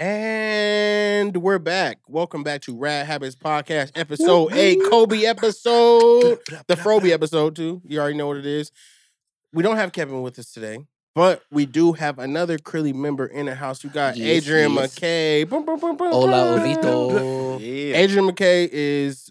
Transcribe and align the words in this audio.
And 0.00 1.36
we're 1.36 1.58
back. 1.58 1.98
Welcome 2.08 2.42
back 2.42 2.62
to 2.62 2.74
Rad 2.74 3.04
Habits 3.04 3.36
Podcast, 3.36 3.90
episode 3.94 4.50
eight, 4.54 4.78
Kobe 4.88 5.24
episode, 5.26 6.38
the 6.68 6.74
Froby 6.74 7.12
episode 7.12 7.54
too. 7.54 7.82
You 7.84 8.00
already 8.00 8.16
know 8.16 8.26
what 8.26 8.38
it 8.38 8.46
is. 8.46 8.72
We 9.52 9.62
don't 9.62 9.76
have 9.76 9.92
Kevin 9.92 10.22
with 10.22 10.38
us 10.38 10.52
today, 10.52 10.78
but 11.14 11.42
we 11.50 11.66
do 11.66 11.92
have 11.92 12.18
another 12.18 12.56
Crilly 12.56 12.94
member 12.94 13.26
in 13.26 13.44
the 13.44 13.54
house. 13.54 13.84
We 13.84 13.90
got 13.90 14.16
Yes, 14.16 14.44
Adrian 14.46 14.72
yes. 14.72 14.94
McKay. 14.98 15.46
Boom, 15.46 15.66
boom, 15.66 15.78
boom, 15.78 15.98
boom, 15.98 16.12
Hola, 16.12 16.56
boom. 16.56 16.64
Ovito. 16.64 17.60
Yeah. 17.60 17.96
Adrian 17.98 18.26
McKay 18.30 18.70
is 18.72 19.30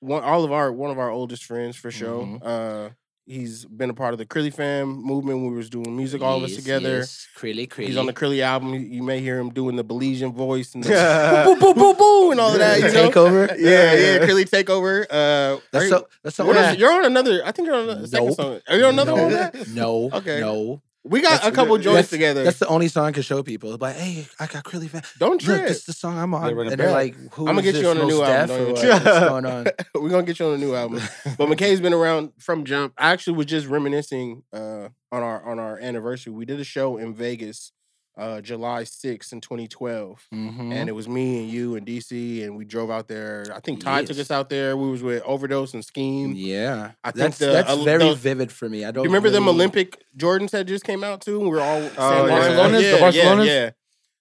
one 0.00 0.24
all 0.24 0.42
of 0.42 0.50
our 0.50 0.72
one 0.72 0.90
of 0.90 0.98
our 0.98 1.10
oldest 1.10 1.44
friends 1.44 1.76
for 1.76 1.92
sure. 1.92 2.24
Mhm. 2.24 2.40
Uh, 2.44 2.90
he's 3.30 3.64
been 3.64 3.90
a 3.90 3.94
part 3.94 4.12
of 4.12 4.18
the 4.18 4.26
Crilly 4.26 4.52
fam 4.52 4.88
movement. 5.02 5.42
We 5.42 5.54
was 5.56 5.70
doing 5.70 5.96
music 5.96 6.20
all 6.22 6.38
of 6.38 6.42
us 6.44 6.50
Yes, 6.50 6.58
together. 6.58 6.96
yes. 6.98 7.28
Crilly, 7.36 7.68
crilly. 7.68 7.86
He's 7.88 7.96
on 7.96 8.06
the 8.06 8.12
Crilly 8.12 8.42
album. 8.42 8.74
You- 8.74 8.80
You 8.80 9.02
may 9.02 9.20
hear 9.20 9.38
him 9.38 9.50
doing 9.50 9.76
the 9.76 9.84
Belizean 9.84 10.34
voice 10.34 10.74
and 10.74 10.82
the 10.84 10.90
boo, 11.46 11.54
boo, 11.60 11.74
boo, 11.74 11.94
boo, 11.94 12.30
and 12.32 12.40
all 12.40 12.52
of 12.52 12.58
that. 12.58 12.78
You 12.80 12.92
know? 12.92 13.10
takeover. 13.10 13.48
Yeah, 13.58 13.94
yeah, 13.94 14.18
Crilly 14.26 14.44
takeover. 14.48 15.04
Uh, 15.10 15.56
are 15.56 15.62
That's 15.72 15.84
you- 15.84 15.90
so. 15.90 16.08
That's 16.22 16.36
so. 16.36 16.44
what 16.46 16.56
is 16.56 16.72
it? 16.74 16.78
You're 16.78 16.92
on 16.92 17.04
another. 17.04 17.42
I 17.44 17.52
think 17.52 17.66
you're 17.66 17.76
on 17.76 17.88
a 17.88 18.06
second 18.06 18.26
Nope. 18.26 18.36
song. 18.36 18.60
Are 18.68 18.76
you 18.76 18.84
on 18.84 18.92
another 18.94 19.12
no, 19.14 19.22
one? 19.22 19.32
Of 19.32 19.38
that? 19.52 19.68
No. 19.68 20.10
Okay. 20.12 20.40
No. 20.40 20.82
We 21.02 21.22
got 21.22 21.30
That's- 21.30 21.48
a 21.48 21.52
couple 21.52 21.78
joints 21.78 21.96
that's, 21.96 22.10
together. 22.10 22.44
That's 22.44 22.58
the 22.58 22.66
only 22.66 22.88
song 22.88 23.06
I 23.06 23.12
can 23.12 23.22
show 23.22 23.42
people. 23.42 23.72
It's 23.72 23.80
like, 23.80 23.96
hey, 23.96 24.26
I 24.38 24.46
got 24.46 24.64
Crilly 24.64 24.88
fan. 24.88 25.02
Don't 25.18 25.32
Look, 25.32 25.40
trip. 25.40 25.68
this 25.68 25.78
is 25.78 25.84
the 25.84 25.92
song 25.94 26.18
I'm 26.18 26.34
on. 26.34 26.46
They 26.46 26.52
run 26.52 26.66
it 26.66 26.72
and 26.72 26.80
they're 26.80 26.90
like, 26.92 27.14
who 27.32 27.48
I'ma 27.48 27.60
is 27.60 27.72
get 27.72 27.82
you 27.82 27.88
on 27.88 27.96
a 27.98 28.04
new 28.04 28.22
album, 28.22 28.48
Def 28.48 28.48
don't 28.48 28.66
what? 28.74 29.04
What's 29.04 29.28
going 29.28 29.46
on? 29.46 29.66
We're 29.94 30.08
gonna 30.10 30.22
get 30.24 30.38
you 30.38 30.46
on 30.46 30.54
a 30.54 30.58
new 30.58 30.74
album. 30.74 31.00
But 31.38 31.48
McKay's 31.48 31.80
been 31.80 31.94
around 31.94 32.32
from 32.38 32.64
jump. 32.66 32.92
I 32.98 33.12
actually 33.12 33.38
was 33.38 33.46
just 33.46 33.66
reminiscing 33.66 34.42
uh, 34.52 34.88
on 35.10 35.22
our 35.22 35.42
on 35.50 35.58
our 35.58 35.78
anniversary. 35.78 36.34
We 36.34 36.44
did 36.44 36.60
a 36.60 36.64
show 36.64 36.98
in 36.98 37.14
Vegas, 37.14 37.72
uh, 38.16 38.40
July 38.40 38.82
6th 38.82 39.32
in 39.32 39.40
2012. 39.40 40.26
Mhm. 40.34 40.72
And 40.72 40.88
it 40.88 40.92
was 40.92 41.08
me 41.08 41.40
and 41.40 41.48
you 41.50 41.76
and 41.76 41.86
DC, 41.86 42.42
and 42.44 42.56
we 42.56 42.64
drove 42.64 42.90
out 42.90 43.08
there. 43.08 43.46
I 43.54 43.60
think 43.60 43.82
Ty 43.82 44.04
took 44.04 44.18
us 44.18 44.30
out 44.30 44.48
there. 44.50 44.76
We 44.76 44.90
was 44.90 45.02
with 45.02 45.22
Overdose 45.22 45.72
and 45.74 45.84
Scheme. 45.84 46.32
yeah, 46.34 46.92
I 47.04 47.12
think 47.12 47.22
that's 47.22 47.38
the- 47.38 47.46
that's 47.46 47.70
uh, 47.70 47.76
very 47.82 48.08
the- 48.10 48.14
vivid 48.14 48.52
for 48.52 48.68
me. 48.68 48.84
I 48.84 48.88
Do 48.90 48.96
don't. 48.96 49.04
you 49.04 49.10
remember 49.10 49.30
them 49.30 49.48
Olympic 49.48 50.02
Jordans 50.16 50.50
that 50.50 50.64
just 50.66 50.84
came 50.84 51.02
out 51.04 51.22
too? 51.22 51.38
We 51.40 51.48
were 51.48 51.60
all 51.60 51.80
saying 51.80 51.92
yeah. 51.96 52.00
Barcelonas? 52.00 52.72
The 52.72 52.82
Yeah, 52.82 52.98
Barcelonas? 52.98 53.46
Yeah, 53.46 53.52
yeah. 53.52 53.70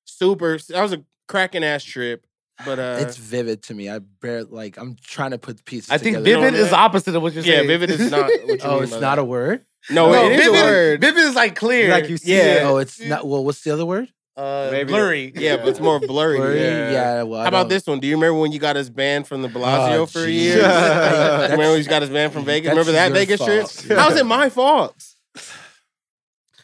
Super. 0.05 0.57
That 0.69 0.81
was 0.81 0.93
a 0.93 1.03
cracking 1.27 1.63
ass 1.63 1.83
trip. 1.83 2.25
But 2.65 2.77
uh, 2.77 2.97
It's 2.99 3.15
vivid 3.15 3.63
to 3.63 3.73
me. 3.73 3.89
I 3.89 3.99
bear 3.99 4.43
like 4.43 4.75
I'm 4.77 4.97
trying 5.01 5.31
to 5.31 5.37
put 5.37 5.55
the 5.57 5.63
pieces. 5.63 5.89
I 5.91 5.97
think 5.97 6.17
together. 6.17 6.41
vivid 6.41 6.59
know 6.59 6.65
is 6.65 6.73
opposite 6.73 7.15
of 7.15 7.21
what 7.21 7.31
you're 7.33 7.43
yeah, 7.45 7.57
saying. 7.57 7.67
vivid 7.67 7.89
is 7.89 8.11
not. 8.11 8.23
What 8.29 8.31
you 8.47 8.57
Oh, 8.63 8.73
mean 8.75 8.83
it's 8.83 8.91
by 8.91 8.99
not 8.99 9.15
that. 9.15 9.19
a 9.19 9.23
word. 9.23 9.65
No, 9.89 10.11
no, 10.11 10.25
it 10.25 10.33
is 10.33 10.45
vivid, 10.45 10.59
a 10.59 10.63
word. 10.63 11.01
Vivid 11.01 11.23
is 11.23 11.35
like 11.35 11.55
clear. 11.55 11.89
Like 11.89 12.09
you 12.09 12.17
see 12.17 12.35
Yeah. 12.35 12.43
it. 12.43 12.63
Oh, 12.63 12.77
it's 12.77 12.99
not. 12.99 13.27
Well, 13.27 13.43
what's 13.43 13.61
the 13.61 13.71
other 13.71 13.85
word? 13.85 14.07
uh, 14.37 14.69
Maybe- 14.71 14.91
blurry. 14.93 15.33
Yeah, 15.35 15.57
but 15.57 15.67
it's 15.67 15.79
more 15.81 15.99
blurry. 15.99 16.37
Blurry? 16.37 16.61
Yeah. 16.61 16.91
Yeah. 16.91 17.23
Well, 17.23 17.41
How 17.41 17.47
about 17.49 17.63
don't- 17.63 17.69
this 17.69 17.85
one? 17.87 17.99
Do 17.99 18.07
you 18.07 18.15
remember 18.15 18.39
when 18.39 18.51
you 18.53 18.59
got 18.59 18.77
us 18.77 18.87
banned 18.89 19.27
from 19.27 19.41
the 19.41 19.49
Bellagio 19.49 20.03
Oh, 20.03 20.05
for 20.05 20.19
a 20.23 20.25
geez. 20.27 20.41
year? 20.43 20.61
That's- 20.61 21.51
remember 21.51 21.71
when 21.73 21.79
you 21.83 21.89
got 21.89 22.03
us 22.03 22.09
banned 22.09 22.31
from 22.31 22.45
Vegas? 22.45 22.69
Remember 22.69 22.91
that 22.93 23.11
Vegas 23.11 23.39
fault. 23.39 23.49
trip? 23.49 23.97
How's 23.97 24.15
it 24.15 24.25
my 24.25 24.49
fault? 24.49 24.95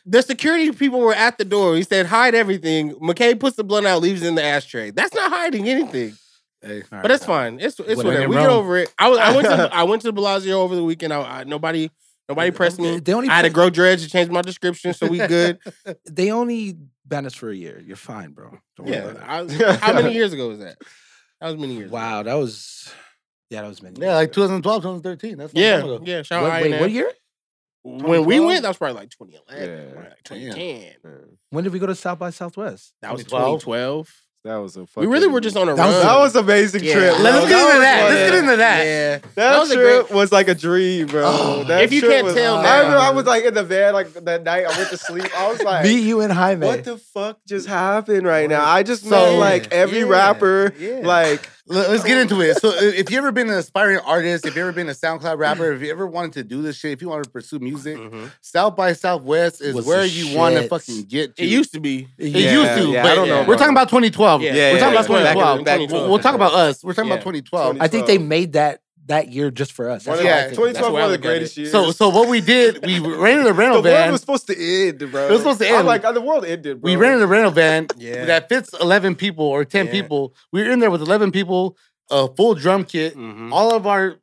The 0.05 0.21
security 0.21 0.71
people 0.71 0.99
were 0.99 1.13
at 1.15 1.37
the 1.37 1.45
door. 1.45 1.75
He 1.75 1.83
said, 1.83 2.05
hide 2.05 2.35
everything. 2.35 2.93
McKay 2.95 3.37
puts 3.39 3.55
the 3.57 3.63
blunt 3.63 3.87
out, 3.87 4.01
leaves 4.01 4.21
it 4.21 4.27
in 4.27 4.35
the 4.35 4.43
ashtray. 4.43 4.91
That's 4.91 5.13
not 5.15 5.31
hiding 5.31 5.67
anything. 5.67 6.15
Hey, 6.61 6.83
But 6.89 6.97
right. 6.97 7.07
that's 7.07 7.25
fine. 7.25 7.59
It's 7.59 7.79
it's 7.79 7.97
whatever. 8.03 8.23
in 8.23 8.29
We 8.29 8.35
get 8.35 8.49
over 8.49 8.77
it. 8.77 8.93
I 8.97 9.09
was 9.09 9.19
I 9.19 9.35
went 9.35 9.47
to 9.47 9.69
I 9.75 9.83
went 9.83 10.01
to 10.03 10.07
the 10.07 10.13
Bellagio 10.13 10.61
over 10.61 10.75
the 10.75 10.83
weekend. 10.83 11.11
I, 11.13 11.39
I 11.39 11.43
nobody 11.43 11.89
nobody 12.29 12.51
pressed 12.51 12.79
me. 12.79 12.99
They 12.99 13.13
only 13.13 13.29
I 13.29 13.35
had 13.35 13.41
to 13.43 13.49
grow 13.49 13.69
dreads 13.69 14.03
to 14.03 14.09
change 14.09 14.29
my 14.29 14.41
description, 14.41 14.93
so 14.93 15.07
we 15.07 15.17
good. 15.17 15.59
They 16.09 16.31
only 16.31 16.77
ban 17.05 17.25
us 17.25 17.33
for 17.35 17.49
a 17.49 17.55
year. 17.55 17.81
You're 17.85 17.95
fine, 17.97 18.31
bro. 18.31 18.57
Don't 18.77 18.87
worry 18.87 18.95
yeah. 18.97 19.03
about 19.03 19.59
I 19.59 19.73
how 19.77 19.93
many 19.93 20.13
years 20.19 20.33
ago 20.33 20.47
was 20.49 20.59
that? 20.59 20.77
That 21.41 21.47
was 21.51 21.57
many 21.57 21.75
it. 21.75 21.79
years. 21.79 21.91
Wow, 21.91 22.23
that 22.23 22.33
was. 22.33 22.91
Yeah, 23.49 23.61
that 23.61 23.67
was 23.67 23.81
many. 23.83 23.99
Yeah, 23.99 24.07
years 24.07 24.15
like 24.15 24.29
ago. 24.29 24.41
2012, 24.47 24.81
2013. 24.81 25.37
That's 25.37 25.53
a 25.53 25.57
Yeah, 25.57 25.77
ago. 25.79 25.99
yeah. 26.03 26.21
Shout 26.23 26.41
What, 26.43 26.51
out 26.51 26.61
wait, 26.63 26.71
INF. 26.71 26.81
what 26.81 26.91
year? 26.91 27.11
When 27.83 28.25
we 28.25 28.39
went, 28.39 28.63
that 28.63 28.69
was 28.69 28.77
probably 28.77 28.95
like 28.95 29.09
2011, 29.11 29.69
Yeah. 29.95 30.00
like 30.00 30.23
2010. 30.23 31.38
When 31.51 31.63
did 31.63 31.71
we 31.71 31.77
go 31.77 31.85
to 31.85 31.94
South 31.94 32.17
by 32.17 32.31
Southwest? 32.31 32.94
That 33.03 33.11
was 33.13 33.23
2012? 33.25 33.61
2012. 33.61 34.21
That 34.45 34.57
was 34.57 34.78
a 34.78 34.85
fucking. 34.85 35.09
We 35.09 35.11
really 35.11 35.28
were 35.28 35.41
just 35.41 35.57
on 35.57 35.67
a 35.69 35.73
That 35.75 35.88
was- 35.88 36.01
That 36.03 36.17
was 36.19 36.35
an 36.35 36.44
amazing 36.44 36.83
Yeah. 36.83 36.94
trip. 36.94 37.19
Let's 37.19 37.50
get 37.50 37.59
into 37.67 37.79
that. 37.81 38.09
Let's 38.11 38.29
get 38.31 38.39
into 38.44 38.57
that. 38.57 38.85
Yeah. 38.85 39.17
That, 39.17 39.35
That 39.35 39.59
was 39.59 39.72
a 39.72 39.73
trip 39.75 40.11
was 40.11 40.31
like 40.31 40.47
a 40.47 40.53
dream, 40.53 41.07
bro. 41.07 41.23
Oh, 41.25 41.63
that 41.63 41.81
if 41.83 41.91
you 41.91 42.01
trip 42.01 42.11
can't 42.13 42.25
was- 42.25 42.35
tell 42.35 42.57
I 42.57 42.61
now. 42.61 42.78
remember 42.78 42.97
I 43.00 43.09
was 43.09 43.25
like 43.25 43.44
in 43.44 43.56
the 43.56 43.63
van 43.63 43.94
like 43.95 44.13
that 44.13 44.44
night. 44.44 44.66
I 44.66 44.78
went 44.78 44.89
to 44.91 44.97
sleep. 44.97 45.25
I 45.35 45.47
was 45.51 45.63
like, 45.63 45.83
Me, 45.85 45.97
you, 46.00 46.22
in 46.22 46.29
Jaime. 46.29 46.63
what 46.67 46.83
the 46.83 46.97
fuck 46.97 47.39
just 47.47 47.67
happened 47.67 48.28
right 48.28 48.47
now? 48.47 48.63
I 48.63 48.83
just 48.83 49.03
So- 49.03 49.09
met 49.09 49.39
like 49.39 49.73
every 49.73 50.01
Yeah. 50.01 50.06
rapper. 50.09 50.73
Yeah. 50.79 51.00
Like, 51.03 51.41
Let- 51.41 51.50
Let's 51.67 52.03
get 52.03 52.19
into 52.19 52.41
it. 52.41 52.57
So, 52.57 52.69
if 52.75 53.09
you 53.09 53.17
ever 53.17 53.31
been 53.31 53.49
an 53.49 53.55
aspiring 53.57 53.97
artist, 54.05 54.45
if 54.45 54.55
you 54.55 54.61
ever 54.61 54.71
been 54.71 54.87
a 54.87 54.91
SoundCloud 54.93 55.39
rapper, 55.39 55.71
if 55.71 55.81
you 55.81 55.89
ever 55.89 56.05
wanted 56.05 56.33
to 56.33 56.43
do 56.43 56.61
this 56.61 56.77
shit, 56.77 56.91
if 56.91 57.01
you 57.01 57.09
want 57.09 57.23
to 57.23 57.29
pursue 57.29 57.57
music, 57.57 57.97
Mhm. 57.97 58.29
South 58.41 58.75
by 58.75 58.93
Southwest 58.93 59.61
is 59.61 59.73
Was 59.73 59.85
where 59.85 60.05
you 60.05 60.37
want 60.37 60.55
to 60.55 60.67
fucking 60.67 61.03
get 61.05 61.35
to. 61.37 61.43
It 61.43 61.47
used 61.47 61.73
to 61.73 61.79
be. 61.79 62.07
It 62.19 62.27
Yeah, 62.29 62.51
used 62.51 62.81
to, 62.85 62.91
yeah, 62.91 63.01
but 63.03 63.11
I 63.11 63.15
don't 63.15 63.27
know 63.27 63.43
We're 63.47 63.57
talking 63.57 63.73
about 63.73 63.89
2012. 63.89 64.41
Yeah, 64.43 64.51
we're 64.51 64.79
talking 64.79 64.79
yeah, 64.79 64.87
about 64.89 64.93
back 64.95 65.07
2012. 65.07 65.65
back- 65.65 65.89
We'll, 65.91 66.09
we'll 66.11 66.19
talk 66.19 66.35
about 66.35 66.53
us. 66.53 66.83
We're 66.83 66.93
talking 66.93 67.09
Yeah. 67.09 67.15
about 67.15 67.23
2012. 67.23 67.77
I 67.79 67.87
think 67.87 68.05
they 68.05 68.19
made 68.19 68.53
that 68.53 68.81
that 69.07 69.29
year 69.31 69.51
just 69.51 69.71
for 69.73 69.89
us. 69.89 70.03
That's 70.05 70.19
of, 70.19 70.25
what 70.25 70.33
I 70.33 70.38
Yeah, 70.38 70.49
2012 70.49 70.75
was 70.91 70.93
one 70.93 71.03
of 71.03 71.11
the 71.11 71.17
greatest 71.17 71.57
it. 71.57 71.61
years. 71.61 71.71
So, 71.71 71.91
so 71.91 72.09
what 72.09 72.27
we 72.27 72.41
did, 72.41 72.83
we 72.85 72.99
rented 72.99 73.45
a 73.47 73.53
rental 73.53 73.53
the 73.53 73.53
rental 73.53 73.81
world 73.83 73.83
van. 73.83 74.11
was 74.11 74.21
supposed 74.21 74.47
to 74.47 74.57
end, 74.57 74.99
bro. 75.11 75.27
It 75.27 75.31
was 75.31 75.39
supposed 75.41 75.59
to 75.59 75.67
end. 75.67 75.77
I'm 75.77 75.85
like, 75.85 76.01
the 76.01 76.21
world 76.21 76.45
ended, 76.45 76.81
bro. 76.81 76.91
we 76.91 76.95
rented 76.95 77.21
a 77.21 77.27
rental 77.27 77.51
van 77.51 77.88
Yeah. 77.97 78.25
that 78.25 78.49
fits 78.49 78.73
11 78.73 79.15
people 79.15 79.45
or 79.45 79.63
10 79.65 79.85
Yeah. 79.88 79.91
people. 79.91 80.33
We 80.51 80.63
were 80.63 80.71
in 80.71 80.79
there 80.79 80.91
with 80.91 81.01
11 81.01 81.31
people, 81.31 81.77
a 82.09 82.27
full 82.35 82.55
drum 82.55 82.83
kit, 82.83 83.15
Mhm. 83.15 83.51
all 83.51 83.75
of 83.75 83.85
our 83.88 84.15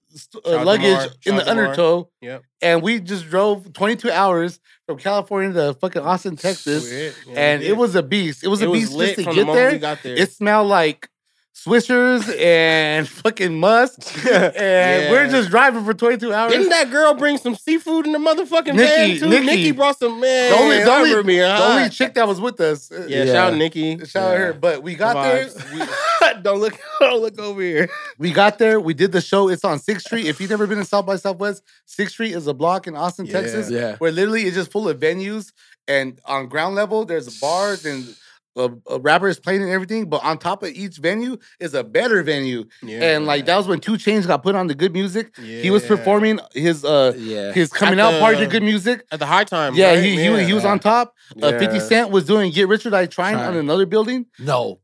uh, 0.45 0.63
luggage 0.65 0.83
Demar. 0.85 1.03
in 1.05 1.09
Shout 1.09 1.23
the 1.23 1.31
Demar. 1.45 1.65
undertow. 1.65 2.09
Yep. 2.21 2.43
And 2.61 2.83
we 2.83 3.01
just 3.01 3.31
drove 3.31 3.73
22 3.73 4.11
hours 4.11 4.61
from 4.87 4.99
California 4.99 5.53
to 5.55 5.75
fucking 5.75 6.03
Austin, 6.03 6.37
Texas. 6.37 6.87
Sweet. 6.89 7.15
Yeah, 7.33 7.41
and 7.41 7.61
we 7.63 7.69
it 7.69 7.77
was 7.77 7.95
a 7.95 8.03
beast. 8.03 8.45
It 8.45 8.49
was 8.49 8.61
It 8.61 8.69
a 8.69 8.73
beast 8.73 8.93
lit 8.93 9.17
just 9.17 9.19
to 9.21 9.25
from 9.25 9.37
the 9.37 9.45
get 9.45 9.51
we 9.51 9.57
there. 9.57 9.79
got 9.79 10.03
there. 10.03 10.17
It 10.17 10.31
smelled 10.33 10.69
like 10.69 11.09
Swishers 11.55 12.29
and 12.41 13.07
fucking 13.23 13.59
musk. 13.61 13.99
and 14.27 14.55
Yeah. 14.55 15.11
we're 15.11 15.29
just 15.29 15.51
driving 15.51 15.85
for 15.85 15.95
22 15.95 16.33
hours. 16.33 16.53
Didn't 16.53 16.71
that 16.71 16.91
girl 16.91 17.15
bring 17.15 17.39
some 17.39 17.55
seafood 17.55 18.07
in 18.07 18.13
the 18.13 18.19
motherfucking 18.19 18.75
Nikki- 18.75 19.19
van 19.19 19.19
too? 19.19 19.29
Nikki. 19.29 19.47
Nikki 19.47 19.71
brought 19.73 19.99
some 19.99 20.19
man. 20.19 20.51
The 20.51 20.57
only- 20.59 20.79
the 20.83 20.91
I 20.91 20.97
only- 20.97 21.11
remember 21.11 21.27
me, 21.29 21.37
the 21.39 21.63
only 21.63 21.89
chick 21.91 22.15
that 22.15 22.27
was 22.27 22.41
with 22.41 22.59
us. 22.61 22.91
Yeah, 22.91 23.05
Yeah. 23.07 23.25
shout 23.27 23.53
out 23.53 23.59
Nikki. 23.59 23.99
Shout 24.07 24.33
out 24.33 24.39
her. 24.39 24.53
But 24.55 24.83
we 24.83 24.95
got 24.95 25.15
there. 25.23 25.47
Vibes. 25.47 26.43
don't 26.43 26.59
look, 26.61 26.79
don't 27.01 27.21
look 27.21 27.39
over 27.39 27.61
here. 27.61 27.89
We 28.19 28.33
got 28.33 28.59
there. 28.59 28.81
We 28.81 28.95
did 28.95 29.13
the 29.13 29.21
show. 29.21 29.49
It's 29.49 29.65
on 29.65 29.79
Sixth 29.79 30.07
Street. 30.07 30.27
If 30.27 30.41
you've 30.41 30.51
never 30.51 30.67
been 30.67 30.79
in 30.79 30.85
South 30.85 31.07
by 31.07 31.17
Southwest, 31.17 31.63
Sixth 31.87 32.15
Street 32.15 32.33
is 32.35 32.47
a 32.47 32.55
block 32.55 32.87
in 32.87 32.97
Austin, 32.97 33.27
Yeah. 33.27 33.33
Texas, 33.41 33.71
Yeah. 33.71 33.97
where 33.99 34.11
literally 34.11 34.43
it's 34.45 34.57
just 34.57 34.73
full 34.73 34.89
of 34.89 34.99
venues. 34.99 35.53
And 35.87 36.19
on 36.25 36.49
ground 36.49 36.77
level, 36.77 37.05
there's 37.05 37.39
bars 37.41 37.85
and 37.85 38.15
uh, 38.57 38.69
rapper 39.01 39.29
is 39.29 39.39
playing 39.41 39.63
and 39.63 39.71
everything. 39.71 40.09
But 40.11 40.23
on 40.25 40.39
top 40.39 40.63
of 40.63 40.71
each 40.71 40.99
venue 40.99 41.37
is 41.61 41.75
a 41.75 41.83
better 41.85 42.23
venue. 42.23 42.65
And 42.87 43.27
like 43.27 43.47
that 43.47 43.57
was 43.57 43.67
when 43.69 43.81
2 43.81 43.93
Chainz 43.93 44.27
got 44.27 44.43
put 44.43 44.55
on 44.55 44.67
the 44.67 44.75
good 44.75 44.93
music. 44.93 45.37
He 45.39 45.71
was 45.71 45.85
performing 45.85 46.39
his 46.55 46.85
uh 46.85 47.15
Yeah. 47.17 47.53
his 47.53 47.71
coming 47.73 47.99
At 48.01 48.15
out 48.15 48.21
party 48.21 48.39
to 48.39 48.47
good 48.47 48.63
music. 48.63 49.05
at 49.11 49.19
the 49.19 49.27
high 49.27 49.45
time. 49.45 49.75
Yeah, 49.75 49.95
right? 49.95 50.03
he, 50.05 50.21
he, 50.21 50.29
was- 50.29 50.47
he 50.47 50.53
was 50.53 50.65
on 50.65 50.79
top. 50.79 51.15
Uh, 51.43 51.51
50 51.59 51.81
Cent 51.81 52.11
was 52.11 52.25
doing 52.27 52.51
Get 52.53 52.69
Rich 52.69 52.85
or 52.87 52.91
Die 52.91 53.07
Trying 53.07 53.37
on 53.37 53.57
another 53.57 53.87
building. 53.87 54.27
No. 54.39 54.81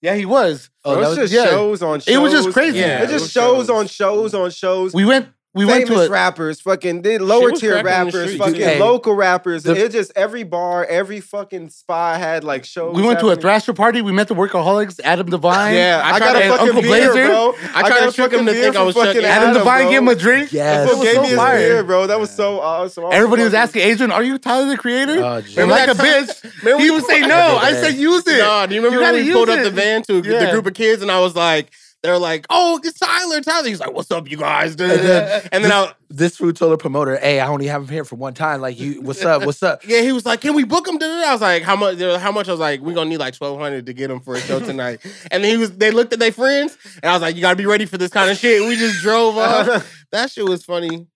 Yeah, 0.00 0.16
he 0.16 0.26
was. 0.26 0.68
Oh, 0.84 0.94
Bro, 0.94 1.02
that 1.02 1.08
was, 1.10 1.16
just 1.18 1.32
yeah. 1.32 1.44
shows 1.46 1.80
on 1.80 2.00
shows. 2.00 2.08
It 2.14 2.18
was 2.18 2.32
just 2.32 2.52
crazy. 2.52 2.78
Yeah, 2.80 3.02
it's 3.02 3.10
it 3.10 3.14
just 3.14 3.24
was 3.24 3.30
shows 3.32 3.56
shows. 3.66 3.70
on 3.70 3.86
shows 3.86 4.34
on 4.34 4.50
shows. 4.50 4.92
We 4.92 5.04
went 5.04 5.28
we 5.54 5.66
went 5.66 5.86
famous 5.86 6.04
to 6.04 6.06
a 6.06 6.10
rappers, 6.10 6.60
fucking 6.62 7.02
then 7.02 7.26
lower 7.26 7.50
tier 7.50 7.80
cracking 7.82 8.06
in 8.08 8.12
the 8.12 8.18
rappers, 8.18 8.36
fucking 8.36 8.54
Hey, 8.54 8.78
local 8.80 9.14
rappers. 9.14 9.64
the- 9.64 9.76
it 9.76 9.92
just 9.92 10.10
every 10.16 10.44
bar, 10.44 10.84
every 10.86 11.20
fucking 11.20 11.68
spot 11.68 12.18
had 12.20 12.42
like 12.42 12.64
shows. 12.64 12.94
we 12.96 13.02
went 13.02 13.20
to 13.20 13.26
a 13.26 13.28
happening. 13.30 13.42
Thrasher 13.42 13.72
party. 13.74 14.00
We 14.00 14.12
met 14.12 14.28
the 14.28 14.34
workaholics, 14.34 14.98
Adam 15.04 15.28
Devine. 15.28 15.74
Yeah, 15.74 16.00
I 16.02 16.14
I, 16.14 16.18
tried 16.18 16.20
got 16.20 16.32
to- 16.32 16.38
a 16.38 16.48
fucking 16.48 16.68
Uncle 16.68 16.82
beer, 16.82 16.90
Blazer. 17.12 17.26
bro. 17.28 17.54
I 17.74 17.80
tried 17.80 17.88
got 17.90 18.00
to 18.06 18.12
trick 18.12 18.32
him 18.32 18.46
to 18.46 18.52
think 18.54 18.76
I 18.76 18.82
was 18.82 18.94
fucking. 18.94 19.24
Adam 19.24 19.50
Adam, 19.50 19.54
Devine 19.54 19.82
bro. 19.82 19.90
gave 19.90 19.98
him 19.98 20.08
a 20.08 20.14
drink. 20.14 20.52
Yes. 20.52 20.88
Fool 20.88 20.98
was 20.98 21.06
gave 21.06 21.14
so 21.16 21.22
me 21.22 21.28
his 21.28 21.36
fire. 21.36 21.58
beer, 21.58 21.82
bro. 21.84 22.06
That 22.06 22.18
was 22.20 22.30
so 22.30 22.60
awesome. 22.60 23.04
Was 23.04 23.14
Everybody 23.14 23.42
was 23.42 23.52
asking 23.54 23.82
Adrian, 23.82 24.10
"Are 24.10 24.22
you 24.22 24.38
Tyler 24.38 24.68
the 24.68 24.76
Creator?" 24.78 25.22
Oh, 25.22 25.42
and 25.58 25.70
like 25.70 25.88
a 25.88 25.92
bitch, 26.02 26.62
Remember 26.64 26.82
he 26.82 26.90
we- 26.90 26.96
would 26.96 27.04
say 27.08 27.20
no. 27.20 27.58
I 27.60 27.72
said 27.74 27.94
use 27.94 28.26
it. 28.26 28.38
No, 28.38 28.66
do 28.66 28.74
you 28.74 28.80
remember 28.82 29.02
when 29.04 29.14
we 29.16 29.32
pulled 29.32 29.50
up 29.50 29.62
the 29.62 29.70
van 29.70 30.02
to 30.04 30.22
the 30.22 30.48
group 30.50 30.66
of 30.66 30.72
kids 30.74 31.02
and 31.02 31.10
I 31.10 31.20
was 31.20 31.36
like, 31.36 31.70
they 32.02 32.10
were 32.10 32.18
like, 32.18 32.46
oh, 32.50 32.80
it's 32.82 32.98
Tyler, 32.98 33.40
Tyler. 33.40 33.68
He's 33.68 33.80
like, 33.80 33.92
what's 33.92 34.10
up, 34.10 34.28
you 34.30 34.36
guys? 34.36 34.72
And 34.72 34.80
then- 34.80 35.42
And 35.52 35.64
then 35.64 35.70
I, 35.72 35.92
This 36.10 36.36
food 36.36 36.56
told 36.56 36.72
the 36.72 36.76
promoter, 36.76 37.16
"Hey, 37.16 37.40
I 37.40 37.46
only 37.48 37.66
have 37.68 37.82
him 37.82 37.88
here 37.88 38.04
for 38.04 38.16
one 38.16 38.34
time. 38.34 38.60
Like, 38.60 38.78
you, 38.78 39.00
what's 39.02 39.24
up? 39.24 39.46
What's 39.46 39.62
up?" 39.62 39.86
yeah, 39.86 40.02
he 40.02 40.12
was 40.12 40.26
like, 40.26 40.40
can 40.42 40.54
we 40.54 40.64
book 40.64 40.86
him? 40.86 40.98
I 41.00 41.32
was 41.32 41.40
like, 41.40 41.62
how 41.62 41.74
much? 41.76 41.96
they 41.96 42.04
were 42.06 42.12
like, 42.12 42.20
How 42.20 42.32
much? 42.32 42.48
I 42.48 42.50
was 42.50 42.60
like, 42.60 42.80
we're 42.80 42.92
gonna 42.94 43.08
need 43.08 43.16
like 43.18 43.34
twelve 43.34 43.58
hundred 43.58 43.86
to 43.86 43.92
get 43.94 44.10
him 44.10 44.20
for 44.20 44.34
a 44.34 44.40
show 44.40 44.60
tonight. 44.60 45.00
and 45.30 45.42
he 45.44 45.56
was, 45.56 45.70
they 45.76 45.90
looked 45.90 46.12
at 46.12 46.18
their 46.18 46.32
friends, 46.32 46.76
and 47.02 47.08
I 47.10 47.14
was 47.14 47.22
like, 47.22 47.34
you 47.36 47.40
gotta 47.40 47.56
be 47.56 47.64
ready 47.66 47.86
for 47.86 47.96
this 47.98 48.10
kind 48.10 48.30
of 48.30 48.36
shit. 48.36 48.60
We 48.68 48.76
just 48.76 49.00
drove 49.00 49.38
off. 49.38 49.90
that 50.12 50.30
shit 50.30 50.44
was 50.44 50.64
funny. 50.64 51.06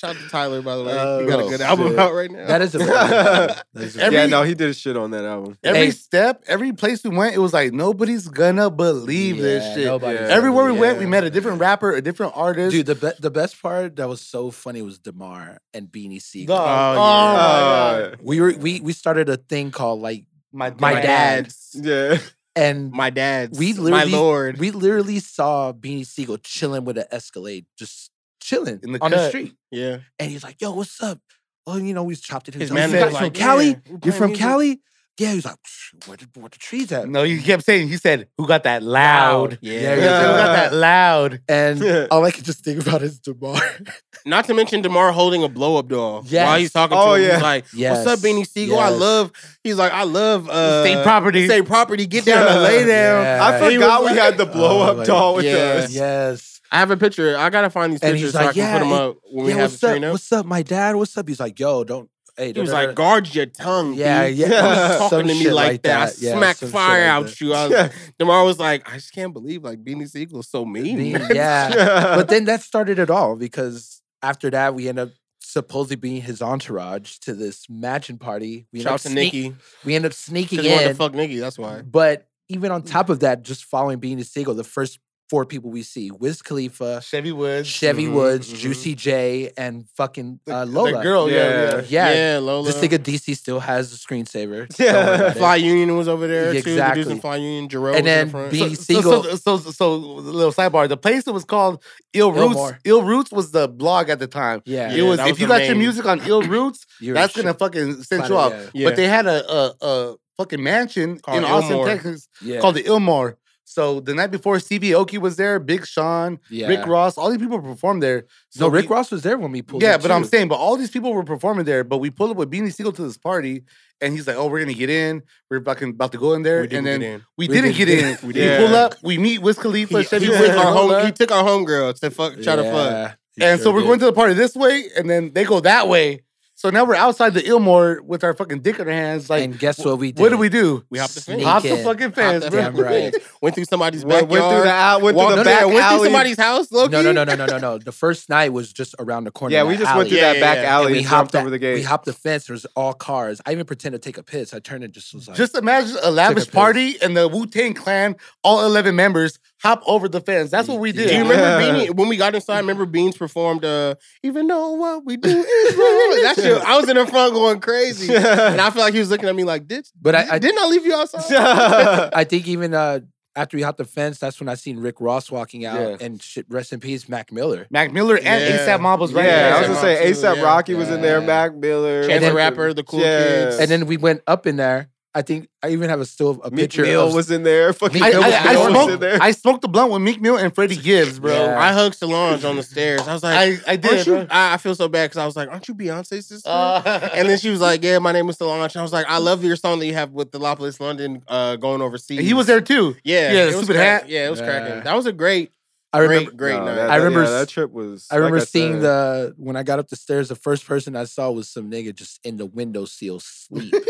Shout 0.00 0.16
out 0.16 0.22
to 0.22 0.28
Tyler, 0.30 0.62
by 0.62 0.76
the 0.76 0.84
way. 0.84 0.96
Oh, 0.98 1.20
he 1.20 1.26
got 1.26 1.40
a 1.44 1.48
good 1.48 1.60
album 1.60 1.98
out 1.98 2.14
right 2.14 2.30
now. 2.30 2.46
That 2.46 2.62
is 2.62 2.74
a 2.74 2.78
good 2.86 2.88
album. 2.90 3.56
That 3.74 3.82
is 3.84 3.96
Every- 3.98 4.18
yeah, 4.18 4.26
no, 4.26 4.42
he 4.44 4.54
did 4.54 4.74
shit 4.74 4.96
on 4.96 5.10
that 5.10 5.24
album. 5.26 5.58
Every 5.62 5.80
Hey. 5.86 5.90
step, 5.90 6.42
every 6.46 6.72
place 6.72 7.04
we 7.04 7.10
went, 7.10 7.34
it 7.34 7.38
was 7.38 7.52
like 7.52 7.72
nobody's 7.74 8.26
gonna 8.26 8.70
believe 8.70 9.36
this 9.36 9.62
shit. 9.74 9.84
Yeah. 9.84 10.08
Everywhere 10.30 10.64
we 10.64 10.68
believe 10.70 10.80
went, 10.80 10.98
we 11.00 11.06
met 11.06 11.24
a 11.24 11.28
different 11.30 11.60
rapper, 11.60 11.92
a 11.92 12.00
different 12.00 12.32
artist. 12.34 12.72
Dude, 12.72 12.86
the 12.86 12.94
be- 12.94 13.20
the 13.20 13.30
best 13.30 13.60
part 13.60 13.96
that 13.96 14.08
was 14.08 14.22
so 14.22 14.50
funny 14.50 14.80
was 14.80 14.98
Demar 14.98 15.58
and 15.74 15.88
Beanie 15.88 16.22
Sigel. 16.22 16.54
Oh, 16.56 16.60
Oh, 16.60 16.62
yeah. 16.62 16.96
my 16.96 17.00
Uh, 17.02 18.00
god. 18.10 18.18
We 18.22 18.40
were 18.40 18.54
we 18.58 18.80
we 18.80 18.92
started 18.94 19.28
a 19.28 19.36
thing 19.36 19.70
called 19.70 20.00
like 20.00 20.24
My, 20.52 20.70
My 20.70 20.94
my 20.94 20.94
dad. 20.94 21.44
dad's. 21.44 21.76
yeah. 21.80 22.18
and 22.56 22.90
My 22.90 23.10
dad's. 23.10 23.58
we 23.58 23.68
literally, 23.74 23.90
my 23.92 24.04
literally 24.04 24.12
lord. 24.24 24.58
we 24.58 24.70
literally 24.72 25.20
saw 25.20 25.72
Beanie 25.72 26.06
Sigel 26.06 26.38
chilling 26.38 26.84
with 26.84 26.98
an 26.98 27.04
Escalade, 27.12 27.66
just 27.78 28.09
chilling 28.50 28.80
In 28.82 28.92
the 28.92 28.98
on 29.04 29.10
the 29.12 29.28
street. 29.28 29.54
yeah. 29.70 29.98
And 30.18 30.30
he's 30.30 30.42
like, 30.44 30.60
"Yo, 30.60 30.72
what's 30.72 31.02
up?" 31.02 31.18
Oh, 31.66 31.76
you 31.76 31.94
know, 31.94 32.02
we 32.04 32.16
chopped 32.16 32.48
it. 32.48 32.54
He 32.54 32.60
His 32.60 32.70
was 32.70 32.80
like, 32.80 32.90
man 32.90 32.98
"You 33.00 33.04
was 33.06 33.14
guys 33.14 33.22
like, 33.22 33.34
from 33.36 33.42
Cali? 33.42 33.66
yeah, 33.68 33.96
You're 34.04 34.12
from 34.14 34.30
music." 34.30 34.46
Cali?" 34.46 34.80
Yeah, 35.18 35.28
he 35.30 35.36
was 35.36 35.44
like, 35.44 35.56
"Psh, 35.56 36.08
"Where 36.08 36.16
the 36.16 36.26
where 36.40 36.48
the 36.48 36.56
trees 36.58 36.90
at?" 36.92 37.06
No, 37.06 37.24
you 37.24 37.42
kept 37.42 37.62
saying, 37.64 37.88
he 37.88 37.98
said, 37.98 38.28
who 38.38 38.46
got 38.46 38.62
that 38.62 38.82
loud? 38.82 39.58
Yeah. 39.60 39.72
Yeah, 39.74 39.94
He 39.96 40.00
said, 40.00 40.20
Who 40.22 40.32
got 40.44 40.52
that 40.60 40.72
loud? 40.88 41.40
And 41.46 42.08
all 42.10 42.24
I 42.24 42.30
could 42.30 42.46
just 42.46 42.64
think 42.64 42.80
about 42.80 43.02
is 43.02 43.18
Demar. 43.18 43.60
Not 44.24 44.46
to 44.46 44.54
mention 44.54 44.80
Demar 44.80 45.12
holding 45.12 45.42
a 45.42 45.48
blow 45.48 45.76
up 45.76 45.88
doll. 45.88 46.22
Yes. 46.26 46.46
While 46.46 46.58
he's 46.58 46.72
talking 46.72 46.96
Oh, 46.98 47.16
to 47.16 47.20
him, 47.20 47.28
yeah. 47.28 47.34
he's 47.34 47.42
like, 47.42 47.64
yes. 47.74 48.06
What's 48.06 48.18
up, 48.18 48.18
Beanie 48.24 48.46
Sigel? 48.46 48.78
I 48.78 48.88
love 48.88 49.30
he's 49.62 49.76
like, 49.76 49.92
I 49.92 50.04
love 50.04 50.48
uh 50.48 50.82
State 50.84 51.02
property. 51.02 51.44
State 51.46 51.66
property. 51.66 52.06
Get 52.06 52.24
down 52.24 52.48
and 52.48 52.62
lay 52.62 52.86
down. 52.86 53.22
Yeah. 53.24 53.40
I 53.46 53.58
forgot 53.58 54.00
we 54.00 54.06
like- 54.08 54.16
had 54.16 54.38
the 54.38 54.46
blow 54.46 54.78
Oh, 54.80 54.90
up 54.90 54.96
like, 54.98 55.06
doll 55.06 55.34
with 55.34 55.44
yeah. 55.44 55.82
us. 55.84 55.92
Yes. 55.94 56.59
I 56.72 56.78
have 56.78 56.90
a 56.90 56.96
picture. 56.96 57.36
I 57.36 57.50
gotta 57.50 57.70
find 57.70 57.92
these 57.92 58.00
And 58.00 58.12
pictures 58.12 58.28
he's 58.28 58.32
so 58.32 58.40
I 58.40 58.44
like, 58.46 58.54
can 58.54 58.72
put 58.80 58.84
them 58.84 58.92
up 58.92 59.16
when 59.32 59.46
we 59.46 59.52
have 59.52 59.60
what's 59.72 59.80
the 59.80 59.86
up? 59.86 59.90
screen 59.90 60.04
up. 60.04 60.12
What's 60.12 60.32
up, 60.32 60.46
my 60.46 60.62
dad? 60.62 60.96
What's 60.96 61.16
up? 61.18 61.26
He's 61.28 61.40
like, 61.40 61.58
yo, 61.58 61.84
don't. 61.84 62.08
Hey, 62.36 62.52
He 62.52 62.60
was 62.60 62.72
like, 62.72 62.94
guard 62.94 63.34
your 63.34 63.46
tongue. 63.46 63.94
Yeah, 63.94 64.26
B. 64.28 64.34
yeah, 64.34 64.48
talking 64.98 65.26
to 65.26 65.34
me 65.34 65.50
like, 65.50 65.66
like 65.72 65.82
that. 65.82 66.14
that. 66.14 66.22
Yeah, 66.22 66.34
I 66.34 66.38
smack 66.38 66.56
fire 66.56 67.00
like 67.00 67.08
out 67.10 67.26
that. 67.26 67.40
you. 67.40 67.52
I 67.54 67.62
was, 67.68 67.72
Yeah. 67.72 67.92
Demar 68.18 68.44
was 68.44 68.58
like, 68.58 68.88
I 68.90 68.94
just 68.94 69.12
can't 69.12 69.32
believe 69.32 69.64
like 69.64 69.82
Beanie 69.84 70.08
Sigel's 70.08 70.48
so 70.48 70.64
mean. 70.64 71.00
Yeah. 71.34 72.14
but 72.16 72.28
then 72.28 72.44
that 72.44 72.62
started 72.62 72.98
it 72.98 73.10
all 73.10 73.36
because 73.36 74.00
after 74.22 74.48
that 74.50 74.74
we 74.74 74.88
end 74.88 74.98
up 75.00 75.10
supposedly 75.40 75.96
being 75.96 76.22
his 76.22 76.40
entourage 76.40 77.18
to 77.18 77.34
this 77.34 77.68
matching 77.68 78.16
party. 78.18 78.68
We 78.72 78.78
end 78.78 78.84
Shout 78.84 78.94
up 78.94 79.00
to 79.00 79.08
sneak- 79.08 79.32
Nikki. 79.34 79.56
We 79.84 79.96
end 79.96 80.06
up 80.06 80.12
sneaking 80.12 80.60
he 80.60 80.70
wanted 80.70 80.82
in. 80.84 80.88
to 80.90 80.94
fuck 80.94 81.14
Nikki. 81.14 81.38
That's 81.40 81.58
why. 81.58 81.82
But 81.82 82.28
even 82.48 82.70
on 82.70 82.82
top 82.82 83.10
of 83.10 83.20
that, 83.20 83.42
just 83.42 83.64
following 83.64 84.00
Beanie 84.00 84.24
Sigel, 84.24 84.54
the 84.54 84.62
first 84.64 85.00
four 85.30 85.46
people 85.46 85.70
we 85.70 85.82
see: 85.84 86.10
Wiz 86.10 86.42
Khalifa, 86.42 87.00
Chevy 87.02 87.30
Woods. 87.32 87.68
Chevy 87.68 88.06
Mhm, 88.06 88.12
Woods, 88.14 88.52
mhm. 88.52 88.56
Juicy 88.58 88.94
J, 88.96 89.52
and 89.56 89.86
fucking 89.96 90.40
The, 90.44 90.54
uh, 90.54 90.64
the 90.64 90.70
Lola. 90.72 91.02
girl, 91.02 91.30
yeah. 91.30 91.36
Yeah. 91.36 91.82
yeah. 91.88 92.32
Yeah, 92.32 92.38
Lola. 92.38 92.66
this 92.66 92.76
nigga 92.82 92.98
DC 92.98 93.36
still 93.36 93.60
has 93.60 93.90
the 93.92 93.96
screensaver. 93.96 94.66
Yeah. 94.78 94.92
worry 94.92 95.14
about 95.14 95.36
it. 95.36 95.38
Fly 95.38 95.56
Union 95.56 95.96
was 95.96 96.08
over 96.08 96.26
there 96.26 96.52
too. 96.52 96.58
Exactly. 96.58 97.02
Producing 97.04 97.20
Fly 97.20 97.36
Union. 97.36 97.68
Jerome, 97.68 97.96
And 97.96 98.06
then 98.06 98.26
the 98.26 98.30
front. 98.32 98.50
B- 98.52 98.58
So, 98.58 98.64
Beanie 98.66 98.76
so, 98.76 98.82
Siegel- 98.82 99.22
so, 99.22 99.36
so, 99.36 99.56
so, 99.58 99.70
so, 99.70 99.96
little 99.96 100.52
sidebar. 100.52 100.88
The 100.88 100.96
place 100.96 101.24
that 101.24 101.32
was 101.32 101.44
called 101.44 101.82
Ill 102.12 102.32
Roots. 102.32 102.56
Illmore. 102.56 102.78
Ill 102.84 103.02
Roots 103.02 103.30
was 103.30 103.52
the 103.52 103.68
blog 103.68 104.08
at 104.10 104.18
the 104.18 104.26
time. 104.26 104.62
Yeah, 104.64 104.90
it 104.92 104.96
Yeah, 104.98 105.04
was 105.08 105.18
that 105.18 105.26
if 105.28 105.32
was 105.34 105.40
you 105.40 105.46
the 105.46 105.54
got 105.54 105.64
your 105.66 105.76
music 105.76 106.04
on 106.06 106.20
Ill 106.26 106.42
Roots, 106.56 106.84
that's 107.00 107.34
shit- 107.34 107.44
gonna 107.44 107.54
fucking 107.54 108.02
send 108.02 108.28
you 108.28 108.36
off. 108.36 108.52
yeah. 108.52 108.66
Yeah. 108.74 108.88
But 108.88 108.96
they 108.96 109.06
had 109.06 109.26
a 109.26 109.38
a, 109.52 109.74
a 109.80 110.14
fucking 110.38 110.62
mansion 110.62 111.18
Called 111.20 111.38
in 111.38 111.44
Austin, 111.44 111.76
Illmore. 111.76 111.86
Texas, 111.86 112.28
yeah. 112.42 112.60
called 112.60 112.74
the 112.74 112.82
Illmore. 112.84 113.36
So 113.70 114.00
the 114.00 114.14
night 114.14 114.32
before, 114.32 114.58
Stevie 114.58 114.90
Aoki 114.90 115.16
was 115.18 115.36
there, 115.36 115.60
Big 115.60 115.86
Sean, 115.86 116.40
yeah. 116.50 116.66
Rick 116.66 116.88
Ross, 116.88 117.16
all 117.16 117.30
these 117.30 117.38
people 117.38 117.60
performed 117.60 118.02
there. 118.02 118.24
So 118.48 118.66
no, 118.66 118.68
Rick 118.72 118.88
we- 118.90 118.96
Ross 118.96 119.12
was 119.12 119.22
there 119.22 119.38
when 119.38 119.52
we 119.52 119.62
pulled. 119.62 119.80
Yeah, 119.84 119.94
up, 119.94 120.02
but 120.02 120.10
I'm 120.10 120.24
saying, 120.24 120.48
but 120.48 120.56
all 120.56 120.76
these 120.76 120.90
people 120.90 121.14
were 121.14 121.22
performing 121.22 121.64
there. 121.66 121.84
But 121.84 121.98
we 121.98 122.10
pulled 122.10 122.32
up 122.32 122.36
with 122.36 122.50
Beanie 122.50 122.74
Sigel 122.74 122.90
to 122.90 123.02
this 123.02 123.16
party, 123.16 123.62
and 124.00 124.12
he's 124.12 124.26
like, 124.26 124.34
"Oh, 124.34 124.48
we're 124.48 124.58
gonna 124.58 124.74
get 124.74 124.90
in. 124.90 125.22
We're 125.48 125.62
fucking 125.62 125.90
about 125.90 126.10
to 126.10 126.18
go 126.18 126.32
in 126.32 126.42
there." 126.42 126.62
and 126.62 126.84
then 126.84 127.00
we, 127.38 127.46
We 127.46 127.46
didn't 127.46 127.74
didn't 127.74 127.76
get 127.76 127.86
get 127.86 127.98
in. 128.00 128.04
in. 128.10 128.18
We, 128.26 128.32
didn't. 128.32 128.66
pull 128.66 128.74
up. 128.76 128.94
We 129.04 129.18
meet 129.18 129.40
Wiz 129.40 129.56
Khalifa, 129.56 129.98
He, 129.98 130.04
Chevy 130.04 130.26
he 130.26 130.32
took 130.32 130.50
our 130.56 130.72
home. 130.72 131.06
He 131.06 131.12
took 131.12 131.30
our 131.30 131.44
homegirl 131.44 132.00
to 132.00 132.10
fuck. 132.10 132.32
Try 132.42 132.56
to 132.56 132.64
fuck. 132.64 132.90
Yeah, 132.90 133.14
he 133.36 133.44
and 133.44 133.60
so 133.60 133.70
we're 133.72 133.82
did. 133.82 133.86
going 133.86 133.98
to 134.00 134.06
the 134.06 134.12
party 134.12 134.34
this 134.34 134.56
way, 134.56 134.86
and 134.96 135.08
then 135.08 135.32
they 135.32 135.44
go 135.44 135.60
that 135.60 135.86
way. 135.86 136.24
So 136.60 136.68
now 136.68 136.84
we're 136.84 136.94
outside 136.94 137.32
the 137.32 137.40
Illmore 137.40 138.02
with 138.02 138.22
our 138.22 138.34
fucking 138.34 138.60
dick 138.60 138.78
in 138.78 138.86
our 138.86 138.92
hands. 138.92 139.30
Like, 139.30 139.44
and 139.44 139.58
guess 139.58 139.82
what 139.82 139.96
we 139.96 140.12
did? 140.12 140.20
what 140.20 140.28
do 140.28 140.36
we 140.36 140.50
do? 140.50 140.84
We 140.90 140.98
hopped 140.98 141.14
the 141.14 141.22
fence. 141.22 141.36
Sneak 141.36 141.46
Hop 141.46 141.62
the 141.62 141.78
fucking 141.78 142.12
fence, 142.12 142.46
bro. 142.50 142.60
Damn 142.60 142.76
right. 142.76 143.14
Went 143.40 143.54
through 143.54 143.64
somebody's 143.64 144.04
Went, 144.04 144.28
backyard. 144.28 144.30
went 144.30 144.52
through 144.52 144.62
the 144.64 144.70
out, 144.70 145.00
went 145.00 145.16
through 145.16 145.28
the 145.30 145.36
no, 145.36 145.42
no, 145.42 145.44
back 145.44 145.66
went 145.68 145.88
through 145.88 146.04
somebody's 146.04 146.36
house. 146.36 146.70
Loki. 146.70 146.92
No, 146.92 147.00
no, 147.00 147.12
no, 147.12 147.24
no, 147.24 147.34
no, 147.34 147.46
no, 147.46 147.56
no. 147.56 147.78
The 147.78 147.92
first 147.92 148.28
night 148.28 148.52
was 148.52 148.74
just 148.74 148.94
around 148.98 149.24
the 149.24 149.30
corner. 149.30 149.54
Yeah, 149.54 149.62
of 149.62 149.68
we 149.68 149.76
that 149.76 149.84
just 149.84 149.96
went 149.96 150.10
through. 150.10 150.18
Yeah, 150.18 150.34
that 150.34 150.40
back 150.40 150.56
yeah, 150.56 150.62
yeah. 150.64 150.74
alley 150.74 150.86
And 150.88 150.96
and, 150.96 150.96
we 150.96 151.02
hopped 151.02 151.32
jumped 151.32 151.36
over 151.36 151.48
the 151.48 151.58
gate. 151.58 151.74
We 151.76 151.82
hopped 151.82 152.04
the 152.04 152.12
fence. 152.12 152.46
There 152.46 152.52
was 152.52 152.66
all 152.76 152.92
cars. 152.92 153.40
I 153.46 153.52
even 153.52 153.64
pretended 153.64 154.02
to 154.02 154.06
take 154.06 154.18
a 154.18 154.22
piss. 154.22 154.52
I 154.52 154.58
turned 154.58 154.84
and 154.84 154.92
just 154.92 155.14
was 155.14 155.28
like, 155.28 155.38
Just 155.38 155.54
imagine 155.54 155.96
a 156.02 156.10
lavish 156.10 156.44
piss. 156.44 156.54
party 156.54 157.00
and 157.00 157.16
the 157.16 157.26
Wu 157.26 157.46
Tang 157.46 157.72
Clan, 157.72 158.16
all 158.44 158.66
11 158.66 158.94
members, 158.94 159.38
hop 159.62 159.82
over 159.86 160.08
the 160.08 160.20
fence. 160.20 160.50
That's 160.50 160.68
what 160.68 160.78
we 160.80 160.92
did. 160.92 161.08
Do 161.08 161.14
you 161.14 161.24
Yeah. 161.24 161.28
remember 161.30 161.44
Beanie 161.90 161.94
when 161.94 162.08
we 162.08 162.16
got 162.16 162.34
inside? 162.34 162.58
Remember 162.60 162.86
Beans 162.86 163.16
performed 163.16 163.64
uh 163.64 163.94
"Even 164.22 164.46
Though 164.46 164.72
What 164.72 165.04
We 165.04 165.16
Do 165.16 165.28
Is 165.28 165.36
Wrong." 165.76 166.22
That 166.22 166.34
shit, 166.36 166.62
I 166.62 166.76
was 166.78 166.88
in 166.88 166.96
the 166.96 167.06
front 167.06 167.34
going 167.34 167.60
crazy, 167.60 168.14
and 168.14 168.60
I 168.60 168.70
feel 168.70 168.82
like 168.82 168.94
he 168.94 169.00
was 169.00 169.10
looking 169.10 169.28
at 169.28 169.34
me 169.36 169.44
like, 169.44 169.66
"Did 169.66 169.86
But 170.00 170.14
I- 170.14 170.26
I- 170.32 170.38
didn't 170.38 170.58
I 170.62 170.66
leave 170.66 170.84
you 170.86 170.94
outside?" 170.94 172.10
I 172.14 172.24
think 172.24 172.48
even 172.48 172.74
uh, 172.74 173.00
after 173.36 173.56
we 173.56 173.62
hopped 173.62 173.78
the 173.78 173.84
fence, 173.84 174.18
that's 174.18 174.40
when 174.40 174.48
I 174.48 174.54
seen 174.54 174.78
Rick 174.78 174.96
Ross 175.00 175.30
walking 175.30 175.64
out 175.64 175.78
Yeah. 175.80 175.96
and 176.00 176.20
shit. 176.22 176.46
Rest 176.48 176.72
in 176.72 176.80
peace, 176.80 177.08
Mac 177.08 177.30
Miller. 177.32 177.66
Mac 177.70 177.92
Miller 177.92 178.16
and 178.16 178.24
Yeah. 178.42 178.66
ASAP 178.66 178.80
Mob 178.80 178.98
was 179.00 179.12
right 179.12 179.24
yeah, 179.24 179.36
there. 179.36 179.54
I 179.54 179.58
was 179.60 179.68
gonna 179.68 179.80
say 179.80 179.94
Rock 179.94 180.02
too, 180.04 180.10
ASAP 180.20 180.36
yeah. 180.36 180.42
Rocky 180.42 180.74
was 180.74 180.90
in 180.90 181.00
there, 181.00 181.20
Yeah. 181.20 181.26
Mac 181.26 181.54
Miller, 181.54 182.06
Chance 182.08 182.24
the 182.24 182.32
Rapper, 182.34 182.74
the 182.74 182.82
cool 182.82 183.00
Yeah. 183.00 183.22
kids, 183.44 183.58
And 183.60 183.70
then 183.70 183.86
we 183.86 183.96
went 183.96 184.22
up 184.26 184.46
in 184.48 184.56
there. 184.56 184.88
I 185.12 185.22
think 185.22 185.48
I 185.60 185.70
even 185.70 185.90
have 185.90 186.00
a 186.00 186.06
still 186.06 186.40
a 186.44 186.50
Meek 186.52 186.60
picture 186.70 186.82
Mill 186.82 187.08
of 187.08 187.14
was 187.14 187.32
in 187.32 187.42
there. 187.42 187.72
Fucking 187.72 187.94
Meek 188.00 188.04
I, 188.04 188.10
Mill 188.10 188.22
I, 188.22 188.26
was 188.28 188.34
I, 188.34 188.42
there. 188.42 188.58
was 188.58 188.66
in 188.66 188.72
smoked, 188.86 189.00
there. 189.00 189.18
I 189.20 189.30
smoked 189.32 189.62
the 189.62 189.68
blunt 189.68 189.90
with 189.92 190.02
Meek 190.02 190.20
Mill 190.20 190.36
and 190.36 190.54
Freddie 190.54 190.76
Gibbs, 190.76 191.18
bro. 191.18 191.32
Yeah. 191.32 191.58
I 191.58 191.72
hugged 191.72 191.96
Solange 191.96 192.44
on 192.44 192.54
the 192.54 192.62
stairs. 192.62 193.00
I 193.08 193.12
was 193.14 193.24
like, 193.24 193.34
I, 193.66 193.72
I 193.72 193.76
did. 193.76 194.06
you-" 194.06 194.26
I, 194.30 194.54
I 194.54 194.56
feel 194.58 194.76
so 194.76 194.86
bad 194.86 195.06
because 195.10 195.16
I 195.18 195.26
was 195.26 195.34
like, 195.34 195.48
"Aren't 195.48 195.66
you 195.66 195.74
Beyonce's 195.74 196.28
sister?" 196.28 196.48
Uh, 196.48 197.10
and 197.12 197.28
then 197.28 197.38
she 197.38 197.50
was 197.50 197.60
like, 197.60 197.82
"Yeah, 197.82 197.98
my 197.98 198.12
name 198.12 198.28
is 198.28 198.36
Solange." 198.36 198.72
And 198.74 198.80
I 198.80 198.82
was 198.82 198.92
like, 198.92 199.06
"I 199.08 199.18
love 199.18 199.42
your 199.42 199.56
song 199.56 199.80
that 199.80 199.86
you 199.86 199.94
have 199.94 200.12
with 200.12 200.30
the 200.30 200.38
Lopolis 200.38 200.78
London 200.78 201.24
uh, 201.26 201.56
going 201.56 201.82
overseas." 201.82 202.20
he 202.20 202.32
was 202.32 202.46
there 202.46 202.60
too. 202.60 202.94
Yeah, 203.02 203.32
Yeah, 203.32 203.32
the 203.32 203.40
it 203.42 203.46
was 203.46 203.54
stupid 203.64 203.74
crack- 203.76 204.02
hat. 204.02 204.08
Yeah, 204.08 204.26
it 204.28 204.30
was 204.30 204.38
Yeah. 204.40 204.46
cracking. 204.46 204.84
That 204.84 204.94
was 204.94 205.06
a 205.06 205.12
great, 205.12 205.50
I 205.92 205.98
remember. 205.98 206.30
great, 206.30 206.36
great 206.36 206.58
No, 206.60 206.64
night. 206.66 206.74
that- 206.76 206.90
I 206.90 206.96
remember 206.98 207.24
yeah, 207.24 207.30
that 207.30 207.48
trip 207.48 207.72
was. 207.72 208.06
I 208.12 208.14
remember 208.14 208.38
like 208.38 208.46
seeing 208.48 208.74
said, 208.74 208.82
the 208.82 209.34
when 209.38 209.56
I 209.56 209.64
got 209.64 209.80
up 209.80 209.88
the 209.88 209.96
stairs. 209.96 210.28
The 210.28 210.36
first 210.36 210.66
person 210.66 210.94
I 210.94 211.02
saw 211.02 211.32
was 211.32 211.48
some 211.50 211.68
nigga 211.68 211.92
just 211.96 212.20
in 212.24 212.36
the 212.36 212.46
window 212.46 212.84
sill 212.84 213.18
sleep. 213.18 213.74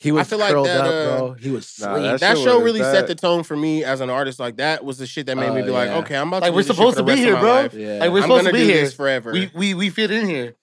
He 0.00 0.12
was 0.12 0.26
I 0.26 0.30
feel 0.30 0.38
like 0.38 0.52
curled 0.52 0.66
that, 0.66 0.80
up, 0.80 0.86
uh, 0.86 1.16
bro. 1.18 1.32
He 1.34 1.50
was 1.50 1.78
Nah, 1.80 1.98
that 1.98 2.20
that 2.20 2.38
show 2.38 2.60
really 2.60 2.80
that- 2.80 2.92
set 2.94 3.06
the 3.06 3.14
tone 3.14 3.42
for 3.42 3.56
me 3.56 3.84
as 3.84 4.00
an 4.00 4.10
artist. 4.10 4.38
Like 4.40 4.56
that 4.56 4.84
was 4.84 4.98
the 4.98 5.06
shit 5.06 5.26
that 5.26 5.36
made 5.36 5.52
me 5.52 5.62
Oh, 5.62 5.64
be 5.66 5.70
like, 5.70 5.90
okay, 5.90 6.16
I'm 6.16 6.28
about 6.28 6.42
Like, 6.42 6.50
to. 6.52 6.54
we're 6.56 6.62
do 6.62 6.68
this 6.68 6.76
shit 6.76 6.76
supposed 6.76 6.96
to 6.98 7.04
be 7.04 7.16
here, 7.16 7.36
bro. 7.38 7.68
yeah. 7.72 7.98
Like 7.98 8.10
we're 8.10 8.16
I'm 8.18 8.22
supposed 8.22 8.44
gonna 8.44 8.52
be 8.52 8.58
do 8.60 8.64
here. 8.72 8.80
this 8.82 8.94
forever. 8.94 9.32
We 9.32 9.50
we 9.54 9.74
we 9.74 9.90
fit 9.90 10.10
in 10.10 10.26
here. 10.28 10.54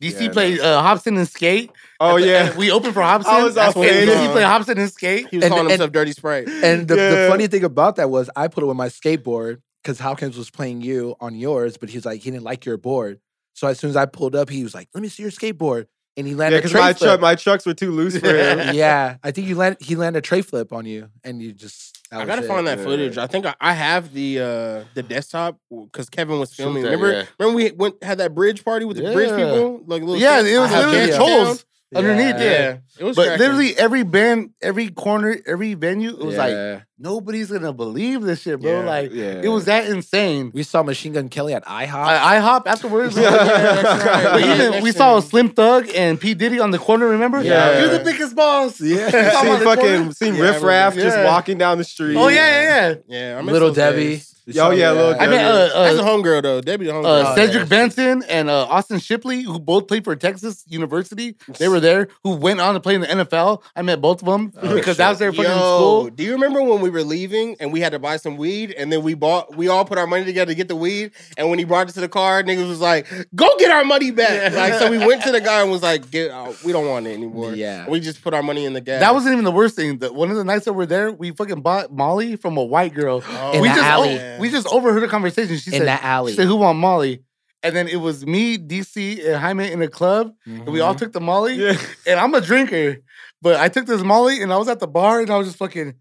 DC 0.00 0.20
Yeah, 0.26 0.30
played 0.32 0.60
uh, 0.60 0.80
Hopsin 0.82 1.16
and 1.18 1.26
Skate. 1.28 1.72
Oh 1.98 2.20
the- 2.20 2.26
yeah, 2.26 2.56
we 2.56 2.70
opened 2.70 2.94
for 2.94 3.00
Hopsin. 3.02 3.26
I 3.26 3.42
was 3.42 3.54
That's 3.56 3.74
all 3.76 3.82
what 3.82 3.90
and 3.90 4.08
DC 4.08 4.32
played 4.32 4.44
Hopsin 4.46 4.78
and 4.78 4.92
Skate. 4.92 5.26
he 5.30 5.36
was 5.38 5.44
And- 5.44 5.50
calling 5.50 5.64
and- 5.66 5.70
himself 5.72 5.92
Dirty 5.92 6.12
Sprite. 6.12 6.48
And 6.48 6.86
the, 6.86 6.94
the 6.94 7.26
funny 7.28 7.48
thing 7.48 7.64
about 7.64 7.96
that 7.96 8.08
was 8.08 8.30
I 8.36 8.46
put 8.48 8.62
it 8.62 8.66
with 8.66 8.76
my 8.76 8.88
skateboard 8.88 9.60
because 9.82 9.98
Hopsin 9.98 10.36
was 10.36 10.50
playing 10.50 10.82
you 10.82 11.16
on 11.20 11.34
yours, 11.34 11.76
but 11.76 11.88
he 11.88 11.96
was 11.96 12.04
like, 12.06 12.20
he 12.20 12.30
didn't 12.30 12.44
like 12.44 12.64
your 12.64 12.76
board. 12.76 13.18
So 13.54 13.66
as 13.66 13.80
soon 13.80 13.90
as 13.90 13.96
I 13.96 14.06
pulled 14.06 14.36
up, 14.36 14.50
he 14.50 14.62
was 14.62 14.72
like, 14.72 14.88
let 14.94 15.02
me 15.02 15.08
see 15.08 15.24
your 15.24 15.32
skateboard. 15.32 15.86
And 16.18 16.26
he 16.26 16.32
yeah, 16.32 16.38
landed 16.38 16.58
because 16.58 16.72
a 16.72 16.74
tray 16.74 16.80
my 16.82 16.92
flip. 16.92 17.08
truck, 17.08 17.20
my 17.20 17.34
trucks 17.36 17.64
were 17.64 17.74
too 17.74 17.92
loose 17.92 18.18
for 18.18 18.26
him. 18.36 18.74
yeah, 18.74 19.16
I 19.22 19.30
think 19.30 19.46
you 19.46 19.54
landed 19.54 19.80
he 19.80 19.94
landed 19.96 20.18
a 20.18 20.22
tray 20.22 20.42
flip 20.42 20.72
on 20.72 20.84
you 20.84 21.08
and 21.24 21.40
you 21.40 21.52
just 21.52 21.96
that 22.10 22.20
I 22.20 22.24
gotta 22.26 22.42
it. 22.44 22.48
find 22.48 22.66
that 22.66 22.78
Yeah. 22.78 22.84
footage. 22.84 23.18
I 23.18 23.26
think 23.28 23.46
I, 23.46 23.54
I 23.60 23.72
have 23.72 24.12
the 24.12 24.40
uh 24.40 24.84
the 24.94 25.02
desktop 25.04 25.58
because 25.70 26.10
Kevin 26.10 26.40
was 26.40 26.52
filming. 26.52 26.82
that, 26.82 26.90
remember, 26.90 27.12
yeah. 27.12 27.24
remember 27.38 27.56
we 27.56 27.70
went 27.70 28.02
had 28.02 28.18
that 28.18 28.34
bridge 28.34 28.64
party 28.64 28.84
with 28.84 28.96
the 28.96 29.04
bridge 29.12 29.30
people, 29.36 29.80
like 29.86 30.02
little 30.02 30.16
Yeah, 30.16 30.40
skits? 30.40 30.54
it 30.54 30.58
was 30.58 30.70
I 30.72 30.74
have 30.74 30.84
literally 30.86 31.06
video. 31.06 31.16
trolls 31.16 31.64
underneath. 31.94 32.36
Yeah. 32.38 32.42
Yeah. 32.42 32.76
it 32.98 33.04
was. 33.04 33.16
But 33.16 33.26
cracking. 33.26 33.40
literally 33.46 33.76
every 33.78 34.02
band, 34.02 34.50
every 34.60 34.88
corner, 34.90 35.36
every 35.46 35.74
venue, 35.74 36.10
it 36.10 36.18
was 36.24 36.36
like 36.36 36.82
nobody's 36.98 37.50
gonna 37.50 37.72
believe 37.72 38.22
this 38.22 38.42
shit, 38.42 38.60
bro. 38.60 38.80
Yeah. 38.80 38.86
Like 38.86 39.12
Yeah, 39.12 39.40
it 39.42 39.48
was 39.48 39.64
that 39.66 39.86
insane. 39.88 40.50
we 40.52 40.62
saw 40.64 40.82
Machine 40.82 41.12
Gun 41.12 41.28
Kelly 41.28 41.54
at 41.54 41.64
IHOP. 41.64 41.94
I, 41.94 42.36
I 42.36 42.38
hop 42.40 42.66
afterwards. 42.68 43.16
Yeah, 43.18 43.30
right. 43.34 44.24
But 44.32 44.40
even 44.42 44.82
we 44.82 44.92
saw 44.92 45.20
Slim 45.20 45.50
Thug 45.50 45.88
and 45.94 46.20
P 46.20 46.34
Diddy 46.34 46.58
on 46.60 46.70
the 46.72 46.78
corner. 46.78 47.06
Remember? 47.08 47.42
Yeah. 47.42 47.80
you're 47.80 47.98
the 47.98 48.04
biggest 48.04 48.34
boss. 48.36 48.80
Yeah, 48.80 48.96
You 49.06 49.30
saw 49.30 49.42
him 49.42 49.48
on 49.50 49.56
seen 49.56 49.58
the 49.58 49.64
fucking 49.64 49.82
corner? 49.96 50.12
seen 50.12 50.34
Yeah, 50.34 50.42
Riff 50.42 50.62
Raff 50.62 50.96
remember. 50.96 51.16
just 51.16 51.24
walking 51.26 51.58
down 51.58 51.78
the 51.78 51.84
street. 51.84 52.16
Oh 52.16 52.28
yeah, 52.28 52.62
yeah, 52.62 52.88
yeah. 52.88 52.94
Yeah, 53.32 53.38
I 53.38 53.42
miss 53.42 53.52
Little 53.52 53.72
Debbie. 53.72 53.96
days. 54.08 54.34
Oh, 54.56 54.70
yeah, 54.70 54.90
Lil 54.92 55.16
I 55.18 55.26
met 55.26 55.44
uh, 55.44 55.82
That's 55.84 55.98
a 55.98 56.02
uh, 56.02 56.06
homegirl 56.06 56.42
though. 56.42 56.60
Debbie 56.60 56.86
the 56.86 56.92
homegirl. 56.92 57.04
uh, 57.24 57.30
Oh, 57.32 57.34
Cedric 57.34 57.54
yeah. 57.62 57.64
Benson 57.64 58.22
and 58.28 58.48
uh, 58.48 58.64
Austin 58.66 58.98
Shipley, 58.98 59.42
who 59.42 59.58
both 59.58 59.88
played 59.88 60.04
for 60.04 60.14
Texas 60.16 60.64
University. 60.68 61.36
They 61.58 61.68
were 61.68 61.80
there. 61.80 62.08
Who 62.24 62.36
went 62.36 62.60
on 62.60 62.74
to 62.74 62.80
play 62.80 62.94
in 62.94 63.02
the 63.02 63.06
NFL. 63.08 63.62
I 63.76 63.82
met 63.82 64.00
both 64.00 64.22
of 64.22 64.26
them 64.26 64.52
Oh, 64.56 64.74
because 64.74 64.92
shit. 64.92 64.96
that 64.98 65.10
was 65.10 65.18
their 65.18 65.32
fucking 65.32 65.50
Yo, 65.50 65.56
school. 65.58 66.10
do 66.10 66.22
you 66.22 66.32
remember 66.32 66.62
when 66.62 66.80
we 66.80 66.90
were 66.90 67.02
leaving 67.02 67.56
and 67.60 67.72
we 67.72 67.80
had 67.80 67.92
to 67.92 67.98
buy 67.98 68.16
some 68.16 68.36
weed 68.36 68.72
and 68.72 68.92
then 68.92 69.02
we 69.02 69.14
bought 69.14 69.56
we 69.56 69.68
all 69.68 69.84
put 69.84 69.98
our 69.98 70.06
money 70.06 70.24
together 70.24 70.52
to 70.52 70.54
get 70.54 70.68
the 70.68 70.76
weed 70.76 71.12
and 71.36 71.50
when 71.50 71.58
he 71.58 71.64
brought 71.64 71.88
it 71.88 71.92
to 71.92 72.00
the 72.00 72.08
car, 72.08 72.42
niggas 72.42 72.68
was 72.68 72.80
like, 72.80 73.06
"Go 73.34 73.48
get 73.58 73.70
our 73.70 73.84
money 73.84 74.10
back!" 74.10 74.52
Like 74.52 74.74
so, 74.74 74.90
we 74.90 74.98
went 75.06 75.22
to 75.24 75.32
the 75.32 75.40
guy 75.40 75.62
and 75.62 75.70
was 75.70 75.82
like, 75.82 76.10
"Get, 76.10 76.30
uh, 76.30 76.52
we 76.64 76.72
don't 76.72 76.86
want 76.88 77.06
it 77.06 77.12
anymore." 77.14 77.54
Yeah. 77.54 77.88
we 77.88 78.00
just 78.00 78.22
put 78.22 78.34
our 78.34 78.42
money 78.42 78.64
in 78.64 78.72
the 78.72 78.80
gas. 78.80 79.00
That 79.00 79.14
wasn't 79.14 79.32
even 79.32 79.44
the 79.44 79.50
worst 79.52 79.76
thing. 79.76 79.98
The, 79.98 80.12
one 80.12 80.30
of 80.30 80.36
the 80.36 80.44
nights 80.44 80.64
that 80.66 80.72
we're 80.72 80.86
there, 80.86 81.10
we 81.12 81.30
fucking 81.32 81.60
bought 81.62 81.92
Molly 81.92 82.36
from 82.36 82.56
a 82.56 82.64
white 82.64 82.94
girl. 82.94 83.22
Oh, 83.26 83.52
In 83.54 83.60
we 83.62 83.68
the 83.68 83.74
just 83.74 83.84
alley. 83.86 84.18
o- 84.18 84.37
we 84.38 84.50
just 84.50 84.66
overheard 84.68 85.02
a 85.02 85.08
conversation. 85.08 85.56
She 85.56 85.70
in 85.70 85.78
said, 85.78 85.88
that 85.88 86.02
alley. 86.02 86.32
she 86.32 86.36
said, 86.36 86.46
"Who 86.46 86.56
want 86.56 86.78
Molly?" 86.78 87.22
And 87.62 87.74
then 87.74 87.88
it 87.88 87.96
was 87.96 88.24
me, 88.24 88.56
DC, 88.56 89.26
and 89.26 89.36
Jaime 89.36 89.70
in 89.70 89.82
a 89.82 89.88
club, 89.88 90.32
and 90.46 90.68
we 90.68 90.80
all 90.80 90.92
mm-hmm. 90.92 90.98
took 90.98 91.12
the 91.12 91.20
Molly. 91.20 91.54
Yeah. 91.54 91.76
And 92.06 92.20
I'm 92.20 92.32
a 92.34 92.40
drinker, 92.40 92.98
but 93.42 93.56
I 93.56 93.68
took 93.68 93.86
this 93.86 94.02
Molly, 94.02 94.42
and 94.42 94.52
I 94.52 94.58
was 94.58 94.68
at 94.68 94.78
the 94.78 94.86
bar, 94.86 95.20
and 95.20 95.30
I 95.30 95.36
was 95.38 95.48
just 95.48 95.58
fucking. 95.58 95.94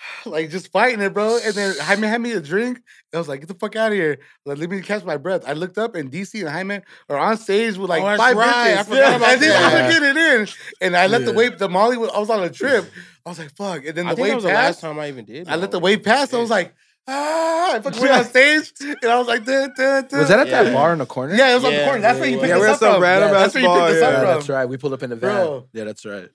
Like 0.26 0.50
just 0.50 0.70
fighting 0.72 1.00
it, 1.00 1.12
bro. 1.12 1.38
And 1.44 1.54
then 1.54 1.74
Jaime 1.78 2.06
had 2.06 2.20
me 2.20 2.32
a 2.32 2.40
drink. 2.40 2.78
And 2.78 3.14
I 3.14 3.18
was 3.18 3.28
like, 3.28 3.40
get 3.40 3.48
the 3.48 3.54
fuck 3.54 3.76
out 3.76 3.92
of 3.92 3.98
here. 3.98 4.18
Like, 4.44 4.58
let 4.58 4.70
me 4.70 4.80
catch 4.80 5.04
my 5.04 5.16
breath. 5.16 5.42
I 5.46 5.52
looked 5.52 5.78
up 5.78 5.94
and 5.94 6.10
DC 6.10 6.40
and 6.40 6.48
Jaime 6.48 6.80
are 7.08 7.18
on 7.18 7.36
stage 7.36 7.76
with 7.76 7.90
like 7.90 8.02
Oh, 8.02 8.06
that's 8.06 8.22
five 8.22 8.36
right. 8.36 8.78
I 8.78 8.82
bitches. 8.82 8.86
forgot 8.86 9.16
about 9.16 9.28
and 9.30 9.42
then 9.42 9.48
that. 9.50 9.72
I 9.72 9.82
was 9.82 9.94
getting 9.94 10.22
in. 10.22 10.48
And 10.80 10.96
I 10.96 11.06
let 11.06 11.24
the 11.24 11.32
Yeah. 11.32 11.36
wave, 11.36 11.58
the 11.58 11.68
Molly, 11.68 11.96
was, 11.96 12.10
I 12.10 12.18
was 12.18 12.30
on 12.30 12.42
a 12.42 12.50
trip. 12.50 12.90
I 13.24 13.28
was 13.28 13.38
like, 13.38 13.54
fuck. 13.54 13.84
And 13.84 13.94
then 13.94 14.06
I 14.06 14.10
the 14.10 14.16
think 14.16 14.28
that 14.28 14.34
wave 14.34 14.34
was 14.36 14.44
the 14.44 14.50
last 14.50 14.80
time 14.80 14.98
I 14.98 15.08
even 15.08 15.24
did. 15.24 15.48
I 15.48 15.56
let 15.56 15.70
the 15.70 15.80
Molly. 15.80 15.96
wave 15.96 16.04
pass. 16.04 16.32
I 16.32 16.38
was 16.38 16.50
like, 16.50 16.74
ah. 17.08 17.74
I 17.74 17.80
fucking 17.80 18.00
went 18.00 18.12
on 18.14 18.24
stage. 18.24 18.72
And 18.80 19.04
I 19.04 19.18
was 19.18 19.26
like, 19.28 19.44
duh, 19.44 19.68
duh, 19.76 20.02
duh. 20.02 20.18
Was 20.18 20.28
that 20.28 20.40
at 20.40 20.48
Yeah. 20.48 20.64
that 20.64 20.72
bar 20.74 20.92
in 20.92 20.98
the 20.98 21.06
corner? 21.06 21.34
Yeah, 21.34 21.52
it 21.52 21.54
was 21.56 21.64
on 21.64 21.72
the 21.72 21.84
corner. 21.84 22.00
That's 22.00 22.18
where 22.18 22.28
you 22.28 22.36
yeah. 22.36 22.42
picked 22.42 22.58
Yeah, 22.64 22.70
us 22.72 22.82
up 22.82 22.92
from. 22.94 23.02
random 23.02 23.30
That's 23.32 23.54
where 23.54 23.62
you 23.62 23.68
picked 23.68 23.78
bar, 23.78 23.88
us 23.88 24.02
up 24.02 24.14
from. 24.14 24.24
that's 24.26 24.48
right. 24.48 24.66
We 24.66 24.76
pulled 24.76 24.92
up 24.92 25.02
in 25.02 25.10
the 25.10 25.16
van. 25.16 25.34
Bro. 25.46 25.68
Yeah, 25.72 25.84
that's 25.84 26.04
right. 26.04 26.28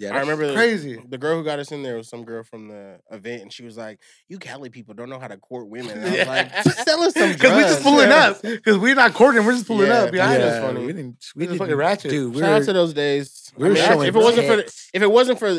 Yeah, 0.00 0.14
I 0.14 0.20
remember 0.20 0.46
the, 0.46 0.54
Crazy. 0.54 0.96
the 1.08 1.18
girl 1.18 1.36
who 1.38 1.42
got 1.44 1.58
us 1.58 1.72
in 1.72 1.82
there 1.82 1.96
was 1.96 2.06
some 2.08 2.24
girl 2.24 2.44
from 2.44 2.68
the 2.68 3.00
event, 3.10 3.42
and 3.42 3.52
she 3.52 3.64
was 3.64 3.76
like, 3.76 3.98
"You 4.28 4.38
Cali 4.38 4.70
people 4.70 4.94
don't 4.94 5.10
know 5.10 5.18
how 5.18 5.26
to 5.26 5.36
court 5.38 5.66
women." 5.68 5.90
And 5.98 6.02
I 6.02 6.08
was 6.10 6.16
Yeah. 6.18 6.28
like, 6.28 6.54
"Just 6.62 6.84
sell 6.84 7.02
us 7.02 7.14
some 7.14 7.32
Because 7.32 7.56
we 7.56 7.62
just 7.62 7.82
pulling 7.82 8.08
Yeah. 8.10 8.28
up. 8.28 8.42
Because 8.42 8.78
we're 8.78 8.94
not 8.94 9.12
courting. 9.14 9.44
We're 9.44 9.54
just 9.54 9.66
pulling 9.66 9.88
Yeah, 9.88 10.02
up 10.02 10.12
behind 10.12 10.40
yeah. 10.40 10.48
us. 10.50 10.62
funny. 10.64 10.86
We 10.86 10.92
didn't. 10.92 11.16
We 11.34 11.40
We 11.40 11.46
didn't. 11.48 11.58
fucking 11.58 11.74
ratchet. 11.74 12.10
Dude, 12.12 12.32
we 12.32 12.40
Shout 12.40 12.52
out 12.62 12.64
to 12.66 12.72
those 12.74 12.94
days. 12.94 13.50
we 13.56 13.64
were 13.64 13.70
I 13.70 13.74
mean, 13.74 13.84
showing 13.84 14.08
if 14.08 14.14
it 14.14 14.18
wasn't 14.22 14.46
for 14.46 14.56
the, 14.56 14.62
if 14.94 15.02
it 15.02 15.10
wasn't 15.10 15.38
for 15.40 15.50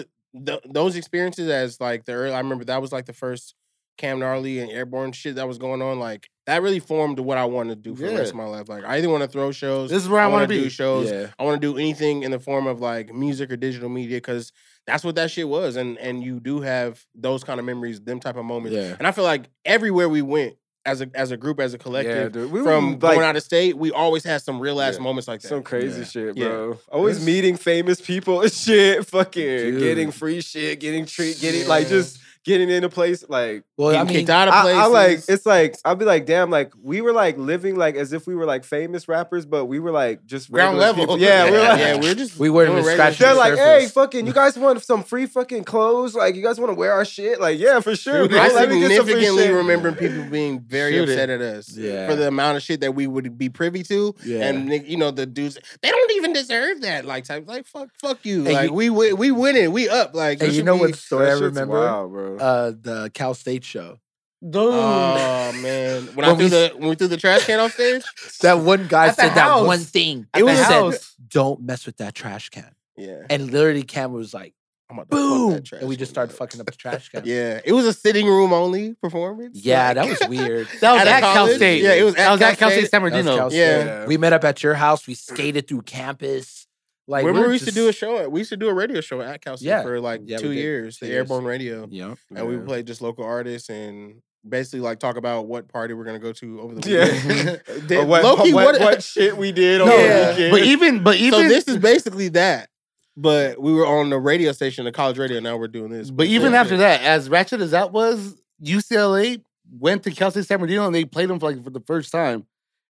th- 0.45 0.61
those 0.71 0.95
experiences 0.95 1.49
as 1.49 1.81
like 1.81 2.05
the 2.05 2.13
early, 2.13 2.33
I 2.33 2.37
remember 2.39 2.63
that 2.63 2.81
was 2.81 2.93
like 2.93 3.07
the 3.07 3.13
first 3.13 3.55
Cam 3.99 4.17
Gnarly 4.19 4.57
and 4.59 4.71
airborne 4.71 5.11
shit 5.11 5.35
that 5.35 5.47
was 5.47 5.59
going 5.59 5.83
on. 5.83 5.99
Like 5.99 6.29
that 6.47 6.63
really 6.63 6.79
formed 6.79 7.19
what 7.19 7.37
I 7.37 7.45
wanted 7.45 7.83
to 7.83 7.89
do 7.89 7.95
for 7.95 8.09
the 8.09 8.15
rest 8.17 8.31
of 8.31 8.37
my 8.37 8.45
life. 8.45 8.67
Like 8.67 8.83
I 8.83 8.97
either 8.97 9.09
want 9.09 9.21
to 9.21 9.29
throw 9.29 9.51
shows, 9.51 9.91
This 9.91 10.01
is 10.01 10.09
where 10.09 10.19
I, 10.19 10.25
want 10.25 10.41
wanna 10.41 10.47
to 10.47 10.61
do 10.63 10.69
shows. 10.69 11.11
Yeah. 11.11 11.27
I 11.37 11.43
want 11.43 11.61
to 11.61 11.67
do 11.73 11.77
anything 11.77 12.23
in 12.23 12.31
the 12.31 12.39
form 12.39 12.65
of 12.65 12.79
like 12.79 13.13
music 13.13 13.51
or 13.51 13.57
digital 13.57 13.89
media 13.89 14.17
because 14.17 14.51
that's 14.87 15.03
what 15.03 15.13
that 15.15 15.29
shit 15.29 15.47
was. 15.47 15.75
And 15.75 15.97
and 15.99 16.23
you 16.23 16.39
do 16.39 16.61
have 16.61 17.05
those 17.13 17.43
kind 17.43 17.59
of 17.59 17.65
memories, 17.67 18.01
them 18.01 18.19
type 18.19 18.37
of 18.37 18.45
moments. 18.45 18.75
Yeah. 18.75 18.95
And 18.97 19.05
I 19.07 19.11
feel 19.11 19.25
like 19.25 19.49
everywhere 19.65 20.09
we 20.09 20.23
went 20.23 20.55
as 20.85 21.01
a 21.01 21.11
as 21.13 21.31
a 21.31 21.37
group, 21.37 21.59
as 21.59 21.73
a 21.73 21.77
collective, 21.77 22.31
dude. 22.31 22.51
We 22.51 22.63
from 22.63 22.91
were, 22.91 22.95
going 22.97 23.17
like 23.19 23.27
out 23.27 23.35
of 23.35 23.43
state, 23.43 23.77
we 23.77 23.91
always 23.91 24.23
had 24.23 24.41
some 24.41 24.59
real 24.59 24.79
ass 24.81 24.95
Yeah. 24.95 25.03
moments 25.03 25.27
like 25.27 25.41
that. 25.41 25.49
some 25.49 25.61
crazy 25.61 25.99
Yeah. 25.99 26.05
shit, 26.05 26.37
Yeah. 26.37 26.47
bro. 26.47 26.79
Always 26.89 27.17
This- 27.17 27.25
meeting 27.25 27.57
famous 27.57 27.99
people 28.01 28.41
and 28.41 28.51
shit. 28.51 29.05
Fucking 29.05 29.43
Dude. 29.43 29.79
getting 29.81 30.09
free 30.11 30.39
shit, 30.41 30.79
getting 30.79 31.05
treat, 31.05 31.39
getting 31.41 31.67
like 31.67 31.89
just 31.89 32.17
getting 32.45 32.69
into 32.69 32.89
place 32.89 33.23
like 33.29 33.63
Well, 33.77 33.89
I 33.89 33.93
Getting 33.93 34.07
mean, 34.07 34.15
kicked 34.17 34.29
out 34.29 34.47
of 34.47 34.53
I, 34.53 34.61
places. 34.61 34.79
I 34.79 34.85
like 34.87 35.19
it's 35.27 35.45
like 35.45 35.75
I'll 35.85 35.95
be 35.95 36.05
like, 36.05 36.25
damn, 36.25 36.49
like 36.49 36.71
we 36.81 37.01
were 37.01 37.11
like 37.13 37.37
living 37.37 37.75
like 37.75 37.95
as 37.95 38.13
if 38.13 38.25
we 38.25 38.35
were 38.35 38.45
like 38.45 38.63
famous 38.63 39.07
rappers, 39.07 39.45
but 39.45 39.65
we 39.65 39.79
were 39.79 39.91
like 39.91 40.25
just 40.25 40.51
Ground 40.51 40.77
level. 40.77 41.03
people. 41.03 41.19
Yeah, 41.19 41.45
we 41.45 41.51
were 41.51 41.57
yeah, 41.57 41.69
like, 41.69 41.79
yeah, 41.79 41.95
we're 41.99 42.15
just 42.15 42.37
We 42.39 42.49
weren't 42.49 42.69
doing 42.69 42.79
even 42.79 42.87
regular 42.97 43.11
scratching 43.13 43.19
they're 43.25 43.29
shit. 43.33 43.37
like, 43.37 43.57
surface. 43.57 43.83
hey, 43.83 43.87
fucking, 43.89 44.27
you 44.27 44.33
guys 44.33 44.57
want 44.57 44.83
some 44.83 45.03
free 45.03 45.25
fucking 45.25 45.63
clothes? 45.65 46.15
Like, 46.15 46.35
you 46.35 46.41
guys 46.43 46.59
want 46.59 46.71
to 46.71 46.75
wear 46.75 46.93
our 46.93 47.05
shit? 47.05 47.39
Like, 47.41 47.59
yeah, 47.59 47.79
for 47.81 47.95
sure. 47.95 48.21
Dude, 48.23 48.31
bro. 48.31 48.39
I 48.39 48.47
Let 48.49 48.69
me 48.69 48.79
get 48.79 48.95
some 48.95 49.05
free 49.05 49.13
significantly 49.13 49.43
shit. 49.43 49.53
remember 49.55 49.91
people 49.91 50.23
being 50.29 50.61
very 50.61 50.93
Shoot 50.93 51.09
it. 51.09 51.11
upset 51.13 51.29
at 51.29 51.41
us 51.41 51.75
Yeah. 51.75 52.07
for 52.07 52.15
the 52.15 52.27
amount 52.27 52.57
of 52.57 52.63
shit 52.63 52.81
that 52.81 52.95
we 52.95 53.05
would 53.07 53.37
be 53.37 53.49
privy 53.49 53.83
to. 53.83 54.15
Yeah. 54.25 54.47
And 54.47 54.71
you 54.87 54.97
know 54.97 55.11
the 55.11 55.25
dudes, 55.25 55.57
they 55.81 55.89
don't 55.91 56.11
even 56.13 56.33
deserve 56.33 56.81
that. 56.81 57.05
Like 57.05 57.25
type, 57.25 57.47
like 57.47 57.65
fuck, 57.67 57.89
fuck 58.01 58.25
you. 58.25 58.43
Hey, 58.45 58.53
like 58.53 58.69
you- 58.69 58.73
we 58.73 58.87
wi- 58.87 59.13
we 59.13 59.31
winning, 59.31 59.71
we 59.71 59.89
up. 59.89 60.15
Like 60.15 60.39
Hey, 60.39 60.47
you 60.47 60.53
you 60.53 60.63
know 60.63 60.75
be- 60.75 60.81
what 60.81 60.95
story 60.95 61.29
I 61.29 61.33
remember? 61.33 61.79
Wow, 61.79 62.07
bro. 62.07 62.28
Uh, 62.39 62.71
the 62.79 63.11
Cal 63.13 63.33
State 63.33 63.63
show. 63.63 63.99
Dude. 64.41 64.55
Oh 64.55 65.51
man, 65.61 66.03
when 66.15 66.25
I 66.25 66.33
threw 66.33 66.43
we- 66.45 66.49
the 66.49 66.71
when 66.77 66.89
we 66.89 66.95
threw 66.95 67.07
the 67.07 67.17
trash 67.17 67.45
can 67.45 67.59
off 67.59 67.73
stage, 67.73 68.03
That 68.41 68.59
one 68.59 68.87
guy 68.87 69.07
At 69.07 69.17
the 69.17 69.23
said 69.23 69.35
that 69.35 69.65
one 69.65 69.79
thing. 69.79 70.27
At 70.33 70.39
it 70.39 70.45
the 70.45 70.51
was 70.51 70.57
said, 70.59 70.65
house. 70.65 71.15
"Don't 71.27 71.61
mess 71.61 71.85
with 71.85 71.97
that 71.97 72.15
trash 72.15 72.49
can." 72.49 72.73
yeah, 72.95 73.23
And 73.29 73.51
literally, 73.51 73.83
Cam 73.83 74.13
was 74.13 74.33
like, 74.33 74.53
I'm 74.89 74.97
about 74.97 75.11
to 75.11 75.17
fuck 75.17 75.25
"Boom!" 75.25 75.51
that 75.55 75.65
trash 75.65 75.81
And 75.81 75.89
we 75.89 75.97
just 75.97 76.09
started 76.11 76.33
fucking 76.33 76.59
up 76.61 76.67
the 76.67 76.71
trash 76.71 77.09
can. 77.11 77.23
Yeah, 77.25 77.59
it 77.65 77.73
was 77.73 77.85
a 77.85 77.91
sitting 77.93 78.27
room 78.27 78.53
only 78.53 78.93
performance. 78.95 79.59
Yeah, 79.61 79.87
Like- 79.87 79.95
that 79.95 80.07
was 80.07 80.29
weird. 80.29 80.67
That 80.79 80.93
was 80.93 81.01
At 81.01 81.07
at, 81.07 81.19
Cal? 81.21 81.47
State. 81.49 81.83
Yeah, 81.83 81.93
it 81.95 82.03
was 82.03 82.15
that 82.15 82.27
at 82.27 82.31
was 82.31 82.39
Cal 82.39 82.49
at 82.51 82.57
Cal 82.59 82.69
State 82.69 82.79
State. 82.79 82.91
San 82.91 83.01
Bernardino. 83.01 83.35
Cal 83.37 83.53
Yeah. 83.53 84.05
We 84.05 84.15
met 84.17 84.31
up 84.31 84.45
at 84.45 84.63
your 84.63 84.75
house. 84.75 85.05
We 85.05 85.15
skated 85.15 85.67
through 85.67 85.81
campus. 85.81 86.65
Like 87.09 87.25
Remember, 87.25 87.41
we're 87.41 87.47
we 87.47 87.53
used 87.55 87.65
to 87.65 87.73
do 87.73 87.89
a 87.89 87.91
show. 87.91 88.17
At, 88.19 88.31
we 88.31 88.41
used 88.41 88.51
to 88.51 88.57
do 88.57 88.69
a 88.69 88.73
radio 88.73 89.01
show 89.01 89.19
at 89.19 89.41
Cal 89.43 89.57
State 89.57 89.67
Yeah. 89.67 89.81
for 89.81 89.99
like 89.99 90.21
Yeah, 90.25 90.37
two 90.37 90.51
years, 90.51 90.97
Two 90.99 91.05
the 91.07 91.11
years. 91.11 91.17
Airborne 91.17 91.43
Radio, 91.43 91.87
Yep. 91.89 92.17
and 92.35 92.47
we 92.47 92.57
played 92.57 92.85
just 92.85 93.01
local 93.01 93.23
artists 93.25 93.67
and 93.69 94.21
basically 94.47 94.81
like 94.81 94.99
talk 94.99 95.17
about 95.17 95.47
what 95.47 95.67
party 95.67 95.95
we're 95.95 96.03
gonna 96.05 96.19
go 96.19 96.31
to 96.33 96.61
over 96.61 96.75
the 96.75 96.87
Yeah. 96.89 97.05
weekend. 97.27 97.61
Did- 97.87 98.07
what, 98.07 98.23
low-key, 98.23 98.53
what, 98.53 98.73
what- 98.75 98.81
what 98.81 99.03
shit 99.03 99.35
we 99.35 99.51
did 99.51 99.81
on 99.81 99.87
No, 99.87 99.97
the 99.97 100.03
yeah. 100.03 100.29
weekend. 100.29 100.51
But 100.51 100.61
even, 100.63 101.03
but 101.03 101.15
even, 101.17 101.41
so 101.41 101.47
this 101.49 101.67
is 101.67 101.77
basically 101.77 102.27
that, 102.29 102.69
but 103.17 103.59
we 103.59 103.73
were 103.73 103.87
on 103.87 104.11
the 104.11 104.19
radio 104.19 104.51
station, 104.51 104.85
the 104.85 104.91
college 104.91 105.17
radio. 105.17 105.39
Now 105.39 105.57
we're 105.57 105.67
doing 105.67 105.89
this. 105.89 106.11
But 106.11 106.27
even 106.27 106.53
after 106.53 106.77
that, 106.77 107.01
as 107.01 107.27
ratchet 107.27 107.59
as 107.59 107.71
that 107.71 107.91
was, 107.91 108.39
UCLA 108.63 109.41
went 109.79 110.03
to 110.03 110.11
Cal 110.11 110.29
State 110.29 110.45
San 110.45 110.59
Bernardino 110.59 110.85
and 110.85 110.93
they 110.93 111.05
played 111.05 111.29
them 111.29 111.39
for 111.39 111.51
like 111.51 111.63
for 111.63 111.71
the 111.71 111.81
first 111.81 112.11
time. 112.11 112.45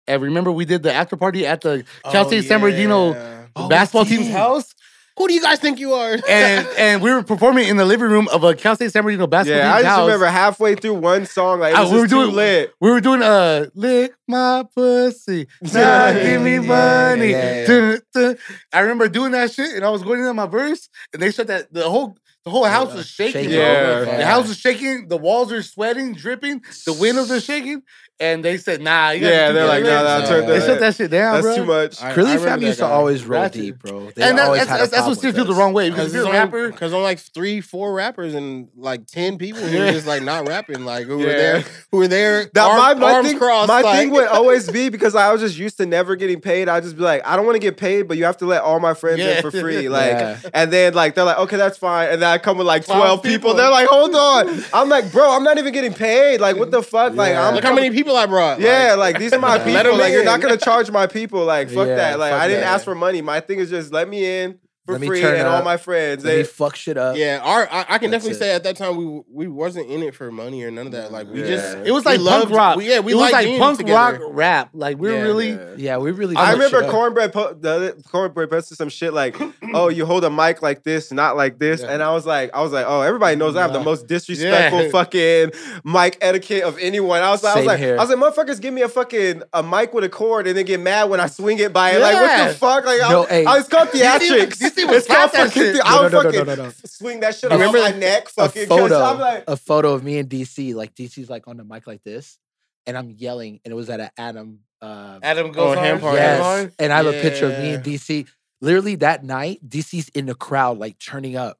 And 0.09 0.23
remember, 0.23 0.53
we 0.53 0.65
did 0.65 0.83
the 0.85 0.93
after 0.93 1.17
party 1.17 1.45
at 1.47 1.61
the 1.61 1.85
Cal 2.05 2.25
Oh, 2.25 2.29
State 2.29 2.45
San 2.45 2.61
Bernardino 2.61 3.13
Oh, 3.57 3.65
we 3.65 3.69
basketball 3.71 4.05
team's 4.05 4.29
house, 4.31 4.75
Who 5.19 5.29
do 5.29 5.35
you 5.35 5.41
guys 5.41 5.59
think 5.59 5.79
you 5.79 5.95
are? 5.95 6.13
and 6.29 6.67
and 6.79 7.03
we 7.03 7.11
were 7.11 7.23
performing 7.23 7.69
in 7.69 7.77
the 7.79 7.85
living 7.87 8.09
room 8.11 8.29
of 8.29 8.45
a 8.45 8.55
Cal 8.55 8.75
State 8.77 8.93
San 8.93 9.03
Bernardino 9.03 9.27
basketball 9.27 9.61
yeah, 9.63 9.75
I 9.75 9.83
just 9.83 9.89
house. 9.89 10.07
remember 10.07 10.27
halfway 10.27 10.75
through 10.75 10.95
one 10.95 11.25
song, 11.27 11.61
like 11.61 11.75
it 11.75 11.79
was 11.81 11.91
we 11.91 11.97
were 11.99 12.03
just 12.05 12.13
too 12.15 12.23
doing- 12.25 12.35
lit. 12.37 12.73
We 12.81 12.91
were 12.91 13.01
doing 13.01 13.23
uh 13.23 13.67
lick 13.75 14.13
my 14.29 14.65
pussy, 14.75 15.47
now 15.73 16.13
give 16.13 16.43
me 16.43 16.55
Yeah, 16.55 16.61
money. 16.61 17.31
yeah, 17.31 17.61
yeah. 17.61 17.67
Dun, 17.67 18.01
dun. 18.13 18.39
I 18.73 18.81
remember 18.81 19.09
doing 19.09 19.33
that 19.33 19.51
shit, 19.53 19.75
and 19.75 19.85
I 19.85 19.91
was 19.91 20.03
going 20.03 20.23
in 20.25 20.37
my 20.37 20.47
verse, 20.47 20.89
and 21.13 21.23
they 21.23 21.31
shut 21.33 21.47
that 21.47 21.73
the 21.73 21.89
whole 21.89 22.17
the 22.45 22.51
whole 22.51 22.65
house 22.65 22.95
was 22.95 23.09
shaking. 23.09 23.45
Shaking. 23.45 23.59
Yeah. 23.59 24.05
The 24.19 24.25
house 24.25 24.47
was 24.47 24.57
shaking, 24.59 25.09
the 25.09 25.17
walls 25.17 25.51
are 25.51 25.63
sweating, 25.65 26.13
dripping, 26.15 26.63
the 26.85 26.93
windows 26.93 27.29
are 27.33 27.41
shaking, 27.41 27.83
and 28.19 28.43
they 28.45 28.57
said, 28.57 28.81
"Nah, 28.81 29.11
you 29.11 29.27
Yeah, 29.27 29.53
they're 29.53 29.67
like, 29.67 29.85
nah, 29.85 30.03
nah, 30.03 30.21
They 30.21 30.27
turn 30.27 30.47
They 30.47 30.59
that. 30.59 30.67
shut 30.67 30.81
that 30.81 30.95
shit 30.97 31.11
down, 31.11 31.35
That's 31.35 31.47
bro. 31.47 31.57
too 31.57 31.65
much. 31.67 32.03
I- 32.03 32.11
I 32.11 32.13
Crilly 32.15 32.29
remember 32.37 32.49
fam 32.49 32.63
used 32.63 32.79
to 32.79 32.85
guy. 32.85 32.91
always 32.91 33.25
roll 33.27 33.43
Ratchet. 33.43 33.61
deep, 33.61 33.79
bro. 33.81 34.11
They 34.17 34.23
and 34.23 34.39
that, 34.39 34.47
always 34.47 34.61
that's, 34.61 34.71
had 34.71 34.81
that's, 34.81 34.91
that's 34.91 34.93
what 34.93 35.05
problem 35.05 35.15
still 35.19 35.33
feels 35.33 35.49
the 35.49 35.55
wrong 35.61 35.73
way 35.75 35.91
because 35.91 36.13
Because 36.13 36.15
if 36.27 36.33
you're 36.33 36.35
a 36.35 36.45
rapper, 36.47 36.71
because 36.71 36.93
only 36.95 37.05
like 37.05 37.19
three, 37.19 37.61
four 37.61 37.93
rappers 37.93 38.35
and 38.35 38.69
like 38.77 39.07
ten 39.07 39.37
people 39.37 39.61
who 39.63 39.77
Yeah. 39.77 39.85
were 39.87 39.93
just 39.93 40.07
like 40.07 40.23
not 40.23 40.49
rapping, 40.49 40.85
like 40.87 41.07
who 41.07 41.19
were 41.19 41.25
there, 41.27 41.63
who 41.93 41.99
were 41.99 42.09
there, 42.09 42.47
That 42.55 42.67
arm- 42.67 42.79
my, 42.79 42.95
my 42.95 43.13
arms 43.17 43.29
thing, 43.29 43.39
crossed. 43.39 43.69
my 43.69 43.83
like, 43.83 43.99
thing 43.99 44.11
would 44.13 44.29
always 44.29 44.71
be 44.71 44.89
because 44.89 45.15
I 45.15 45.31
was 45.31 45.43
just 45.43 45.59
used 45.59 45.77
to 45.77 45.85
never 45.87 46.17
getting 46.17 46.41
paid. 46.41 46.69
I'd 46.71 46.85
just 46.85 46.97
be 46.97 47.03
like, 47.03 47.21
I 47.27 47.37
don't 47.37 47.45
want 47.45 47.57
to 47.57 47.61
get 47.61 47.77
paid, 47.77 48.09
but 48.09 48.17
you 48.17 48.25
have 48.25 48.39
to 48.39 48.47
let 48.47 48.63
all 48.63 48.81
my 48.81 48.95
friends 48.95 49.19
Yeah. 49.21 49.37
in 49.37 49.43
for 49.43 49.51
free. 49.51 49.89
Like, 49.97 50.11
Yeah. 50.13 50.39
and 50.55 50.73
then 50.73 50.95
like 50.95 51.15
they're 51.15 51.25
like, 51.25 51.39
okay, 51.39 51.57
that's 51.59 51.77
fine. 51.77 52.09
And 52.11 52.23
then 52.23 52.29
I 52.31 52.39
come 52.39 52.57
with 52.59 52.67
like 52.67 52.87
12 52.87 53.23
people. 53.23 53.37
people. 53.51 53.55
They're 53.55 53.71
like, 53.71 53.89
hold 53.89 54.15
on. 54.15 54.63
I'm 54.73 54.89
like, 54.89 55.13
bro, 55.13 55.37
I'm 55.37 55.45
not 55.45 55.59
even 55.59 55.73
getting 55.75 55.93
paid. 55.93 56.41
Like, 56.41 56.57
what 56.57 56.71
the 56.71 56.83
fuck? 56.83 57.15
Like, 57.15 57.35
I'm 57.37 57.55
Look 57.55 57.63
how 57.65 57.75
many 57.75 57.91
people 57.91 58.06
I 58.15 58.27
brought. 58.27 58.61
Yeah, 58.61 58.95
like 58.97 59.19
these 59.19 59.33
are 59.33 59.39
my 59.41 59.59
people. 59.65 59.73
people. 59.73 59.93
'em 59.95 59.99
Like 59.99 60.13
you're 60.13 60.25
not 60.25 60.41
gonna 60.41 60.57
charge 60.59 60.91
my 60.91 61.07
people. 61.07 61.45
Like 61.45 61.69
fuck 61.71 61.89
Yeah, 61.89 61.97
that. 61.97 62.19
Like 62.19 62.33
fuck 62.33 62.43
I 62.43 62.47
didn't 62.49 62.61
that. 62.61 62.75
ask 62.75 62.85
for 62.85 62.95
money. 62.95 63.23
My 63.23 63.41
thing 63.41 63.59
is 63.59 63.71
just 63.71 63.93
let 63.93 64.09
me 64.09 64.25
in 64.43 64.59
for 64.87 64.93
Let 64.93 65.01
me 65.01 65.09
free 65.09 65.21
turn 65.21 65.37
and 65.39 65.47
all 65.49 65.63
my 65.63 65.77
friends. 65.77 66.25
Let 66.25 66.31
me 66.31 66.37
They, 66.39 66.45
fuck 66.45 66.77
shit 66.77 66.97
up. 66.97 67.17
Yeah, 67.17 67.41
our 67.43 67.69
I, 67.71 67.81
I 67.89 67.99
can 67.99 68.11
That's 68.11 68.25
definitely 68.25 68.31
it. 68.31 68.39
say 68.39 68.55
at 68.55 68.63
that 68.65 68.77
time 68.77 68.97
we 68.97 69.21
we 69.31 69.49
wasn't 69.49 69.91
in 69.91 70.03
it 70.03 70.15
for 70.15 70.31
money 70.31 70.63
or 70.63 70.71
none 70.71 70.87
of 70.87 70.93
that. 70.93 71.11
Like 71.13 71.29
we 71.29 71.41
Yeah. 71.43 71.47
just 71.49 71.77
it 71.85 71.91
was 71.91 72.07
like 72.07 72.21
loved- 72.21 72.47
punk 72.49 72.57
rock. 72.57 72.77
we- 72.77 72.89
yeah, 72.89 73.01
we 73.01 73.13
it 73.13 73.17
was 73.17 73.33
like 73.33 73.59
punk 73.59 73.79
together. 73.79 73.95
rock 74.25 74.31
rap. 74.35 74.71
Like 74.73 74.97
we're 74.99 75.17
Yeah. 75.17 75.23
really. 75.23 75.51
Yeah. 75.51 75.75
Yeah, 75.77 75.97
we 75.99 76.11
really. 76.13 76.37
I 76.37 76.53
remember 76.53 76.89
cornbread. 76.91 77.33
Po- 77.33 77.55
the 77.55 78.03
cornbread 78.11 78.49
posted 78.49 78.79
some 78.79 78.89
shit 78.89 79.13
like, 79.13 79.37
"Oh, 79.75 79.89
you 79.89 80.07
hold 80.07 80.25
a 80.25 80.31
mic 80.31 80.63
like 80.63 80.85
this, 80.85 81.13
not 81.13 81.37
like 81.37 81.59
this," 81.59 81.81
Yeah. 81.83 81.91
and 81.93 82.03
I 82.03 82.13
was 82.13 82.25
like, 82.27 82.55
"I 82.55 82.63
was 82.63 82.73
like, 82.73 82.87
oh, 82.89 83.01
everybody 83.03 83.37
knows 83.37 83.57
I 83.57 83.63
have 83.63 83.73
the 83.73 83.81
most 83.81 84.07
disrespectful 84.07 84.83
Yeah. 84.85 84.91
fucking 84.91 85.51
mic 85.85 86.17
etiquette 86.21 86.63
of 86.63 86.79
anyone." 86.79 87.21
I 87.23 87.31
was, 87.31 87.43
like, 87.43 87.57
I 87.57 87.59
was 87.59 87.67
like, 87.67 87.79
here. 87.79 87.99
I 87.99 88.05
was 88.05 88.11
like, 88.11 88.19
motherfuckers, 88.19 88.61
give 88.61 88.73
me 88.73 88.83
a 88.83 88.89
fucking 88.89 89.43
a 89.53 89.63
mic 89.63 89.93
with 89.93 90.05
a 90.05 90.09
cord 90.09 90.47
and 90.47 90.57
then 90.57 90.65
get 90.65 90.81
mad 90.81 91.05
when 91.11 91.19
I 91.21 91.27
swing 91.27 91.59
it 91.59 91.73
by 91.73 91.91
it. 91.93 92.01
Like, 92.01 92.15
what 92.15 92.49
the 92.49 92.55
fuck? 92.55 92.85
Like, 92.85 93.01
No, 93.01 93.25
I, 93.25 93.29
hey. 93.29 93.45
I 93.45 93.57
was 93.59 93.69
called 93.69 93.89
theatrics. 93.89 94.76
You 94.77 94.87
was 94.89 94.97
It's 94.99 95.07
called 95.07 95.31
slap 95.31 95.33
that 95.33 95.47
fucking. 95.55 95.63
shit. 95.75 95.81
I 95.85 96.03
would 96.03 96.13
No, 96.13 96.23
no, 96.23 96.25
no, 96.31 96.33
fucking 96.33 96.47
no, 96.47 96.55
no, 96.55 96.65
no. 96.67 96.73
swing 96.85 97.21
that 97.21 97.35
shit 97.35 97.51
You 97.51 97.59
around 97.61 97.73
my 97.75 97.91
neck. 97.93 98.27
a 98.27 98.31
Fucking 98.31 98.63
catch- 98.63 98.69
photo, 98.69 99.03
I'm 99.03 99.19
like, 99.19 99.45
a 99.49 99.57
photo 99.57 99.93
of 99.95 100.05
me 100.05 100.19
and 100.19 100.29
DC. 100.29 100.75
Like 100.75 100.95
DC's 100.95 101.29
like 101.31 101.49
on 101.49 101.57
the 101.57 101.65
mic 101.65 101.87
like 101.87 102.03
this, 102.05 102.39
and 102.87 102.97
I'm 102.97 103.11
yelling, 103.11 103.61
and 103.65 103.73
it 103.73 103.75
was 103.75 103.89
at 103.91 104.01
an 104.01 104.11
Adam. 104.19 104.61
Uh, 104.83 105.19
Adam 105.23 105.53
goes 105.53 105.77
Oh, 105.77 105.81
ham 105.81 106.01
hard. 106.01 106.01
party. 106.01 106.17
yes, 106.19 106.41
hard. 106.43 106.73
and 106.79 106.93
I 106.93 106.97
have 106.99 107.07
a 107.07 107.13
picture 107.23 107.47
of 107.47 107.59
me 107.59 107.69
Yeah. 107.71 107.75
and 107.77 107.85
DC. 107.85 108.27
Literally 108.61 108.97
that 108.97 109.25
night, 109.25 109.61
DC's 109.67 110.09
in 110.11 110.27
the 110.27 110.35
crowd, 110.35 110.79
like 110.79 110.99
turning 110.99 111.37
up. 111.37 111.59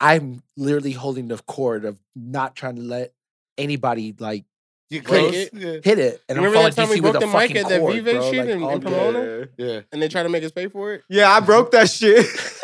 I'm 0.00 0.42
literally 0.56 0.92
holding 0.92 1.28
the 1.28 1.38
cord 1.38 1.84
of 1.84 1.98
not 2.14 2.54
trying 2.54 2.76
to 2.76 2.82
let 2.82 3.12
anybody 3.56 4.14
like 4.18 4.44
You 4.90 5.00
close. 5.02 5.34
it. 5.34 5.50
Yeah. 5.54 5.78
hit 5.82 5.98
it. 5.98 6.20
And 6.28 6.36
Remember 6.36 6.58
I'm 6.58 6.64
that 6.64 6.74
time 6.76 6.88
we 6.90 6.96
DC 6.96 7.02
with 7.02 7.12
broke 7.12 7.22
a 7.22 7.26
the 7.26 7.32
mic 7.32 7.34
fucking 7.48 7.56
at 7.56 7.68
that 7.70 7.80
cord, 7.80 7.94
Vive 7.94 8.04
bro, 8.14 8.30
shit 8.30 8.38
like, 8.40 8.48
in- 8.48 8.62
in. 8.62 8.80
Pomona? 8.80 9.48
yeah. 9.56 9.66
Yeah. 9.66 9.80
And 9.90 10.02
they 10.02 10.08
try 10.08 10.22
to 10.22 10.28
make 10.28 10.44
us 10.44 10.50
pay 10.52 10.68
for 10.68 10.92
it. 10.94 11.02
Yeah, 11.08 11.30
I 11.32 11.40
broke 11.40 11.70
that 11.72 11.88
shit. 11.90 12.26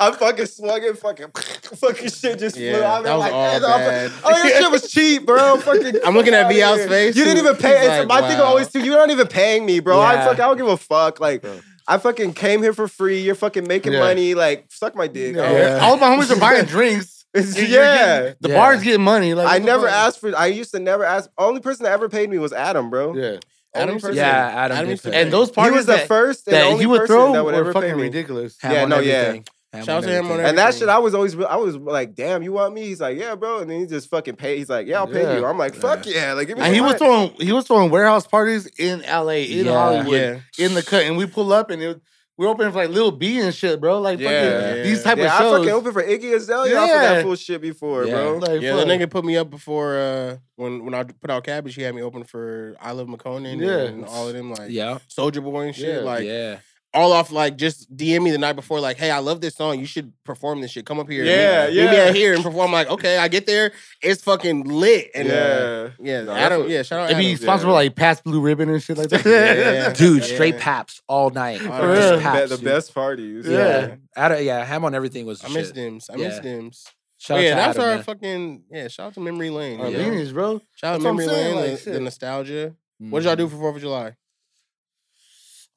I 0.00 0.12
fucking 0.12 0.46
swung 0.46 0.82
it, 0.82 0.98
fucking, 0.98 1.26
fucking 1.34 2.08
shit 2.10 2.38
just 2.38 2.56
flew. 2.56 2.64
Yeah, 2.64 2.92
I 2.92 3.02
that 3.02 3.12
was 3.14 3.20
like, 3.20 3.32
all 3.32 3.50
"Hey, 3.52 3.60
bad. 3.60 4.12
Oh, 4.24 4.36
your 4.44 4.48
shit 4.62 4.70
was 4.70 4.90
cheap, 4.90 5.26
bro. 5.26 5.56
Fucking, 5.60 5.96
I'm 6.04 6.14
looking 6.14 6.34
at 6.34 6.42
fuck 6.50 6.52
outta 6.62 6.80
VL's 6.82 6.88
face, 6.88 7.16
You 7.16 7.24
didn't 7.24 7.38
even 7.44 7.56
pay. 7.56 7.76
He's 7.78 7.88
It's 7.88 8.08
like, 8.08 8.22
my 8.22 8.28
thing 8.28 8.40
always 8.40 8.70
too. 8.70 8.80
You're 8.80 8.96
not 8.96 9.10
even 9.10 9.26
paying 9.26 9.64
me, 9.66 9.80
bro. 9.80 10.00
I 10.00 10.16
fuck. 10.24 10.32
I 10.34 10.46
don't 10.46 10.56
give 10.56 10.68
a 10.68 10.76
fuck. 10.76 11.20
Like, 11.20 11.42
Bro. 11.42 11.60
I 11.86 11.98
fucking 11.98 12.32
came 12.34 12.62
here 12.62 12.72
for 12.72 12.88
free. 12.88 13.20
You're 13.20 13.34
fucking 13.34 13.66
making 13.68 13.92
Yeah. 13.92 14.00
money. 14.00 14.34
Like, 14.34 14.66
suck 14.70 14.94
my 14.96 15.06
dick. 15.06 15.36
Yeah. 15.36 15.50
Yeah. 15.52 15.78
All 15.82 15.96
my 15.98 16.06
homies 16.16 16.34
are 16.34 16.40
buying 16.40 16.64
drinks. 16.64 17.24
You're- 17.34 17.50
you're 17.68 17.82
yeah. 17.82 17.96
getting- 18.20 18.34
the 18.40 18.48
Yeah. 18.50 18.54
bar's 18.54 18.82
getting 18.82 19.02
money. 19.04 19.34
Like 19.34 19.48
I 19.48 19.58
never 19.64 19.86
fuck? 19.86 19.94
asked 19.96 20.20
for. 20.20 20.34
I 20.36 20.46
used 20.46 20.70
to 20.72 20.78
never 20.78 21.04
ask. 21.04 21.28
Only 21.36 21.60
person 21.60 21.84
that 21.84 21.92
ever 21.92 22.08
paid 22.08 22.30
me 22.30 22.38
was 22.38 22.52
Adam, 22.52 22.90
bro. 22.90 23.14
Yeah. 23.14 23.36
Adam 23.74 23.88
Only 23.90 24.00
person- 24.00 24.16
Yeah, 24.16 24.52
Adam 24.54 24.76
Adam 24.76 24.84
did 24.86 24.90
used 24.92 25.02
to 25.02 25.08
pay. 25.10 25.16
pay. 25.16 25.22
And 25.22 25.32
those 25.32 25.48
He 25.48 25.54
parties 25.56 25.76
was 25.78 25.86
the 25.86 25.92
that, 25.94 26.06
first 26.08 26.46
and 26.46 26.54
that 26.54 26.64
only 26.66 26.78
he 26.78 26.86
would 26.86 27.00
person 27.00 27.16
throw 27.16 27.32
that 27.32 27.44
would 27.44 27.54
were 27.54 27.60
ever 27.60 27.72
pay 27.72 27.80
fucking 27.80 27.96
me. 27.96 28.02
ridiculous. 28.04 28.56
Ham 28.60 28.72
Yeah, 28.72 28.82
on 28.84 28.88
no, 28.88 28.98
yeah. 29.00 29.12
everything. 29.14 29.44
Ham 29.74 29.84
Shout 29.84 29.96
out 29.98 30.04
to 30.04 30.08
him 30.10 30.24
on 30.26 30.30
everything. 30.32 30.48
And 30.50 30.58
that 30.58 30.74
shit, 30.74 30.88
I 30.88 30.98
was 30.98 31.14
always, 31.14 31.34
I 31.38 31.56
was 31.56 31.76
like, 31.76 32.14
damn, 32.14 32.42
you 32.42 32.52
want 32.52 32.74
me? 32.74 32.82
He's 32.82 33.00
like, 33.00 33.18
yeah, 33.18 33.34
bro. 33.34 33.58
And 33.60 33.70
then 33.70 33.80
he 33.80 33.86
just 33.86 34.08
fucking 34.08 34.36
pay. 34.36 34.56
He's 34.58 34.68
like, 34.70 34.86
yeah, 34.86 34.98
I'll 34.98 35.06
pay 35.06 35.22
Yeah. 35.22 35.38
you. 35.38 35.44
I'm 35.46 35.58
like, 35.58 35.74
fuck 35.74 36.06
yeah, 36.06 36.32
like 36.32 36.48
give 36.48 36.56
me. 36.58 36.64
And 36.64 36.72
he 36.72 36.78
some 36.80 36.86
was 36.88 36.96
throwing 36.96 37.30
he 37.40 37.52
was 37.52 37.66
throwing 37.66 37.90
warehouse 37.90 38.26
parties 38.26 38.66
in 38.78 39.00
LA, 39.02 39.44
in 39.50 39.66
Yeah. 39.66 39.72
Hollywood, 39.72 40.42
Yeah. 40.58 40.64
in 40.66 40.74
the 40.74 40.82
cut, 40.82 41.02
and 41.04 41.16
we 41.16 41.26
pull 41.26 41.52
up 41.52 41.70
and 41.70 41.82
it, 41.82 42.00
we're 42.36 42.48
opening 42.48 42.72
for 42.72 42.78
like 42.78 42.90
Lil 42.90 43.12
B 43.12 43.38
and 43.38 43.54
shit, 43.54 43.80
bro. 43.80 44.00
Like 44.00 44.18
Yeah. 44.18 44.60
fucking 44.70 44.82
these 44.82 45.02
type 45.04 45.18
Yeah, 45.18 45.26
of 45.26 45.30
I 45.32 45.38
shows. 45.38 45.58
fucking 45.58 45.72
open 45.72 45.92
for 45.92 46.02
Iggy 46.02 46.34
Azalea 46.34 46.76
off 46.76 46.82
of 46.82 46.88
Yeah. 46.88 47.14
that 47.14 47.22
full 47.22 47.36
shit 47.36 47.60
before, 47.60 48.04
Yeah. 48.06 48.14
bro. 48.14 48.38
Like, 48.38 48.60
Yeah, 48.60 48.76
fuck. 48.76 48.86
that 48.86 49.00
nigga 49.00 49.08
put 49.10 49.24
me 49.24 49.36
up 49.36 49.50
before 49.50 49.96
uh, 49.96 50.36
when 50.56 50.84
when 50.84 50.94
I 50.94 51.04
put 51.04 51.30
out 51.30 51.44
Cabbage. 51.44 51.76
He 51.76 51.82
had 51.82 51.94
me 51.94 52.02
open 52.02 52.24
for 52.24 52.74
iLoveMakonnen 52.82 53.60
Yeah. 53.60 53.88
and 53.88 54.04
all 54.04 54.26
of 54.28 54.34
them 54.34 54.50
like 54.50 54.70
Yeah, 54.70 54.98
Soulja 55.16 55.42
Boy 55.44 55.66
and 55.66 55.76
shit. 55.76 55.96
Yeah. 55.96 56.00
Like 56.00 56.24
yeah. 56.24 56.56
All 56.94 57.12
off 57.12 57.32
like 57.32 57.56
just 57.56 57.94
DM 57.96 58.22
me 58.22 58.30
the 58.30 58.38
night 58.38 58.52
before, 58.54 58.78
like, 58.78 58.96
hey, 58.96 59.10
I 59.10 59.18
love 59.18 59.40
this 59.40 59.56
song. 59.56 59.80
You 59.80 59.84
should 59.86 60.12
perform 60.24 60.60
this 60.60 60.70
shit. 60.70 60.86
Come 60.86 61.00
up 61.00 61.10
here. 61.10 61.24
Yeah, 61.24 61.66
meet, 61.66 61.76
meet 61.76 61.90
me 61.90 62.00
out 62.00 62.14
here 62.14 62.34
and 62.34 62.42
perform. 62.44 62.70
Like, 62.70 62.88
okay, 62.88 63.18
I 63.18 63.26
get 63.26 63.46
there, 63.46 63.72
it's 64.00 64.22
fucking 64.22 64.62
lit. 64.64 65.10
And 65.12 65.28
uh, 65.28 65.32
yeah. 65.32 65.88
yeah, 66.00 66.20
No, 66.22 66.32
Adam, 66.32 66.58
that's- 66.60 66.70
yeah, 66.70 66.82
shout 66.82 67.00
out 67.00 67.10
If 67.10 67.16
Adam. 67.16 67.22
he 67.22 67.34
sponsored 67.36 67.66
yeah. 67.66 67.72
by 67.72 67.74
like 67.74 67.96
Pabst 67.96 68.22
Blue 68.22 68.40
Ribbon 68.40 68.68
and 68.68 68.80
shit 68.82 68.96
like 68.96 69.08
that. 69.08 69.24
Yeah. 69.26 69.92
Dude, 69.96 70.22
Yeah. 70.22 70.34
straight 70.34 70.58
paps 70.58 71.02
all 71.08 71.30
night. 71.30 71.60
Oh, 71.62 71.66
Just 71.94 72.00
yeah. 72.00 72.16
The, 72.16 72.22
paps, 72.22 72.50
the 72.50 72.56
dude. 72.58 72.64
best 72.64 72.94
parties. 72.94 73.46
Yeah. 73.48 73.96
Adam, 74.16 74.44
yeah, 74.44 74.64
ham 74.64 74.84
on 74.84 74.94
everything 74.94 75.26
was. 75.26 75.44
I 75.44 75.48
miss 75.48 75.66
shit. 75.68 75.74
Dims. 75.74 76.08
I 76.12 76.16
miss 76.16 76.36
Yeah. 76.36 76.40
Dims. 76.42 76.84
Shout 77.18 77.36
Oh, 77.36 77.40
out 77.40 77.42
yeah, 77.44 77.50
to 77.50 77.56
that's 77.56 77.78
Adam, 77.78 77.88
our 77.90 77.94
man. 77.96 78.04
fucking 78.04 78.62
yeah. 78.70 78.88
Shout 78.88 79.06
out 79.08 79.14
to 79.14 79.20
Memory 79.20 79.50
Lane. 79.50 79.80
Our 79.80 79.88
yeah. 79.88 79.98
lineage, 79.98 80.32
bro. 80.32 80.60
Shout 80.74 80.94
out 80.96 81.00
That's 81.00 81.04
Memory 81.04 81.26
Lane. 81.26 81.56
like, 81.56 81.80
the, 81.82 81.90
the 81.90 82.00
nostalgia. 82.00 82.74
What 82.98 83.20
did 83.20 83.26
y'all 83.26 83.36
do 83.36 83.48
for 83.48 83.56
Fourth 83.56 83.76
of 83.76 83.82
July? 83.82 84.14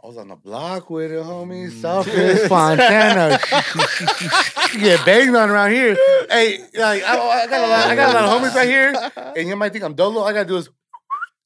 I 0.03 0.07
was 0.07 0.17
on 0.17 0.27
the 0.27 0.35
block 0.35 0.89
with 0.91 1.11
it, 1.11 1.23
homie. 1.23 1.69
Mm. 1.71 1.81
Southwest 1.81 2.47
Fontana. 2.47 3.39
you 4.73 4.79
get 4.79 5.03
banged 5.05 5.35
on 5.35 5.49
around 5.49 5.71
here. 5.71 5.95
Hey, 6.29 6.59
like 6.75 7.03
I, 7.03 7.17
I 7.43 7.47
got 7.47 7.59
a 7.65 7.67
lot, 7.67 7.87
I 7.87 7.95
got 7.95 8.09
a 8.09 8.13
lot 8.13 8.23
of 8.25 8.41
homies 8.41 8.55
right 8.55 8.67
here, 8.67 9.33
and 9.35 9.47
you 9.47 9.55
might 9.55 9.71
think 9.73 9.83
I'm 9.83 9.95
dolo. 9.95 10.21
All 10.21 10.27
I 10.27 10.33
gotta 10.33 10.47
do 10.47 10.57
is 10.57 10.69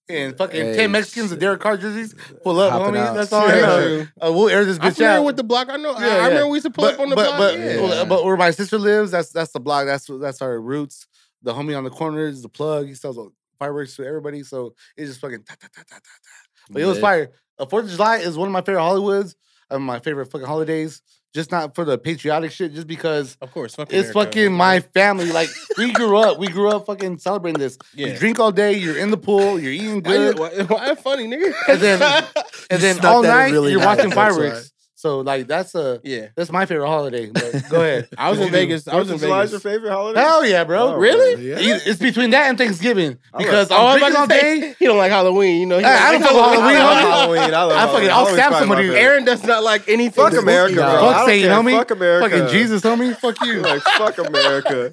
and 0.10 0.38
fucking 0.38 0.60
Hey. 0.66 0.76
ten 0.76 0.92
Mexicans 0.92 1.32
with 1.32 1.40
Derek 1.40 1.62
Carr 1.62 1.78
jerseys 1.78 2.14
pull 2.44 2.60
up, 2.60 2.74
Hopping 2.74 2.96
homie. 2.96 2.98
out. 2.98 3.16
That's 3.16 3.32
all 3.32 3.48
I 3.48 3.56
Yeah, 3.56 3.62
know. 3.62 3.82
true. 3.82 4.08
Uh, 4.22 4.32
we'll 4.34 4.50
air 4.50 4.66
this 4.66 4.78
I'm 4.82 4.92
bitch 4.92 4.96
familiar 4.96 5.20
out. 5.20 5.26
with 5.26 5.38
the 5.38 5.44
block. 5.44 5.70
I 5.70 5.78
know. 5.78 5.92
Yeah, 5.94 5.98
I 6.00 6.02
yeah. 6.08 6.28
remember 6.28 6.48
we 6.48 6.58
used 6.58 6.66
to 6.66 6.72
pull 6.72 6.84
but, 6.86 6.96
up 6.96 7.00
on 7.00 7.10
the 7.10 7.16
but, 7.16 7.26
block. 7.28 7.38
But, 7.40 7.60
yeah. 7.60 7.80
well, 7.82 8.06
but 8.06 8.26
where 8.26 8.36
my 8.36 8.52
sister 8.52 8.78
lives, 8.78 9.12
that's 9.12 9.30
that's 9.32 9.54
the 9.54 9.62
block. 9.62 9.86
That's 9.86 10.08
that's 10.20 10.42
our 10.42 10.60
roots. 10.60 11.08
The 11.44 11.54
homie 11.54 11.78
on 11.78 11.86
the 11.86 11.90
corner 11.90 12.28
is 12.28 12.42
the 12.42 12.50
plug. 12.50 12.88
He 12.88 12.96
sells 12.96 13.18
fireworks 13.60 13.96
to 13.96 14.06
everybody. 14.06 14.44
So 14.44 14.74
it's 14.98 15.10
just 15.10 15.22
fucking 15.22 15.44
ta 15.44 15.56
ta 15.62 15.68
ta 15.74 15.84
ta 15.88 15.96
ta 15.96 16.00
ta. 16.00 16.32
But 16.72 16.82
it 16.82 16.86
was 16.86 17.00
fire. 17.00 17.32
Fourth 17.66 17.86
of 17.86 17.92
July 17.92 18.18
is 18.18 18.38
one 18.38 18.48
of 18.48 18.52
my 18.54 18.62
favorite 18.62 18.82
Hollywoods. 18.82 19.36
Um, 19.70 19.84
my 19.84 20.00
favorite 20.00 20.26
fucking 20.28 20.48
holidays. 20.48 21.02
Just 21.34 21.50
not 21.50 21.76
for 21.76 21.86
the 21.86 21.98
patriotic 21.98 22.52
shit, 22.52 22.74
just 22.74 22.88
because 22.88 23.38
of 23.42 23.52
course, 23.54 23.76
fuck 23.76 23.88
it's 23.94 24.10
America. 24.10 24.32
fucking 24.38 24.52
my 24.54 24.82
family. 24.82 25.32
Like 25.32 25.48
we 25.78 25.90
grew 25.94 26.18
up, 26.18 26.38
we 26.38 26.48
grew 26.48 26.68
up 26.70 26.86
fucking 26.88 27.20
celebrating 27.20 27.58
this. 27.58 27.78
You 27.94 28.08
Yeah. 28.08 28.18
drink 28.20 28.38
all 28.38 28.52
day, 28.52 28.74
you're 28.74 28.98
in 28.98 29.12
the 29.12 29.18
pool, 29.18 29.58
you're 29.58 29.72
eating 29.72 30.04
Why, 30.04 30.12
you, 30.12 30.34
good, 30.34 30.40
why, 30.40 30.50
why 30.64 30.96
funny, 30.96 31.28
nigga? 31.28 31.54
And 31.70 31.80
then- 31.80 32.02
and 32.70 32.82
then 32.82 32.96
snuck 32.96 33.06
all 33.06 33.22
that 33.22 33.30
in 33.30 33.34
night 33.46 33.52
really 33.54 33.72
you're 33.72 33.80
nice, 33.80 33.98
watching 33.98 34.10
that's 34.10 34.18
why. 34.18 34.30
fireworks. 34.30 34.71
So 35.02 35.22
like 35.22 35.48
that's 35.48 35.74
a 35.74 36.00
yeah, 36.04 36.28
that's 36.36 36.52
my 36.52 36.68
favorite 36.68 36.86
holiday. 36.88 37.32
But 37.34 37.68
go 37.72 37.82
ahead. 37.82 38.08
I 38.20 38.30
was 38.30 38.38
in 38.38 38.44
What 38.44 38.46
you 38.46 38.52
do? 38.52 38.58
Vegas. 38.68 38.88
I 38.88 38.98
was 38.98 39.10
in 39.10 39.18
Fourth 39.18 39.32
of 39.32 39.38
Vegas. 39.38 39.52
your 39.52 39.60
favorite 39.60 39.90
holiday? 39.92 40.20
Hell 40.20 40.46
yeah, 40.46 40.64
bro. 40.64 40.90
Oh, 40.90 40.96
Really? 40.96 41.50
Yeah. 41.50 41.58
You- 41.58 41.80
It's 41.88 42.00
between 42.00 42.30
that 42.30 42.50
and 42.50 42.58
Thanksgiving 42.58 43.18
because 43.36 43.72
Oh, 43.72 43.76
I 43.76 43.80
I'm 43.80 43.86
was 43.86 44.00
drinking 44.00 44.18
all 44.18 44.24
about 44.26 44.36
to 44.36 44.40
say, 44.42 44.60
day. 44.62 44.76
He 44.78 44.86
don't 44.86 45.00
like 45.00 45.12
Halloween. 45.12 45.60
You 45.62 45.66
know, 45.66 45.78
he 45.80 45.84
Hey, 45.84 45.90
I 45.90 46.12
like 46.12 46.22
don't 46.22 46.22
fuck 46.22 46.52
with 46.52 46.60
I 46.60 46.72
Halloween, 46.74 46.78
love. 46.78 46.98
Halloween. 47.00 47.40
I 47.42 47.64
love 47.64 47.72
I 47.72 47.74
fucking- 47.74 47.82
Halloween. 47.82 48.10
I'll 48.12 48.16
Halloween's 48.26 48.38
stab 48.38 48.54
somebody. 48.54 48.88
Aaron 48.96 49.26
does 49.26 49.44
not 49.44 49.64
like 49.64 49.90
anything. 49.90 50.24
Fuck 50.24 50.34
America, 50.40 50.76
bro. 50.76 50.84
I 50.86 50.92
Fuck 51.00 51.16
don't 51.18 51.26
Satan, 51.26 51.50
care. 51.50 51.58
homie. 51.60 51.78
Fuck 51.80 51.92
America. 51.92 52.30
Fucking 52.30 52.48
Jesus, 52.54 52.82
homie. 52.84 53.16
Fuck 53.18 53.42
you. 53.46 53.62
Like 53.62 53.82
fuck 53.82 54.18
America. 54.20 54.92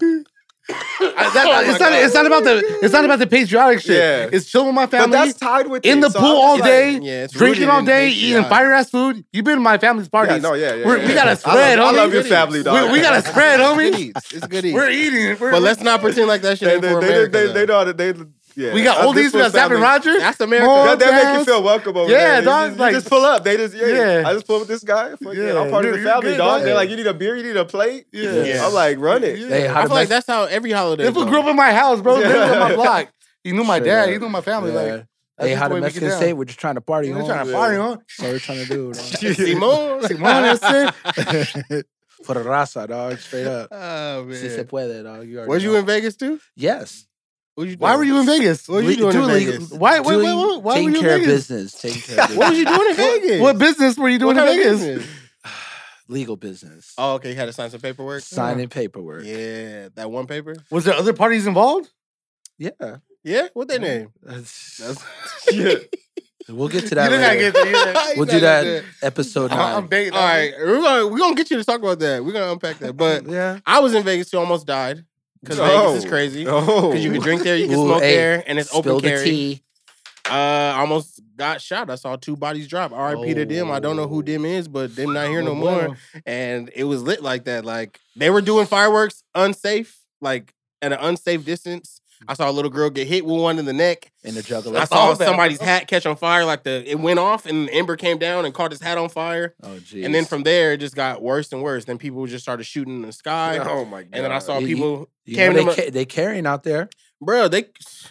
I- 0.70 1.30
that- 1.34 1.44
Oh 1.48 1.70
it's 1.70 1.80
not. 1.80 1.92
It's 1.92 2.14
not 2.14 2.26
about 2.26 2.44
the. 2.44 2.78
It's 2.82 2.92
not 2.92 3.04
about 3.04 3.18
the 3.18 3.26
patriotic 3.26 3.80
shit. 3.80 3.96
Yeah. 3.96 4.28
It's 4.36 4.50
chilling 4.50 4.66
with 4.68 4.74
my 4.74 4.86
but 4.86 4.90
family 4.90 5.16
that's 5.16 5.34
tied 5.34 5.66
with 5.66 5.84
in 5.86 5.98
it, 5.98 6.00
the 6.02 6.10
so 6.10 6.20
pool 6.20 6.36
all 6.36 6.56
just 6.56 6.62
like- 6.68 6.70
day, 6.70 6.98
Yeah, 7.00 7.26
drinking 7.30 7.68
all 7.68 7.82
day, 7.82 8.10
eating 8.10 8.44
fire 8.44 8.72
ass 8.72 8.90
food. 8.90 9.24
You've 9.32 9.44
been 9.44 9.56
to 9.56 9.60
my 9.62 9.78
family's 9.78 10.08
parties. 10.08 10.36
Yeah, 10.36 10.40
no, 10.42 10.54
yeah, 10.54 10.74
yeah. 10.74 10.96
Yeah, 10.96 11.06
we 11.06 11.14
got 11.14 11.28
a 11.28 11.30
I 11.30 11.34
spread, 11.34 11.78
love, 11.78 11.94
I 11.94 11.96
love 11.96 12.12
your 12.12 12.22
family, 12.24 12.62
dog. 12.62 12.86
We, 12.86 12.98
we 12.98 13.00
got 13.00 13.14
a 13.14 13.26
spread, 13.28 13.60
homie. 13.60 14.12
It's 14.34 14.46
good 14.46 14.64
eats. 14.64 14.74
We're 14.74 14.90
eating. 14.90 15.38
We're, 15.38 15.52
But 15.52 15.62
let's 15.62 15.80
not 15.82 16.00
pretend 16.00 16.28
like 16.28 16.42
that 16.42 16.58
shit 16.58 16.80
They, 16.80 16.88
they, 16.88 17.00
they, 17.00 17.26
they, 17.28 17.52
they, 17.52 17.66
to. 17.66 17.92
They, 17.96 18.12
yeah. 18.58 18.74
we 18.74 18.82
got 18.82 18.98
all 19.04 19.12
these 19.12 19.32
this 19.32 19.34
We 19.34 19.38
got 19.40 19.44
was 19.44 19.52
Zap 19.52 19.70
and 19.70 19.80
family. 19.80 19.82
Roger. 19.82 20.18
That's 20.20 20.40
America. 20.40 20.66
More 20.66 20.84
That, 20.86 20.98
that 20.98 21.24
make 21.24 21.38
you 21.38 21.44
feel 21.44 21.62
welcome 21.62 21.96
over 21.96 22.10
Yeah, 22.10 22.18
there. 22.18 22.38
You 22.40 22.44
dog, 22.44 22.68
just- 22.70 22.78
like- 22.80 22.92
you 22.92 22.96
just 22.98 23.08
pull 23.08 23.24
up. 23.24 23.44
They 23.44 23.56
just 23.56 23.74
yeah. 23.74 23.86
Yeah. 23.86 24.28
I 24.28 24.32
just 24.34 24.46
pull 24.46 24.56
up 24.56 24.60
with 24.62 24.68
this 24.68 24.84
guy. 24.84 25.10
Fuck 25.16 25.34
yeah, 25.34 25.52
Yeah, 25.54 25.60
I'm 25.60 25.70
part 25.70 25.84
of 25.84 25.90
you're- 25.92 26.02
the 26.02 26.08
family, 26.10 26.26
you're 26.28 26.32
good, 26.34 26.38
dog. 26.38 26.58
dog. 26.58 26.62
They're 26.64 26.74
like, 26.74 26.90
you 26.90 26.96
need 26.96 27.06
a 27.06 27.14
beer, 27.14 27.36
you 27.36 27.42
need 27.44 27.56
a 27.56 27.64
plate. 27.64 28.06
Yeah. 28.12 28.42
Yeah. 28.42 28.66
I'm 28.66 28.74
like, 28.74 28.98
run 28.98 29.22
it. 29.24 29.38
Yeah. 29.38 29.48
Hey, 29.48 29.68
I 29.68 29.86
feel 29.86 29.94
like 29.94 30.08
that's 30.08 30.26
how 30.26 30.44
every 30.44 30.72
holiday. 30.72 31.04
This 31.04 31.14
fool 31.14 31.24
grew 31.26 31.40
up 31.40 31.46
in 31.46 31.56
my 31.56 31.72
house, 31.72 32.00
bro. 32.00 32.18
Yeah. 32.18 32.28
Lived 32.28 32.52
on 32.52 32.58
my 32.58 32.74
block. 32.74 33.08
He 33.44 33.52
knew 33.52 33.64
my 33.64 33.78
dad. 33.78 34.10
He 34.10 34.18
knew 34.18 34.28
my 34.28 34.40
family. 34.42 34.72
Yeah. 34.74 34.80
Like, 34.80 35.06
hey, 35.40 35.54
how 35.54 35.68
the 35.68 35.68
the 35.68 35.74
way 35.76 35.80
Mexicans 35.82 36.14
say, 36.16 36.32
we're 36.32 36.44
just 36.44 36.58
trying 36.58 36.74
to 36.74 36.80
party. 36.80 37.10
We're 37.12 37.20
home. 37.20 37.26
trying 37.28 37.44
to 37.46 37.50
Yeah. 37.52 37.56
party, 37.56 37.76
huh? 37.76 37.96
That's 37.96 38.18
what 38.18 38.32
we're 38.32 38.38
trying 38.40 38.66
to 38.66 38.68
do. 38.68 38.92
dog. 38.92 38.96
Simon. 38.96 40.02
Simón, 40.02 40.92
ese. 41.72 41.84
For 42.24 42.34
the 42.34 42.40
raza, 42.40 42.88
dog. 42.88 43.18
Straight 43.18 43.46
up. 43.46 43.68
Oh 43.70 44.24
man. 44.24 44.34
Si 44.36 44.48
se 44.48 44.56
man. 44.56 44.66
puede, 44.66 45.02
dog. 45.04 45.26
You 45.28 45.38
already 45.38 45.48
Was 45.50 45.62
you 45.64 45.72
know. 45.72 45.78
in 45.78 45.86
Vegas 45.86 46.16
too? 46.16 46.40
Yes. 46.56 47.06
What 47.58 47.66
you 47.66 47.74
Why 47.76 47.96
were 47.96 48.04
you 48.04 48.20
in 48.20 48.26
Vegas? 48.26 48.68
What 48.68 48.84
were 48.84 48.90
you 48.92 48.96
doing 49.10 49.16
in 49.16 49.26
Vegas? 49.26 49.70
Why? 49.72 49.98
Wait, 49.98 50.06
wait, 50.16 50.22
doing- 50.22 50.48
wait, 50.48 50.62
why 50.62 50.74
were 50.74 50.80
you 50.90 50.94
in 50.94 51.00
care 51.00 51.16
of 51.16 51.20
Vegas? 51.22 51.48
business. 51.48 51.72
Taking 51.80 52.02
care 52.02 52.20
of 52.22 52.28
business. 52.28 52.38
What 52.38 52.50
was 52.50 52.58
you 52.60 52.64
doing 52.64 52.90
in 52.90 52.96
Vegas? 52.96 53.40
What 53.40 53.58
business 53.58 53.98
were 53.98 54.08
you 54.08 54.18
doing 54.20 54.36
What 54.36 54.46
in 54.48 54.54
kind 54.54 54.62
Vegas? 54.62 54.80
business? 54.80 55.06
Legal 56.08 56.36
business. 56.36 56.94
Oh, 56.96 57.14
okay. 57.14 57.30
You 57.30 57.34
had 57.34 57.46
to 57.46 57.52
sign 57.52 57.68
some 57.70 57.80
paperwork. 57.80 58.22
Signing 58.22 58.68
paperwork. 58.68 59.24
Yeah, 59.24 59.88
that 59.96 60.08
one 60.08 60.28
paper. 60.28 60.54
Was 60.70 60.84
there 60.84 60.94
other 60.94 61.12
parties 61.12 61.48
involved? 61.48 61.90
Yeah. 62.58 62.70
Yeah, 63.24 63.48
what 63.54 63.66
their 63.66 63.80
name? 63.80 64.12
That's- 64.22 65.04
Shit. 65.50 65.92
we'll 66.48 66.68
get 66.68 66.86
to 66.86 66.94
that 66.94 67.08
didn't 67.08 67.22
later. 67.22 67.50
get 67.50 67.54
there. 67.54 67.66
You 68.12 68.18
We'll 68.18 68.26
do 68.26 68.34
You 68.36 68.40
gotta 68.40 68.66
that 68.68 68.84
episode 69.02 69.50
I'm, 69.50 69.58
I'm 69.84 69.88
nine. 69.90 70.12
All 70.12 70.18
right, 70.20 70.52
we're 70.60 70.80
gonna 70.80 71.06
we're 71.08 71.18
gonna 71.18 71.34
get 71.34 71.50
you 71.50 71.56
to 71.56 71.64
talk 71.64 71.80
about 71.80 71.98
that. 71.98 72.24
We're 72.24 72.32
gonna 72.34 72.52
unpack 72.52 72.78
that. 72.78 72.96
But 72.96 73.26
yeah. 73.26 73.58
I 73.66 73.80
was 73.80 73.94
in 73.94 74.04
Vegas 74.04 74.30
too. 74.30 74.38
Almost 74.38 74.64
died 74.64 75.04
because 75.40 75.58
Oh. 75.58 75.64
Vegas 75.88 76.04
is 76.04 76.10
crazy. 76.10 76.46
Oh. 76.48 76.88
Because 76.90 77.04
you 77.04 77.12
can 77.12 77.20
drink 77.20 77.42
there, 77.42 77.56
you 77.56 77.66
can 77.68 77.78
Ooh, 77.78 77.84
smoke 77.86 78.02
hey, 78.02 78.14
there, 78.16 78.44
and 78.46 78.58
it's 78.58 78.74
open 78.74 78.96
the 78.96 79.00
carry. 79.02 79.24
tea. 79.24 79.62
Uh, 80.30 80.74
almost 80.76 81.20
got 81.36 81.60
shot. 81.62 81.88
I 81.88 81.94
saw 81.94 82.16
two 82.16 82.36
bodies 82.36 82.68
drop. 82.68 82.92
R.I.P. 82.92 83.32
to 83.34 83.46
them. 83.46 83.70
I 83.70 83.80
don't 83.80 83.96
know 83.96 84.06
who 84.06 84.22
them 84.22 84.44
is, 84.44 84.68
but 84.68 84.94
them 84.94 85.14
not 85.14 85.28
here 85.28 85.40
no 85.40 85.54
more. 85.54 85.96
And 86.26 86.70
it 86.74 86.84
was 86.84 87.02
lit 87.02 87.22
like 87.22 87.44
that. 87.44 87.64
Like 87.64 87.98
they 88.14 88.28
were 88.28 88.42
doing 88.42 88.66
fireworks 88.66 89.22
unsafe, 89.34 89.98
like 90.20 90.52
at 90.82 90.92
an 90.92 90.98
unsafe 91.00 91.44
distance. 91.46 91.97
I 92.26 92.34
saw 92.34 92.50
a 92.50 92.52
little 92.52 92.70
girl 92.70 92.90
get 92.90 93.06
hit 93.06 93.24
with 93.24 93.40
one 93.40 93.58
in 93.58 93.64
the 93.64 93.72
neck. 93.72 94.10
in 94.24 94.34
the 94.34 94.42
jugular. 94.42 94.80
I 94.80 94.84
saw 94.84 94.96
all 94.96 95.14
somebody's 95.16 95.60
hat 95.60 95.86
catch 95.86 96.04
on 96.06 96.16
fire. 96.16 96.44
Like 96.44 96.64
the 96.64 96.82
it 96.90 96.98
went 96.98 97.18
off 97.18 97.46
and 97.46 97.70
ember 97.70 97.96
came 97.96 98.18
down 98.18 98.44
and 98.44 98.52
caught 98.52 98.72
his 98.72 98.80
hat 98.80 98.98
on 98.98 99.08
fire. 99.08 99.54
Oh, 99.62 99.78
geez. 99.78 100.04
And 100.04 100.14
then 100.14 100.24
from 100.24 100.42
there, 100.42 100.72
it 100.72 100.78
just 100.78 100.96
got 100.96 101.22
worse 101.22 101.52
and 101.52 101.62
worse. 101.62 101.84
Then 101.84 101.98
people 101.98 102.26
just 102.26 102.44
started 102.44 102.64
shooting 102.64 102.96
in 102.96 103.02
the 103.02 103.12
sky. 103.12 103.58
Oh 103.68 103.84
my 103.84 104.02
god. 104.02 104.10
And 104.12 104.24
then 104.24 104.32
I 104.32 104.38
saw 104.40 104.58
people 104.58 105.08
you 105.24 105.36
came 105.36 105.52
know 105.52 105.58
to 105.58 105.60
they, 105.60 105.64
my- 105.66 105.74
ca- 105.74 105.90
they 105.90 106.04
carrying 106.04 106.46
out 106.46 106.62
there. 106.64 106.88
Bro, 107.20 107.48
they 107.48 107.64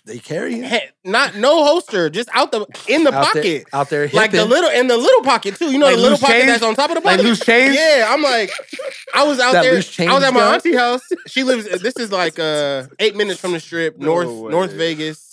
They 0.06 0.20
carry 0.20 0.56
you 0.56 0.64
had 0.64 0.92
not 1.04 1.36
no 1.36 1.64
holster, 1.64 2.10
just 2.10 2.30
out 2.34 2.52
the 2.52 2.66
in 2.88 3.04
the 3.04 3.14
out 3.14 3.26
pocket. 3.28 3.44
there, 3.44 3.64
out 3.74 3.90
there 3.90 4.08
like 4.10 4.32
the 4.32 4.46
little 4.46 4.70
in 4.70 4.88
the 4.88 4.98
little 4.98 5.22
pocket 5.24 5.56
too. 5.56 5.72
You 5.72 5.78
know 5.80 5.86
Like 5.88 5.96
the 5.96 6.02
little 6.02 6.18
pocket 6.18 6.34
change? 6.34 6.48
that's 6.48 6.64
on 6.64 6.76
top 6.76 6.90
of 6.90 6.96
the 6.96 7.02
Like 7.02 7.18
pocket. 7.18 7.26
loose 7.28 7.40
change? 7.40 7.76
Yeah, 7.76 8.08
I'm 8.10 8.22
like, 8.22 8.52
I 9.14 9.24
was 9.24 9.40
out 9.40 9.54
That 9.54 9.64
there. 9.64 9.74
I 9.74 10.14
was 10.14 10.24
at 10.24 10.34
my 10.34 10.40
change 10.42 10.54
auntie 10.56 10.76
house. 10.76 11.02
She 11.28 11.44
lives. 11.44 11.66
This 11.82 11.96
is 11.98 12.12
like 12.12 12.38
uh 12.40 12.88
eight 13.00 13.16
minutes 13.16 13.40
from 13.40 13.52
the 13.54 13.60
strip, 13.60 13.98
No 13.98 14.06
north 14.08 14.28
way. 14.30 14.52
North 14.52 14.72
Vegas. 14.74 15.27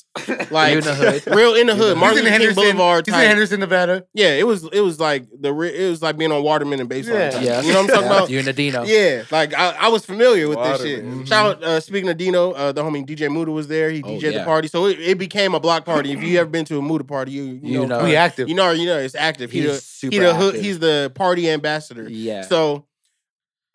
Like 0.51 0.75
in 0.75 0.81
the 0.85 0.95
hood. 0.95 1.35
real 1.35 1.55
in 1.55 1.67
the 1.67 1.75
hood, 1.75 1.95
He's 1.97 2.01
Martin 2.01 2.19
in 2.19 2.25
Luther 2.25 2.31
King 2.39 2.41
Henderson 2.47 2.55
Boulevard. 2.77 3.07
He's 3.07 3.15
in. 3.15 3.21
Henderson, 3.21 3.61
Nevada. 3.61 4.07
Yeah, 4.15 4.29
it 4.35 4.47
was. 4.47 4.65
It 4.73 4.81
was 4.81 5.01
like 5.01 5.27
the. 5.37 5.53
re- 5.53 5.75
It 5.77 5.91
was 5.91 6.03
like 6.03 6.17
being 6.17 6.31
on 6.31 6.43
Waterman 6.45 6.79
and 6.81 6.89
Baseline. 6.89 7.33
Yeah. 7.33 7.41
Yeah, 7.41 7.61
you 7.63 7.73
know 7.73 7.83
what 7.83 7.91
I'm 7.91 7.97
talking 7.97 8.03
Yeah, 8.11 8.17
about. 8.17 8.31
You 8.31 8.39
and 8.39 8.49
Adino. 8.49 8.87
Yeah, 8.87 9.25
like 9.33 9.55
I, 9.55 9.71
I 9.71 9.89
was 9.89 10.07
familiar 10.07 10.49
with 10.49 10.59
this 10.59 10.83
shit. 10.83 11.03
Waterman. 11.05 11.27
Shout 11.27 11.47
out, 11.57 11.65
uh, 11.65 11.81
speaking 11.81 12.09
of 12.11 12.17
Dino, 12.17 12.53
uh, 12.53 12.71
the 12.71 12.83
homie 12.85 13.05
DJ 13.05 13.29
Muda 13.31 13.51
was 13.51 13.67
there. 13.67 13.91
He 13.91 14.03
Oh, 14.05 14.09
DJ'd 14.11 14.23
yeah. 14.23 14.31
the 14.39 14.45
party, 14.45 14.69
so 14.69 14.87
it, 14.87 15.01
it 15.01 15.19
became 15.19 15.53
a 15.55 15.61
block 15.61 15.85
party. 15.85 16.13
If 16.13 16.23
you 16.23 16.39
ever 16.39 16.49
been 16.49 16.65
to 16.67 16.79
a 16.79 16.83
Muda 16.83 17.03
party, 17.05 17.33
you 17.33 17.43
you, 17.45 17.59
You 17.63 17.87
know, 17.87 17.99
know. 17.99 18.05
We 18.05 18.15
active. 18.15 18.49
you 18.49 18.55
know, 18.55 18.71
you 18.71 18.87
know, 18.87 18.99
it's 18.99 19.17
active. 19.17 19.51
He 19.51 19.63
He's 19.63 19.71
the, 19.73 19.81
super 19.81 20.13
he 20.15 20.19
the 20.21 20.35
hood, 20.35 20.49
active. 20.55 20.63
he's 20.65 20.79
the 20.79 21.11
party 21.17 21.51
ambassador. 21.51 22.09
Yeah. 22.09 22.43
So 22.43 22.87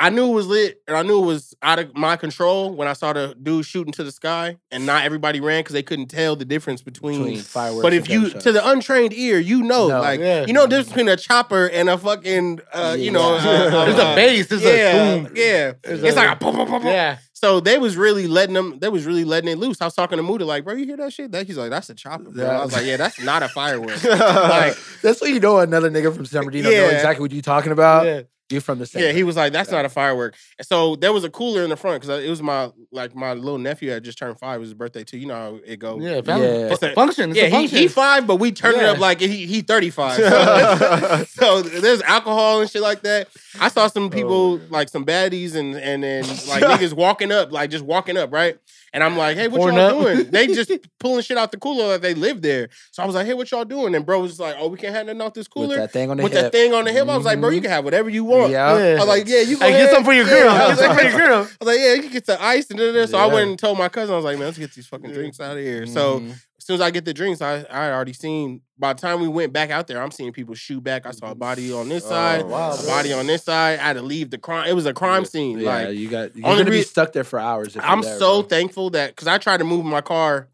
I 0.01 0.09
knew 0.09 0.27
it 0.31 0.33
was 0.33 0.47
lit, 0.47 0.81
and 0.87 0.95
I 0.95 1.03
knew 1.03 1.21
it 1.21 1.25
was 1.25 1.53
out 1.61 1.77
of 1.77 1.93
my 1.93 2.15
control 2.15 2.73
when 2.73 2.87
I 2.87 2.93
saw 2.93 3.11
the 3.11 3.35
dude 3.43 3.65
shooting 3.65 3.91
to 3.93 4.03
the 4.05 4.13
sky, 4.13 4.55
and 4.71 4.85
not 4.85 5.03
everybody 5.03 5.41
ran 5.41 5.59
because 5.59 5.73
they 5.73 5.83
couldn't 5.83 6.05
tell 6.07 6.37
the 6.37 6.45
difference 6.45 6.81
between. 6.81 7.19
Between 7.23 7.41
fireworks. 7.41 7.83
but 7.83 7.93
if 7.93 8.07
you 8.09 8.21
gunshots. 8.21 8.43
to 8.45 8.51
the 8.53 8.69
untrained 8.69 9.11
ear, 9.13 9.39
you 9.39 9.61
know, 9.61 9.89
No. 9.89 9.99
like 9.99 10.21
Yeah. 10.21 10.45
you 10.45 10.53
know, 10.53 10.61
the 10.61 10.69
difference 10.69 10.87
between 10.89 11.09
a 11.09 11.17
chopper 11.17 11.67
and 11.67 11.89
a 11.89 11.97
fucking, 11.97 12.61
uh, 12.71 12.95
you 12.97 13.11
know, 13.11 13.35
uh, 13.35 13.41
There's 13.85 13.99
uh, 13.99 14.11
a 14.13 14.15
bass. 14.15 14.47
There's 14.47 14.63
yeah, 14.63 14.69
a 14.69 15.21
boom. 15.23 15.33
yeah. 15.35 15.71
It's 15.83 16.01
a- 16.01 16.15
like 16.15 16.31
a 16.31 16.35
boom, 16.37 16.55
boom, 16.55 16.69
boom, 16.71 16.81
boom. 16.81 16.91
Yeah. 16.91 17.17
So 17.33 17.59
they 17.59 17.77
was 17.77 17.95
really 17.97 18.27
letting 18.27 18.53
them. 18.53 18.79
They 18.79 18.89
was 18.89 19.05
really 19.05 19.23
letting 19.25 19.49
it 19.49 19.57
loose. 19.57 19.81
I 19.81 19.85
was 19.85 19.95
talking 19.95 20.15
to 20.17 20.23
Muda 20.23 20.45
like, 20.45 20.63
bro, 20.65 20.75
you 20.75 20.85
hear 20.85 20.97
that 20.97 21.11
shit? 21.13 21.31
That 21.33 21.45
he's 21.45 21.57
like, 21.57 21.69
that's 21.71 21.89
a 21.89 21.93
chopper. 21.95 22.31
Bro. 22.31 22.45
I 22.45 22.63
was 22.63 22.73
like, 22.73 22.85
yeah, 22.85 22.97
that's 22.97 23.21
not 23.21 23.43
a 23.43 23.49
firework. 23.49 24.01
like, 24.03 24.77
That's 25.01 25.19
what 25.21 25.29
you 25.29 25.39
know. 25.39 25.59
Another 25.59 25.89
nigga 25.89 26.13
from 26.15 26.25
San 26.25 26.41
Bernardino 26.43 26.69
know 26.69 26.75
Yeah. 26.75 26.89
exactly 26.91 27.21
what 27.21 27.31
you 27.31 27.41
talking 27.41 27.71
about. 27.73 28.05
Yeah. 28.05 28.21
You're 28.49 28.61
from 28.61 28.79
the 28.79 28.85
same. 28.87 29.03
yeah, 29.03 29.11
he 29.11 29.23
was 29.23 29.35
like, 29.35 29.53
that's 29.53 29.69
not 29.69 29.85
a 29.85 29.89
firework. 29.89 30.35
And 30.57 30.65
so 30.65 30.95
there 30.95 31.13
was 31.13 31.23
a 31.23 31.29
cooler 31.29 31.63
in 31.63 31.69
the 31.69 31.77
front 31.77 32.01
because 32.01 32.09
uh, 32.09 32.21
it 32.21 32.29
was 32.29 32.41
my 32.41 32.71
like 32.91 33.15
my 33.15 33.33
little 33.33 33.59
nephew 33.59 33.91
had 33.91 34.03
just 34.03 34.17
turned 34.17 34.39
five. 34.39 34.57
It 34.57 34.59
was 34.59 34.69
his 34.69 34.73
birthday 34.73 35.03
too. 35.03 35.17
You 35.19 35.27
know 35.27 35.35
how 35.35 35.59
it 35.63 35.77
goes. 35.77 36.01
Yeah. 36.01 36.21
Family. 36.21 36.47
Yeah. 36.47 36.73
It's 36.73 36.81
a 36.81 36.93
function. 36.93 37.29
It's 37.29 37.37
yeah. 37.37 37.45
a 37.45 37.49
He, 37.49 37.55
function. 37.55 37.77
he 37.77 37.87
five, 37.87 38.25
but 38.25 38.37
we 38.37 38.51
turned 38.51 38.77
it 38.77 38.85
up 38.85 38.97
like 38.97 39.19
he 39.19 39.45
he 39.45 39.61
thirty 39.61 39.91
five. 39.91 40.17
So, 40.17 41.23
so 41.29 41.61
there's 41.61 42.01
alcohol 42.01 42.61
and 42.61 42.69
shit 42.69 42.81
like 42.81 43.01
that. 43.01 43.27
I 43.59 43.69
saw 43.69 43.87
some 43.87 44.05
oh, 44.05 44.09
people 44.09 44.57
man. 44.57 44.67
like 44.69 44.89
some 44.89 45.05
baddies 45.05 45.55
and 45.55 45.75
and 45.75 46.01
then 46.03 46.25
like 46.47 46.63
niggas 46.63 46.93
walking 46.93 47.31
up, 47.31 47.51
like 47.51 47.69
just 47.69 47.85
walking 47.85 48.17
up, 48.17 48.33
right? 48.33 48.57
And 48.93 49.03
I'm 49.03 49.15
like, 49.17 49.37
hey, 49.37 49.47
what 49.47 49.59
Pouring 49.59 49.75
y'all 49.77 49.99
up. 49.99 50.03
doing? 50.15 50.31
They 50.31 50.47
just 50.47 50.71
pulling 50.99 51.21
shit 51.21 51.37
out 51.37 51.51
the 51.51 51.57
cooler 51.59 51.87
like 51.87 52.01
they 52.01 52.13
live 52.15 52.41
there. 52.41 52.69
So 52.91 53.03
I 53.03 53.05
was 53.05 53.15
like, 53.15 53.25
hey, 53.27 53.33
what 53.33 53.49
y'all 53.51 53.65
doing? 53.65 53.93
And 53.95 54.05
bro 54.05 54.19
was 54.19 54.31
just 54.31 54.39
like, 54.41 54.55
oh, 54.57 54.67
we 54.67 54.77
can't 54.77 54.95
have 54.95 55.05
nothing 55.05 55.21
off 55.21 55.33
this 55.33 55.47
cooler. 55.47 55.67
with 55.67 55.77
that 55.77 55.91
thing 55.91 56.09
on 56.09 56.17
the 56.17 56.23
with 56.23 56.33
hip. 56.33 56.41
that 56.43 56.51
thing 56.51 56.73
on 56.73 56.85
the 56.85 56.91
hip. 56.91 57.07
I 57.07 57.15
was 57.15 57.25
like, 57.25 57.39
bro, 57.39 57.49
you 57.49 57.59
Mhm. 57.59 57.63
can 57.63 57.71
have 57.71 57.85
whatever 57.85 58.09
you 58.09 58.23
want. 58.23 58.51
Yeah. 58.51 58.77
Yeah. 58.77 58.95
I 58.95 58.99
was 58.99 59.07
like, 59.07 59.27
yeah, 59.27 59.41
you 59.41 59.57
go 59.59 59.65
Hey, 59.65 59.71
get 59.71 59.81
ahead. 59.81 59.93
some 59.95 60.03
for 60.03 60.13
your 60.13 60.25
Yeah. 60.27 60.33
girl. 60.33 60.49
I 60.49 60.57
Get 60.57 60.69
was 60.69 60.79
some 60.79 60.87
for 60.97 61.03
like, 61.03 61.11
your 61.13 61.19
girl. 61.27 61.37
I 61.37 61.39
was 61.65 61.67
like, 61.67 61.79
yeah, 61.79 61.93
you 61.93 62.01
can 62.01 62.11
get 62.11 62.25
the 62.25 62.43
ice 62.43 62.69
and 62.69 62.79
da, 62.79 62.85
da, 62.87 62.93
da. 62.93 63.05
So 63.05 63.17
I 63.17 63.27
Yeah. 63.27 63.33
went 63.33 63.49
and 63.49 63.59
told 63.59 63.77
my 63.77 63.89
cousin, 63.89 64.13
I 64.13 64.15
was 64.17 64.25
like, 64.25 64.37
man, 64.37 64.47
let's 64.47 64.57
get 64.57 64.73
these 64.73 64.87
fucking 64.87 65.11
drinks 65.11 65.39
out 65.39 65.57
of 65.57 65.63
here. 65.63 65.85
So 65.85 66.19
Mhm. 66.21 66.31
as 66.31 66.37
soon 66.69 66.75
as 66.75 66.81
I 66.81 66.91
get 66.91 67.03
the 67.03 67.13
drinks, 67.15 67.41
I 67.41 67.63
I 67.63 67.91
already 67.91 68.13
seen. 68.13 68.61
By 68.77 68.93
the 68.93 69.01
time 69.01 69.19
we 69.19 69.27
went 69.27 69.51
back 69.51 69.71
out 69.71 69.87
there, 69.87 70.01
I'm 70.01 70.11
seeing 70.11 70.31
people 70.31 70.53
shoot 70.55 70.81
back. 70.83 71.05
I 71.07 71.11
saw 71.11 71.31
a 71.31 71.35
body 71.35 71.73
on 71.73 71.89
this 71.89 72.05
Oh, 72.05 72.09
side, 72.09 72.45
wow, 72.45 72.73
a 72.73 72.77
bro. 72.77 72.85
body 72.85 73.11
on 73.11 73.25
this 73.27 73.43
side. 73.43 73.79
I 73.79 73.83
had 73.83 73.93
to 73.93 74.01
leave 74.03 74.29
the 74.29 74.37
crime. 74.37 74.69
It 74.69 74.73
was 74.73 74.85
a 74.85 74.93
crime 74.93 75.25
scene. 75.25 75.59
yeah, 75.59 75.69
Like 75.87 75.97
you 75.97 76.09
got. 76.09 76.35
You're 76.35 76.45
only 76.47 76.59
gonna 76.59 76.71
be 76.71 76.83
stuck 76.83 77.11
there 77.11 77.23
for 77.23 77.39
hours. 77.39 77.75
If 77.75 77.83
I'm 77.83 78.01
there, 78.01 78.17
so 78.19 78.41
bro. 78.41 78.47
thankful 78.49 78.91
that 78.91 79.09
because 79.15 79.27
I 79.27 79.37
tried 79.39 79.57
to 79.57 79.63
move 79.65 79.83
my 79.83 80.01
car. 80.01 80.47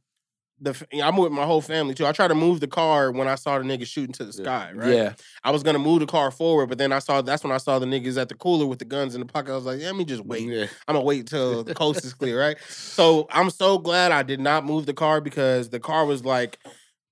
The 0.62 0.88
I'm 1.04 1.18
with 1.18 1.34
my 1.34 1.46
whole 1.46 1.60
family 1.62 1.94
too. 1.94 2.06
I 2.06 2.14
tried 2.14 2.30
to 2.30 2.36
move 2.36 2.62
the 2.62 2.68
car 2.68 3.12
when 3.12 3.28
I 3.28 3.36
saw 3.36 3.60
the 3.60 3.66
niggas 3.66 3.88
shooting 3.88 4.14
to 4.14 4.24
the 4.24 4.32
sky. 4.32 4.72
Right. 4.74 4.94
Yeah. 4.94 5.14
I 5.44 5.52
was 5.52 5.64
gonna 5.64 5.80
move 5.80 6.00
the 6.00 6.06
car 6.06 6.32
forward, 6.32 6.68
but 6.68 6.78
then 6.78 6.94
I 6.94 7.00
saw 7.00 7.22
that's 7.22 7.44
when 7.44 7.52
I 7.52 7.58
saw 7.58 7.78
the 7.78 7.86
niggas 7.86 8.18
at 8.18 8.30
the 8.30 8.36
cooler 8.36 8.66
with 8.66 8.80
the 8.80 8.86
guns 8.86 9.16
in 9.16 9.20
the 9.20 9.26
pocket. 9.28 9.52
I 9.52 9.56
was 9.56 9.66
like, 9.66 9.82
yeah, 9.82 9.88
let 9.88 9.98
me 9.98 10.06
just 10.06 10.26
wait. 10.26 10.44
Yeah. 10.48 10.68
I'm 10.88 10.96
gonna 10.96 11.02
wait 11.02 11.28
till 11.28 11.64
the 11.66 11.74
coast 11.84 12.06
is 12.06 12.14
clear, 12.14 12.40
right? 12.40 12.58
So 12.70 13.28
I'm 13.32 13.50
so 13.50 13.78
glad 13.78 14.14
I 14.14 14.24
did 14.24 14.40
not 14.40 14.64
move 14.66 14.86
the 14.86 14.94
car 14.94 15.20
because 15.20 15.70
the 15.72 15.80
car 15.82 16.06
was 16.06 16.24
like 16.24 16.58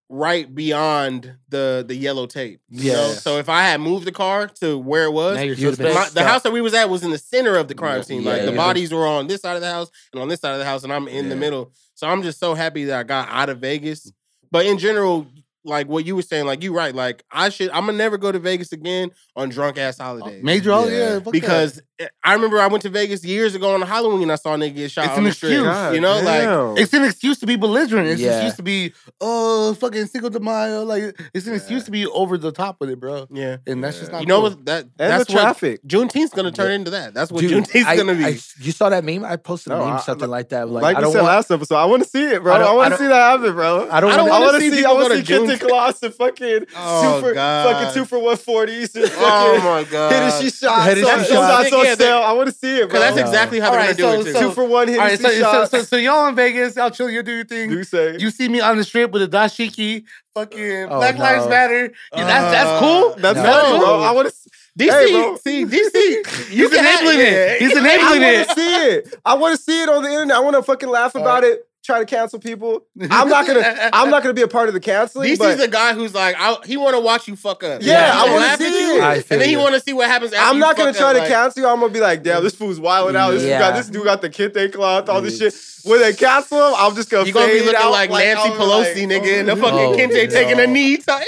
right 0.09 0.53
beyond 0.53 1.35
the 1.49 1.83
the 1.85 1.95
yellow 1.95 2.27
tape. 2.27 2.61
You 2.69 2.93
know? 2.93 3.07
Yeah. 3.09 3.13
So 3.15 3.37
if 3.39 3.49
I 3.49 3.63
had 3.63 3.81
moved 3.81 4.05
the 4.05 4.11
car 4.11 4.47
to 4.61 4.77
where 4.77 5.05
it 5.05 5.11
was, 5.11 5.37
Now 5.37 5.43
you're 5.43 5.55
You'd 5.55 5.69
have 5.71 5.77
been 5.79 5.93
suspect. 5.93 6.15
my, 6.15 6.21
the 6.21 6.27
house 6.27 6.43
that 6.43 6.53
we 6.53 6.61
was 6.61 6.73
at 6.73 6.89
was 6.89 7.03
in 7.03 7.11
the 7.11 7.17
center 7.17 7.55
of 7.55 7.67
the 7.67 7.75
crime 7.75 8.03
scene. 8.03 8.21
Yeah, 8.21 8.31
like 8.31 8.45
the 8.45 8.51
bodies 8.53 8.93
were 8.93 9.05
on 9.07 9.27
this 9.27 9.41
side 9.41 9.55
of 9.55 9.61
the 9.61 9.71
house 9.71 9.89
and 10.13 10.21
on 10.21 10.27
this 10.29 10.39
side 10.39 10.53
of 10.53 10.59
the 10.59 10.65
house, 10.65 10.83
and 10.83 10.93
I'm 10.93 11.07
in 11.07 11.29
the 11.29 11.35
middle. 11.35 11.73
So 11.95 12.07
I'm 12.07 12.23
just 12.23 12.39
so 12.39 12.53
happy 12.53 12.85
that 12.85 12.99
I 12.99 13.03
got 13.03 13.27
out 13.29 13.49
of 13.49 13.59
Vegas. 13.59 14.11
But 14.51 14.65
in 14.65 14.77
general, 14.77 15.27
like 15.65 15.87
what 15.87 16.05
you 16.05 16.15
were 16.15 16.21
saying, 16.21 16.45
like 16.45 16.63
you 16.63 16.75
right, 16.75 16.93
like 16.93 17.23
I 17.31 17.49
should 17.49 17.69
I'm 17.69 17.85
gonna 17.85 17.97
never 17.97 18.17
go 18.17 18.31
to 18.31 18.39
Vegas 18.39 18.71
again 18.71 19.11
on 19.35 19.49
drunk 19.49 19.77
ass 19.77 19.99
uh, 19.99 20.03
holidays. 20.03 20.43
Major, 20.43 20.71
oh 20.73 20.87
Yeah. 20.87 20.97
yeah, 20.97 21.13
fuck 21.15 21.23
that. 21.25 21.31
because 21.31 21.81
I 22.23 22.33
remember 22.33 22.59
I 22.59 22.67
went 22.67 22.81
to 22.83 22.89
Vegas 22.89 23.23
years 23.25 23.55
ago 23.55 23.73
on 23.73 23.81
Halloween. 23.81 24.29
I 24.31 24.35
saw 24.35 24.53
a 24.53 24.57
nigga 24.57 24.75
get 24.75 24.91
shot 24.91 25.05
It's 25.05 25.11
on 25.13 25.17
an 25.19 25.23
the 25.25 25.31
street. 25.31 25.53
excuse. 25.57 25.95
You 25.95 26.01
know, 26.01 26.19
like 26.21 26.79
it's 26.79 26.93
an 26.93 27.03
excuse 27.03 27.39
to 27.39 27.45
be 27.45 27.55
belligerent. 27.55 28.07
It's 28.07 28.21
an 28.21 28.27
Yeah. 28.27 28.35
excuse 28.37 28.55
to 28.55 28.63
be 28.63 28.93
oh 29.21 29.73
fucking 29.75 30.07
Cinco 30.07 30.29
de 30.29 30.39
Mayo. 30.39 30.83
Like 30.83 31.19
it's 31.33 31.47
an 31.47 31.53
excuse 31.53 31.83
to 31.85 31.91
be 31.91 32.05
over 32.07 32.37
the 32.37 32.51
top 32.51 32.77
with 32.79 32.89
it, 32.89 32.99
bro. 32.99 33.27
yeah. 33.31 33.57
And 33.67 33.83
that's 33.83 33.99
just 33.99 34.11
not. 34.11 34.21
You 34.21 34.27
know 34.27 34.41
what 34.41 34.65
that 34.65 34.83
and 34.83 34.91
that's 34.97 35.25
the 35.27 35.33
what 35.33 35.41
traffic. 35.41 35.81
Juneteenth's 35.85 36.33
gonna 36.33 36.51
turn 36.51 36.71
into 36.71 36.91
that. 36.91 37.13
That's 37.13 37.31
what 37.31 37.41
Dude, 37.41 37.51
Juneteenth's 37.63 37.87
I- 37.87 37.95
gonna 37.97 38.15
be. 38.15 38.25
I- 38.25 38.39
you 38.59 38.71
saw 38.71 38.89
that 38.89 39.03
meme? 39.03 39.23
I 39.25 39.35
posted 39.35 39.73
a 39.73 39.77
No, 39.77 39.85
meme, 39.85 39.93
I- 39.95 39.99
something 40.01 40.29
like 40.29 40.49
that. 40.49 40.69
Like, 40.69 40.83
Like, 40.83 40.97
I 40.97 41.01
don't 41.01 41.11
said 41.11 41.21
want. 41.21 41.33
last 41.33 41.51
episode, 41.51 41.75
I 41.75 41.85
want 41.85 42.03
to 42.03 42.09
see 42.09 42.23
it, 42.23 42.41
bro. 42.43 42.53
I 42.53 42.61
I, 42.63 42.73
want 42.73 42.91
to 42.93 42.97
see 42.97 43.07
that 43.07 43.15
happen, 43.39 43.53
bro. 43.53 43.87
I 43.91 43.99
don't. 43.99 44.11
I 44.11 44.17
wanna- 44.17 44.29
I 44.29 44.39
wanna 44.39 44.45
want 44.45 44.55
to 44.55 44.61
see 44.61 44.71
see. 44.77 44.85
I 44.85 44.91
want 44.91 45.03
to 45.07 45.09
to 45.09 45.15
see 45.17 45.23
kids 45.25 45.43
in 45.43 45.49
June- 45.49 45.67
Colossus 45.67 46.03
and 46.03 46.13
fucking 46.15 46.65
Oh, 46.75 47.19
two 47.21 47.27
for 47.27 47.33
God. 47.33 47.71
fucking 47.75 47.93
two 47.93 48.05
for 48.05 48.19
one 48.19 48.37
forties 48.37 48.95
and 48.95 49.11
oh 49.17 49.57
my 49.63 49.83
god. 49.89 50.11
Hennessy 50.11 50.49
shots. 50.49 50.83
Hennessy 50.85 51.03
on- 51.09 51.17
those 51.19 51.27
shots. 51.27 51.69
shots 51.69 51.73
on 51.73 51.85
Yeah, 51.99 52.05
they- 52.05 52.11
I 52.11 52.31
want 52.33 52.49
to 52.49 52.55
see 52.55 52.79
it, 52.79 52.89
bro. 52.89 52.99
That's 52.99 53.17
exactly 53.17 53.59
how 53.59 53.67
All 53.67 53.71
they're 53.73 53.81
right, 53.87 53.97
gonna 53.97 54.15
do 54.15 54.21
it 54.21 54.25
too. 54.25 54.33
so- 54.33 54.39
two 54.41 54.51
for 54.51 54.63
one 54.63 54.89
All 54.89 54.97
right, 54.97 55.11
Hennessy 55.19 55.23
so, 55.23 55.29
so, 55.31 55.39
shots. 55.41 55.71
so, 55.71 55.81
so 55.83 55.95
y'all 55.97 56.27
in 56.27 56.35
Vegas, 56.35 56.75
y'all 56.75 56.89
chill, 56.89 57.09
you 57.09 57.23
do 57.23 57.31
your 57.33 57.45
thing. 57.45 57.69
do 57.69 57.83
say 57.83 58.17
You 58.19 58.29
see 58.29 58.47
me 58.49 58.59
on 58.61 58.77
the 58.77 58.83
strip 58.83 59.11
with 59.11 59.21
a 59.23 59.27
dashiki, 59.27 60.03
fucking 60.33 60.87
Oh, 60.89 60.97
Black 60.97 61.17
Lives. 61.17 61.47
Matter. 61.47 61.91
Yeah, 62.15 62.25
that's 62.25 62.51
that's 62.51 62.69
Uh, 62.69 62.79
cool. 62.79 63.15
that's 63.17 63.37
No. 63.37 63.43
funny, 63.43 63.79
bro. 63.79 63.99
I 64.01 64.11
want 64.11 64.27
to. 64.29 64.33
DC, 64.75 64.89
Hey, 64.91 65.11
bro. 65.11 65.37
see, 65.37 65.65
DC, 65.65 66.23
He's 66.49 66.73
enabling 66.73 67.19
it. 67.19 67.59
He's 67.61 67.75
I 67.75 67.79
enabling 67.79 68.21
want 68.21 68.23
it. 68.23 68.47
to 68.49 68.53
see 68.55 68.75
it. 68.87 69.15
I 69.23 69.33
want 69.35 69.55
to 69.55 69.61
see 69.63 69.83
it 69.83 69.87
on 69.89 70.01
the 70.01 70.09
internet. 70.09 70.37
I 70.37 70.39
want 70.39 70.55
to 70.55 70.63
fucking 70.63 70.89
laugh 70.89 71.13
about 71.13 71.43
it. 71.43 71.63
Try 71.83 71.99
to 71.99 72.05
cancel 72.05 72.39
people. 72.39 72.85
I'm 73.11 73.27
not 73.27 73.45
gonna. 73.45 73.89
I'm 73.91 74.09
not 74.09 74.23
gonna 74.23 74.33
be 74.33 74.41
a 74.41 74.47
part 74.47 74.69
of 74.69 74.73
the 74.73 74.79
canceling. 74.79 75.29
DC's 75.29 75.37
but 75.37 75.59
a 75.59 75.67
guy 75.67 75.93
who's 75.93 76.13
like, 76.13 76.33
I, 76.39 76.55
he 76.65 76.77
want 76.77 76.95
to 76.95 77.01
watch 77.01 77.27
you 77.27 77.35
fuck 77.35 77.61
up. 77.61 77.81
Yeah, 77.83 78.05
He 78.05 78.17
I 78.19 78.21
gonna 78.25 78.33
wanna 78.33 78.57
see 78.57 78.65
at 78.65 78.95
you, 78.95 79.01
I 79.01 79.15
and 79.15 79.41
then 79.41 79.49
he 79.49 79.57
want 79.57 79.75
to 79.75 79.81
see 79.81 79.91
what 79.91 80.07
happens. 80.07 80.31
After 80.31 80.49
I'm 80.49 80.55
you 80.55 80.61
not 80.61 80.77
gonna 80.77 80.93
try 80.93 81.09
up, 81.09 81.15
to 81.15 81.19
like- 81.19 81.27
cancel 81.27 81.61
you. 81.63 81.67
I'm 81.67 81.81
gonna 81.81 81.91
be 81.91 81.99
like, 81.99 82.23
damn, 82.23 82.41
this 82.41 82.55
fool's 82.55 82.79
wilding 82.79 83.17
out. 83.17 83.31
This 83.31 83.41
dude 83.41 83.49
got 83.51 83.59
Yeah. 83.59 83.77
this 83.77 83.89
dude 83.89 84.05
got 84.05 84.21
the 84.21 84.29
kente 84.29 84.71
cloth, 84.71 85.09
all 85.09 85.21
this 85.21 85.35
mm. 85.35 85.51
shit. 85.51 85.89
When 85.91 85.99
they 85.99 86.13
cancel 86.13 86.69
him, 86.69 86.73
I'm 86.77 86.95
just 86.95 87.09
gonna. 87.09 87.25
You 87.25 87.33
gonna 87.33 87.47
be 87.47 87.59
fade 87.59 87.65
looking 87.65 87.81
out 87.81 87.91
like 87.91 88.09
Nancy 88.09 88.49
I'm 88.49 88.57
Pelosi, 88.57 89.09
like, 89.09 89.23
nigga, 89.23 89.39
and 89.39 89.49
the 89.49 89.51
oh, 89.51 89.55
fucking 89.57 89.79
Oh, 89.79 89.97
Kente 89.97 90.29
taking 90.31 90.59
a 90.61 90.67
knee 90.67 90.95
type. 90.95 91.27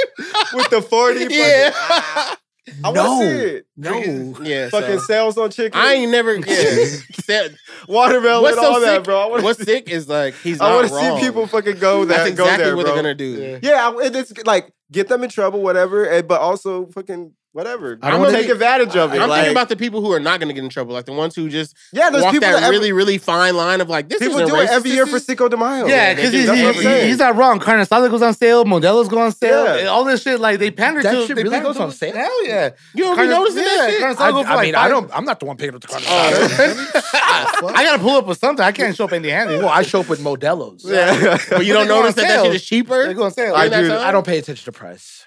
with 0.53 0.69
the 0.69 0.81
forty. 0.81 1.27
yeah, 1.29 2.35
I 2.83 2.89
want 2.89 2.95
to 2.95 3.03
No. 3.03 3.19
see 3.19 3.25
it. 3.27 3.67
No. 3.77 4.43
yeah. 4.43 4.69
Fucking 4.69 4.99
So. 4.99 5.05
sales 5.05 5.37
on 5.37 5.51
chicken. 5.51 5.79
I 5.79 5.93
ain't 5.93 6.11
never. 6.11 6.35
Yeah. 6.35 6.85
Said- 7.23 7.55
watermelon, 7.87 8.41
What's 8.41 8.57
so 8.57 8.65
all 8.73 8.79
that, 8.81 8.95
sick- 8.97 9.03
bro. 9.03 9.33
I 9.35 9.41
What's 9.41 9.59
see- 9.59 9.65
sick 9.65 9.89
is 9.89 10.09
like 10.09 10.33
he's 10.35 10.59
I 10.61 10.73
want 10.73 10.87
to 10.87 10.93
see 10.93 11.19
people 11.25 11.45
fucking 11.47 11.77
go 11.79 12.05
there. 12.05 12.17
That's 12.17 12.29
exactly 12.31 12.57
go 12.57 12.63
there, 12.65 12.75
what 12.75 12.85
bro. 12.85 12.93
they're 12.95 13.03
gonna 13.03 13.15
do. 13.15 13.25
Yeah. 13.25 13.59
Yeah, 13.61 13.89
I- 13.89 14.05
it's 14.07 14.33
like 14.45 14.71
get 14.91 15.07
them 15.07 15.23
in 15.23 15.29
trouble, 15.29 15.61
whatever, 15.61 16.05
and, 16.05 16.27
but 16.27 16.41
also 16.41 16.87
fucking 16.87 17.33
whatever. 17.55 17.97
I 18.01 18.09
don't 18.11 18.15
I'm 18.15 18.19
wanna 18.19 18.31
gonna 18.33 18.37
take 18.39 18.47
be- 18.47 18.51
advantage 18.51 18.95
of 18.97 19.13
it. 19.13 19.21
I'm 19.21 19.29
like, 19.29 19.37
thinking 19.43 19.53
about 19.53 19.69
the 19.69 19.75
people 19.77 20.01
who 20.01 20.11
are 20.11 20.19
not 20.19 20.39
going 20.39 20.49
to 20.49 20.53
get 20.53 20.63
in 20.63 20.69
trouble, 20.69 20.93
like 20.93 21.05
the 21.05 21.13
ones 21.13 21.33
who 21.35 21.49
just 21.49 21.75
yeah, 21.93 22.09
there's 22.09 22.23
walk 22.23 22.33
people 22.33 22.47
that 22.49 22.55
that 22.59 22.63
every- 22.63 22.77
really, 22.77 22.91
really 22.91 23.17
fine 23.17 23.55
line 23.55 23.79
of 23.81 23.89
like 23.89 24.09
this 24.09 24.19
people 24.19 24.35
isn't 24.35 24.47
do 24.49 24.55
it 24.61 24.69
every 24.69 24.91
year 24.91 25.05
for 25.07 25.15
is- 25.15 25.25
Cinco 25.25 25.47
de 25.47 25.55
Mayo. 25.57 25.87
Yeah, 25.87 26.13
because 26.13 26.31
do. 26.31 26.37
he's, 26.37 26.45
he- 26.45 26.49
what 26.63 26.67
I'm 26.67 26.73
he- 26.75 26.81
saying. 26.83 27.07
he's 27.07 27.17
not 27.19 27.35
wrong. 27.35 27.59
Carne 27.59 27.79
asada 27.85 28.09
goes 28.11 28.21
on 28.21 28.33
sale, 28.33 28.65
Modelo's 28.65 29.07
go 29.07 29.19
on 29.19 29.31
sale, 29.31 29.77
Yeah. 29.79 29.85
all 29.87 30.03
this 30.03 30.21
shit. 30.21 30.39
Like 30.39 30.59
they 30.59 30.69
pander 30.71 31.01
That 31.01 31.11
to. 31.13 31.25
shit 31.25 31.35
they 31.37 31.43
really 31.43 31.55
pander 31.55 31.69
goes 31.69 31.77
to- 31.77 31.83
on 31.83 31.91
sale? 31.91 32.13
Hell 32.15 32.45
yeah! 32.47 32.69
You 32.93 33.05
don't 33.05 33.17
be 33.17 33.27
noticing 33.27 33.63
yeah, 33.63 33.75
that 33.77 33.91
shit? 33.91 34.19
I, 34.21 34.31
go 34.31 34.43
for 34.43 34.49
I 34.49 34.55
like 34.55 34.65
mean, 34.67 34.75
I 34.75 34.81
five- 34.83 34.91
don't. 34.91 35.17
I'm 35.17 35.25
not 35.25 35.39
the 35.39 35.45
one 35.45 35.57
picking 35.57 35.75
up 35.75 35.81
the 35.81 35.87
carne 35.87 36.03
Oh. 36.07 37.71
I 37.73 37.83
gotta 37.83 37.99
pull 38.01 38.17
up 38.17 38.27
with 38.27 38.37
something. 38.37 38.63
I 38.65 38.71
can't 38.71 38.95
show 38.95 39.05
up 39.05 39.13
empty-handed. 39.13 39.59
well, 39.59 39.69
I 39.69 39.81
show 39.81 40.01
up 40.01 40.09
with 40.09 40.19
Modelo's. 40.19 40.83
yeah. 40.85 41.37
But 41.49 41.65
you 41.65 41.73
don't 41.73 41.83
They 41.83 41.93
go 41.93 41.99
notice 42.01 42.15
that 42.15 42.27
that 42.27 42.45
shit 42.45 42.55
is 42.55 42.65
cheaper. 42.65 43.07
They 43.07 43.13
go 43.13 43.23
on 43.23 43.31
sale. 43.31 43.55
I 43.55 43.69
during 43.69 43.87
that 43.89 43.99
do. 43.99 44.03
I 44.03 44.11
don't 44.11 44.25
pay 44.25 44.37
attention 44.39 44.65
to 44.65 44.71
price. 44.77 45.25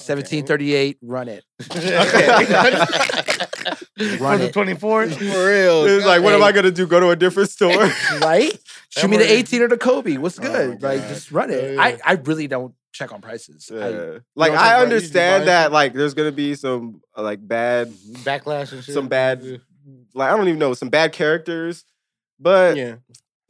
Seventeen 0.00 0.46
thirty 0.46 0.74
eight. 0.74 0.98
Run 1.02 1.28
it. 1.28 1.44
for 1.62 1.74
Run 4.18 4.38
the 4.40 4.46
it. 4.48 4.52
24. 4.52 5.06
For 5.08 5.24
real. 5.24 5.84
It's 5.84 6.06
like, 6.06 6.22
what 6.22 6.34
am 6.34 6.42
I 6.42 6.52
gonna 6.52 6.70
do? 6.70 6.86
Go 6.86 7.00
to 7.00 7.10
a 7.10 7.16
different 7.16 7.50
store? 7.50 7.90
Right? 8.20 8.56
Shoot 8.90 9.08
me 9.08 9.16
the 9.18 9.30
eighteen 9.30 9.62
or 9.62 9.68
the 9.68 9.76
Kobe. 9.78 10.16
What's 10.16 10.38
Oh 10.38 10.42
good? 10.42 10.82
my 10.82 10.88
like, 10.88 11.00
God. 11.00 11.08
just 11.08 11.32
run 11.32 11.50
it. 11.50 11.62
Yeah, 11.62 11.70
yeah. 11.72 11.82
I, 11.82 11.98
I 12.04 12.12
really 12.14 12.46
don't 12.46 12.74
check 12.92 13.12
on 13.12 13.20
prices. 13.20 13.70
I- 13.72 13.76
Yeah. 13.90 14.18
Like 14.34 14.52
don't 14.52 14.60
I 14.60 14.84
you 14.84 14.90
just 14.90 15.12
buy 15.12 15.22
understand 15.30 15.48
that 15.48 15.72
like 15.72 15.92
there's 15.92 16.14
gonna 16.14 16.32
be 16.32 16.54
some 16.54 17.00
uh, 17.16 17.22
like 17.22 17.46
bad 17.46 17.90
Backlash 18.24 18.72
and 18.72 18.82
shit. 18.82 18.94
some 18.94 19.08
bad 19.08 19.42
like 20.14 20.30
I 20.32 20.36
don't 20.36 20.48
even 20.48 20.58
know 20.58 20.74
some 20.74 20.88
bad 20.88 21.12
characters, 21.12 21.84
but 22.38 22.76
Yeah. 22.76 22.96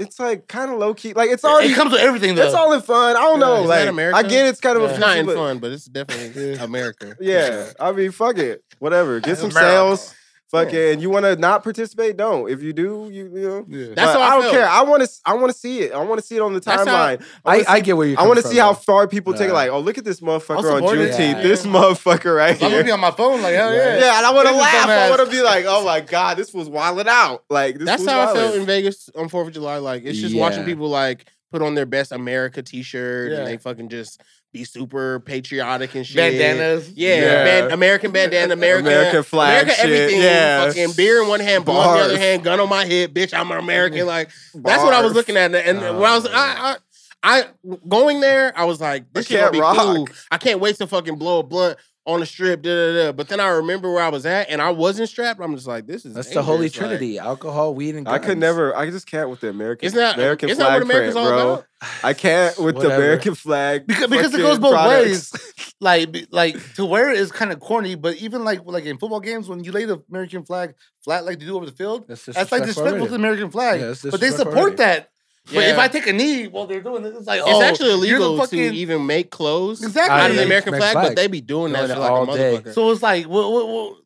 It's 0.00 0.18
like 0.18 0.48
kind 0.48 0.70
of 0.72 0.78
low 0.78 0.94
key. 0.94 1.12
Like 1.12 1.30
it's 1.30 1.44
all 1.44 1.58
it 1.58 1.74
comes 1.74 1.92
with 1.92 2.00
everything 2.00 2.34
though. 2.34 2.46
it's 2.46 2.54
all 2.54 2.72
in 2.72 2.80
fun. 2.82 3.16
I 3.16 3.20
don't 3.20 3.38
Yeah. 3.40 3.46
know. 3.46 3.62
Is 3.62 3.68
that 3.68 3.80
like 3.80 3.88
America? 3.88 4.16
I 4.18 4.22
get 4.24 4.46
it's 4.46 4.60
kind 4.60 4.76
of 4.76 4.82
Yeah. 4.82 4.88
a 4.88 4.90
It's 4.92 5.00
not 5.00 5.16
in 5.18 5.26
but- 5.26 5.36
fun, 5.36 5.58
but 5.58 5.70
it's 5.72 5.84
definitely 5.84 6.54
America. 6.68 7.16
Yeah, 7.20 7.70
I 7.78 7.92
mean, 7.92 8.10
fuck 8.10 8.38
it, 8.38 8.64
whatever. 8.78 9.20
Get 9.20 9.38
some 9.38 9.50
America. 9.50 9.70
sales. 9.70 10.14
Fucking, 10.50 10.98
you 11.00 11.10
want 11.10 11.24
to 11.26 11.36
not 11.36 11.62
participate? 11.62 12.16
Don't. 12.16 12.50
If 12.50 12.60
you 12.60 12.72
do, 12.72 13.08
you, 13.12 13.30
you 13.32 13.48
know. 13.48 13.64
Yeah. 13.68 13.94
That's 13.94 14.14
But 14.14 14.20
how 14.20 14.20
I 14.20 14.26
I 14.26 14.30
don't 14.30 14.42
felt. 14.42 14.54
care. 14.54 14.68
I 14.68 14.82
want 14.82 15.02
to. 15.04 15.08
I 15.24 15.34
want 15.34 15.52
to 15.52 15.56
see 15.58 15.82
it. 15.82 15.92
I 15.92 16.02
want 16.02 16.20
to 16.20 16.26
see 16.26 16.34
it 16.36 16.40
on 16.42 16.54
the 16.54 16.60
That's 16.60 16.88
how- 16.88 16.92
timeline. 17.16 17.22
I, 17.44 17.56
wanna 17.58 17.68
I 17.68 17.80
get 17.80 17.96
where 17.96 18.06
you're. 18.08 18.18
I 18.18 18.26
want 18.26 18.38
to 18.38 18.42
coming 18.42 18.56
see 18.56 18.60
how 18.60 18.74
from, 18.74 18.82
far 18.82 19.06
people 19.06 19.32
take 19.32 19.48
it. 19.50 19.52
Like, 19.52 19.70
oh, 19.70 19.78
look 19.78 19.96
at 19.96 20.04
this 20.04 20.20
motherfucker 20.20 20.74
on. 20.74 20.82
Juneteenth. 20.82 21.18
Yeah. 21.18 21.42
This 21.42 21.64
motherfucker 21.64 22.36
right 22.36 22.56
here. 22.56 22.66
I'm 22.66 22.72
gonna 22.72 22.84
be 22.84 22.90
on 22.90 22.98
my 22.98 23.12
phone 23.12 23.42
like 23.42 23.54
hell 23.54 23.72
yeah. 23.72 23.98
Yeah, 24.00 24.16
and 24.18 24.26
I 24.26 24.32
want 24.32 24.48
to 24.48 24.54
laugh. 24.54 24.88
I 24.88 25.08
want 25.10 25.24
to 25.24 25.30
be 25.30 25.40
like, 25.40 25.66
oh 25.68 25.84
my 25.84 26.00
god, 26.00 26.36
this 26.36 26.52
was 26.52 26.68
wilding 26.68 27.06
out. 27.08 27.44
Like 27.48 27.76
this. 27.78 27.86
That's 27.86 28.02
was 28.02 28.10
how 28.10 28.30
I 28.30 28.34
felt 28.34 28.54
in 28.56 28.66
Vegas 28.66 29.08
on 29.14 29.28
Fourth 29.28 29.46
of 29.48 29.54
July. 29.54 29.76
Like 29.76 30.02
it's 30.04 30.18
just 30.18 30.34
watching 30.34 30.64
people 30.64 30.88
like 30.88 31.26
put 31.52 31.62
on 31.62 31.74
their 31.74 31.86
best 31.86 32.12
America 32.12 32.62
T-shirt 32.62 33.32
Yeah. 33.32 33.38
and 33.38 33.46
they 33.46 33.56
fucking 33.56 33.88
just 33.88 34.20
be 34.52 34.64
super 34.64 35.20
patriotic 35.20 35.94
and 35.94 36.06
shit. 36.06 36.16
Bandanas. 36.16 36.90
Yeah, 36.90 37.14
Yeah. 37.20 37.44
ban- 37.44 37.70
American 37.72 38.10
bandana, 38.12 38.52
American, 38.54 38.86
American 38.86 39.22
flag 39.22 39.62
American 39.64 39.74
shit, 39.74 40.00
everything. 40.00 40.22
yeah. 40.22 40.66
fucking 40.66 40.92
beer 40.96 41.22
in 41.22 41.28
one 41.28 41.40
hand, 41.40 41.64
ball 41.64 41.92
in 41.92 41.98
the 41.98 42.04
other 42.04 42.18
hand, 42.18 42.42
gun 42.44 42.58
on 42.60 42.68
my 42.68 42.84
hip, 42.84 43.12
bitch. 43.12 43.32
I'm 43.32 43.50
an 43.52 43.58
American. 43.58 44.06
Like 44.06 44.30
that's 44.54 44.82
what 44.82 44.92
I 44.94 45.02
was 45.02 45.12
looking 45.14 45.36
at. 45.36 45.54
And 45.54 45.78
Oh, 45.78 46.00
when 46.00 46.10
I 46.10 46.14
was, 46.16 46.26
I, 46.26 46.30
ah. 46.34 46.78
I, 47.22 47.40
I 47.42 47.44
going 47.86 48.20
there, 48.20 48.52
I 48.58 48.64
was 48.64 48.80
like, 48.80 49.12
this 49.12 49.30
I 49.30 49.34
shit 49.34 49.52
be 49.52 49.60
rock. 49.60 49.76
cool. 49.76 50.08
I 50.30 50.38
can't 50.38 50.58
wait 50.58 50.76
to 50.76 50.86
fucking 50.86 51.16
blow 51.16 51.40
a 51.40 51.42
blunt 51.42 51.76
on 52.06 52.20
the 52.20 52.26
strip. 52.26 52.62
Da, 52.62 52.70
da, 52.70 52.92
da. 52.92 53.12
But 53.12 53.28
then 53.28 53.40
I 53.40 53.48
remember 53.48 53.92
where 53.92 54.02
I 54.02 54.08
was 54.08 54.24
at, 54.26 54.48
and 54.50 54.60
I 54.62 54.70
wasn't 54.70 55.08
strapped. 55.08 55.40
I'm 55.40 55.54
just 55.54 55.66
like, 55.66 55.86
this 55.86 56.04
is 56.04 56.14
That's 56.14 56.32
the 56.32 56.42
holy 56.42 56.68
dangerous. 56.68 56.80
Like, 56.82 56.88
trinity: 56.98 57.18
alcohol, 57.18 57.74
weed, 57.74 57.94
and 57.96 58.08
I 58.08 58.18
could 58.18 58.38
never. 58.38 58.76
I 58.76 58.90
just 58.90 59.06
can't 59.06 59.28
with 59.30 59.40
the 59.40 59.48
American. 59.48 59.86
Isn't 59.86 59.98
that 59.98 60.16
American 60.16 60.48
isn't 60.50 60.58
that 60.58 60.66
flag 60.66 60.80
what 60.80 60.90
America's 60.90 61.14
print, 61.14 61.26
all 61.28 61.32
bro. 61.32 61.52
about? 61.54 61.66
I 62.02 62.12
can't 62.14 62.58
with 62.58 62.74
the 62.76 62.94
American 62.94 63.34
flag 63.34 63.86
Because, 63.86 64.10
because 64.10 64.34
it 64.34 64.38
goes 64.38 64.58
both 64.58 64.72
products. 64.72 65.32
ways. 65.32 65.72
Like, 65.82 66.14
like 66.30 66.74
to 66.74 66.84
wear 66.84 67.10
it 67.10 67.18
is 67.18 67.32
kind 67.32 67.50
of 67.52 67.60
corny, 67.60 67.94
but 67.94 68.16
even 68.16 68.44
like 68.44 68.60
like 68.66 68.84
in 68.84 68.98
football 68.98 69.20
games, 69.20 69.48
when 69.48 69.64
you 69.64 69.72
lay 69.72 69.86
the 69.86 70.02
American 70.10 70.44
flag 70.44 70.74
flat 71.04 71.24
like 71.24 71.38
they 71.38 71.46
do 71.46 71.56
over 71.56 71.64
the 71.64 71.72
field, 71.72 72.06
That's, 72.06 72.26
that's 72.26 72.52
like 72.52 72.64
disrespectful 72.64 73.06
to 73.06 73.10
the 73.10 73.16
American 73.16 73.50
flag. 73.50 73.80
Yeah, 73.80 73.94
but 74.10 74.20
they 74.20 74.30
support 74.30 74.56
already. 74.58 74.76
that. 74.76 75.10
But 75.46 75.64
if 75.64 75.79
I 75.79 75.88
take 75.88 76.07
a 76.07 76.12
knee 76.12 76.46
while 76.46 76.66
they're 76.66 76.81
doing 76.83 77.03
this, 77.03 77.16
it's 77.16 77.26
like 77.26 77.40
It's 77.40 77.48
oh, 77.48 77.62
actually 77.62 77.88
you're 78.09 78.18
the 78.18 78.24
illegal 78.26 78.37
fucking- 78.38 78.70
to 78.70 78.76
even 78.76 79.07
make 79.07 79.31
clothes 79.31 79.83
Exactly. 79.83 80.18
out 80.20 80.31
of 80.31 80.37
the 80.37 80.44
American 80.44 80.72
Make 80.72 80.81
flag, 80.81 80.92
flag. 80.92 81.07
but 81.09 81.16
they 81.16 81.26
be 81.26 81.40
doing 81.40 81.72
that 81.72 81.79
Doing 81.79 81.88
shit 81.88 81.96
it 81.96 82.00
like 82.00 82.11
a 82.11 82.12
all 82.14 82.26
day. 82.26 82.59
motherfucker. 82.59 82.74
So 82.74 82.90
it's 82.92 83.03
like, 83.03 83.29
well, 83.29 83.53
well, 83.53 83.66
well, 83.66 83.96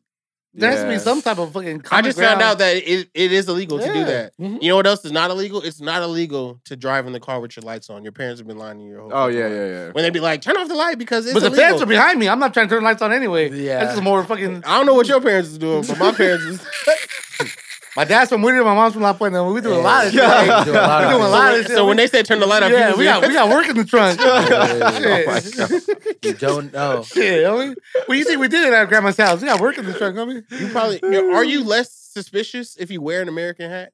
there 0.57 0.71
has 0.71 0.79
to 0.79 0.85
be 0.87 0.93
Yes. 0.93 1.03
some 1.03 1.21
type 1.21 1.37
of 1.37 1.51
fucking. 1.51 1.79
I 1.81 1.83
common 1.83 2.05
just 2.05 2.17
found 2.17 2.37
ground. 2.39 2.41
out 2.53 2.57
that 2.59 2.77
it, 2.77 3.09
it 3.13 3.31
is 3.33 3.49
illegal 3.49 3.77
to 3.77 3.85
do 3.85 3.99
Yeah. 3.99 4.05
that. 4.05 4.33
Mhm. 4.41 4.63
You 4.63 4.69
know 4.69 4.77
what 4.77 4.87
else 4.87 5.03
is 5.03 5.11
not 5.11 5.29
illegal? 5.29 5.61
It's 5.61 5.81
not 5.81 6.01
illegal 6.01 6.61
to 6.65 6.77
drive 6.77 7.05
in 7.05 7.11
the 7.13 7.19
car 7.19 7.41
with 7.41 7.57
your 7.57 7.63
lights 7.63 7.89
on. 7.89 8.03
Your 8.03 8.13
parents 8.13 8.39
have 8.39 8.47
been 8.47 8.57
lying 8.57 8.77
to 8.77 8.83
you 8.85 8.89
your 8.91 9.01
whole 9.01 9.11
Oh 9.13 9.25
fucking 9.25 9.37
yeah, 9.37 9.43
life. 9.47 9.53
yeah, 9.53 9.65
yeah. 9.67 9.89
When 9.91 10.03
they 10.03 10.09
be 10.11 10.21
like, 10.21 10.41
turn 10.41 10.55
off 10.55 10.69
the 10.69 10.75
light 10.75 10.97
because 10.97 11.25
it's 11.25 11.33
But 11.33 11.41
the 11.41 11.47
illegal. 11.47 11.65
fans 11.71 11.81
are 11.81 11.85
behind 11.85 12.19
me. 12.21 12.29
I'm 12.29 12.39
not 12.39 12.53
trying 12.53 12.69
to 12.69 12.75
turn 12.75 12.83
lights 12.85 13.01
on 13.01 13.11
anyway. 13.11 13.51
Yeah. 13.51 13.79
That's 13.81 13.91
just 13.95 14.03
more 14.03 14.23
fucking. 14.23 14.63
I 14.65 14.77
don't 14.77 14.85
know 14.85 14.93
what 14.93 15.09
your 15.09 15.19
parents 15.19 15.49
is 15.49 15.57
doing, 15.57 15.83
but 15.85 15.99
my 15.99 16.13
parents 16.13 16.45
is. 16.45 16.59
My 17.95 18.03
dad's 18.03 18.29
from 18.29 18.41
Whittier, 18.41 18.63
my 18.65 18.75
mom's 18.75 18.93
from 18.93 19.03
La 19.03 19.13
Puente. 19.13 19.53
We 19.53 19.61
do 19.61 19.73
a 19.73 19.75
lot 19.75 20.05
of 20.07 20.11
shit. 20.11 20.21
Yeah. 20.21 20.59
We 20.59 20.65
do 20.65 20.71
a 20.71 20.81
lot 20.81 20.99
we 20.99 21.05
of 21.05 21.11
doing 21.11 21.21
a 21.21 21.25
shit. 21.25 21.31
lot 21.31 21.53
of 21.53 21.55
so, 21.55 21.67
shit. 21.67 21.77
so 21.77 21.85
when 21.87 21.97
they 21.97 22.07
say 22.07 22.23
turn 22.23 22.39
the 22.41 22.45
light 22.45 22.61
off, 22.63 22.71
yeah, 22.71 22.91
you 22.91 22.97
we 22.97 23.03
got 23.05 23.25
we 23.25 23.33
got 23.33 23.49
work 23.49 23.67
in 23.69 23.77
the 23.77 23.85
trunk. 23.85 24.19
Oh 24.25 25.23
my 25.27 25.39
Shit. 25.39 26.15
You 26.25 26.33
don't 26.33 26.73
know. 26.73 27.03
Shit, 27.03 27.45
homie. 27.45 27.75
What 28.05 28.17
you 28.17 28.25
think 28.25 28.39
we 28.41 28.47
did 28.49 28.63
it 28.67 28.73
at 28.73 28.79
our 28.79 28.85
grandma's 28.85 29.15
house? 29.17 29.41
We 29.41 29.47
got 29.47 29.61
work 29.61 29.77
in 29.77 29.85
the 29.85 29.93
trunk, 29.93 30.17
homie. 30.17 30.43
You 30.59 30.67
probably 30.69 30.99
you're- 31.03 31.33
are 31.33 31.45
you 31.45 31.63
less 31.63 31.91
suspicious 31.93 32.75
if 32.77 32.91
you 32.91 33.01
wear 33.01 33.21
an 33.21 33.29
American 33.29 33.69
hat? 33.69 33.91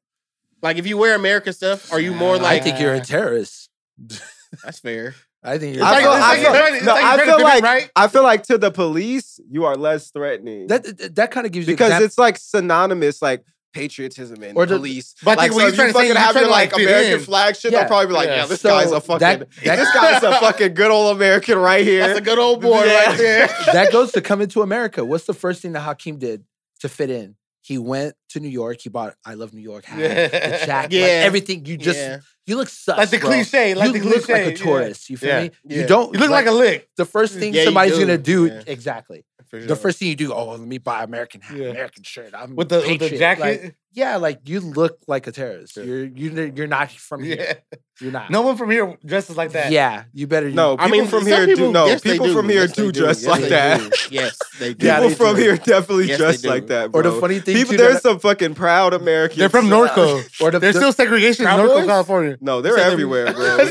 Like 0.64 0.78
if 0.78 0.88
you 0.88 0.98
wear 0.98 1.16
American 1.16 1.54
stuff, 1.54 1.92
are 1.94 2.00
you 2.00 2.14
more 2.14 2.38
like 2.38 2.62
I 2.62 2.64
think 2.64 2.80
you're 2.80 2.94
a 2.96 3.02
terrorist. 3.02 3.70
that's 4.64 4.80
fair? 4.80 5.14
I 5.44 5.58
think 5.58 5.76
you're. 5.76 5.84
It's 5.84 5.92
I 5.92 5.92
like, 5.92 6.02
feel- 6.04 6.14
it's 6.14 6.22
I 6.24 6.28
like 6.30 6.40
feel- 6.40 6.44
you're 6.52 6.60
trying 6.62 6.72
to- 6.72 6.78
it's 6.78 6.86
no, 6.86 6.94
like 6.94 7.04
I 7.04 7.16
you're 7.18 7.26
feel 7.26 7.38
to 7.38 7.44
like- 7.44 7.64
right? 7.64 7.92
I 7.96 8.08
feel 8.08 8.24
like 8.24 8.44
to 8.44 8.58
the 8.58 8.72
police, 8.72 9.40
you 9.50 9.66
are 9.66 9.76
less 9.76 10.10
threatening. 10.12 10.68
that 10.68 10.84
that- 10.98 11.16
that 11.16 11.32
kind 11.32 11.46
of 11.46 11.52
gives 11.52 11.68
you 11.68 11.74
because 11.74 11.92
exam- 11.92 12.04
it's 12.04 12.18
like 12.18 12.38
synonymous, 12.38 13.22
like 13.22 13.44
patriotism 13.74 14.42
and 14.44 14.58
Or 14.58 14.66
the- 14.66 14.76
police. 14.78 15.16
But 15.24 15.32
I 15.32 15.34
like, 15.34 15.40
think 15.52 15.54
what 15.54 15.60
so 15.62 15.66
you're 15.66 15.70
if 15.70 15.76
trying 15.76 15.88
you 16.08 16.14
to 16.14 16.20
fucking 16.20 16.24
have 16.24 16.36
your 16.36 16.52
like 16.52 16.72
like, 16.74 16.82
American 16.82 17.20
flag 17.26 17.56
shit, 17.56 17.72
Yeah. 17.72 17.80
they'll 17.80 17.88
probably 17.88 18.08
be 18.08 18.14
like, 18.14 18.28
Yeah. 18.28 18.36
yeah, 18.38 18.46
this 18.46 18.62
So 18.62 18.70
guy's 18.70 18.92
a 18.92 19.02
fucking, 19.02 19.20
that- 19.20 19.40
that- 19.64 19.76
this 19.78 19.94
guy's 19.94 20.24
a 20.24 20.32
fucking 20.40 20.74
good 20.74 20.92
old 20.92 21.16
American 21.16 21.58
right 21.58 21.86
here. 21.86 22.06
That's 22.08 22.20
a 22.20 22.22
good 22.22 22.40
old 22.40 22.62
boy 22.62 22.84
Yeah. 22.86 23.06
right 23.06 23.18
there. 23.18 23.48
that 23.74 23.92
goes 23.92 24.12
to 24.14 24.22
come 24.22 24.42
into 24.42 24.62
America. 24.62 25.04
What's 25.06 25.26
the 25.26 25.34
first 25.34 25.62
thing 25.62 25.72
that 25.74 25.82
Hakeem 25.82 26.18
did 26.18 26.44
to 26.82 26.90
fit 26.90 27.10
in? 27.10 27.36
He 27.64 27.78
went 27.78 28.16
to 28.30 28.40
New 28.40 28.50
York. 28.50 28.80
He 28.82 28.90
bought 28.90 29.14
I 29.24 29.36
love 29.36 29.54
New 29.54 29.62
York 29.62 29.86
hat, 29.86 29.98
the 30.00 30.04
Yeah. 30.38 30.66
jacket, 30.66 31.00
like, 31.02 31.10
everything. 31.12 31.64
You 31.68 31.78
just 31.78 32.00
Yeah. 32.00 32.18
you 32.48 32.58
look 32.58 32.70
sus, 32.70 32.98
Like 32.98 33.12
the 33.12 33.20
bro. 33.20 33.30
cliche, 33.30 33.76
like 33.76 33.94
you 33.94 34.00
the 34.02 34.10
look 34.10 34.24
cliche, 34.26 34.46
like 34.46 34.56
a 34.56 34.58
yeah. 34.58 34.66
tourist. 34.66 35.10
You 35.12 35.18
feel 35.18 35.30
Yeah. 35.30 35.42
me? 35.44 35.52
Yeah. 35.66 35.78
You 35.82 35.88
don't. 35.88 36.12
You 36.14 36.20
look 36.20 36.32
like 36.32 36.48
a 36.48 36.52
lick. 36.52 36.90
the 36.98 37.06
first 37.06 37.36
thing 37.36 37.54
Yeah, 37.54 37.66
somebody's 37.66 38.00
gonna 38.00 38.18
do 38.18 38.48
Yeah. 38.48 38.64
exactly. 38.66 39.24
For 39.52 39.60
The 39.60 39.76
first 39.76 40.00
thing 40.00 40.08
you 40.08 40.16
do, 40.16 40.34
oh, 40.34 40.52
let 40.52 40.62
me 40.62 40.78
buy 40.78 41.04
American 41.04 41.42
hat, 41.42 41.58
Yeah. 41.58 41.68
American 41.72 42.04
shirt. 42.04 42.34
I'm 42.34 42.56
With 42.56 42.70
the, 42.70 42.78
with 42.88 43.00
the 43.00 43.18
jacket. 43.18 43.42
Like, 43.42 43.76
yeah, 43.92 44.16
like 44.16 44.40
you 44.48 44.62
look 44.62 44.98
like 45.08 45.28
a 45.28 45.34
terrorist. 45.34 45.74
Sure. 45.74 45.84
You're 45.84 46.06
you 46.06 46.54
you're 46.56 46.68
not 46.68 46.90
from 46.90 47.22
here. 47.28 47.36
yeah. 47.38 47.54
You're 48.00 48.14
not. 48.14 48.32
No 48.32 48.42
one 48.44 48.56
from 48.56 48.72
here 48.72 48.98
dresses 49.06 49.36
like 49.36 49.52
that. 49.52 49.72
Yeah, 49.74 50.06
you 50.14 50.26
better. 50.26 50.50
no, 50.50 50.78
I 50.80 50.90
mean, 50.90 51.06
from 51.08 51.26
here 51.26 51.46
people, 51.46 51.68
do 51.68 51.72
no. 51.74 51.86
yes, 51.88 52.00
people 52.02 52.28
do. 52.28 52.34
from 52.34 52.48
here 52.48 52.62
Yes, 52.62 52.76
they 52.78 52.82
do 52.84 52.92
dress 52.94 53.22
Yes, 53.24 53.30
like 53.30 53.50
that. 53.50 53.80
do. 53.82 54.16
Yes, 54.16 54.38
they 54.58 54.74
do. 54.74 54.88
People 54.88 55.10
they 55.10 55.16
from 55.16 55.36
do. 55.36 55.42
here 55.42 55.58
definitely 55.58 56.08
Yes, 56.08 56.18
dress 56.18 56.46
like 56.46 56.68
that, 56.68 56.92
Or 56.94 57.04
the 57.04 57.12
funny 57.12 57.40
thing 57.42 57.54
People, 57.58 57.72
too, 57.72 57.78
there's 57.78 57.96
that- 57.96 58.02
some 58.04 58.20
fucking 58.20 58.56
proud 58.56 58.94
Americans. 58.94 59.38
They're 59.38 59.50
from 59.50 59.66
Norco. 59.76 60.24
or 60.42 60.52
the, 60.52 60.60
There's 60.60 60.76
the- 60.76 60.80
still 60.80 60.94
segregation 60.94 61.46
in 61.46 61.52
Proud 61.54 61.70
Norco, 61.70 61.86
California. 61.86 62.38
No, 62.40 62.62
they're 62.62 62.78
Say 62.78 62.84
them- 62.86 62.94
everywhere, 62.94 63.34
bro. 63.34 63.70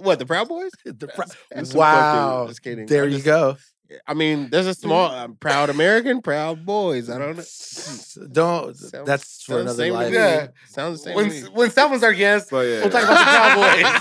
what 0.00 0.18
the 0.18 0.24
Proud 0.26 0.48
Boys? 0.48 0.72
the 0.86 1.06
pro- 1.06 1.26
That's 1.50 1.74
wow. 1.74 2.46
Just 2.48 2.62
kidding. 2.62 2.86
There 2.86 3.06
you 3.06 3.20
go. 3.22 3.56
I 4.06 4.14
mean, 4.14 4.50
there's 4.50 4.66
a 4.66 4.74
small 4.74 5.10
um, 5.14 5.36
proud 5.36 5.70
American, 5.70 6.22
proud 6.22 6.64
boys. 6.64 7.10
I 7.10 7.18
don't 7.18 7.36
know. 7.36 7.42
Don't. 8.32 8.76
Sounds- 8.76 9.06
that's 9.06 9.42
for 9.42 9.52
sounds 9.64 9.78
another 9.78 9.92
life. 9.92 10.12
Yeah. 10.12 10.48
Sounds 10.68 10.98
the 10.98 11.04
same. 11.04 11.16
When 11.16 11.28
to 11.30 11.42
me. 11.44 11.48
when 11.52 11.70
someone's 11.70 12.02
our 12.02 12.12
guest, 12.12 12.50
But 12.50 12.66
yeah. 12.66 12.80
we'll 12.82 12.90
talk 12.90 13.04
about 13.04 13.18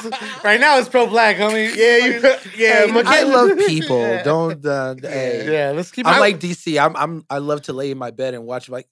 the 0.04 0.12
Cowboys. 0.12 0.43
right 0.43 0.60
now, 0.60 0.78
it's 0.80 0.89
pro 0.89 1.08
black, 1.08 1.38
homie. 1.38 1.75
Yeah, 1.75 1.97
you, 2.06 2.21
yeah. 2.58 2.86
Hey, 2.88 3.04
I 3.06 3.23
love 3.23 3.58
people. 3.58 3.99
Yeah. 3.99 4.23
Don't. 4.23 4.65
Uh, 4.65 4.95
hey. 5.02 5.52
Yeah, 5.52 5.71
let's 5.71 5.91
keep. 5.91 6.06
I'm 6.06 6.17
it- 6.17 6.19
like 6.19 6.39
DC. 6.39 6.80
I'm. 6.84 6.95
I'm. 6.95 7.25
I 7.30 7.38
love 7.39 7.62
to 7.63 7.73
lay 7.73 7.91
in 7.91 7.97
my 7.97 8.12
bed 8.12 8.34
and 8.34 8.45
watch 8.45 8.69
like, 8.69 8.88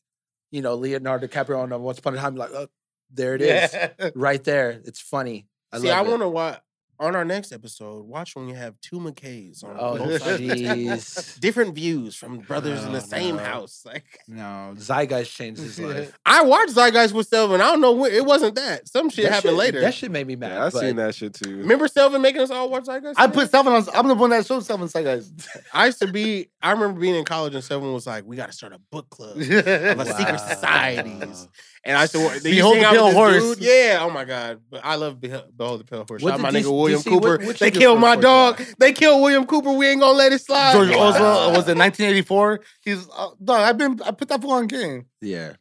you 0.51 0.61
know, 0.61 0.75
Leonardo 0.75 1.27
DiCaprio 1.27 1.59
on 1.59 1.73
uh, 1.73 1.77
Once 1.77 1.99
Upon 1.99 2.15
a 2.15 2.17
Time. 2.17 2.35
Like, 2.35 2.51
oh, 2.53 2.67
there 3.11 3.35
it 3.35 3.41
is, 3.41 3.73
Yeah. 3.73 4.09
right 4.15 4.43
there. 4.43 4.81
It's 4.85 4.99
funny. 4.99 5.47
I 5.71 5.79
See, 5.79 5.89
I 5.91 6.01
it. 6.01 6.07
want 6.07 6.21
to 6.21 6.29
watch 6.29 6.59
on 6.99 7.15
our 7.15 7.23
next 7.25 7.51
episode. 7.51 8.05
Watch 8.05 8.35
when 8.35 8.47
you 8.47 8.55
have 8.55 8.79
two 8.81 8.97
McKays 8.99 9.63
on 9.63 9.75
Oh 9.79 9.97
both 9.97 10.21
sides 10.21 10.41
of 10.41 10.47
the 10.47 10.55
table. 10.55 10.75
jeez. 10.75 11.39
different 11.39 11.75
views 11.75 12.15
from 12.15 12.39
brothers 12.39 12.83
in 12.83 12.91
the 12.93 13.01
same 13.01 13.35
no. 13.37 13.43
house. 13.43 13.83
Like 13.85 14.05
No, 14.27 14.73
Zeitgeist 14.77 15.31
changed 15.35 15.61
his 15.61 15.79
life. 15.79 16.17
I 16.25 16.43
watched 16.43 16.73
Zeitgeist 16.73 17.13
with 17.13 17.29
Selvin. 17.29 17.55
I 17.61 17.71
don't 17.71 17.81
know 17.81 17.91
when 17.91 18.11
it 18.11 18.25
wasn't 18.25 18.55
that. 18.55 18.87
Some 18.87 19.09
shit 19.09 19.25
That 19.25 19.33
happened 19.33 19.57
later. 19.57 19.81
That 19.81 19.93
shit 19.93 20.09
made 20.11 20.25
me 20.27 20.35
mad. 20.35 20.51
Yeah, 20.53 20.65
I've 20.65 20.73
seen 20.73 20.95
that 20.95 21.13
shit 21.15 21.33
too. 21.33 21.57
Remember 21.57 21.87
Selvin 21.87 22.21
making 22.21 22.41
us 22.41 22.49
all 22.49 22.69
watch 22.69 22.85
Zeitgeist? 22.85 23.13
I 23.17 23.27
put 23.27 23.51
Selvin 23.51 23.67
on. 23.67 23.85
I'm 23.95 24.07
the 24.07 24.15
one 24.15 24.31
that 24.31 24.45
showed 24.45 24.63
Selvin 24.63 24.89
Side. 24.89 25.23
I 25.73 25.85
used 25.85 25.99
to 25.99 26.07
be. 26.11 26.49
I 26.61 26.71
remember 26.71 26.99
being 26.99 27.15
in 27.15 27.25
college 27.25 27.53
and 27.53 27.63
Selvin 27.63 27.93
was 27.93 28.07
like, 28.07 28.25
"We 28.25 28.35
got 28.35 28.47
to 28.47 28.53
start 28.53 28.73
a 28.73 28.79
book 28.91 29.09
club." 29.09 29.37
of 29.37 29.99
a 29.99 30.05
secret 30.17 30.39
societies. 30.39 31.47
And 31.83 31.95
I 31.95 32.01
used 32.01 32.13
to 32.13 32.17
they 32.19 32.25
used 32.25 32.43
to 32.43 32.49
Behold 32.49 32.75
the 32.77 32.85
out 32.85 32.91
with 32.91 32.99
Pale 32.99 33.05
this 33.05 33.13
Horse. 33.43 33.55
dude. 33.57 33.65
Yeah, 33.65 33.99
oh 34.01 34.09
my 34.09 34.25
god. 34.25 34.59
But 34.69 34.81
I 34.83 34.95
love 34.95 35.17
Beho- 35.19 35.45
Behold 35.55 35.79
the 35.79 35.83
Pale 35.85 36.05
Horse. 36.07 36.21
What 36.21 36.31
Shout 36.31 36.39
out 36.41 36.51
did 36.51 36.53
my 36.53 36.59
nigga 36.59 36.71
William 36.87 37.01
DC 37.01 37.09
Cooper. 37.09 37.37
what- 37.37 37.45
what 37.45 37.59
they 37.59 37.71
killed 37.71 37.99
my 37.99 38.15
dog. 38.15 38.57
Fourth 38.57 38.75
They 38.79 38.93
killed 38.93 39.21
William 39.21 39.45
Cooper. 39.45 39.71
We 39.71 39.87
ain't 39.87 39.99
gonna 40.01 40.17
let 40.17 40.33
it 40.33 40.39
slide. 40.41 40.73
George 40.73 40.89
Wow. 40.89 41.09
Oswald 41.09 41.55
was 41.57 41.67
in 41.69 41.77
1984? 41.77 42.59
He's 42.81 43.07
uh, 43.15 43.29
dog. 43.43 43.59
I've 43.61 43.77
been. 43.77 43.99
I 44.05 44.11
put 44.11 44.27
that 44.29 44.41
fool 44.41 44.51
on 44.51 44.67
game. 44.67 45.05
Yeah, 45.21 45.53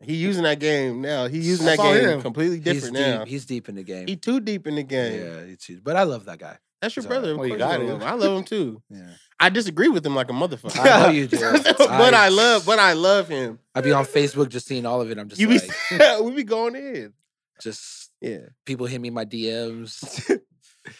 He 0.00 0.14
using 0.16 0.42
that 0.44 0.58
game 0.60 1.00
now. 1.00 1.26
He 1.28 1.38
using 1.38 1.66
I 1.68 1.76
that 1.76 1.82
game 1.82 2.08
him. 2.08 2.22
completely 2.22 2.56
he's 2.56 2.64
different 2.64 2.96
deep. 2.96 3.06
now. 3.06 3.24
He's 3.24 3.46
deep 3.46 3.68
in 3.68 3.74
the 3.76 3.82
game. 3.84 4.06
He 4.08 4.16
too 4.16 4.40
deep 4.40 4.66
in 4.66 4.74
the 4.76 4.82
game. 4.82 5.20
yeah, 5.20 5.44
he's 5.46 5.64
huge. 5.64 5.82
But 5.84 5.96
I 5.96 6.02
love 6.04 6.24
that 6.26 6.38
guy. 6.38 6.58
That's 6.80 6.96
your 6.96 7.04
He's 7.04 7.08
brother. 7.08 7.32
alright. 7.32 7.32
Of 7.34 7.38
Well, 7.38 7.46
you 7.46 7.64
course 7.64 7.76
got 7.76 7.80
you 7.80 7.86
love 7.92 8.02
him. 8.02 8.08
I 8.08 8.12
love 8.14 8.38
him 8.38 8.44
too. 8.44 8.82
Yeah, 8.90 9.06
I 9.38 9.48
disagree 9.50 9.88
with 9.88 10.04
him 10.04 10.16
like 10.16 10.30
a 10.30 10.32
motherfucker. 10.32 10.80
I 10.80 11.02
know 11.06 11.10
you 11.10 11.26
do. 11.28 11.38
but 11.38 12.12
I 12.14 12.28
love, 12.28 12.66
but 12.66 12.78
I 12.80 12.92
love 12.94 13.28
him. 13.28 13.60
I 13.74 13.80
be 13.82 13.92
on 13.92 14.04
Facebook 14.04 14.48
just 14.48 14.66
seeing 14.66 14.84
all 14.84 15.00
of 15.00 15.08
it. 15.10 15.18
I'm 15.18 15.28
just 15.28 15.40
You 15.40 15.46
be, 15.48 15.60
we 16.22 16.32
be 16.32 16.42
going 16.44 16.74
in. 16.74 17.12
just 17.60 18.10
Yeah. 18.20 18.38
people 18.66 18.86
hit 18.86 19.00
me 19.00 19.10
my 19.10 19.24
DMs. 19.24 20.40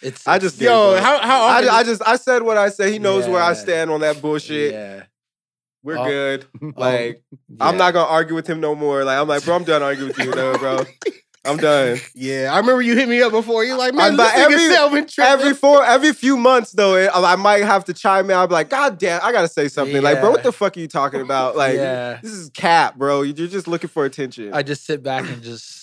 It's 0.01 0.27
I 0.27 0.39
just 0.39 0.61
Yo, 0.61 0.97
how 1.01 1.19
how 1.21 1.45
I? 1.47 1.79
I 1.79 1.83
just 1.83 2.03
I 2.07 2.17
said 2.17 2.43
what 2.43 2.57
I 2.57 2.69
said. 2.71 2.93
He 2.93 2.99
knows 2.99 3.27
where 3.27 3.43
I 3.43 3.53
stand 3.55 3.91
on 3.91 4.01
that 4.01 4.23
bullshit. 4.23 4.73
Yeah, 4.73 5.03
We're 5.83 5.99
Oh, 5.99 6.05
good. 6.05 6.47
um, 6.63 6.75
Like 6.77 7.23
I'm 7.61 7.77
not 7.77 7.93
gonna 7.93 8.09
argue 8.09 8.35
with 8.35 8.47
him 8.47 8.61
no 8.61 8.75
more. 8.75 9.05
Like 9.05 9.19
I'm 9.19 9.27
like, 9.29 9.45
bro, 9.45 9.57
I'm 9.57 9.65
done 9.65 9.83
arguing 9.83 10.09
with 10.09 10.19
you, 10.19 10.31
though, 10.33 10.57
bro. 10.59 10.85
I'm 11.45 11.57
done. 11.57 11.99
yeah, 12.15 12.53
I 12.55 12.59
remember 12.61 12.83
you 12.83 12.95
hit 12.95 13.09
me 13.09 13.21
up 13.21 13.33
before. 13.33 13.65
You're 13.65 13.77
like, 13.77 13.95
man, 13.95 14.07
I'm 14.11 14.15
about 14.15 14.33
this 14.49 14.73
nigga 14.73 14.87
every- 14.87 15.07
Every 15.19 15.55
four, 15.61 15.85
every 15.85 16.13
few 16.13 16.37
months 16.37 16.71
though, 16.71 16.95
it, 16.95 17.11
I 17.13 17.35
might 17.35 17.65
have 17.65 17.85
to 17.87 17.93
chime 17.93 18.31
in. 18.31 18.37
I'll 18.37 18.47
be 18.47 18.53
like, 18.55 18.71
God 18.71 18.97
damn, 18.99 19.21
I 19.25 19.33
gotta 19.33 19.49
say 19.49 19.67
something. 19.67 20.01
Like, 20.01 20.21
bro, 20.21 20.31
what 20.31 20.45
the 20.45 20.53
fuck 20.53 20.77
are 20.77 20.81
you 20.81 20.87
talking 20.87 21.21
about? 21.21 21.57
Like, 21.57 21.75
Yeah. 21.75 22.21
this 22.23 22.31
is 22.31 22.49
cap, 22.51 22.95
bro. 22.95 23.23
You're 23.23 23.49
just 23.49 23.67
looking 23.67 23.91
for 23.91 24.05
attention. 24.05 24.55
I 24.55 24.63
just 24.63 24.85
sit 24.87 25.03
back 25.03 25.29
and 25.29 25.43
just 25.43 25.82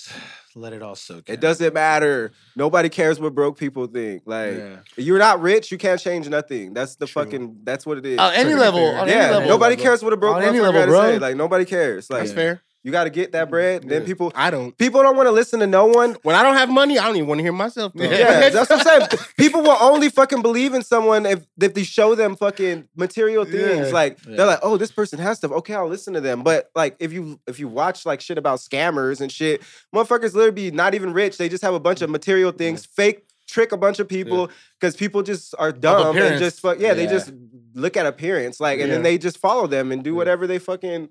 Let 0.56 0.74
it 0.74 0.82
all 0.82 0.96
soak. 0.96 1.30
in. 1.30 1.34
It 1.36 1.40
doesn't 1.42 1.74
matter. 1.74 2.32
Nobody 2.56 2.90
cares 2.90 3.20
what 3.20 3.34
broke 3.36 3.58
people 3.58 3.86
think. 3.88 4.24
Like 4.26 4.58
Yeah. 4.58 4.78
you're 4.98 5.20
not 5.20 5.42
rich, 5.42 5.72
you 5.72 5.78
can't 5.78 6.00
change 6.00 6.28
nothing. 6.28 6.74
That's 6.74 6.96
the 6.96 7.06
True. 7.06 7.24
fucking. 7.24 7.58
That's 7.64 7.86
what 7.86 7.98
it 8.00 8.06
is. 8.06 8.18
On 8.20 8.34
any 8.34 8.54
level, 8.56 8.84
on 8.84 9.08
yeah, 9.08 9.14
any 9.14 9.34
level. 9.34 9.50
nobody 9.50 9.76
cares 9.76 10.02
what 10.04 10.14
a 10.14 10.18
broke 10.18 10.38
On 10.38 10.42
any 10.44 10.60
level, 10.60 10.74
gotta 10.82 10.92
bro. 10.92 11.02
say. 11.02 11.20
Like 11.20 11.36
nobody 11.36 11.66
cares. 11.66 12.10
Like 12.10 12.22
That's 12.22 12.34
fair. 12.34 12.62
You 12.84 12.92
got 12.92 13.04
to 13.04 13.10
get 13.10 13.34
that 13.34 13.50
bread. 13.50 13.88
Then 13.88 14.06
people 14.06 14.32
I 14.36 14.50
don't. 14.50 14.78
people 14.78 15.02
don't 15.02 15.18
want 15.18 15.28
to 15.28 15.32
listen 15.32 15.60
to 15.60 15.68
no 15.68 15.86
one. 15.88 16.16
When 16.24 16.36
I 16.36 16.44
don't 16.44 16.56
have 16.56 16.70
money, 16.70 16.98
I 16.98 17.06
don't 17.06 17.18
even 17.18 17.28
want 17.28 17.40
to 17.40 17.44
hear 17.44 17.52
myself. 17.52 17.92
Talk. 17.94 18.02
Yeah, 18.10 18.50
that's 18.50 18.70
what 18.70 18.80
I'm 18.88 19.08
saying. 19.10 19.22
People 19.38 19.62
will 19.62 19.78
only 19.82 20.10
fucking 20.10 20.42
believe 20.42 20.74
in 20.74 20.82
someone 20.82 21.26
if 21.26 21.46
if 21.62 21.74
they 21.74 21.84
show 21.84 22.16
them 22.16 22.36
fucking 22.36 22.88
material 22.96 23.44
things. 23.46 23.88
Yeah. 23.88 23.94
Like 23.94 24.18
Yeah. 24.26 24.38
they're 24.38 24.46
like, 24.46 24.60
oh, 24.64 24.78
this 24.78 24.92
person 24.92 25.20
has 25.20 25.38
stuff. 25.38 25.52
Okay, 25.52 25.74
I'll 25.74 25.88
listen 25.88 26.14
to 26.14 26.22
them. 26.22 26.42
But 26.44 26.70
like 26.74 26.96
if 27.00 27.12
you 27.12 27.40
if 27.48 27.60
you 27.60 27.68
watch 27.68 28.06
like 28.06 28.22
shit 28.22 28.38
about 28.38 28.60
scammers 28.60 29.20
and 29.22 29.32
shit, 29.32 29.62
motherfuckers 29.94 30.34
literally 30.34 30.52
be 30.52 30.72
not 30.72 30.96
even 30.96 31.12
rich. 31.14 31.38
They 31.38 31.50
just 31.50 31.64
have 31.64 31.74
a 31.74 31.80
bunch 31.80 32.02
of 32.02 32.10
material 32.10 32.52
things, 32.52 32.86
fake 32.86 33.26
trick 33.48 33.72
a 33.72 33.78
bunch 33.78 33.98
of 34.00 34.08
people 34.08 34.48
because 34.80 34.96
people 34.96 35.24
just 35.24 35.56
are 35.58 35.72
dumb 35.72 36.16
and 36.16 36.38
just 36.38 36.60
fuck 36.60 36.80
yeah, 36.80 36.94
they 36.94 37.08
just 37.08 37.34
look 37.74 37.98
at 37.98 38.06
appearance 38.06 38.60
like 38.60 38.80
and 38.80 38.92
then 38.92 39.02
they 39.02 39.18
just 39.18 39.40
follow 39.40 39.66
them 39.66 39.92
and 39.92 40.04
do 40.04 40.14
whatever 40.14 40.46
they 40.46 40.60
fucking 40.60 41.10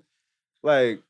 like 0.63 1.01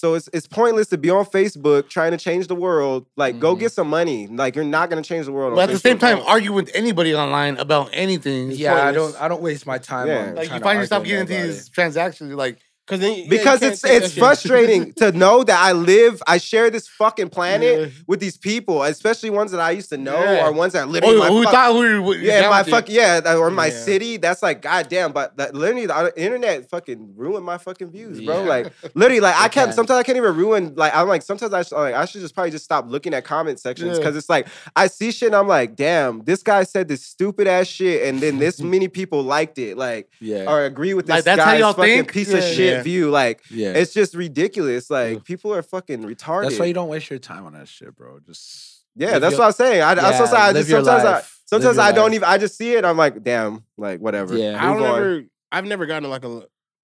so 0.00 0.14
it's 0.14 0.28
it's 0.32 0.46
pointless 0.46 0.88
to 0.88 0.96
be 0.98 1.10
on 1.10 1.26
Facebook 1.26 1.88
trying 1.90 2.12
to 2.12 2.16
change 2.16 2.46
the 2.46 2.54
world. 2.54 3.04
Like, 3.16 3.38
go 3.38 3.54
Mhm. 3.54 3.58
get 3.60 3.72
some 3.72 3.88
money. 3.90 4.26
Like, 4.28 4.56
you're 4.56 4.64
not 4.64 4.88
gonna 4.88 5.02
change 5.02 5.26
the 5.26 5.32
world. 5.32 5.54
But 5.54 5.64
on 5.64 5.68
at 5.68 5.72
the 5.74 5.78
same 5.78 5.98
Facebook. 5.98 6.00
time, 6.00 6.22
argue 6.26 6.52
with 6.54 6.70
anybody 6.74 7.14
online 7.14 7.58
about 7.58 7.90
anything. 7.92 8.50
is 8.52 8.58
Yeah, 8.58 8.74
I 8.86 8.92
don't. 8.92 9.14
I 9.20 9.28
don't 9.28 9.42
waste 9.42 9.66
my 9.66 9.76
time. 9.78 10.06
Yeah. 10.08 10.28
on 10.28 10.34
Like 10.36 10.50
you 10.50 10.58
find 10.60 10.80
yourself 10.80 11.04
getting 11.04 11.20
with 11.26 11.30
into 11.30 11.46
these 11.48 11.68
transactions. 11.68 12.28
You're 12.28 12.38
like, 12.38 12.54
Because 12.54 12.69
then, 12.98 13.12
yeah, 13.12 13.24
you 13.24 13.28
because 13.30 13.60
can't 13.60 13.72
it's 13.72 13.84
it's 13.84 14.14
frustrating 14.18 14.92
to 14.94 15.12
know 15.12 15.42
that 15.44 15.58
I 15.58 15.72
live, 15.72 16.22
I 16.26 16.38
share 16.38 16.70
this 16.70 16.88
fucking 16.88 17.28
planet 17.36 17.78
Yeah. 17.80 17.86
with 18.06 18.20
these 18.20 18.36
people, 18.36 18.82
especially 18.82 19.30
ones 19.30 19.50
that 19.52 19.60
I 19.60 19.70
used 19.72 19.90
to 19.90 19.96
know 19.98 20.20
Yeah. 20.22 20.46
or 20.46 20.52
ones 20.52 20.72
that 20.72 20.88
literally 20.88 21.16
oh, 21.16 21.20
my 21.20 21.28
who 21.28 21.42
fuck- 21.44 21.52
thought 21.52 21.72
who 21.72 21.86
you 21.88 22.02
were 22.02 22.14
yeah, 22.16 22.40
down 22.42 22.50
my 22.50 22.62
fuck 22.62 22.88
yeah, 22.88 23.34
or 23.36 23.50
my 23.50 23.66
Yeah. 23.66 23.72
city. 23.84 24.16
That's 24.16 24.42
like 24.42 24.62
goddamn, 24.62 25.12
but 25.12 25.36
that, 25.36 25.54
literally 25.54 25.86
the 25.86 26.12
internet 26.16 26.68
fucking 26.70 27.14
ruined 27.16 27.44
my 27.44 27.58
fucking 27.58 27.90
views, 27.90 28.20
bro. 28.20 28.42
Yeah. 28.42 28.48
Like 28.48 28.72
literally, 28.94 29.20
like 29.20 29.36
I 29.36 29.48
can't. 29.48 29.72
Sometimes 29.74 29.98
I 29.98 30.02
can't 30.02 30.16
even 30.18 30.34
ruin. 30.36 30.74
Like 30.76 30.94
I'm 30.94 31.08
like 31.08 31.22
sometimes 31.22 31.52
I 31.52 31.62
should, 31.62 31.76
like 31.76 31.94
I 31.94 32.04
should 32.04 32.20
just 32.20 32.34
probably 32.34 32.50
just 32.50 32.64
stop 32.64 32.86
looking 32.88 33.14
at 33.14 33.24
comment 33.24 33.60
sections 33.60 33.92
Yeah. 33.92 33.98
because 33.98 34.16
it's 34.16 34.28
like 34.28 34.46
I 34.74 34.86
see 34.86 35.12
shit 35.12 35.28
and 35.28 35.36
I'm 35.36 35.48
like, 35.48 35.76
damn, 35.76 36.22
this 36.24 36.42
guy 36.42 36.64
said 36.64 36.88
this 36.88 37.04
stupid 37.04 37.46
ass 37.46 37.66
shit, 37.66 38.06
and 38.08 38.20
then 38.20 38.38
this 38.38 38.60
many 38.70 38.88
people 38.88 39.22
liked 39.22 39.58
it, 39.58 39.76
like 39.76 40.08
Yeah. 40.20 40.50
or 40.50 40.64
agree 40.64 40.94
with 40.94 41.06
this 41.06 41.14
Like, 41.16 41.24
that's 41.24 41.40
how 41.42 41.52
guy's 41.52 41.60
y'all 41.60 41.72
fucking 41.72 41.94
think? 41.94 42.12
piece 42.12 42.32
of 42.32 42.40
Yeah. 42.40 42.52
shit 42.52 42.79
Yeah. 42.80 42.84
view. 42.84 43.10
Like 43.10 43.42
yeah. 43.50 43.72
it's 43.72 43.92
just 43.94 44.14
ridiculous. 44.14 44.90
Like 44.90 45.24
people 45.24 45.54
are 45.54 45.62
fucking 45.62 46.02
retarded. 46.02 46.48
That's 46.48 46.58
why 46.58 46.66
you 46.66 46.74
don't 46.74 46.88
waste 46.88 47.10
your 47.10 47.18
time 47.18 47.46
on 47.46 47.52
that 47.54 47.68
shit, 47.68 47.94
bro. 47.96 48.18
Just 48.20 48.84
Yeah, 48.96 49.18
that's 49.18 49.32
your- 49.32 49.40
what 49.40 49.46
I'm 49.46 49.52
saying. 49.52 49.82
I, 49.82 49.94
that's 49.94 50.18
what 50.20 50.30
Yeah, 50.32 50.38
I 50.44 50.46
live 50.48 50.56
just 50.56 50.70
your 50.70 50.84
sometimes 50.84 51.04
I 51.04 51.12
life. 51.12 51.14
Live 51.22 51.30
sometimes 51.46 51.78
I 51.78 51.92
don't 51.92 52.04
life. 52.06 52.14
even 52.14 52.28
I 52.28 52.38
just 52.38 52.56
see 52.56 52.72
it. 52.74 52.84
I'm 52.84 52.96
like, 52.96 53.22
damn, 53.22 53.64
like 53.76 54.00
whatever. 54.00 54.36
Yeah. 54.36 54.58
I 54.60 54.72
don't 54.74 54.82
on. 54.84 54.98
ever. 54.98 55.22
I've 55.52 55.64
never 55.64 55.86
gotten 55.86 56.08
like 56.10 56.24
a 56.24 56.42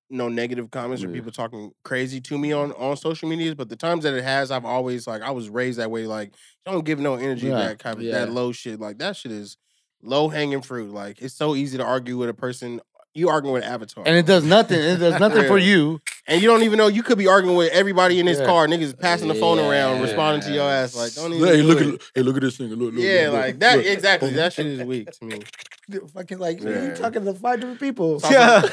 no 0.09 0.28
negative 0.28 0.70
comments 0.70 1.02
or 1.02 1.09
people 1.09 1.32
talking 1.32 1.72
crazy 1.82 2.20
to 2.20 2.38
me 2.38 2.52
on 2.52 2.70
on 2.72 2.96
social 2.96 3.28
medias. 3.28 3.54
But 3.56 3.68
the 3.68 3.76
times 3.76 4.04
that 4.04 4.14
it 4.14 4.22
has, 4.22 4.50
I've 4.52 4.64
always 4.64 5.06
like 5.06 5.22
I 5.22 5.30
was 5.32 5.48
raised 5.48 5.78
that 5.78 5.90
way. 5.90 6.06
Like 6.06 6.32
don't 6.64 6.85
give 6.85 6.98
no 7.00 7.14
energy 7.16 7.48
Yeah, 7.48 7.59
that 7.59 7.78
kind 7.80 7.96
of 7.96 8.02
yeah. 8.02 8.12
that 8.12 8.30
low 8.30 8.52
shit. 8.52 8.78
Like 8.80 8.98
that 8.98 9.16
shit 9.16 9.32
is 9.32 9.56
low 10.02 10.28
hanging 10.28 10.62
fruit. 10.62 10.92
Like 10.92 11.20
it's 11.22 11.35
so 11.35 11.56
easy 11.56 11.76
to 11.78 11.85
argue 11.85 12.16
with 12.18 12.28
a 12.28 12.35
person. 12.35 12.80
You 13.16 13.31
arguing 13.31 13.55
with 13.55 13.64
Avatar, 13.64 14.05
and 14.07 14.14
it 14.16 14.26
does 14.26 14.44
nothing. 14.44 14.79
It 14.79 14.96
does 14.98 15.18
nothing 15.18 15.46
for 15.46 15.57
you. 15.70 16.00
and 16.26 16.42
you 16.42 16.48
don't 16.48 16.62
even 16.64 16.76
know 16.76 16.87
you 16.88 17.02
could 17.02 17.16
be 17.16 17.26
arguing 17.26 17.57
with 17.57 17.72
everybody 17.72 18.20
in 18.20 18.26
this 18.26 18.38
Yeah. 18.38 18.44
car. 18.46 18.66
Niggas 18.66 18.98
passing 18.98 19.29
the 19.29 19.35
phone 19.35 19.59
around, 19.59 20.02
responding 20.02 20.42
to 20.42 20.52
your 20.52 20.68
ass. 20.70 20.94
Like 20.94 21.14
don't 21.14 21.33
even. 21.33 21.48
Hey, 21.48 21.57
do 21.57 21.62
look 21.62 21.81
it. 21.81 21.94
at 21.94 22.00
hey, 22.14 22.22
look 22.22 22.37
at 22.37 22.42
this 22.42 22.59
nigga. 22.59 22.70
Look, 22.76 22.92
look, 22.92 23.02
Yeah, 23.02 23.22
look, 23.31 23.33
look, 23.33 23.40
like 23.42 23.59
that. 23.61 23.76
look. 23.79 23.87
Exactly. 23.87 24.31
That 24.31 24.52
shit 24.52 24.66
is 24.66 24.83
weak 24.83 25.11
to 25.11 25.24
me. 25.24 25.40
Fucking 26.14 26.38
like 26.38 26.62
Yeah. 26.62 26.88
you 26.88 26.94
talking 26.94 27.24
to 27.24 27.33
five 27.33 27.61
different 27.61 27.81
people. 27.81 28.20
Yeah. 28.31 28.61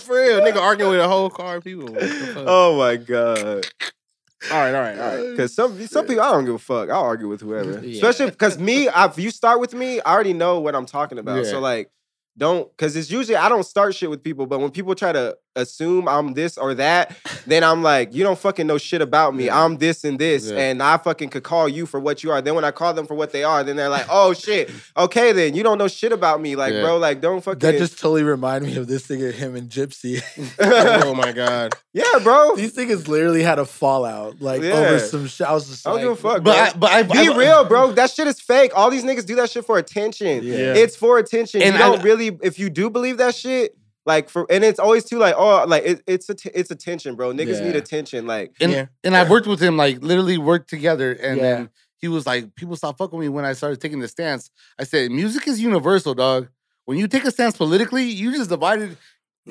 For 0.00 0.16
real, 0.16 0.40
nigga 0.40 0.56
arguing 0.56 0.92
with 0.92 1.00
a 1.00 1.08
whole 1.08 1.28
car 1.30 1.56
of 1.56 1.64
people. 1.64 1.86
What 1.92 2.00
the 2.00 2.08
fuck? 2.08 2.44
oh 2.46 2.78
my 2.78 2.96
god. 2.96 3.66
all 4.50 4.58
right, 4.58 4.74
all 4.74 4.80
right, 4.80 4.98
all 4.98 5.06
right. 5.06 5.18
Uh, 5.26 5.30
because 5.32 5.54
some 5.54 5.86
some 5.86 6.06
people 6.06 6.22
I 6.22 6.32
don't 6.32 6.44
give 6.46 6.54
a 6.54 6.58
fuck. 6.58 6.88
I'll 6.88 7.02
argue 7.02 7.28
with 7.28 7.40
whoever. 7.42 7.78
Yeah. 7.84 7.94
Especially 7.96 8.30
because 8.30 8.58
me, 8.58 8.88
if 8.88 9.18
you 9.18 9.30
start 9.30 9.60
with 9.60 9.74
me, 9.74 10.00
I 10.00 10.12
already 10.14 10.32
know 10.32 10.60
what 10.60 10.74
I'm 10.74 10.86
talking 10.86 11.18
about. 11.18 11.44
Yeah. 11.44 11.50
So 11.50 11.60
like, 11.60 11.90
don't 12.40 12.74
because 12.76 12.96
it's 12.96 13.10
usually 13.10 13.36
I 13.36 13.48
don't 13.48 13.62
start 13.64 13.94
shit 13.94 14.10
with 14.10 14.24
people, 14.24 14.46
but 14.46 14.58
when 14.60 14.70
people 14.70 14.94
try 14.96 15.12
to 15.12 15.36
assume 15.56 16.08
I'm 16.08 16.34
this 16.34 16.56
or 16.56 16.74
that, 16.74 17.16
then 17.46 17.64
I'm 17.64 17.82
like, 17.82 18.14
you 18.14 18.22
don't 18.22 18.38
fucking 18.38 18.66
know 18.66 18.78
shit 18.78 19.02
about 19.02 19.34
me. 19.34 19.46
Yeah. 19.46 19.62
I'm 19.64 19.76
this 19.78 20.04
and 20.04 20.18
this, 20.18 20.50
Yeah. 20.50 20.58
and 20.58 20.82
I 20.82 20.96
fucking 20.96 21.28
could 21.30 21.42
call 21.42 21.68
you 21.68 21.86
for 21.86 21.98
what 22.00 22.22
you 22.22 22.30
are. 22.30 22.40
Then 22.40 22.54
when 22.54 22.64
I 22.64 22.70
call 22.70 22.94
them 22.94 23.06
for 23.06 23.14
what 23.14 23.32
they 23.32 23.42
are, 23.44 23.64
then 23.64 23.76
they're 23.76 23.88
like, 23.88 24.06
oh 24.08 24.32
shit, 24.32 24.70
okay, 24.96 25.32
then 25.32 25.54
you 25.54 25.62
don't 25.62 25.78
know 25.78 25.88
shit 25.88 26.12
about 26.12 26.40
me, 26.40 26.56
like 26.56 26.72
Yeah. 26.72 26.82
bro, 26.82 26.98
like 26.98 27.20
don't 27.20 27.42
fucking. 27.42 27.58
That 27.58 27.78
just 27.78 27.98
totally 27.98 28.22
reminded 28.22 28.70
me 28.70 28.76
of 28.76 28.86
this 28.86 29.06
nigga, 29.08 29.32
him 29.32 29.56
and 29.56 29.68
Gypsy. 29.68 30.22
oh 31.04 31.14
my 31.14 31.32
god. 31.32 31.74
yeah, 31.92 32.04
bro. 32.22 32.54
These 32.56 32.76
niggas 32.76 33.08
literally 33.08 33.42
had 33.42 33.58
a 33.58 33.64
fallout, 33.64 34.40
like 34.40 34.62
Yeah. 34.62 34.72
over 34.74 34.98
some 34.98 35.26
shit. 35.26 35.46
I 35.46 35.52
was 35.52 35.68
just 35.68 35.86
I 35.86 35.90
don't 35.90 35.96
like, 35.96 36.04
give 36.04 36.12
a 36.12 36.16
fuck, 36.16 36.44
But 36.44 36.44
bro. 36.44 36.52
I, 36.52 36.72
but 36.78 36.90
I, 36.92 37.02
Be 37.24 37.28
I, 37.32 37.36
real, 37.36 37.64
bro. 37.64 37.92
That 37.92 38.10
shit 38.10 38.26
is 38.26 38.40
fake. 38.40 38.72
All 38.74 38.90
these 38.90 39.04
niggas 39.04 39.26
do 39.26 39.34
that 39.36 39.50
shit 39.50 39.64
for 39.64 39.78
attention. 39.78 40.44
Yeah. 40.44 40.74
It's 40.74 40.96
for 40.96 41.18
attention. 41.18 41.62
And 41.62 41.72
you 41.74 41.78
don't 41.78 42.02
really, 42.02 42.38
if 42.42 42.58
you 42.58 42.70
do 42.70 42.88
believe 42.90 43.18
that 43.18 43.34
shit, 43.34 43.76
like 44.06 44.28
for, 44.30 44.46
and 44.50 44.64
it's 44.64 44.78
always 44.78 45.04
too 45.04 45.18
like, 45.18 45.34
oh, 45.36 45.64
like 45.66 45.84
it, 45.84 46.02
it's 46.06 46.28
a, 46.30 46.36
it's 46.58 46.70
attention, 46.70 47.14
bro. 47.16 47.32
Niggas 47.32 47.58
Yeah. 47.60 47.66
need 47.66 47.76
attention. 47.76 48.26
Like, 48.26 48.52
and, 48.60 48.72
Yeah. 48.72 48.86
and 49.04 49.16
I've 49.16 49.30
worked 49.30 49.46
with 49.46 49.60
him, 49.60 49.76
like 49.76 50.02
literally 50.02 50.38
worked 50.38 50.70
together, 50.70 51.12
and 51.12 51.36
Yeah. 51.36 51.42
then 51.42 51.70
he 51.98 52.08
was 52.08 52.26
like, 52.26 52.54
people 52.54 52.76
stopped 52.76 52.98
fucking 52.98 53.18
with 53.18 53.26
me 53.26 53.28
when 53.28 53.44
I 53.44 53.52
started 53.52 53.80
taking 53.80 54.00
the 54.00 54.08
stance. 54.08 54.50
I 54.78 54.84
said, 54.84 55.10
music 55.10 55.46
is 55.46 55.60
universal, 55.60 56.14
dog. 56.14 56.48
When 56.86 56.98
you 56.98 57.06
take 57.06 57.24
a 57.24 57.30
stance 57.30 57.56
politically, 57.56 58.04
you 58.04 58.32
just 58.32 58.48
divided 58.50 58.96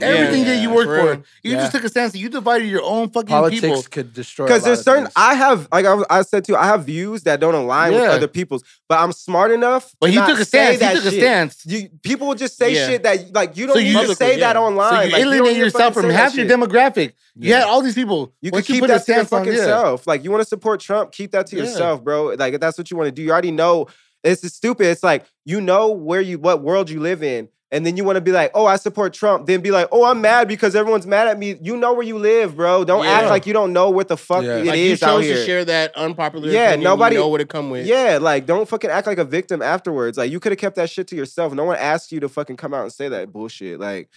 everything 0.02 0.46
that 0.46 0.62
you 0.62 0.70
Yeah, 0.70 0.76
worked 0.76 0.90
for 0.90 1.16
for. 1.16 1.24
You 1.44 1.52
Yeah. 1.52 1.58
just 1.62 1.72
took 1.72 1.84
a 1.84 1.90
stance. 1.90 2.16
You 2.16 2.30
divided 2.30 2.66
your 2.68 2.84
own 2.84 3.10
fucking 3.10 3.28
politics 3.28 3.62
people. 3.62 3.84
could 3.84 4.14
destroy. 4.14 4.46
because 4.46 4.64
there's 4.64 4.82
certain, 4.84 5.06
Things. 5.06 5.14
I 5.16 5.34
have, 5.36 5.68
like 5.72 5.86
I, 5.86 6.02
I 6.10 6.22
said 6.22 6.46
too, 6.46 6.56
I 6.56 6.66
have 6.66 6.86
views 6.86 7.24
that 7.24 7.40
don't 7.40 7.56
align 7.56 7.94
with 7.94 8.02
other 8.04 8.28
people's, 8.28 8.64
but 8.88 9.00
I'm 9.00 9.12
smart 9.12 9.52
enough. 9.52 9.94
But 10.00 10.08
to 10.08 10.12
he 10.12 10.18
not 10.18 10.30
took 10.30 10.40
a 10.40 10.46
stance. 10.46 10.74
He 10.74 10.78
that 10.80 10.96
took 10.96 11.06
a 11.06 11.12
stance. 11.12 11.66
You, 11.66 11.90
people 12.04 12.28
will 12.28 12.36
just 12.36 12.58
say 12.58 12.74
Yeah. 12.76 12.88
shit 12.88 13.04
that 13.04 13.34
like 13.34 13.58
you 13.58 13.66
don't 13.68 13.76
So 13.76 13.82
need 13.82 13.88
you- 13.88 13.94
to 13.94 14.00
Publicly, 14.00 14.28
say 14.28 14.40
that 14.40 14.56
online. 14.56 14.90
So 14.94 15.00
you 15.02 15.06
you 15.06 15.12
don't 15.12 15.22
alienate 15.22 15.44
need 15.48 15.54
to 15.56 15.60
yourself 15.66 15.94
from 15.94 16.10
half 16.10 16.36
your 16.36 16.48
shit. 16.48 16.56
demographic. 16.58 17.14
You 17.36 17.54
had 17.54 17.64
all 17.64 17.82
these 17.82 17.96
people. 17.96 18.34
You 18.42 18.52
can 18.52 18.62
keep 18.62 18.82
put 18.82 18.88
that 18.90 19.02
a 19.02 19.06
to 19.06 19.14
your 19.14 19.26
fucking 19.26 19.54
yeah. 19.54 19.66
self. 19.66 20.06
Like 20.08 20.24
you 20.24 20.32
want 20.32 20.42
to 20.42 20.48
support 20.48 20.82
Trump, 20.82 21.12
keep 21.12 21.32
that 21.32 21.48
to 21.48 21.56
yourself, 21.56 22.04
bro. 22.04 22.36
Like 22.38 22.54
if 22.54 22.60
that's 22.60 22.78
what 22.78 22.92
you 22.92 22.98
want 22.98 23.08
to 23.08 23.12
do. 23.12 23.22
You 23.22 23.32
already 23.32 23.52
know 23.52 23.88
it's 24.24 24.42
just 24.42 24.56
stupid. 24.58 24.88
It's 24.88 25.04
like 25.04 25.26
you 25.46 25.62
know 25.62 25.90
where 25.92 26.20
you 26.22 26.38
what 26.38 26.62
world 26.62 26.90
you 26.90 27.00
live 27.00 27.24
in. 27.24 27.48
And 27.72 27.86
then 27.86 27.96
you 27.98 28.04
want 28.04 28.16
to 28.16 28.22
be 28.22 28.32
like, 28.32 28.50
oh, 28.56 28.66
I 28.66 28.78
support 28.78 29.14
Trump. 29.14 29.46
Then 29.46 29.62
be 29.62 29.70
like, 29.70 29.88
oh, 29.92 30.04
I'm 30.04 30.22
mad 30.22 30.48
because 30.48 30.76
everyone's 30.76 31.06
mad 31.06 31.28
at 31.28 31.38
me. 31.38 31.56
You 31.62 31.78
know 31.78 31.94
where 31.94 32.02
you 32.02 32.18
live, 32.18 32.56
bro. 32.56 32.84
Don't 32.84 33.06
act 33.06 33.30
like 33.30 33.46
you 33.46 33.54
don't 33.54 33.74
know 33.74 33.92
what 33.92 34.08
the 34.08 34.18
fuck 34.18 34.44
Yeah. 34.44 34.58
it 34.58 34.62
is 34.62 34.68
like 34.68 34.78
you 34.80 34.92
out 34.94 35.00
chose 35.00 35.26
here. 35.26 35.36
to 35.36 35.46
share 35.46 35.66
that 35.66 35.96
unpopular. 35.96 36.50
Yeah, 36.50 36.70
opinion, 36.70 36.84
nobody- 36.86 37.16
you 37.18 37.22
know 37.22 37.28
what 37.28 37.42
it 37.42 37.50
come 37.50 37.70
with. 37.70 37.86
Yeah, 37.86 38.18
like 38.20 38.48
don't 38.48 38.68
fucking 38.68 38.90
act 38.90 39.06
like 39.06 39.20
a 39.20 39.24
victim 39.24 39.62
afterwards. 39.62 40.18
Like 40.18 40.32
you 40.32 40.40
could 40.40 40.52
have 40.52 40.60
kept 40.60 40.78
that 40.78 40.90
shit 40.90 41.08
to 41.10 41.16
yourself. 41.16 41.54
No 41.54 41.64
one 41.66 41.78
asked 41.78 42.12
you 42.12 42.20
to 42.22 42.30
fucking 42.30 42.58
come 42.58 42.74
out 42.74 42.82
and 42.84 42.92
say 42.92 43.08
that 43.10 43.32
bullshit. 43.32 43.80
Like, 43.80 44.10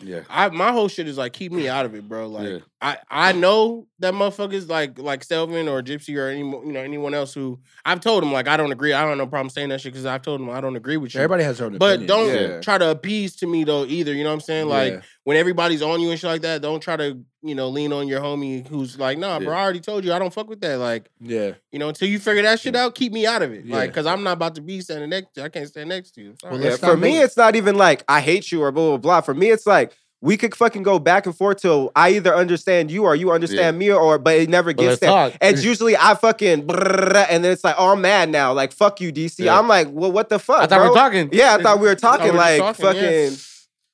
Yeah. 0.00 0.20
I 0.30 0.48
my 0.50 0.70
whole 0.70 0.86
shit 0.86 1.08
is 1.08 1.18
like 1.18 1.32
keep 1.32 1.50
me 1.50 1.68
out 1.68 1.86
of 1.86 1.96
it, 1.96 2.08
bro. 2.08 2.28
Like 2.28 2.46
Yeah. 2.48 2.58
I 2.82 2.96
I 3.10 3.32
know 3.32 3.86
that 3.98 4.14
motherfuckers 4.14 4.68
like 4.68 4.98
like 4.98 5.26
Selvin 5.26 5.68
or 5.70 5.82
Gypsy 5.82 6.16
or 6.16 6.28
any 6.28 6.38
you 6.40 6.72
know 6.72 6.80
anyone 6.80 7.12
else 7.12 7.34
who 7.34 7.60
I've 7.84 8.00
told 8.00 8.22
them 8.22 8.32
like 8.32 8.48
I 8.48 8.56
don't 8.56 8.72
agree. 8.72 8.94
I 8.94 9.00
don't 9.00 9.10
have 9.10 9.18
no 9.18 9.26
problem 9.26 9.50
saying 9.50 9.68
that 9.68 9.82
shit 9.82 9.92
because 9.92 10.06
I've 10.06 10.22
told 10.22 10.40
them 10.40 10.48
I 10.48 10.62
don't 10.62 10.76
agree 10.76 10.96
with 10.96 11.14
you. 11.14 11.20
Everybody 11.20 11.44
has 11.44 11.58
their 11.58 11.66
own 11.66 11.76
but 11.76 11.96
opinion. 11.96 12.06
don't 12.08 12.28
Yeah. 12.34 12.60
try 12.60 12.78
to 12.78 12.90
appease 12.90 13.36
to 13.36 13.46
me 13.46 13.64
though 13.64 13.84
either. 13.84 14.14
You 14.14 14.24
know 14.24 14.30
what 14.30 14.34
I'm 14.34 14.40
saying? 14.40 14.68
Like 14.68 14.92
Yeah. 14.94 15.00
when 15.24 15.36
everybody's 15.36 15.82
on 15.82 16.00
you 16.00 16.10
and 16.10 16.18
shit 16.18 16.30
like 16.30 16.40
that, 16.42 16.62
don't 16.62 16.80
try 16.80 16.96
to 16.96 17.18
you 17.42 17.54
know 17.54 17.68
lean 17.68 17.92
on 17.92 18.08
your 18.08 18.20
homie 18.20 18.66
who's 18.66 18.98
like, 18.98 19.18
nah, 19.18 19.38
bro, 19.38 19.52
Yeah. 19.52 19.58
I 19.58 19.62
already 19.62 19.80
told 19.80 20.04
you 20.04 20.14
I 20.14 20.18
don't 20.18 20.32
fuck 20.32 20.48
with 20.48 20.62
that. 20.62 20.78
Like 20.78 21.10
yeah. 21.20 21.52
you 21.72 21.78
know 21.78 21.88
until 21.88 22.08
you 22.08 22.18
figure 22.18 22.42
that 22.44 22.60
shit 22.60 22.74
out, 22.76 22.94
keep 22.94 23.12
me 23.12 23.26
out 23.26 23.42
of 23.42 23.52
it. 23.52 23.66
Yeah. 23.66 23.76
Like 23.76 23.90
because 23.90 24.06
I'm 24.06 24.22
not 24.22 24.32
about 24.32 24.54
to 24.54 24.62
be 24.62 24.80
standing 24.80 25.10
next 25.10 25.34
to 25.34 25.40
you. 25.42 25.44
I 25.44 25.50
can't 25.50 25.68
stand 25.68 25.90
next 25.90 26.12
to 26.12 26.22
you. 26.22 26.34
Sorry. 26.40 26.54
Well, 26.54 26.62
yeah, 26.62 26.70
let's 26.70 26.80
for 26.80 26.86
not 26.86 26.98
me, 27.00 27.12
make- 27.16 27.24
it's 27.24 27.36
not 27.36 27.56
even 27.56 27.76
like 27.76 28.04
I 28.08 28.22
hate 28.22 28.50
you 28.50 28.62
or 28.62 28.72
blah 28.72 28.88
blah 28.88 28.96
blah. 28.96 29.20
For 29.20 29.34
me, 29.34 29.50
it's 29.50 29.66
like 29.66 29.92
we 30.22 30.36
could 30.36 30.54
fucking 30.54 30.82
go 30.82 30.98
back 30.98 31.26
and 31.26 31.34
forth 31.36 31.62
till 31.62 31.90
I 31.96 32.10
either 32.10 32.34
understand 32.34 32.90
you 32.90 33.04
or 33.04 33.16
you 33.16 33.30
understand 33.32 33.78
me, 33.78 33.90
or 33.90 34.18
but 34.18 34.36
it 34.36 34.48
never 34.48 34.72
gets 34.72 34.88
let's 34.88 35.00
there. 35.00 35.10
talk. 35.10 35.32
It's 35.40 35.64
usually 35.64 35.96
I 35.96 36.14
fucking 36.14 36.70
and 36.70 37.44
then 37.44 37.46
it's 37.46 37.64
like, 37.64 37.76
oh, 37.78 37.92
I'm 37.92 38.02
mad 38.02 38.28
now. 38.28 38.52
Like 38.52 38.72
fuck 38.72 39.00
you, 39.00 39.12
DC. 39.12 39.38
Yeah. 39.38 39.58
I'm 39.58 39.68
like, 39.68 39.88
well, 39.90 40.12
what 40.12 40.28
the 40.28 40.38
fuck, 40.38 40.60
I 40.60 40.66
thought 40.66 40.82
we 40.82 40.88
were 40.88 40.94
talking. 40.94 41.30
Yeah, 41.32 41.56
I 41.58 41.62
thought 41.62 41.80
we 41.80 41.86
were 41.86 41.94
talking 41.94 42.34
we're 42.34 42.58
just 42.58 42.60
like 42.60 42.76
talking, 42.76 43.02
yeah. 43.02 43.30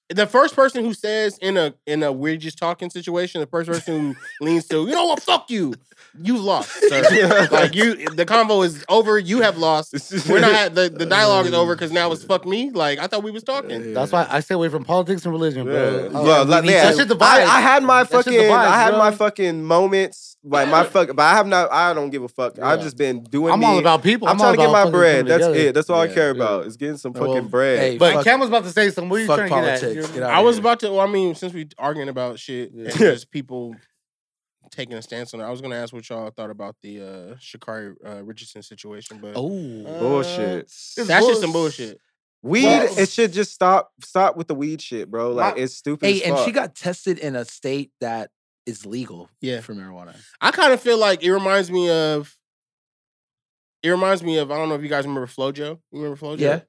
Fucking. 0.08 0.16
the 0.16 0.26
first 0.26 0.54
person 0.54 0.84
who 0.84 0.94
says 0.94 1.38
in 1.38 1.56
a 1.56 1.74
in 1.86 2.02
a 2.02 2.12
we're 2.12 2.36
just 2.36 2.58
talking 2.58 2.90
situation, 2.90 3.40
the 3.40 3.46
first 3.46 3.68
person 3.68 4.14
who 4.14 4.16
leans 4.44 4.66
to, 4.68 4.86
you 4.86 4.92
know 4.94 5.06
what, 5.06 5.22
fuck 5.22 5.50
you, 5.50 5.74
you've 6.20 6.40
lost. 6.40 6.70
Sir. 6.88 7.48
like 7.50 7.74
you, 7.74 8.08
the 8.10 8.24
convo 8.26 8.64
is 8.64 8.84
over. 8.88 9.18
You 9.18 9.40
have 9.42 9.56
lost. 9.58 9.94
We're 10.28 10.40
not. 10.40 10.74
The, 10.74 10.88
the 10.88 11.06
dialogue 11.06 11.46
is 11.46 11.52
over 11.52 11.74
because 11.74 11.92
now 11.92 12.10
it's 12.12 12.24
fuck 12.24 12.46
me. 12.46 12.70
Like 12.70 12.98
I 12.98 13.06
thought 13.06 13.22
we 13.22 13.30
was 13.30 13.42
talking. 13.44 13.94
That's 13.94 14.12
why 14.12 14.26
I 14.30 14.40
stay 14.40 14.54
away 14.54 14.68
from 14.68 14.84
politics 14.84 15.24
and 15.24 15.32
religion, 15.32 15.64
bro. 15.64 15.74
Yeah, 16.12 16.18
Uh, 16.18 16.24
yeah, 16.24 16.38
like, 16.42 16.64
yeah. 16.64 16.84
that 16.90 16.96
shit 16.96 17.08
divides. 17.08 17.48
I, 17.48 17.56
I 17.56 17.60
had 17.60 17.82
my 17.82 18.04
fucking, 18.04 18.32
divides, 18.32 18.52
I 18.72 18.76
had 18.78 18.90
bro. 18.90 18.98
my 18.98 19.10
fucking 19.10 19.64
moments, 19.64 20.35
like 20.48 20.68
my 20.70 20.84
fuck, 20.84 21.08
but 21.08 21.20
I 21.22 21.34
have 21.34 21.46
not, 21.46 21.70
I 21.72 21.92
don't 21.92 22.10
give 22.10 22.22
a 22.22 22.28
fuck. 22.28 22.58
I've 22.58 22.80
just 22.80 22.96
been 22.96 23.22
doing. 23.24 23.52
I'm 23.52 23.60
me. 23.60 23.66
all 23.66 23.78
about 23.78 24.02
people. 24.02 24.28
I'm, 24.28 24.40
all 24.40 24.46
trying 24.54 24.56
to 24.56 24.62
get 24.62 24.70
my 24.72 24.90
bread. 24.90 25.26
That's 25.26 25.46
together. 25.46 25.68
it. 25.68 25.74
That's 25.74 25.90
all 25.90 26.00
I 26.00 26.08
care 26.08 26.28
yeah. 26.28 26.36
about. 26.42 26.66
Is 26.66 26.76
getting 26.76 26.96
some 26.96 27.12
Well, 27.12 27.34
fucking 27.34 27.48
bread. 27.48 27.78
hey, 27.78 27.98
But 27.98 28.14
fuck- 28.14 28.24
Cam 28.24 28.40
was 28.40 28.48
about 28.48 28.64
to 28.64 28.70
say 28.70 28.90
something. 28.90 29.08
What 29.10 29.16
are 29.16 29.20
you 29.20 29.26
fuck 29.26 29.36
trying 29.38 29.50
to 29.50 29.54
get 29.56 29.64
at? 29.64 29.80
politics. 29.80 29.94
You're- 30.08 30.14
Get 30.20 30.22
out 30.22 30.30
I 30.34 30.40
was 30.40 30.56
here. 30.56 30.62
about 30.62 30.80
to. 30.80 30.90
Well, 30.92 31.00
I 31.00 31.06
mean, 31.06 31.34
since 31.34 31.52
we 31.52 31.68
arguing 31.78 32.08
about 32.08 32.38
shit 32.38 32.72
and 32.72 32.86
Yeah. 32.86 32.90
just 32.96 33.30
people 33.30 33.74
taking 34.70 34.94
a 34.96 35.02
stance 35.02 35.32
on 35.34 35.40
it, 35.40 35.44
I 35.44 35.50
was 35.50 35.60
gonna 35.60 35.76
ask 35.76 35.92
what 35.92 36.08
y'all 36.08 36.30
thought 36.30 36.50
about 36.50 36.76
the 36.82 37.00
uh 37.00 37.34
Sha'Carri 37.36 37.94
uh, 38.04 38.22
Richardson 38.24 38.62
situation, 38.62 39.18
but 39.20 39.32
Oh, 39.36 39.48
Bullshit. 39.98 40.64
It's 40.64 40.94
that's 41.06 41.26
just 41.26 41.40
some 41.40 41.52
bullshit. 41.52 41.98
Weed, 42.42 42.64
Well- 42.64 42.98
it 42.98 43.08
should 43.08 43.32
just 43.32 43.52
stop. 43.52 43.90
Stop 44.02 44.36
with 44.36 44.46
the 44.48 44.54
weed 44.54 44.80
shit, 44.82 45.10
bro. 45.10 45.32
Like 45.32 45.56
My- 45.56 45.62
it's 45.62 45.74
stupid. 45.74 46.06
hey, 46.06 46.22
as 46.22 46.30
and 46.30 46.38
she 46.44 46.52
got 46.52 46.74
tested 46.74 47.18
in 47.18 47.34
a 47.34 47.44
state 47.44 47.90
that 48.00 48.30
is 48.66 48.84
legal. 48.84 49.30
Yeah. 49.40 49.60
for 49.60 49.74
marijuana. 49.74 50.16
I 50.40 50.50
kind 50.50 50.72
of 50.72 50.80
feel 50.80 50.98
like 50.98 51.22
it 51.22 51.32
reminds 51.32 51.70
me 51.70 51.88
of. 51.90 52.36
It 53.82 53.90
reminds 53.90 54.22
me 54.22 54.38
of 54.38 54.50
I 54.50 54.56
don't 54.56 54.68
know 54.68 54.74
if 54.74 54.82
you 54.82 54.88
guys 54.88 55.06
remember 55.06 55.26
FloJo. 55.26 55.58
You 55.58 55.78
remember 55.92 56.16
FloJo? 56.16 56.38
Yeah. 56.40 56.60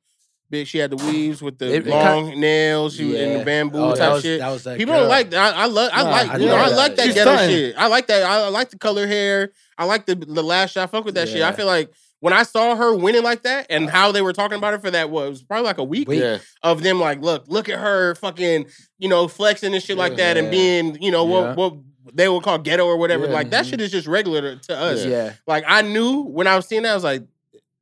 Bitch, 0.52 0.68
She 0.68 0.78
had 0.78 0.92
the 0.92 0.96
weaves 0.98 1.42
with 1.42 1.58
the 1.58 1.74
It- 1.74 1.88
it 1.88 1.90
long 1.90 2.40
nails. 2.40 2.96
She 2.96 3.04
was 3.06 3.16
in 3.16 3.40
the 3.40 3.44
bamboo 3.44 3.80
Oh, 3.80 3.90
type 3.90 3.98
that 3.98 4.14
was, 4.14 4.24
shit. 4.24 4.40
That 4.40 4.50
was 4.50 4.64
that 4.64 4.78
People 4.78 4.94
girl. 4.94 5.02
don't 5.02 5.10
like 5.10 5.30
that. 5.32 5.56
I, 5.56 5.64
I 5.64 5.66
love. 5.66 5.90
I 5.94 6.04
Nah, 6.04 6.10
like. 6.10 6.30
I 6.30 6.38
You 6.38 6.46
know, 6.46 6.52
know 6.56 6.64
I 6.64 6.70
that. 6.70 6.76
like 6.78 6.96
that 6.96 7.06
She's 7.06 7.16
ghetto 7.16 7.34
stunning. 7.36 7.56
shit. 7.56 7.76
I 7.78 7.88
like 7.88 8.08
that. 8.08 8.24
I, 8.24 8.44
I 8.44 8.48
like 8.50 8.70
the 8.70 8.78
color 8.78 9.08
hair. 9.08 9.52
I 9.78 9.86
like 9.86 10.06
the 10.06 10.16
the 10.16 10.44
lash. 10.44 10.78
I 10.78 10.86
fuck 10.88 11.04
with 11.06 11.16
that 11.16 11.28
shit. 11.28 11.42
I 11.42 11.52
feel 11.52 11.66
like 11.66 11.92
when 12.22 12.34
I 12.34 12.44
saw 12.44 12.76
her 12.76 12.96
winning 12.96 13.24
like 13.24 13.44
that 13.44 13.68
and 13.70 13.88
uh. 13.88 13.92
how 13.92 14.12
they 14.14 14.22
were 14.22 14.32
talking 14.34 14.58
about 14.58 14.74
it 14.74 14.82
for 14.82 14.90
that 14.92 15.10
what, 15.10 15.26
it 15.28 15.30
was 15.30 15.44
probably 15.44 15.66
like 15.66 15.80
a 15.80 15.84
week 15.84 16.08
Wait. 16.08 16.20
Yeah. 16.20 16.38
of 16.64 16.82
them 16.82 17.00
like, 17.00 17.20
look, 17.22 17.44
look 17.48 17.68
at 17.68 17.78
her 17.80 18.16
fucking, 18.16 18.68
you 19.00 19.10
know, 19.10 19.28
flexing 19.28 19.74
and 19.74 19.84
shit 19.84 19.98
like 19.98 20.16
that 20.16 20.38
and 20.38 20.50
being, 20.50 21.02
you 21.02 21.12
know, 21.12 21.28
Yeah. 21.28 21.54
what 21.56 21.58
what 21.58 21.74
they 22.14 22.28
would 22.30 22.44
call 22.44 22.58
ghetto 22.58 22.86
or 22.86 22.98
whatever. 22.98 23.26
Yeah. 23.28 23.34
Like 23.34 23.50
that 23.52 23.66
Mhm. 23.66 23.70
shit 23.70 23.82
is 23.82 23.92
just 23.92 24.08
regular 24.08 24.42
to, 24.42 24.56
to 24.68 24.78
us. 24.78 25.06
Yeah, 25.06 25.34
Like 25.48 25.64
I 25.68 25.82
knew 25.82 26.22
when 26.24 26.48
I 26.48 26.56
was 26.56 26.66
seeing 26.66 26.84
that, 26.84 26.92
I 26.92 26.96
was 26.96 27.04
like, 27.04 27.24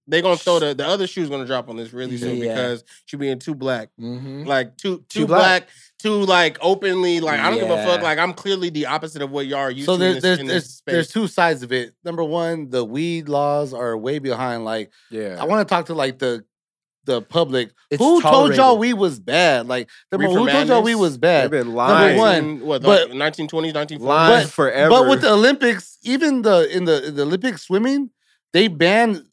they 0.07 0.21
gonna 0.21 0.37
throw 0.37 0.59
the 0.59 0.75
the 0.75 0.85
other 0.85 1.07
shoe's 1.07 1.29
gonna 1.29 1.47
drop 1.47 1.67
on 1.67 1.77
this 1.77 1.91
really 1.91 2.17
soon 2.17 2.37
Yeah. 2.37 2.53
because 2.53 2.83
she 3.05 3.17
being 3.17 3.39
too 3.39 3.55
black 3.55 3.89
hmm 3.97 4.43
like 4.43 4.77
too 4.77 4.97
too, 5.09 5.21
Too 5.21 5.25
black. 5.27 5.63
black. 5.63 5.69
too 5.97 6.25
like 6.25 6.59
openly 6.61 7.19
like 7.21 7.39
I 7.39 7.49
don't 7.49 7.59
give 7.59 7.71
a 7.71 7.83
fuck. 7.83 8.03
Like 8.03 8.19
I'm 8.19 8.33
clearly 8.33 8.69
the 8.69 8.85
opposite 8.85 9.23
of 9.23 9.31
what 9.31 9.47
y'all 9.47 9.57
are 9.61 9.71
used 9.71 9.87
So 9.87 9.93
to. 9.93 9.99
there's 9.99 10.15
in 10.17 10.21
this, 10.21 10.23
there's 10.23 10.39
in 10.39 10.47
there's, 10.47 10.81
there's 10.85 11.07
two 11.07 11.27
sides 11.27 11.63
of 11.63 11.71
it. 11.71 11.93
Number 12.03 12.23
one, 12.23 12.69
the 12.69 12.85
weed 12.85 13.27
laws 13.29 13.73
are 13.73 13.97
way 13.97 14.19
behind. 14.19 14.63
Like 14.63 14.91
yeah. 15.09 15.37
I 15.39 15.45
want 15.45 15.67
to 15.67 15.73
talk 15.73 15.87
to 15.87 15.95
like 15.95 16.19
the 16.19 16.45
the 17.05 17.21
public. 17.21 17.71
It's 17.91 18.01
who 18.01 18.21
told 18.21 18.55
y'all 18.55 18.77
we 18.77 18.93
was 18.93 19.19
bad? 19.19 19.67
Like 19.67 19.89
number 20.11 20.27
Reefer 20.27 20.39
who 20.39 20.49
told 20.49 20.67
y'all 20.67 20.81
we 20.83 20.91
Madness? 20.91 21.01
was 21.01 21.13
They've 21.13 21.21
bad? 21.21 21.51
been 21.51 21.73
Number 21.73 22.17
one, 22.17 22.59
what 22.61 22.81
but- 22.81 23.11
like 23.11 23.33
1920s, 23.33 23.73
1940s. 23.73 23.99
lying 24.01 24.43
But- 24.45 24.51
forever. 24.51 24.89
But 24.89 25.07
with 25.09 25.21
the 25.21 25.31
Olympics, 25.31 25.97
even 26.03 26.41
the 26.41 26.67
in 26.75 26.85
the 26.85 27.07
in 27.07 27.15
the 27.15 27.21
Olympic 27.23 27.57
swimming, 27.57 28.09
they 28.53 28.67
banned 28.67 29.23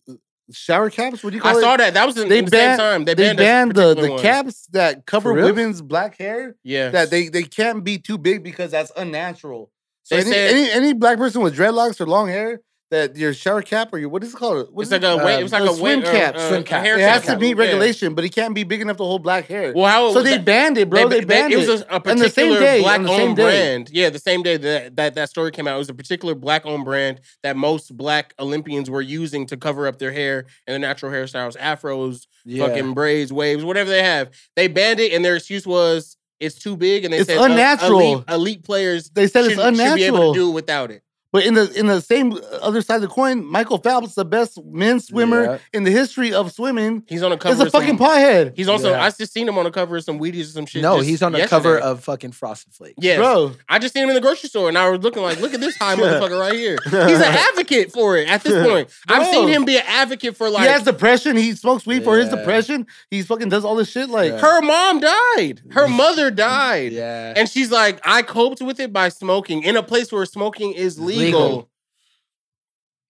shower 0.53 0.91
caps. 0.91 1.25
What 1.25 1.31
do 1.31 1.37
you 1.37 1.43
call 1.43 1.55
I 1.57 1.59
it? 1.59 1.63
saw 1.63 1.77
that. 1.79 1.95
That 1.95 2.07
was 2.07 2.19
in, 2.19 2.29
They 2.29 2.39
in 2.39 2.45
the 2.45 2.51
banned- 2.51 2.79
same 2.81 2.87
time. 2.87 3.05
They 3.07 3.15
They 3.15 3.23
banned, 3.35 3.39
a 3.39 3.43
banned 3.43 3.75
the 3.75 3.95
the 4.03 4.11
one. 4.13 4.21
caps 4.21 4.67
that 4.73 5.07
cover 5.07 5.33
women's 5.33 5.81
black 5.81 6.19
hair. 6.19 6.57
Yeah, 6.63 6.91
That 6.91 7.11
they 7.11 7.29
they 7.29 7.43
can't 7.45 7.83
be 7.85 7.99
too 7.99 8.19
big 8.19 8.43
because 8.43 8.71
that's 8.71 8.93
unnatural. 8.97 9.71
So 10.03 10.17
They 10.17 10.23
any, 10.23 10.31
said- 10.33 10.51
any 10.55 10.71
any 10.71 10.93
black 10.93 11.17
person 11.19 11.43
with 11.43 11.57
dreadlocks 11.57 12.01
or 12.01 12.07
long 12.07 12.29
hair 12.29 12.61
that 12.93 13.17
your 13.17 13.35
shower 13.35 13.63
cap 13.63 13.89
or 13.93 13.99
your 13.99 14.09
what 14.09 14.23
is 14.23 14.33
it 14.33 14.37
called? 14.37 14.69
What 14.73 14.83
It's 14.83 14.93
like 14.93 15.03
a 15.03 15.15
it? 15.15 15.25
weight. 15.25 15.37
uh, 15.37 15.45
It's 15.45 15.53
like 15.53 15.65
the 15.65 15.71
a 15.71 15.75
swim 15.75 16.01
weight, 16.01 16.09
uh, 16.09 16.13
cap, 16.13 16.37
uh, 16.37 16.49
swim 16.49 16.63
cap. 16.63 16.87
It 16.87 17.01
has 17.01 17.25
to 17.27 17.37
meet 17.39 17.57
Yeah. 17.57 17.65
regulation, 17.65 18.15
but 18.15 18.25
it 18.25 18.29
can't 18.35 18.55
be 18.55 18.63
big 18.63 18.81
enough 18.81 18.99
to 18.99 19.03
hold 19.03 19.23
black 19.23 19.47
hair. 19.49 19.73
Well, 19.75 19.87
how 19.87 20.13
so 20.13 20.23
they 20.23 20.37
that- 20.37 20.45
banned 20.45 20.79
it, 20.79 20.89
bro. 20.89 21.09
They, 21.09 21.25
banned 21.25 21.53
it 21.53 21.59
it. 21.59 21.69
was 21.69 21.81
a, 21.83 21.87
a 21.91 22.01
And 22.05 22.21
the 22.21 22.31
same 22.31 22.49
particular 22.53 22.61
day, 22.61 22.81
black 22.81 23.01
owned 23.01 23.35
brand. 23.37 23.91
Yeah, 23.93 24.11
the 24.11 24.19
same 24.21 24.43
day 24.43 24.57
that, 24.59 24.95
that 24.97 25.15
that 25.17 25.29
story 25.31 25.51
came 25.51 25.67
out, 25.67 25.75
it 25.75 25.79
was 25.79 25.89
a 25.89 25.95
particular 25.95 26.35
black 26.35 26.65
owned 26.65 26.85
brand 26.85 27.21
that 27.43 27.57
most 27.57 27.97
black 27.97 28.35
Olympians 28.39 28.89
were 28.89 29.03
using 29.03 29.47
to 29.47 29.57
cover 29.57 29.87
up 29.89 29.99
their 29.99 30.13
hair 30.13 30.47
and 30.67 30.73
their 30.75 30.79
natural 30.79 31.11
hairstyles, 31.11 31.57
afros, 31.57 32.27
yeah. 32.45 32.67
fucking 32.67 32.95
braids, 32.95 33.33
waves, 33.33 33.65
whatever 33.65 33.91
they 33.91 34.03
have. 34.03 34.31
They 34.55 34.69
banned 34.69 35.01
it, 35.01 35.13
and 35.13 35.25
their 35.25 35.37
excuse 35.37 35.67
was 35.67 36.17
it's 36.41 36.57
too 36.57 36.77
big, 36.77 37.05
and 37.05 37.13
they 37.15 37.19
It's 37.19 37.29
said 37.29 37.39
uh, 37.39 37.45
unnatural. 37.45 38.01
elite, 38.01 38.25
elite 38.29 38.65
players 38.65 39.09
They 39.11 39.29
said 39.29 39.45
should, 39.45 39.53
it's 39.53 39.61
should 39.63 39.75
be 39.77 39.81
able 39.81 40.17
unnatural. 40.19 40.35
to 40.35 40.39
do 40.41 40.51
without 40.51 40.91
it. 40.91 41.03
But 41.33 41.47
in 41.47 41.55
the 41.55 41.73
in 41.73 41.87
the 41.87 42.01
same 42.03 42.33
uh, 42.35 42.37
other 42.61 42.83
side 42.83 42.97
of 42.97 43.01
the 43.03 43.09
coin, 43.09 43.45
Michael 43.45 43.79
Phelps, 43.79 44.15
the 44.15 44.25
best 44.25 44.63
men's 44.65 45.07
swimmer 45.07 45.45
Yeah. 45.45 45.59
in 45.73 45.85
the 45.85 45.91
history 45.91 46.35
of 46.35 46.53
swimming, 46.53 47.05
He's 47.09 47.23
on 47.23 47.33
a 47.33 47.39
cover. 47.39 47.55
is 47.55 47.61
a 47.61 47.65
of 47.65 47.71
some- 47.71 47.81
fucking 47.81 47.97
pothead. 47.99 48.53
He's 48.55 48.69
also. 48.69 48.91
Yeah. 48.91 49.03
I 49.03 49.11
just 49.11 49.33
seen 49.33 49.49
him 49.49 49.57
on 49.57 49.65
the 49.65 49.71
cover 49.71 49.97
of 49.97 50.05
some 50.05 50.19
Wheaties 50.21 50.43
or 50.43 50.53
some 50.53 50.67
shit. 50.67 50.83
no, 50.83 51.01
he's 51.01 51.23
on 51.23 51.33
the 51.33 51.47
cover 51.47 51.79
of 51.79 52.05
fucking 52.05 52.33
Frosted 52.33 52.75
Flakes. 52.75 52.97
Yes. 53.01 53.17
Bro, 53.19 53.53
I 53.69 53.79
just 53.79 53.95
seen 53.95 54.03
him 54.03 54.11
in 54.11 54.15
the 54.15 54.21
grocery 54.21 54.51
store 54.51 54.69
and 54.69 54.77
I 54.77 54.91
was 54.91 55.01
looking 55.01 55.23
like, 55.23 55.41
look 55.41 55.55
at 55.55 55.61
this 55.61 55.75
high 55.77 55.97
motherfucker 55.97 56.39
right 56.39 56.53
here. 56.55 56.77
He's 56.85 56.93
an 57.19 57.23
advocate 57.23 57.93
for 57.93 58.17
it 58.19 58.29
at 58.29 58.43
this 58.45 58.67
point. 58.69 58.91
I've 59.09 59.27
seen 59.29 59.49
him 59.49 59.65
be 59.65 59.77
an 59.79 59.85
advocate 59.87 60.37
for 60.37 60.51
like 60.51 60.65
he 60.65 60.69
has 60.69 60.83
depression. 60.83 61.37
He 61.39 61.53
smokes 61.55 61.87
weed 61.87 62.05
for 62.05 62.19
his 62.19 62.29
depression. 62.29 62.87
He 63.11 63.23
fucking 63.23 63.49
does 63.49 63.65
all 63.65 63.75
this 63.77 63.91
shit. 63.91 64.11
Like, 64.11 64.33
Yeah. 64.33 64.39
her 64.39 64.61
mom 64.61 65.01
died. 65.01 65.63
Her 65.71 65.89
mother 66.03 66.31
died. 66.31 66.93
Yeah, 66.93 67.33
And 67.37 67.49
she's 67.49 67.71
like, 67.71 68.01
I 68.05 68.21
coped 68.21 68.61
with 68.61 68.79
it 68.81 68.93
by 68.93 69.09
smoking 69.09 69.63
in 69.63 69.77
a 69.79 69.83
place 69.83 70.13
where 70.13 70.27
smoking 70.27 70.73
is 70.75 70.99
legal. 71.01 71.22
Legal. 71.27 71.69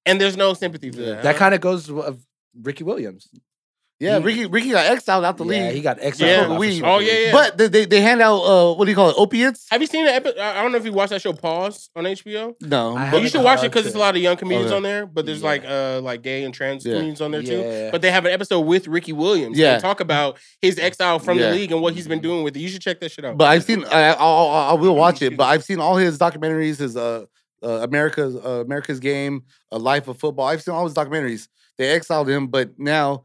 And 0.04 0.20
there's 0.20 0.36
no 0.36 0.54
sympathy 0.54 0.90
for 0.90 1.00
that. 1.02 1.22
that 1.22 1.36
kind 1.36 1.54
of 1.54 1.60
goes 1.60 1.88
of 1.88 2.24
Ricky 2.60 2.82
Williams. 2.82 3.28
yeah, 4.00 4.18
He- 4.18 4.24
Ricky 4.24 4.46
Ricky 4.46 4.70
got 4.72 4.86
exiled 4.86 5.24
out 5.24 5.36
the 5.36 5.44
league. 5.44 5.60
yeah, 5.60 5.66
league. 5.68 5.76
he 5.76 5.80
got 5.80 5.98
exiled. 6.00 6.28
Yeah. 6.28 6.46
for 6.48 6.58
Weed. 6.58 6.78
smoking 6.78 6.90
Oh, 6.92 6.98
yeah, 6.98 7.18
yeah. 7.26 7.32
But 7.32 7.56
they, 7.56 7.68
they 7.68 7.84
they 7.84 8.00
hand 8.00 8.20
out 8.20 8.40
uh 8.40 8.74
what 8.74 8.86
do 8.86 8.90
you 8.90 8.96
call 8.96 9.10
it 9.10 9.14
opiates? 9.16 9.68
Have 9.70 9.80
you 9.80 9.86
seen 9.86 10.04
the 10.04 10.12
episode? 10.12 10.38
I 10.40 10.60
don't 10.60 10.72
know 10.72 10.78
if 10.78 10.84
you 10.84 10.92
watched 10.92 11.10
that 11.10 11.22
show 11.22 11.32
Pause 11.32 11.88
on 11.94 12.02
HBO. 12.04 12.54
No, 12.60 12.96
I 12.96 13.12
But 13.12 13.22
you 13.22 13.28
should 13.28 13.44
watch 13.44 13.60
it 13.60 13.62
watched 13.62 13.62
because 13.70 13.84
there's 13.84 13.94
a 13.94 13.98
lot 14.00 14.16
of 14.16 14.20
young 14.20 14.36
comedians 14.36 14.72
Okay. 14.72 14.76
on 14.76 14.82
there. 14.82 15.06
But 15.06 15.24
there's 15.24 15.40
Yeah. 15.40 15.46
like 15.46 15.64
uh 15.64 16.00
like 16.02 16.22
gay 16.22 16.42
and 16.42 16.52
trans 16.52 16.84
Yeah. 16.84 16.94
comedians 16.94 17.20
on 17.20 17.30
there 17.30 17.42
too. 17.44 17.58
Yeah. 17.60 17.90
But 17.92 18.02
they 18.02 18.10
have 18.10 18.24
an 18.24 18.32
episode 18.32 18.60
with 18.62 18.88
Ricky 18.88 19.12
Williams. 19.12 19.56
Yeah. 19.56 19.74
Yeah, 19.74 19.78
talk 19.78 20.00
about 20.00 20.36
his 20.60 20.80
exile 20.80 21.20
from 21.20 21.38
Yeah. 21.38 21.50
the 21.50 21.54
league 21.54 21.70
and 21.70 21.80
what 21.80 21.94
he's 21.94 22.08
been 22.08 22.20
doing 22.20 22.42
with 22.42 22.56
it. 22.56 22.58
You 22.60 22.68
should 22.70 22.82
check 22.82 22.98
that 22.98 23.12
shit 23.12 23.24
out. 23.24 23.38
But 23.38 23.44
I've 23.50 23.62
seen 23.62 23.84
I, 23.84 24.08
I, 24.08 24.12
I, 24.14 24.70
I 24.70 24.72
will 24.72 24.96
watch 24.96 25.22
it. 25.22 25.36
But 25.36 25.44
I've 25.44 25.62
seen 25.62 25.78
all 25.78 25.96
his 25.96 26.18
documentaries. 26.18 26.78
His 26.78 26.96
uh, 26.96 27.26
uh 27.62 27.80
America's 27.82 28.34
uh, 28.36 28.62
America's 28.64 29.00
Game, 29.00 29.44
A 29.70 29.78
Life 29.78 30.08
of 30.08 30.18
Football. 30.18 30.46
I've 30.46 30.62
seen 30.62 30.74
all 30.74 30.84
his 30.84 30.94
documentaries. 30.94 31.48
They 31.78 31.90
exiled 31.90 32.28
him, 32.28 32.48
but 32.48 32.78
now 32.78 33.24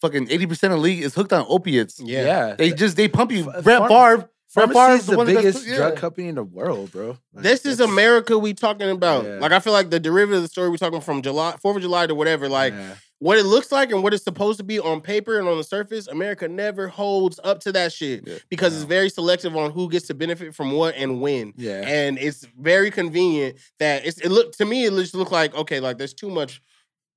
fucking 0.00 0.30
eighty 0.30 0.46
percent 0.46 0.72
of 0.72 0.78
the 0.78 0.82
league 0.82 1.02
is 1.02 1.14
hooked 1.14 1.32
on 1.32 1.46
opiates. 1.48 2.00
yeah. 2.00 2.24
yeah. 2.24 2.54
They 2.54 2.72
just 2.72 2.96
they 2.96 3.08
pump 3.08 3.32
you. 3.32 3.50
F- 3.50 3.64
Brett 3.64 3.82
pharm- 3.82 3.88
Favre. 3.88 4.30
Brett 4.54 4.72
Pharmacy 4.72 4.74
Favre's 4.74 5.00
is 5.00 5.06
the 5.06 5.16
one 5.16 5.26
that 5.26 5.34
biggest 5.36 5.66
yeah. 5.66 5.76
drug 5.76 5.96
company 5.96 6.28
in 6.28 6.34
the 6.36 6.44
world, 6.44 6.90
bro. 6.92 7.18
Like, 7.34 7.42
This 7.42 7.66
is 7.66 7.78
America 7.80 8.38
we 8.38 8.54
talking 8.54 8.88
about. 8.88 9.24
Yeah. 9.24 9.38
Like 9.38 9.52
I 9.52 9.58
feel 9.60 9.72
like 9.74 9.90
the 9.90 10.00
derivative 10.00 10.38
of 10.38 10.42
the 10.42 10.48
story 10.48 10.70
we 10.70 10.78
talking 10.78 11.00
from 11.00 11.20
July, 11.20 11.56
Fourth 11.60 11.76
of 11.76 11.82
July 11.82 12.06
to 12.06 12.14
whatever. 12.14 12.48
Like 12.48 12.72
yeah. 12.72 12.94
What 13.18 13.38
it 13.38 13.44
looks 13.44 13.72
like 13.72 13.90
and 13.92 14.02
what 14.02 14.12
it's 14.12 14.24
supposed 14.24 14.58
to 14.58 14.64
be 14.64 14.78
on 14.78 15.00
paper 15.00 15.38
and 15.38 15.48
on 15.48 15.56
the 15.56 15.64
surface, 15.64 16.06
America 16.06 16.46
never 16.48 16.86
holds 16.88 17.40
up 17.44 17.60
to 17.60 17.72
that 17.72 17.92
shit 17.92 18.26
Yeah. 18.26 18.34
because 18.50 18.72
No. 18.74 18.78
it's 18.80 18.86
very 18.88 19.08
selective 19.08 19.56
on 19.56 19.70
who 19.70 19.88
gets 19.88 20.06
to 20.08 20.14
benefit 20.14 20.54
from 20.54 20.72
what 20.72 20.94
and 20.96 21.20
when. 21.20 21.54
Yeah. 21.56 21.80
And 21.86 22.18
it's 22.18 22.46
very 22.60 22.90
convenient 22.90 23.56
that 23.78 24.04
it's 24.04 24.18
it 24.18 24.28
look 24.30 24.52
to 24.56 24.64
me 24.66 24.84
it 24.84 24.90
just 24.92 25.14
look 25.14 25.30
like 25.30 25.54
okay 25.54 25.80
like 25.80 25.96
there's 25.98 26.14
too 26.14 26.30
much 26.30 26.60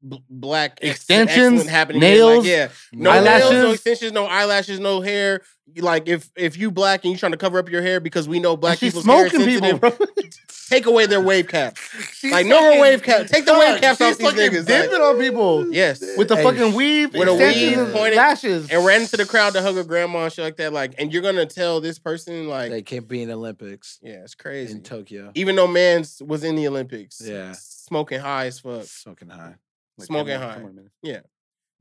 b- 0.07 0.23
black 0.29 0.79
Extensions, 0.81 1.67
happening 1.67 2.01
here. 2.01 2.25
Like, 2.25 2.33
nails, 2.43 2.45
yeah 2.47 2.69
no 2.93 3.09
Eyelashes. 3.11 3.49
nails 3.51 3.63
no 3.63 3.71
extensions 3.71 4.11
no 4.11 4.25
eyelashes 4.25 4.79
no 4.79 5.01
hair 5.01 5.41
like 5.77 6.07
if 6.07 6.29
if 6.35 6.57
you 6.57 6.71
black 6.71 7.03
and 7.03 7.11
you 7.11 7.17
trying 7.17 7.31
to 7.33 7.37
cover 7.37 7.59
up 7.59 7.69
your 7.69 7.81
hair 7.81 7.99
because 7.99 8.27
we 8.27 8.39
know 8.39 8.57
black 8.57 8.73
And 8.73 8.79
she's 8.79 8.93
hair 8.93 9.29
smoking 9.29 9.45
people, 9.45 9.77
bro. 9.77 9.91
take 10.69 10.85
away 10.87 11.05
their 11.05 11.21
wave 11.21 11.47
cap 11.47 11.77
She's 12.13 12.31
Like, 12.31 12.45
no 12.47 12.59
more 12.61 12.81
wave 12.81 13.01
cap. 13.03 13.27
Take 13.27 13.45
the 13.45 13.53
wave 13.53 13.79
caps 13.81 13.97
she's 13.99 14.11
off 14.13 14.17
these 14.17 14.33
niggas, 14.33 14.65
Dipping 14.65 14.91
like- 14.93 15.01
on 15.01 15.17
people 15.19 15.71
yes 15.73 16.01
with 16.17 16.27
the 16.27 16.35
Hey, 16.37 16.43
fucking 16.43 16.73
weave, 16.73 17.13
with 17.13 17.27
a 17.27 17.33
weave 17.35 17.91
pointed- 17.93 18.17
lashes, 18.17 18.69
and 18.71 18.83
ran 18.85 19.01
into 19.01 19.17
the 19.17 19.25
crowd 19.25 19.53
to 19.53 19.61
hug 19.61 19.77
a 19.77 19.83
grandma 19.83 20.23
and 20.25 20.33
shit 20.33 20.43
like 20.43 20.57
that 20.57 20.73
like 20.73 20.95
and 20.97 21.13
you're 21.13 21.21
gonna 21.21 21.45
tell 21.45 21.81
this 21.81 21.99
person 21.99 22.47
like 22.47 22.71
They 22.71 22.81
can't 22.81 23.07
be 23.07 23.21
in 23.21 23.27
the 23.29 23.35
Olympics 23.35 23.99
yeah 24.01 24.23
it's 24.23 24.35
crazy 24.35 24.73
in 24.73 24.81
Tokyo. 24.81 25.31
even 25.35 25.55
though 25.55 25.67
man's 25.67 26.21
was 26.25 26.43
in 26.43 26.55
the 26.55 26.67
Olympics 26.67 27.21
Yeah. 27.23 27.53
smoking 27.57 28.19
high 28.19 28.47
as 28.47 28.59
fuck 28.59 28.83
Smoking 28.85 29.29
high. 29.29 29.55
Like, 29.99 30.07
smoking 30.07 30.33
on, 30.35 30.41
high. 30.41 30.55
on, 30.63 30.75
man. 31.03 31.21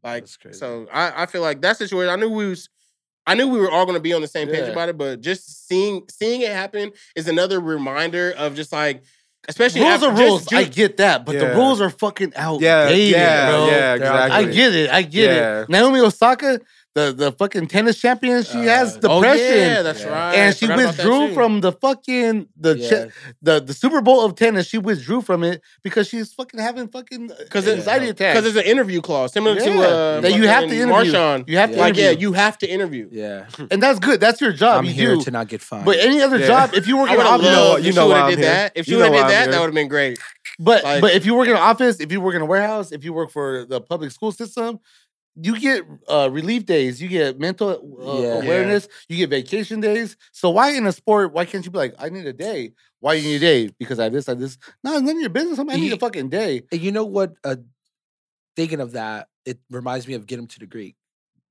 Like 0.04 0.26
so, 0.52 0.86
I, 0.92 1.24
I 1.24 1.26
feel 1.26 1.42
like 1.42 1.60
that 1.62 1.76
situation. 1.76 2.10
I 2.10 2.16
knew 2.16 2.30
we 2.30 2.46
was, 2.48 2.68
I 3.26 3.34
knew 3.34 3.48
we 3.48 3.58
were 3.58 3.70
all 3.70 3.84
going 3.84 3.96
to 3.96 4.00
be 4.02 4.12
on 4.14 4.20
the 4.20 4.28
same 4.28 4.46
page 4.48 4.60
Yeah. 4.66 4.72
about 4.72 4.88
it. 4.88 4.96
But 4.96 5.20
just 5.20 5.66
seeing 5.66 6.02
seeing 6.08 6.40
it 6.42 6.50
happen 6.52 6.92
is 7.16 7.26
another 7.26 7.58
reminder 7.60 8.32
of 8.38 8.54
just 8.54 8.72
like, 8.72 9.02
especially 9.48 9.80
rules 9.80 9.94
after, 9.94 10.06
are 10.06 10.10
just- 10.16 10.22
rules. 10.22 10.52
I 10.52 10.64
get 10.64 10.98
that, 10.98 11.26
but 11.26 11.38
the 11.38 11.48
rules 11.54 11.80
are 11.80 11.90
fucking 11.90 12.32
out. 12.36 12.60
yeah, 12.60 12.82
outdated, 12.84 13.10
yeah, 13.10 13.50
bro. 13.50 13.66
yeah, 13.66 13.96
They're 13.96 14.12
I 14.12 14.44
get 14.44 14.74
it. 14.74 14.90
I 14.90 15.02
get 15.02 15.34
Yeah. 15.34 15.60
it. 15.62 15.68
Naomi 15.68 15.98
Osaka, 16.00 16.60
the 16.98 17.12
the 17.22 17.32
fucking 17.32 17.66
tennis 17.68 17.96
champion. 18.04 18.42
She 18.44 18.58
has 18.74 18.96
Uh, 18.96 19.00
Oh, 19.04 19.20
depression. 19.20 19.56
yeah, 19.56 19.82
that's 19.82 20.02
Yeah. 20.02 20.08
right. 20.08 20.34
and 20.34 20.56
she 20.56 20.66
Forgot 20.66 20.80
about 20.80 20.96
that 20.96 21.06
withdrew 21.06 21.34
from 21.34 21.60
the 21.60 21.72
fucking 21.72 22.48
the 22.56 22.72
Yeah. 22.78 22.88
chi- 22.90 23.08
the 23.42 23.54
the 23.60 23.74
Super 23.82 24.00
Bowl 24.00 24.24
of 24.24 24.34
tennis. 24.34 24.66
She 24.66 24.78
withdrew 24.78 25.20
from 25.22 25.44
it 25.44 25.62
because 25.82 26.08
she's 26.08 26.32
fucking 26.32 26.60
having 26.60 26.88
fucking 26.88 27.30
Because 27.44 27.66
anxiety 27.68 28.06
it's 28.08 28.20
attacks. 28.20 28.34
because 28.40 28.46
it's 28.56 28.64
an 28.64 28.70
interview 28.70 29.00
clause, 29.00 29.32
similar 29.32 29.56
to 29.60 29.70
uh, 29.82 30.20
That 30.20 30.34
you 30.34 30.46
have 30.48 30.64
to 30.68 30.74
interview. 30.74 31.12
Marshawn. 31.12 31.44
you 31.48 31.56
have 31.58 31.70
to 31.70 31.76
Yeah. 31.76 31.82
Like, 31.82 31.96
yeah, 31.96 32.10
you 32.10 32.32
have 32.32 32.58
to 32.58 32.66
interview. 32.70 33.08
Yeah. 33.12 33.44
and 33.70 33.82
that's 33.82 33.98
good. 33.98 34.18
That's 34.20 34.40
your 34.40 34.52
job. 34.52 34.78
I'm 34.80 34.84
you 34.84 34.92
here 34.92 35.14
do. 35.16 35.22
to 35.22 35.30
not 35.30 35.48
get 35.48 35.60
fined. 35.62 35.84
But 35.84 35.96
any 35.98 36.20
other 36.20 36.38
Yeah. 36.38 36.46
job, 36.46 36.70
if 36.74 36.86
you 36.88 36.96
work 36.96 37.10
I 37.10 37.12
in 37.12 37.18
would 37.18 37.26
an 37.26 37.32
have 37.32 37.40
office, 37.40 37.56
loved 37.56 37.84
you 37.86 37.92
know 37.92 38.02
she 38.02 38.08
would 38.08 38.12
why 38.12 38.16
have 38.18 38.24
I'm 38.26 38.30
did 38.30 38.38
here. 38.44 38.48
that. 38.54 38.72
If 38.74 38.84
she 38.86 38.90
You 38.92 38.96
would 38.98 39.06
have 39.06 39.14
did 39.14 39.30
that, 39.34 39.50
that 39.50 39.60
would 39.60 39.66
have 39.66 39.74
been 39.74 39.88
great. 39.88 40.18
But 40.58 40.82
Like- 40.82 41.00
but 41.00 41.12
if 41.14 41.24
you 41.26 41.34
work 41.34 41.46
in 41.46 41.54
an 41.54 41.62
office, 41.72 42.00
if 42.00 42.10
you 42.10 42.20
work 42.20 42.34
in 42.34 42.42
a 42.42 42.46
warehouse, 42.46 42.90
if 42.90 43.04
you 43.04 43.12
work 43.12 43.30
for 43.30 43.64
the 43.68 43.80
public 43.80 44.10
school 44.10 44.32
system, 44.32 44.80
you 45.40 45.58
get 45.60 45.84
uh, 46.08 46.28
relief 46.30 46.66
days, 46.66 47.00
you 47.00 47.08
get 47.08 47.38
mental 47.38 47.70
uh, 47.70 48.22
Yeah. 48.22 48.42
awareness, 48.42 48.88
you 49.08 49.16
get 49.16 49.30
vacation 49.30 49.80
days. 49.80 50.16
So 50.32 50.50
why 50.50 50.72
in 50.72 50.86
a 50.86 50.92
sport? 50.92 51.32
Why 51.32 51.44
can't 51.44 51.64
you 51.64 51.70
be 51.70 51.78
like, 51.78 51.94
I 51.98 52.08
need 52.08 52.26
a 52.26 52.32
day? 52.32 52.72
Why 53.00 53.14
you 53.14 53.22
need 53.22 53.36
a 53.36 53.40
day? 53.40 53.74
Because 53.78 53.98
I 54.00 54.04
have 54.04 54.12
this, 54.12 54.28
I 54.28 54.32
have 54.32 54.40
this. 54.40 54.58
No, 54.82 54.92
it's 54.94 55.02
none 55.02 55.16
of 55.16 55.20
your 55.20 55.30
business. 55.30 55.58
I 55.58 55.76
need 55.76 55.92
a 55.92 55.98
fucking 55.98 56.28
day. 56.30 56.62
And 56.72 56.80
you 56.80 56.90
know 56.92 57.04
what? 57.04 57.34
Uh, 57.44 57.56
thinking 58.56 58.80
of 58.80 58.92
that, 58.92 59.28
it 59.44 59.58
reminds 59.70 60.06
me 60.08 60.14
of 60.14 60.26
Get 60.26 60.38
Him 60.38 60.46
to 60.48 60.58
the 60.58 60.66
Greek, 60.66 60.96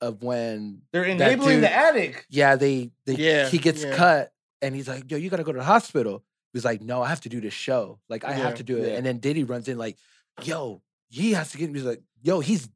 of 0.01 0.21
when 0.23 0.81
They're 0.91 1.03
That 1.03 1.11
enabling 1.11 1.61
the 1.61 1.67
dude- 1.67 1.75
addict. 1.75 2.25
yeah 2.29 2.55
they, 2.55 2.91
they 3.05 3.13
Yeah, 3.15 3.47
he 3.49 3.57
gets 3.57 3.83
yeah. 3.83 3.95
cut 3.95 4.31
and 4.61 4.75
he's 4.75 4.87
like, 4.87 5.09
yo, 5.09 5.17
you 5.17 5.29
gotta 5.29 5.43
go 5.43 5.51
to 5.53 5.59
the 5.59 5.63
hospital. 5.63 6.23
He's 6.53 6.65
like, 6.65 6.81
no, 6.81 7.01
I 7.01 7.09
have 7.09 7.21
to 7.21 7.29
do 7.29 7.39
this 7.41 7.53
show. 7.53 7.99
Like 8.09 8.23
I 8.23 8.31
Yeah, 8.31 8.37
have 8.37 8.55
to 8.55 8.63
do 8.63 8.77
it. 8.77 8.89
yeah. 8.91 8.97
And 8.97 9.05
then 9.05 9.19
Diddy 9.19 9.43
runs 9.43 9.67
in 9.67 9.77
like, 9.77 9.97
yo, 10.43 10.81
he 11.09 11.33
has 11.33 11.51
to 11.51 11.57
get. 11.57 11.69
Me. 11.71 11.79
He's 11.79 11.87
like, 11.87 12.01
yo, 12.21 12.39
he's 12.39 12.67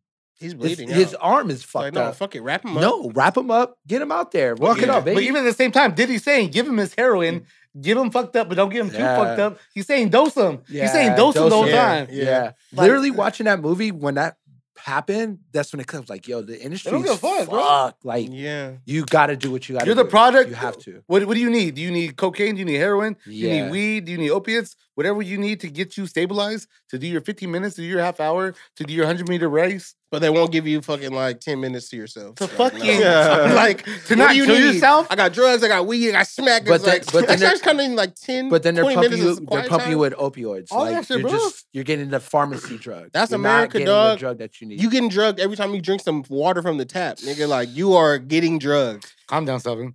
He's 0.42 0.52
his, 0.52 0.54
bleeding. 0.56 0.90
his 0.90 1.14
out. 1.14 1.20
arm 1.22 1.50
is 1.50 1.64
fucked 1.64 1.84
like, 1.86 1.94
no, 1.94 2.02
up. 2.04 2.16
fuck 2.16 2.36
it, 2.36 2.42
wrap 2.42 2.66
him 2.66 2.76
up. 2.76 2.82
No, 2.82 3.10
wrap 3.12 3.38
him 3.38 3.50
up, 3.52 3.78
get 3.88 4.02
him 4.02 4.12
out 4.12 4.32
there, 4.32 4.56
walk 4.56 4.80
it 4.80 4.88
Yeah. 4.88 4.96
up, 4.98 5.06
baby. 5.06 5.16
But 5.16 5.24
even 5.24 5.38
at 5.38 5.44
the 5.50 5.54
same 5.54 5.72
time, 5.72 5.94
Diddy's 5.94 6.24
saying, 6.24 6.50
give 6.52 6.68
him 6.68 6.78
his 6.78 6.94
heroin, 6.96 7.46
give 7.80 7.98
him 7.98 8.12
fucked 8.12 8.36
up, 8.36 8.50
but 8.50 8.56
don't 8.56 8.70
get 8.70 8.82
him 8.82 8.90
too 8.90 8.98
fucked 8.98 9.40
up. 9.40 9.60
He's 9.74 9.86
saying 9.88 10.10
dose 10.10 10.36
him. 10.36 10.60
He's 10.68 10.92
saying 10.92 11.10
Yeah, 11.12 11.16
dose 11.16 11.36
him 11.38 11.48
the 11.50 11.56
whole 11.56 11.70
time. 11.70 12.08
Yeah. 12.12 12.24
yeah, 12.24 12.44
Like- 12.74 12.86
literally 12.88 13.12
watching 13.12 13.46
that 13.46 13.62
movie 13.62 13.92
when 13.92 14.16
that 14.16 14.36
happened, 14.78 15.38
that's 15.52 15.72
when 15.72 15.80
it 15.80 15.86
comes 15.86 16.10
like, 16.10 16.28
yo, 16.28 16.42
the 16.42 16.60
industry 16.60 16.92
is 16.98 17.04
give 17.04 17.12
a 17.14 17.18
fuck, 17.18 17.50
bro. 17.50 17.92
Like 18.04 18.28
Yeah. 18.32 18.72
you 18.86 19.06
got 19.06 19.28
to 19.28 19.36
do 19.36 19.52
what 19.52 19.70
you 19.70 19.76
got. 19.78 19.86
You're 19.86 19.94
the 19.94 20.06
product. 20.06 20.50
You 20.50 20.56
have 20.56 20.78
to. 20.80 21.04
What, 21.06 21.24
what 21.26 21.36
do 21.36 21.40
you 21.40 21.52
need? 21.52 21.76
Do 21.76 21.82
you 21.82 21.92
need 21.92 22.18
cocaine? 22.18 22.56
Do 22.56 22.60
you 22.60 22.66
need 22.66 22.76
heroin? 22.78 23.16
Do 23.26 23.32
you 23.32 23.48
need 23.50 23.72
weed? 23.72 24.06
Do 24.06 24.12
you 24.12 24.18
need 24.18 24.32
opiates? 24.32 24.76
Whatever 24.96 25.22
you 25.22 25.38
need 25.38 25.60
to 25.60 25.70
get 25.70 25.98
you 25.98 26.08
stabilized, 26.08 26.68
to 26.90 26.98
do 26.98 27.06
your 27.08 27.22
15 27.22 27.52
minutes, 27.52 27.76
to 27.76 27.82
do 27.82 27.88
your 27.88 28.02
half 28.02 28.20
hour, 28.20 28.56
to 28.78 28.84
do 28.84 28.92
your 28.94 29.06
100 29.06 29.30
meter 29.30 29.50
race, 29.50 29.94
But 30.12 30.20
they 30.20 30.30
won't 30.30 30.52
give 30.52 30.68
you 30.68 30.82
fucking 30.82 31.14
like 31.14 31.40
10 31.40 31.62
minutes 31.62 31.88
to 31.90 31.96
yourself. 31.96 32.36
To 32.36 32.44
Like, 32.44 32.54
fucking- 32.54 32.84
Yeah. 33.00 33.54
like, 33.56 33.86
to 34.08 34.16
not 34.18 34.32
do 34.32 34.36
you 34.36 34.46
kill 34.46 34.60
need? 34.60 34.74
yourself. 34.74 35.08
I 35.10 35.16
got 35.16 35.32
drugs, 35.32 35.64
I 35.64 35.70
got 35.70 35.88
weed, 35.88 36.10
I 36.10 36.12
got 36.12 36.28
smack. 36.28 36.66
But 36.66 36.82
then- 36.82 36.90
like, 36.96 37.12
but 37.14 37.28
then 37.28 37.38
starts 37.40 37.62
they're- 37.62 37.72
coming 37.72 37.92
in 37.92 37.96
like 37.96 38.16
10, 38.16 38.50
But 38.50 38.62
then 38.64 38.76
they're 38.76 38.84
pumping 38.84 39.18
you. 39.18 39.36
They're 39.36 39.46
quiet 39.46 39.70
pumping 39.70 39.92
you 39.92 39.98
with 40.00 40.14
opioids. 40.16 40.68
All 40.72 40.82
like 40.84 40.96
that 40.96 41.06
shit, 41.06 41.20
you're 41.22 41.30
bro. 41.30 41.40
just 41.40 41.66
you're 41.72 41.86
getting 41.86 42.10
the 42.10 42.20
pharmacy 42.20 42.78
drug. 42.78 43.12
That's 43.14 43.32
You're 43.32 43.40
America, 43.40 43.62
not 43.62 43.72
getting 43.72 43.86
dog. 43.88 44.18
The 44.18 44.20
drug 44.20 44.38
that 44.40 44.60
you 44.60 44.68
need. 44.68 44.82
You 44.82 44.90
getting 44.90 45.08
drugged 45.10 45.40
every 45.40 45.56
time 45.56 45.74
you 45.74 45.82
drink 45.82 46.02
some 46.02 46.26
water 46.30 46.62
from 46.62 46.78
the 46.78 46.86
tap, 46.86 47.18
nigga. 47.20 47.48
Like 47.48 47.70
you 47.74 47.94
are 47.94 48.18
getting 48.18 48.60
drugged. 48.60 49.06
Calm 49.28 49.46
down, 49.46 49.62
Seven. 49.62 49.94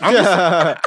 I'm 0.00 0.14
just, 0.14 0.30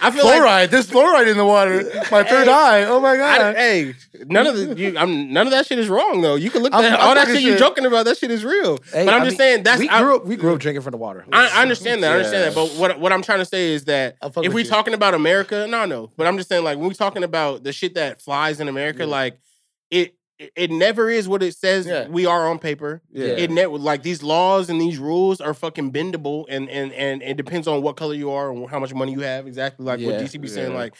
I 0.00 0.10
feel 0.10 0.24
like 0.24 0.40
Fluoride. 0.40 0.70
There's 0.70 0.86
fluoride 0.88 1.30
in 1.30 1.36
the 1.36 1.44
water. 1.44 1.82
My 2.10 2.22
third 2.24 2.46
Hey. 2.46 2.52
eye. 2.52 2.84
Oh 2.84 3.00
my 3.00 3.10
I, 3.10 3.16
god. 3.16 3.56
hey, 3.56 3.94
none 4.26 4.46
of 4.46 4.56
the 4.56 4.78
you, 4.80 4.96
I'm, 4.96 5.32
none 5.32 5.46
of 5.46 5.50
that 5.50 5.66
shit 5.66 5.78
is 5.78 5.88
wrong 5.88 6.20
though. 6.22 6.36
You 6.36 6.48
can 6.50 6.62
look 6.62 6.72
I'm- 6.72 6.84
at 6.84 6.94
I'm 6.98 7.00
all 7.08 7.14
that 7.14 7.22
talking 7.22 7.34
shit 7.34 7.44
you're 7.44 7.58
joking 7.58 7.84
about. 7.84 8.04
That 8.06 8.16
shit 8.16 8.30
is 8.30 8.44
real. 8.44 8.78
Hey, 8.92 9.04
but 9.04 9.12
I'm 9.14 9.22
I 9.22 9.24
just 9.26 9.32
mean, 9.34 9.38
saying 9.38 9.62
that's 9.64 9.80
we 9.80 9.88
I- 9.88 10.00
grew 10.02 10.16
up. 10.16 10.24
We 10.24 10.36
grew 10.36 10.54
up 10.54 10.60
drinking 10.60 10.82
from 10.82 10.92
the 10.92 10.96
water. 10.98 11.24
I, 11.32 11.50
I 11.58 11.62
understand 11.62 12.02
that. 12.02 12.12
I 12.12 12.16
understand 12.16 12.44
Yeah. 12.44 12.50
that. 12.50 12.54
But 12.54 12.78
what 12.80 13.00
what 13.00 13.12
I'm 13.12 13.22
trying 13.22 13.40
to 13.40 13.44
say 13.44 13.72
is 13.72 13.84
that 13.86 14.16
if 14.22 14.36
we're 14.36 14.60
you. 14.60 14.64
talking 14.64 14.94
about 14.94 15.12
America, 15.14 15.66
no, 15.68 15.84
no. 15.84 16.10
But 16.16 16.26
I'm 16.26 16.36
just 16.38 16.48
saying, 16.48 16.64
like, 16.64 16.78
when 16.78 16.86
we're 16.88 16.94
talking 16.94 17.24
about 17.24 17.62
the 17.64 17.72
shit 17.72 17.94
that 17.94 18.22
flies 18.22 18.60
in 18.60 18.68
America, 18.68 19.00
Yeah. 19.00 19.06
like 19.10 19.38
it, 20.38 20.70
never 20.70 21.10
is 21.10 21.28
what 21.28 21.42
it 21.42 21.56
says 21.56 21.86
Yeah. 21.86 22.08
we 22.08 22.26
are 22.26 22.48
on 22.48 22.58
paper. 22.58 23.02
Yeah. 23.10 23.26
It 23.26 23.50
never 23.50 23.76
like 23.76 24.02
these 24.02 24.22
laws 24.22 24.70
and 24.70 24.80
these 24.80 24.98
rules 24.98 25.40
are 25.40 25.54
fucking 25.54 25.92
bendable, 25.92 26.44
and 26.48 26.68
and 26.68 26.92
and 26.92 27.22
it 27.22 27.36
depends 27.36 27.66
on 27.66 27.82
what 27.82 27.96
color 27.96 28.14
you 28.14 28.30
are 28.30 28.50
and 28.50 28.68
how 28.68 28.78
much 28.78 28.94
money 28.94 29.12
you 29.12 29.20
have. 29.20 29.46
Exactly 29.46 29.84
like 29.84 30.00
what 30.00 30.14
Yeah. 30.14 30.22
DC 30.22 30.40
be 30.40 30.48
saying. 30.48 30.74
Like 30.74 30.94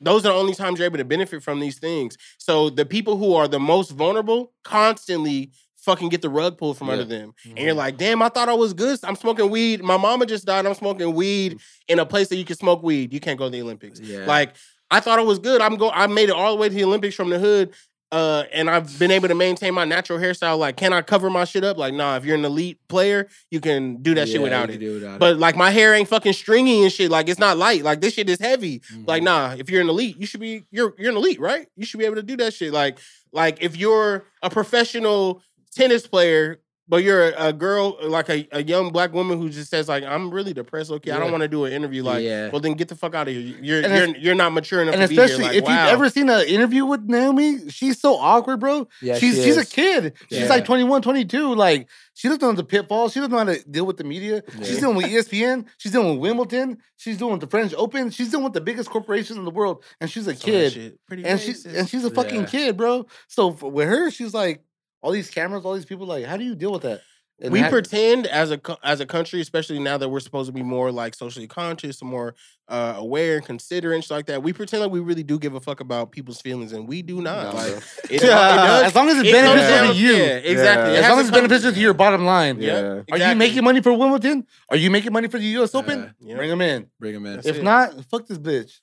those 0.00 0.26
are 0.26 0.32
the 0.32 0.38
only 0.38 0.54
times 0.54 0.78
you're 0.78 0.86
able 0.86 0.98
to 0.98 1.04
benefit 1.04 1.42
from 1.42 1.60
these 1.60 1.78
things. 1.78 2.18
So 2.38 2.68
the 2.68 2.84
people 2.84 3.16
who 3.16 3.34
are 3.34 3.48
the 3.48 3.60
most 3.60 3.92
vulnerable 3.92 4.52
constantly 4.62 5.52
fucking 5.76 6.08
get 6.08 6.20
the 6.20 6.28
rug 6.28 6.58
pulled 6.58 6.76
from 6.76 6.88
Yeah. 6.88 6.94
under 6.94 7.04
them. 7.04 7.32
And 7.44 7.58
you're 7.58 7.68
mm-hmm. 7.68 7.78
like, 7.78 7.96
damn, 7.96 8.20
I 8.20 8.28
thought 8.28 8.48
I 8.48 8.54
was 8.54 8.74
good. 8.74 8.98
I'm 9.04 9.16
smoking 9.16 9.50
weed. 9.50 9.82
My 9.82 9.96
mama 9.96 10.26
just 10.26 10.44
died. 10.44 10.66
I'm 10.66 10.74
smoking 10.74 11.14
weed 11.14 11.52
mm-hmm. 11.52 11.92
in 11.92 11.98
a 12.00 12.04
place 12.04 12.28
that 12.28 12.36
you 12.36 12.44
can 12.44 12.56
smoke 12.56 12.82
weed. 12.82 13.12
You 13.12 13.20
can't 13.20 13.38
go 13.38 13.46
to 13.46 13.50
the 13.50 13.62
Olympics. 13.62 14.00
Yeah. 14.00 14.26
Like, 14.26 14.54
I 14.90 15.00
thought 15.00 15.18
it 15.18 15.26
was 15.26 15.38
good. 15.38 15.60
I'm 15.60 15.76
go. 15.76 15.90
I 15.90 16.06
made 16.06 16.28
it 16.28 16.34
all 16.34 16.54
the 16.54 16.60
way 16.60 16.68
to 16.68 16.74
the 16.74 16.84
Olympics 16.84 17.14
from 17.14 17.30
the 17.30 17.38
hood. 17.38 17.72
Uh, 18.16 18.46
and 18.54 18.70
I've 18.70 18.98
been 18.98 19.10
able 19.10 19.28
to 19.28 19.34
maintain 19.34 19.74
my 19.74 19.84
natural 19.84 20.18
hairstyle. 20.18 20.56
Like, 20.56 20.78
can 20.78 20.94
I 20.94 21.02
cover 21.02 21.28
my 21.28 21.44
shit 21.44 21.64
up? 21.64 21.76
Like, 21.76 21.92
nah, 21.92 22.16
if 22.16 22.24
you're 22.24 22.34
an 22.34 22.46
elite 22.46 22.78
player, 22.88 23.28
you 23.50 23.60
can 23.60 24.00
do 24.00 24.14
that 24.14 24.26
shit 24.26 24.40
without 24.40 24.70
it. 24.70 24.80
without 24.80 25.20
But 25.20 25.38
like 25.38 25.54
my 25.54 25.70
hair 25.70 25.92
ain't 25.92 26.08
fucking 26.08 26.32
stringy 26.32 26.82
and 26.82 26.90
shit. 26.90 27.10
Like 27.10 27.28
it's 27.28 27.38
not 27.38 27.58
light. 27.58 27.84
Like 27.84 28.00
this 28.00 28.14
shit 28.14 28.30
is 28.30 28.40
heavy. 28.40 28.76
it. 28.76 29.06
Like, 29.06 29.22
nah, 29.22 29.54
if 29.58 29.68
you're 29.68 29.82
an 29.82 29.90
elite, 29.90 30.16
you 30.16 30.24
should 30.24 30.40
be 30.40 30.64
you're 30.70 30.94
you're 30.96 31.10
an 31.10 31.18
elite, 31.18 31.38
right? 31.40 31.68
You 31.76 31.84
should 31.84 31.98
be 31.98 32.06
able 32.06 32.16
to 32.16 32.22
do 32.22 32.38
that 32.38 32.54
shit. 32.54 32.72
Like, 32.72 33.00
like 33.32 33.58
if 33.60 33.76
you're 33.76 34.24
a 34.42 34.48
professional 34.48 35.42
tennis 35.72 36.06
player, 36.06 36.62
but 36.88 37.02
you're 37.02 37.30
a, 37.30 37.48
a 37.48 37.52
girl, 37.52 37.96
like 38.02 38.28
a, 38.28 38.46
a 38.52 38.62
young 38.62 38.90
black 38.92 39.12
woman 39.12 39.38
who 39.38 39.48
just 39.48 39.70
says, 39.70 39.88
like, 39.88 40.04
I'm 40.04 40.30
really 40.30 40.52
depressed, 40.52 40.90
okay. 40.92 41.10
I 41.10 41.18
don't 41.18 41.30
want 41.32 41.42
to 41.42 41.48
do 41.48 41.64
an 41.64 41.72
interview. 41.72 42.02
Like, 42.02 42.22
Yeah. 42.22 42.50
well 42.50 42.60
then 42.60 42.74
get 42.74 42.88
the 42.88 42.94
fuck 42.94 43.14
out 43.14 43.26
of 43.28 43.34
here. 43.34 43.56
You're 43.60 43.82
And 43.84 43.94
you're 44.14 44.16
you're 44.18 44.34
not 44.34 44.52
mature 44.52 44.82
enough 44.82 44.94
And 44.94 45.02
to 45.02 45.08
be 45.08 45.14
here. 45.16 45.24
especially 45.24 45.44
Like, 45.46 45.56
if 45.56 45.64
wow. 45.64 45.70
you've 45.84 45.92
ever 45.94 46.08
seen 46.10 46.28
an 46.30 46.46
interview 46.46 46.84
with 46.86 47.02
Naomi, 47.02 47.68
she's 47.70 48.00
so 48.00 48.14
awkward, 48.16 48.60
bro. 48.60 48.86
Yeah, 49.02 49.18
she's 49.18 49.36
she 49.36 49.42
she's 49.44 49.56
a 49.56 49.66
kid. 49.66 50.14
She's 50.30 50.40
Yeah. 50.40 50.48
like 50.48 50.64
21, 50.64 51.02
22. 51.02 51.54
Like 51.54 51.88
she 52.14 52.28
doesn't 52.28 52.40
know 52.40 52.52
the 52.52 52.64
pitfalls. 52.64 53.12
She 53.12 53.20
doesn't 53.20 53.30
know 53.32 53.38
how 53.38 53.44
to 53.44 53.62
deal 53.70 53.84
with 53.84 53.96
the 53.98 54.04
media. 54.04 54.42
She's 54.62 54.78
dealing 54.78 54.96
with 54.96 55.06
ESPN. 55.06 55.66
She's 55.76 55.92
dealing 55.92 56.12
with 56.12 56.18
Wimbledon. 56.20 56.78
She's 56.96 57.18
dealing 57.18 57.32
with 57.32 57.42
the 57.42 57.46
French 57.46 57.74
Open. 57.76 58.10
She's 58.10 58.30
dealing 58.30 58.44
with 58.44 58.54
the 58.54 58.60
biggest 58.62 58.88
corporations 58.88 59.38
in 59.38 59.44
the 59.44 59.50
world, 59.50 59.84
and 60.00 60.10
she's 60.10 60.26
a 60.26 60.34
Some 60.34 60.50
of 60.54 60.60
that 60.62 60.72
kid. 60.72 60.98
pretty 61.06 61.24
And 61.26 61.38
she's 61.38 61.66
racist. 61.66 61.78
and 61.78 61.88
she's 61.88 62.04
a 62.04 62.10
fucking 62.10 62.40
Yeah. 62.42 62.46
kid, 62.46 62.76
bro. 62.78 63.04
So 63.28 63.52
for, 63.52 63.70
with 63.70 63.86
her, 63.88 64.10
she's 64.10 64.32
like 64.32 64.62
all 65.06 65.12
these 65.12 65.30
cameras, 65.30 65.64
all 65.64 65.74
these 65.74 65.84
people. 65.84 66.04
Like, 66.06 66.24
how 66.24 66.36
do 66.36 66.42
you 66.44 66.56
deal 66.56 66.72
with 66.72 66.82
that? 66.82 67.00
And 67.38 67.52
we 67.52 67.60
that- 67.60 67.70
pretend 67.70 68.26
as 68.26 68.50
a 68.50 68.56
co- 68.58 68.78
as 68.82 69.00
a 69.00 69.06
country, 69.06 69.40
especially 69.42 69.78
now 69.78 69.98
that 69.98 70.08
we're 70.08 70.20
supposed 70.20 70.46
to 70.48 70.52
be 70.54 70.62
more 70.62 70.90
like 70.90 71.14
socially 71.14 71.46
conscious, 71.46 72.02
more 72.02 72.34
uh, 72.68 72.94
aware 72.96 73.36
and 73.36 73.44
considerate, 73.44 73.94
and 73.94 74.02
shit 74.02 74.10
like 74.10 74.26
that. 74.26 74.42
We 74.42 74.54
pretend 74.54 74.82
like 74.82 74.90
we 74.90 75.00
really 75.00 75.22
do 75.22 75.38
give 75.38 75.54
a 75.54 75.60
fuck 75.60 75.80
about 75.80 76.10
people's 76.12 76.40
feelings, 76.40 76.72
and 76.72 76.88
we 76.88 77.02
do 77.02 77.20
not. 77.20 77.52
No, 77.52 77.58
like 77.60 77.68
bro. 77.72 77.76
it, 78.04 78.10
it 78.10 78.20
does. 78.22 78.82
as 78.84 78.94
long 78.94 79.08
as 79.10 79.18
it's 79.18 79.28
it 79.28 79.32
comes 79.32 79.60
beneficial 79.60 79.94
to 79.94 80.00
you. 80.00 80.12
Yeah, 80.14 80.24
exactly. 80.52 80.92
Yeah. 80.94 81.00
As 81.00 81.08
long 81.10 81.18
as 81.20 81.26
it's 81.28 81.36
come- 81.36 81.46
beneficial 81.46 81.72
to 81.72 81.78
your 81.80 81.92
bottom 81.94 82.24
line. 82.24 82.58
Yeah. 82.60 82.80
Yeah. 82.80 83.02
Are 83.26 83.30
you 83.30 83.36
making 83.36 83.62
money 83.64 83.82
for 83.82 83.92
Wimbledon? 83.92 84.46
Are 84.70 84.76
you 84.78 84.90
making 84.90 85.12
money 85.12 85.28
for 85.28 85.38
the 85.38 85.44
U.S. 85.58 85.74
Open? 85.74 86.04
Uh, 86.04 86.08
Yeah. 86.20 86.36
Bring 86.36 86.48
them 86.48 86.62
in. 86.62 86.86
Bring 86.98 87.12
them 87.12 87.26
in. 87.26 87.34
That's 87.34 87.46
If 87.48 87.56
it. 87.58 87.62
not, 87.62 88.02
fuck 88.10 88.26
this 88.26 88.38
bitch. 88.38 88.80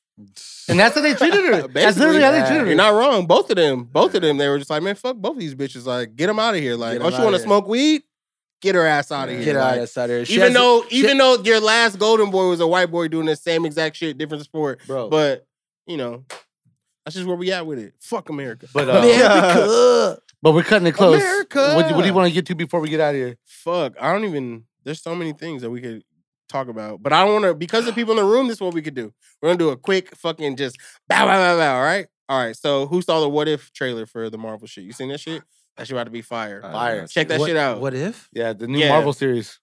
And 0.69 0.79
that's 0.79 0.95
how 0.95 1.01
they 1.01 1.15
treated 1.15 1.43
her. 1.43 1.67
that's 1.67 1.97
literally 1.97 2.21
how 2.21 2.31
they 2.31 2.41
treated 2.41 2.61
her. 2.61 2.65
You're 2.67 2.75
not 2.75 2.89
wrong. 2.93 3.25
Both 3.25 3.49
of 3.49 3.55
them, 3.55 3.83
both 3.85 4.13
of 4.15 4.21
them, 4.21 4.37
they 4.37 4.47
were 4.47 4.57
just 4.59 4.69
like, 4.69 4.83
man, 4.83 4.95
fuck 4.95 5.15
both 5.17 5.33
of 5.35 5.39
these 5.39 5.55
bitches. 5.55 5.85
Like, 5.85 6.15
get 6.15 6.27
them 6.27 6.39
out 6.39 6.53
of 6.55 6.61
here. 6.61 6.75
Like, 6.75 6.99
Get 6.99 7.01
oh, 7.01 7.07
'em 7.07 7.13
she 7.13 7.21
want 7.21 7.35
to 7.35 7.41
smoke 7.41 7.67
weed? 7.67 8.03
Get 8.61 8.75
her 8.75 8.85
ass 8.85 9.11
out 9.11 9.27
of 9.27 9.35
here. 9.35 9.43
Get 9.43 9.55
her 9.55 9.61
Like, 9.61 9.81
out 9.81 9.97
of 10.05 10.09
here. 10.09 10.25
She 10.25 10.33
even 10.35 10.45
has- 10.47 10.53
though, 10.53 10.85
she- 10.87 10.97
even 10.97 11.17
though 11.17 11.37
your 11.43 11.59
last 11.59 11.97
golden 11.99 12.29
boy 12.29 12.47
was 12.47 12.59
a 12.59 12.67
white 12.67 12.91
boy 12.91 13.07
doing 13.07 13.25
the 13.25 13.35
same 13.35 13.65
exact 13.65 13.95
shit, 13.97 14.17
different 14.17 14.43
sport, 14.43 14.79
bro. 14.87 15.09
but 15.09 15.45
you 15.87 15.97
know, 15.97 16.23
that's 17.03 17.15
just 17.15 17.27
where 17.27 17.35
we 17.35 17.51
at 17.51 17.65
with 17.65 17.79
it. 17.79 17.93
Fuck 17.99 18.29
America. 18.29 18.67
But, 18.73 18.87
uh, 18.89 18.99
America. 18.99 20.21
but 20.41 20.53
we're 20.53 20.63
cutting 20.63 20.87
it 20.87 20.93
close. 20.93 21.21
America. 21.21 21.73
What, 21.75 21.91
what 21.95 22.01
do 22.01 22.07
you 22.07 22.13
want 22.13 22.27
to 22.29 22.33
get 22.33 22.45
to 22.45 22.55
before 22.55 22.79
we 22.79 22.87
get 22.89 23.01
out 23.01 23.15
of 23.15 23.19
here? 23.19 23.37
Fuck, 23.45 23.93
I 23.99 24.13
don't 24.13 24.23
even. 24.25 24.63
There's 24.85 25.01
so 25.01 25.15
many 25.15 25.33
things 25.33 25.61
that 25.63 25.69
we 25.69 25.81
could 25.81 26.03
talk 26.49 26.67
about, 26.67 27.01
but 27.01 27.13
I 27.13 27.23
don't 27.23 27.33
want 27.41 27.45
to 27.45 27.53
because 27.55 27.85
the 27.85 27.93
people 27.93 28.11
in 28.17 28.17
the 28.23 28.29
room. 28.31 28.47
This 28.47 28.57
is 28.57 28.61
what 28.61 28.73
we 28.73 28.81
could 28.81 28.95
do. 28.95 29.13
We're 29.41 29.49
gonna 29.49 29.57
do 29.59 29.69
a 29.69 29.77
quick 29.77 30.15
fucking 30.15 30.55
just 30.57 30.77
bow 31.07 31.25
bow 31.25 31.37
bow 31.37 31.57
bow. 31.57 31.75
All 31.77 31.83
right, 31.83 32.07
all 32.29 32.43
right. 32.43 32.55
So 32.55 32.87
who 32.87 33.01
saw 33.01 33.19
the 33.21 33.29
What 33.29 33.47
If 33.47 33.71
trailer 33.73 34.05
for 34.05 34.29
the 34.29 34.37
Marvel 34.37 34.67
shit? 34.67 34.83
You 34.83 34.93
seen 34.93 35.09
that 35.09 35.19
shit? 35.19 35.41
That 35.77 35.87
shit 35.87 35.95
about 35.95 36.03
to 36.05 36.11
be 36.11 36.21
fire. 36.21 36.61
Fire. 36.61 37.07
Check 37.07 37.27
that 37.29 37.39
What- 37.39 37.47
shit 37.47 37.57
out. 37.57 37.81
What 37.81 37.93
if? 37.93 38.29
Yeah, 38.33 38.53
the 38.53 38.67
new 38.67 38.79
Yeah. 38.79 38.89
Marvel 38.89 39.13
series. 39.13 39.59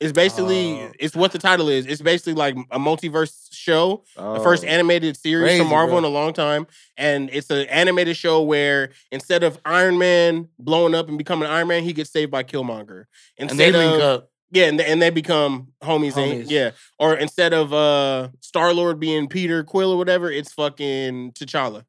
It's 0.00 0.12
basically 0.12 0.80
Oh. 0.80 0.92
it's 1.00 1.16
what 1.16 1.32
the 1.32 1.40
title 1.40 1.68
is. 1.68 1.84
It's 1.84 2.00
basically 2.00 2.34
like 2.34 2.54
a 2.70 2.78
multiverse 2.78 3.48
show, 3.50 4.04
the 4.16 4.38
first 4.44 4.62
Oh. 4.62 4.68
animated 4.68 5.16
series 5.16 5.42
Crazy, 5.48 5.58
from 5.58 5.70
Marvel 5.70 5.94
bro. 5.94 5.98
in 5.98 6.04
a 6.04 6.08
long 6.08 6.32
time, 6.32 6.68
and 6.96 7.28
it's 7.32 7.50
an 7.50 7.66
animated 7.66 8.16
show 8.16 8.40
where 8.42 8.90
instead 9.10 9.42
of 9.42 9.58
Iron 9.64 9.98
Man 9.98 10.50
blowing 10.56 10.94
up 10.94 11.08
and 11.08 11.18
becoming 11.18 11.48
Iron 11.48 11.66
Man, 11.66 11.82
he 11.82 11.92
gets 11.92 12.10
saved 12.12 12.30
by 12.30 12.44
Killmonger. 12.44 13.06
And 13.38 13.50
Instead 13.50 13.74
they 13.74 13.78
link 13.78 13.94
of 13.96 14.00
up. 14.02 14.30
Yeah, 14.50 14.66
and, 14.66 14.80
and 14.80 15.00
they 15.02 15.10
become 15.10 15.68
homies. 15.82 16.12
Homies. 16.12 16.46
yeah, 16.48 16.70
or 16.98 17.14
instead 17.14 17.52
of 17.52 17.72
uh 17.72 18.28
Star 18.40 18.72
Lord 18.72 18.98
being 19.00 19.28
Peter 19.28 19.62
Quill 19.64 19.92
or 19.92 19.96
whatever, 19.98 20.30
it's 20.30 20.52
fucking 20.52 21.32
T'Challa. 21.32 21.84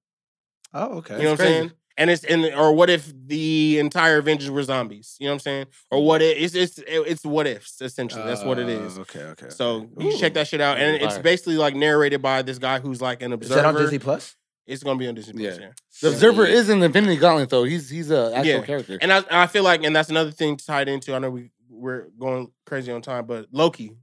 Oh, 0.73 0.97
okay. 0.97 1.17
You 1.17 1.23
know 1.23 1.31
what 1.31 1.39
I'm 1.41 1.45
crazy. 1.45 1.53
saying? 1.53 1.71
and 1.97 2.09
it's 2.09 2.23
in 2.23 2.45
or 2.53 2.71
what 2.73 2.89
if 2.89 3.11
the 3.27 3.77
entire 3.77 4.19
Avengers 4.19 4.49
were 4.49 4.63
zombies? 4.63 5.17
You 5.19 5.25
know 5.27 5.31
what 5.31 5.35
I'm 5.35 5.39
saying? 5.39 5.65
Or 5.91 6.05
what 6.05 6.21
if 6.21 6.37
it's 6.37 6.55
it's 6.55 6.79
it's 6.87 7.25
what 7.25 7.45
ifs 7.45 7.81
essentially. 7.81 8.23
That's 8.23 8.43
what 8.43 8.57
it 8.57 8.69
is. 8.69 8.97
Uh, 8.97 9.01
Okay, 9.01 9.19
okay. 9.23 9.49
So 9.49 9.89
you 9.97 10.17
check 10.17 10.33
that 10.35 10.47
shit 10.47 10.61
out, 10.61 10.77
and 10.77 10.95
it's 10.95 11.15
Fire. 11.15 11.23
basically 11.23 11.57
like 11.57 11.75
narrated 11.75 12.21
by 12.21 12.41
this 12.41 12.57
guy 12.57 12.79
who's 12.79 13.01
like 13.01 13.21
an 13.21 13.33
observer. 13.33 13.53
is 13.59 13.63
that 13.63 13.65
on 13.67 13.75
Disney 13.75 13.99
Plus? 13.99 14.35
It's 14.65 14.81
gonna 14.83 14.99
be 14.99 15.07
on 15.09 15.15
Disney 15.15 15.33
Plus, 15.43 15.57
Yeah. 15.57 15.65
yeah. 15.65 15.71
The 16.01 16.09
Observer 16.09 16.45
is 16.45 16.69
in 16.69 16.79
the 16.79 16.85
Infinity 16.85 17.17
Gauntlet 17.17 17.49
though. 17.49 17.63
He's 17.65 17.89
he's 17.89 18.11
a 18.11 18.31
actual 18.35 18.45
Yeah. 18.45 18.61
character. 18.61 18.97
And 19.01 19.11
I, 19.11 19.23
I 19.29 19.47
feel 19.47 19.63
like, 19.63 19.83
and 19.83 19.93
that's 19.95 20.09
another 20.09 20.31
thing 20.31 20.55
tied 20.55 20.87
into. 20.87 21.13
I 21.15 21.19
know 21.19 21.31
we 21.31 21.49
we're 21.79 22.07
going 22.19 22.51
crazy 22.65 22.91
on 22.91 23.01
time, 23.01 23.25
but 23.25 23.47
Loki. 23.51 23.93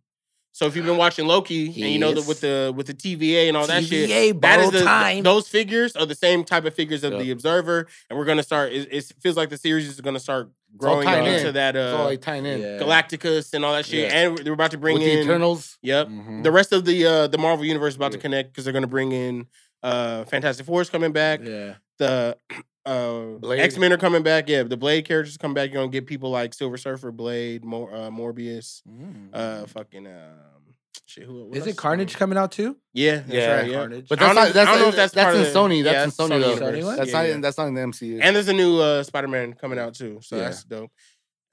So 0.52 0.64
if 0.66 0.74
you've 0.74 0.86
been 0.86 0.96
watching 0.96 1.26
Loki, 1.26 1.66
and 1.66 1.76
you 1.76 1.98
know 1.98 2.14
that 2.14 2.26
with 2.26 2.40
the 2.40 2.72
with 2.74 2.86
the 2.86 2.94
TVA 2.94 3.48
and 3.48 3.56
all 3.58 3.66
that 3.66 3.84
shit, 3.84 4.08
TVA, 4.08 4.40
that 4.40 4.60
is 4.60 4.70
the 4.70 4.82
time. 4.84 5.22
those 5.22 5.46
figures 5.46 5.94
are 5.96 6.06
the 6.06 6.14
same 6.14 6.44
type 6.44 6.64
of 6.64 6.72
figures 6.72 7.04
of 7.04 7.12
Yeah. 7.12 7.18
the 7.18 7.30
Observer, 7.32 7.86
and 8.08 8.18
we're 8.18 8.24
gonna 8.24 8.42
start. 8.42 8.72
It, 8.72 8.88
it 8.90 9.12
feels 9.22 9.36
like 9.36 9.50
the 9.50 9.58
series 9.58 9.86
is 9.86 10.00
gonna 10.00 10.18
start 10.18 10.50
growing 10.74 11.06
into 11.06 11.48
in. 11.48 11.54
that 11.54 11.76
It's 11.76 11.92
all 11.94 12.02
uh, 12.02 12.04
like 12.06 12.22
tying 12.22 12.46
in 12.46 12.60
Yeah. 12.62 12.78
Galacticus 12.78 13.52
and 13.52 13.66
all 13.66 13.74
that 13.74 13.84
shit, 13.84 14.10
Yeah. 14.10 14.18
and 14.28 14.38
they're 14.38 14.54
about 14.54 14.70
to 14.70 14.78
bring 14.78 14.94
with 14.94 15.02
the 15.04 15.12
in 15.12 15.24
Eternals. 15.24 15.76
Yep. 15.82 16.08
Mhm. 16.08 16.42
The 16.42 16.50
rest 16.50 16.72
of 16.72 16.86
the 16.86 17.04
uh 17.04 17.26
the 17.26 17.36
Marvel 17.38 17.66
universe 17.66 17.92
is 17.92 17.96
about 17.96 18.12
to 18.12 18.18
connect 18.18 18.50
because 18.52 18.64
they're 18.64 18.72
gonna 18.72 18.86
bring 18.86 19.12
in 19.12 19.46
uh 19.82 20.24
Fantastic 20.24 20.64
Four 20.64 20.80
is 20.80 20.88
coming 20.88 21.12
back. 21.12 21.40
yeah. 21.44 21.74
The 21.98 22.36
uh. 22.86 23.48
X 23.48 23.78
Men 23.78 23.92
are 23.92 23.96
coming 23.98 24.22
back. 24.22 24.48
Yeah, 24.48 24.62
the 24.62 24.76
Blade 24.76 25.06
characters 25.06 25.36
come 25.36 25.54
back. 25.54 25.70
You're 25.72 25.82
gonna 25.82 25.90
get 25.92 26.06
people 26.06 26.30
like 26.30 26.54
Silver 26.54 26.76
Surfer, 26.76 27.10
Blade, 27.12 27.64
Mor- 27.64 27.92
uh, 27.94 28.10
Morbius, 28.10 28.82
Mm. 28.88 29.28
uh, 29.32 29.66
fucking 29.66 30.06
um, 30.06 30.12
shit. 31.06 31.24
Who, 31.24 31.52
is 31.52 31.66
it 31.66 31.76
Carnage 31.76 32.14
coming? 32.14 32.34
coming 32.34 32.38
out 32.42 32.52
too? 32.52 32.76
Yeah, 32.92 33.16
that's 33.16 33.28
Yeah, 33.32 33.56
right. 33.56 33.70
Yeah. 33.70 33.76
Carnage. 33.78 34.06
But 34.08 34.22
I 34.22 34.26
don't 34.26 34.34
that's 34.34 34.36
know 34.36 34.40
not 34.42 34.48
if- 34.48 34.54
that's, 34.54 34.68
I 34.68 34.72
don't 34.72 34.82
know 34.82 34.88
if 34.88 34.96
that's 34.96 35.12
that's 35.14 35.24
part 35.24 35.34
in 35.36 35.40
of 35.42 35.52
the- 35.52 35.58
Sony. 35.58 35.76
yeah, 35.78 35.92
That's 36.04 36.18
in 36.18 36.28
that's 36.28 36.32
Sony 36.32 36.36
Sony 36.54 36.58
though. 36.60 36.66
Sony? 36.66 36.96
That's 36.96 37.10
Yeah, 37.10 37.18
not 37.18 37.26
yeah. 37.28 37.34
in 37.34 37.40
that's 37.40 37.58
not 37.58 37.66
in 37.68 37.74
the 37.74 37.80
MCU. 37.80 38.18
And 38.22 38.36
there's 38.36 38.48
a 38.48 38.52
new 38.52 38.78
uh 38.80 39.02
Spider 39.02 39.28
Man 39.28 39.52
coming 39.54 39.78
out 39.78 39.94
too. 39.94 40.18
So 40.22 40.36
that's 40.38 40.64
dope. 40.64 40.90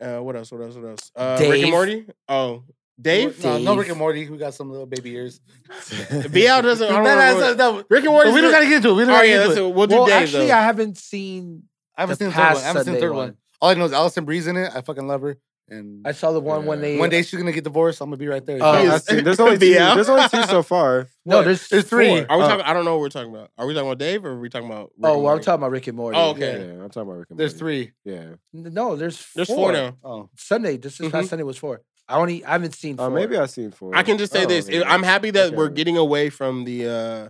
Uh, 0.01 0.19
what 0.19 0.35
else? 0.35 0.51
What 0.51 0.61
else? 0.61 0.75
What 0.75 0.85
else? 0.89 1.11
Uh, 1.15 1.37
Rick 1.39 1.61
and 1.63 1.71
Morty. 1.71 2.05
Oh, 2.27 2.63
Dave. 3.01 3.43
No, 3.43 3.57
no 3.57 3.75
Rick 3.75 3.89
and 3.89 3.97
Morty. 3.97 4.29
We 4.29 4.37
got 4.37 4.53
some 4.53 4.69
little 4.71 4.85
baby 4.85 5.11
ears. 5.11 5.39
BL 5.89 6.61
doesn't. 6.61 6.87
I 6.91 7.01
No, 7.01 7.03
don't 7.03 7.03
no, 7.03 7.39
know 7.39 7.53
no, 7.55 7.77
no, 7.79 7.83
Rick 7.89 8.03
and 8.03 8.13
Morty. 8.13 8.31
we 8.31 8.41
don't 8.41 8.51
gotta 8.51 8.65
get 8.65 8.75
into 8.77 8.89
it. 8.89 8.93
We 8.93 9.01
don't 9.05 9.09
Oh 9.11 9.15
gotta 9.15 9.27
get 9.27 9.49
into 9.49 9.65
it. 9.65 9.69
it. 9.69 9.75
we'll 9.75 9.87
do 9.87 9.95
well, 9.95 10.05
Dave 10.05 10.23
actually, 10.23 10.47
though. 10.47 10.53
I 10.53 10.61
haven't 10.61 10.97
seen. 10.97 11.63
I 11.97 12.01
haven't 12.01 12.19
the 12.19 12.25
seen 12.25 12.27
the 12.29 12.33
third 12.35 12.53
one. 12.53 12.57
I 12.57 12.59
haven't 12.67 12.85
seen 12.85 12.93
the 12.93 12.99
third 12.99 13.09
one. 13.11 13.17
one. 13.29 13.37
All 13.61 13.69
I 13.69 13.73
know 13.75 13.85
is 13.85 13.93
Alison 13.93 14.25
Brie's 14.25 14.47
in 14.47 14.57
it. 14.57 14.71
I 14.75 14.81
fucking 14.81 15.07
love 15.07 15.21
her. 15.21 15.37
And 15.69 16.05
I 16.05 16.11
saw 16.11 16.33
the 16.33 16.41
one 16.41 16.65
when 16.65 16.81
they 16.81 16.97
one 16.97 17.09
day 17.09 17.21
she's 17.23 17.39
gonna 17.39 17.53
get 17.53 17.63
divorced. 17.63 18.01
I'm 18.01 18.07
gonna 18.09 18.17
be 18.17 18.27
right 18.27 18.45
there. 18.45 18.57
He 18.57 18.61
I 18.61 18.81
is- 18.95 19.03
see. 19.05 19.21
There's 19.21 19.39
only 19.39 19.57
Be 19.57 19.69
two. 19.69 19.79
There's 19.79 20.09
only 20.09 20.27
two 20.27 20.43
so 20.43 20.61
far. 20.61 21.07
No, 21.25 21.41
there's 21.41 21.69
There's 21.69 21.85
three. 21.85 22.09
four. 22.09 22.25
Are 22.29 22.37
we 22.37 22.43
Uh, 22.43 22.47
talking? 22.49 22.65
I 22.65 22.73
don't 22.73 22.83
know 22.83 22.91
what 22.95 22.99
we're 23.01 23.09
talking 23.09 23.33
about. 23.33 23.49
Are 23.57 23.65
we 23.65 23.73
talking 23.73 23.87
about 23.87 23.97
Dave 23.97 24.25
or 24.25 24.31
are 24.31 24.39
we 24.39 24.49
talking 24.49 24.67
about? 24.67 24.91
Rick 24.97 25.05
Oh, 25.09 25.13
and 25.13 25.23
well, 25.23 25.33
I'm 25.33 25.39
talking 25.41 25.61
about 25.61 25.71
Rick 25.71 25.87
and 25.87 25.95
Morty. 25.97 26.17
Oh, 26.17 26.31
okay. 26.31 26.67
Yeah, 26.67 26.83
I'm 26.83 26.89
talking 26.89 27.03
about 27.03 27.17
Rick 27.19 27.29
and 27.29 27.37
Morty. 27.39 27.49
There's 27.49 27.53
three. 27.53 27.91
Yeah. 28.03 28.25
No, 28.51 28.97
there's 28.97 29.25
There's 29.33 29.47
four. 29.47 29.55
four 29.55 29.71
now. 29.71 29.97
Oh, 30.03 30.29
Sunday, 30.37 30.75
this 30.77 30.97
this 30.97 31.09
past 31.09 31.27
Mhm. 31.27 31.29
Sunday 31.29 31.43
was 31.43 31.57
four. 31.57 31.81
I 32.13 32.17
only 32.17 32.45
I 32.45 32.51
haven't 32.51 32.75
seen. 32.75 32.95
Oh, 32.99 33.07
four. 33.07 33.09
maybe 33.09 33.37
I've 33.37 33.49
seen 33.49 33.71
four. 33.71 33.95
I 33.95 34.03
can 34.03 34.17
just 34.17 34.31
say 34.31 34.43
Oh, 34.43 34.47
this: 34.47 34.67
okay. 34.67 34.83
I'm 34.83 35.03
happy 35.03 35.31
that 35.31 35.53
we're 35.53 35.69
getting 35.69 35.97
away 35.97 36.29
from 36.29 36.63
the 36.63 36.87
uh 36.87 37.29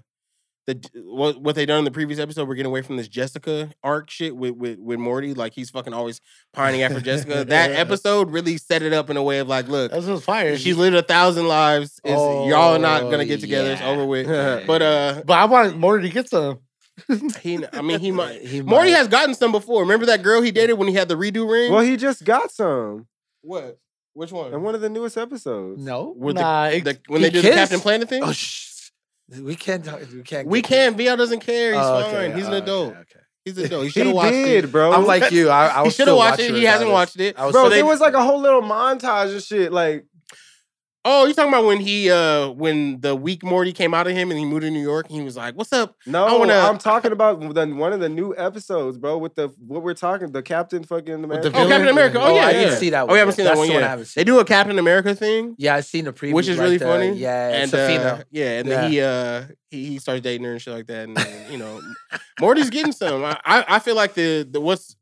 the 0.66 0.80
what 1.04 1.42
what 1.42 1.56
they 1.56 1.66
done 1.66 1.80
in 1.80 1.84
the 1.86 1.92
previous 1.92 2.20
episode. 2.20 2.48
We're 2.48 2.56
getting 2.56 2.72
away 2.72 2.82
from 2.84 2.96
this 2.98 3.08
Jessica 3.10 3.70
arc 3.84 4.10
shit 4.10 4.36
with 4.36 4.56
with 4.56 4.80
with 4.80 4.98
Morty. 5.00 5.34
Like 5.34 5.54
he's 5.54 5.70
fucking 5.70 5.94
always 5.94 6.22
pining 6.54 6.84
after 6.84 7.02
Jessica. 7.02 7.44
That 7.48 7.72
episode 7.72 8.32
really 8.32 8.58
set 8.58 8.82
it 8.82 8.94
up 8.94 9.10
in 9.10 9.18
a 9.18 9.24
way 9.24 9.40
of 9.40 9.48
like, 9.50 9.68
look, 9.68 9.92
that 9.92 10.04
was 10.04 10.24
fire. 10.24 10.58
she's 10.58 10.78
lived 10.78 10.96
a 10.96 11.02
thousand 11.02 11.48
lives. 11.48 12.00
Is 12.06 12.14
y'all 12.14 12.76
are 12.76 12.80
not 12.80 13.04
Oh, 13.04 13.12
gonna 13.12 13.26
get 13.26 13.42
together? 13.42 13.72
It's 13.72 13.82
over 13.82 14.06
with. 14.06 14.28
But 14.68 14.82
uh, 14.82 15.22
But 15.26 15.34
I 15.38 15.46
want 15.46 15.78
Morty 15.78 16.08
to 16.08 16.14
get 16.14 16.30
some. 16.30 16.60
he, 17.42 17.60
I 17.74 17.82
mean, 17.82 18.00
he 18.00 18.12
might. 18.12 18.42
He 18.42 18.62
Morty 18.62 18.92
might. 18.92 18.98
has 18.98 19.08
gotten 19.08 19.34
some 19.36 19.52
before. 19.52 19.82
Remember 19.82 20.06
that 20.06 20.24
girl 20.24 20.42
he 20.42 20.52
dated 20.52 20.78
when 20.78 20.88
he 20.88 20.94
had 20.94 21.10
the 21.10 21.16
redo 21.16 21.50
ring? 21.52 21.72
well, 21.74 21.82
he 21.82 21.98
just 21.98 22.24
got 22.24 22.52
some 22.52 23.08
what? 23.42 23.80
Which 24.14 24.32
one? 24.32 24.54
in 24.54 24.62
one 24.62 24.76
of 24.76 24.82
the 24.82 24.90
newest 24.90 25.18
episodes. 25.18 25.82
No. 25.84 26.14
With 26.16 26.36
Nah, 26.36 26.70
the, 26.70 26.80
the, 26.82 27.00
when 27.08 27.22
they 27.22 27.30
do 27.30 27.42
the? 27.42 27.50
Captain 27.52 27.80
Planet 27.80 28.08
thing? 28.10 28.24
Oh, 28.24 28.32
shh. 28.32 28.90
We 29.42 29.56
can't. 29.56 29.84
talk- 29.84 30.02
We 30.14 30.22
can't. 30.22 30.48
we 30.48 30.62
get 30.62 30.68
can't. 30.68 30.98
VL 30.98 31.18
doesn't 31.18 31.40
care. 31.40 31.72
He's 31.74 31.82
Oh, 31.82 32.02
fine. 32.04 32.16
okay, 32.16 32.36
He's 32.36 32.48
an 32.48 32.54
oh, 32.54 32.58
adult. 32.58 32.90
Okay, 32.92 33.00
okay. 33.00 33.20
He's 33.46 33.58
an 33.58 33.66
adult. 33.66 33.82
He 33.84 33.88
He 33.88 33.92
should 33.92 34.06
have 34.08 34.16
watched 34.16 34.32
did, 34.32 34.64
it. 34.66 34.72
bro. 34.72 34.92
I'm 34.94 35.06
like 35.06 35.32
you. 35.32 35.50
I, 35.50 35.68
I 35.68 35.78
He 35.80 35.84
was 35.86 35.96
should 35.96 36.08
have 36.08 36.14
still 36.14 36.18
watched 36.18 36.40
it. 36.42 36.54
He 36.54 36.64
hasn't 36.64 36.92
watched 36.92 37.20
it. 37.20 37.38
I 37.40 37.46
was 37.46 37.54
Bro, 37.54 37.64
So 37.64 37.68
still 37.70 37.76
they- 37.76 37.80
it 37.80 37.86
was 37.90 38.00
like 38.00 38.14
a 38.14 38.24
whole 38.24 38.40
little 38.40 38.62
montage 38.62 39.32
and 39.34 39.42
shit. 39.42 39.72
Like, 39.72 40.06
Oh, 41.06 41.26
you 41.26 41.34
talking 41.34 41.50
about 41.52 41.66
when 41.66 41.82
he 41.82 42.10
uh 42.10 42.50
when 42.52 43.02
the 43.02 43.14
weak 43.14 43.44
Morty 43.44 43.74
came 43.74 43.94
out 43.94 44.08
of 44.08 44.14
him 44.14 44.32
and 44.32 44.40
he 44.40 44.46
moved 44.46 44.62
to 44.62 44.72
New 44.72 44.82
York 44.82 45.08
and 45.10 45.18
he 45.18 45.22
was 45.24 45.36
like, 45.36 45.54
"What's 45.56 45.74
up?" 45.74 45.98
no, 46.06 46.38
wanna- 46.38 46.54
I'm 46.54 46.78
talking 46.78 47.12
about 47.12 47.42
the, 47.54 47.68
one 47.76 47.92
of 47.92 48.00
the 48.00 48.08
new 48.08 48.34
episodes, 48.38 48.98
bro. 48.98 49.18
With 49.18 49.36
the 49.36 49.50
what 49.68 49.84
we're 49.84 49.96
talking, 49.96 50.32
the 50.32 50.42
Captain 50.42 50.82
fucking 50.84 51.14
America. 51.24 51.50
the 51.50 51.58
Oh, 51.58 51.68
Captain? 51.68 51.90
America. 51.90 52.20
Oh, 52.22 52.28
Oh, 52.28 52.36
yeah, 52.36 52.46
I 52.48 52.52
yeah. 52.52 52.60
didn't 52.64 52.78
see 52.78 52.90
that 52.92 53.02
Oh, 53.02 53.06
one 53.08 53.14
we 53.14 53.20
haven't 53.20 53.32
yet. 53.32 53.36
seen 53.36 53.46
that 53.46 53.58
one 53.58 53.68
the 53.68 53.74
one 53.74 53.84
I 53.84 53.86
yet. 53.86 53.90
haven't 53.90 54.16
They 54.16 54.24
do 54.24 54.40
a 54.40 54.46
Captain 54.46 54.80
America 54.80 55.14
thing, 55.14 55.56
Yeah, 55.58 55.76
I 55.76 55.82
seen 55.82 56.06
the 56.06 56.14
preview, 56.14 56.34
which 56.34 56.48
is 56.48 56.58
like 56.58 56.64
really 56.64 56.78
the- 56.78 56.86
funny. 56.86 57.12
Yeah, 57.18 57.50
and 57.50 57.64
it's 57.64 57.74
uh, 57.74 58.24
yeah, 58.32 58.60
and 58.60 58.70
then 58.70 58.92
he 58.92 59.02
uh 59.02 59.44
he, 59.72 59.86
he 59.88 60.00
starts 60.00 60.22
dating 60.22 60.46
her 60.46 60.54
and 60.54 60.62
shit 60.62 60.74
like 60.74 60.88
that, 60.88 61.04
and 61.10 61.18
then, 61.18 61.52
you 61.52 61.58
know, 61.58 61.82
Morty's 62.40 62.70
getting 62.70 62.94
some. 62.94 63.26
I 63.26 63.38
I 63.44 63.66
I 63.68 63.80
feel 63.80 63.96
like 63.96 64.14
the 64.14 64.48
the 64.50 64.62
what's 64.62 64.96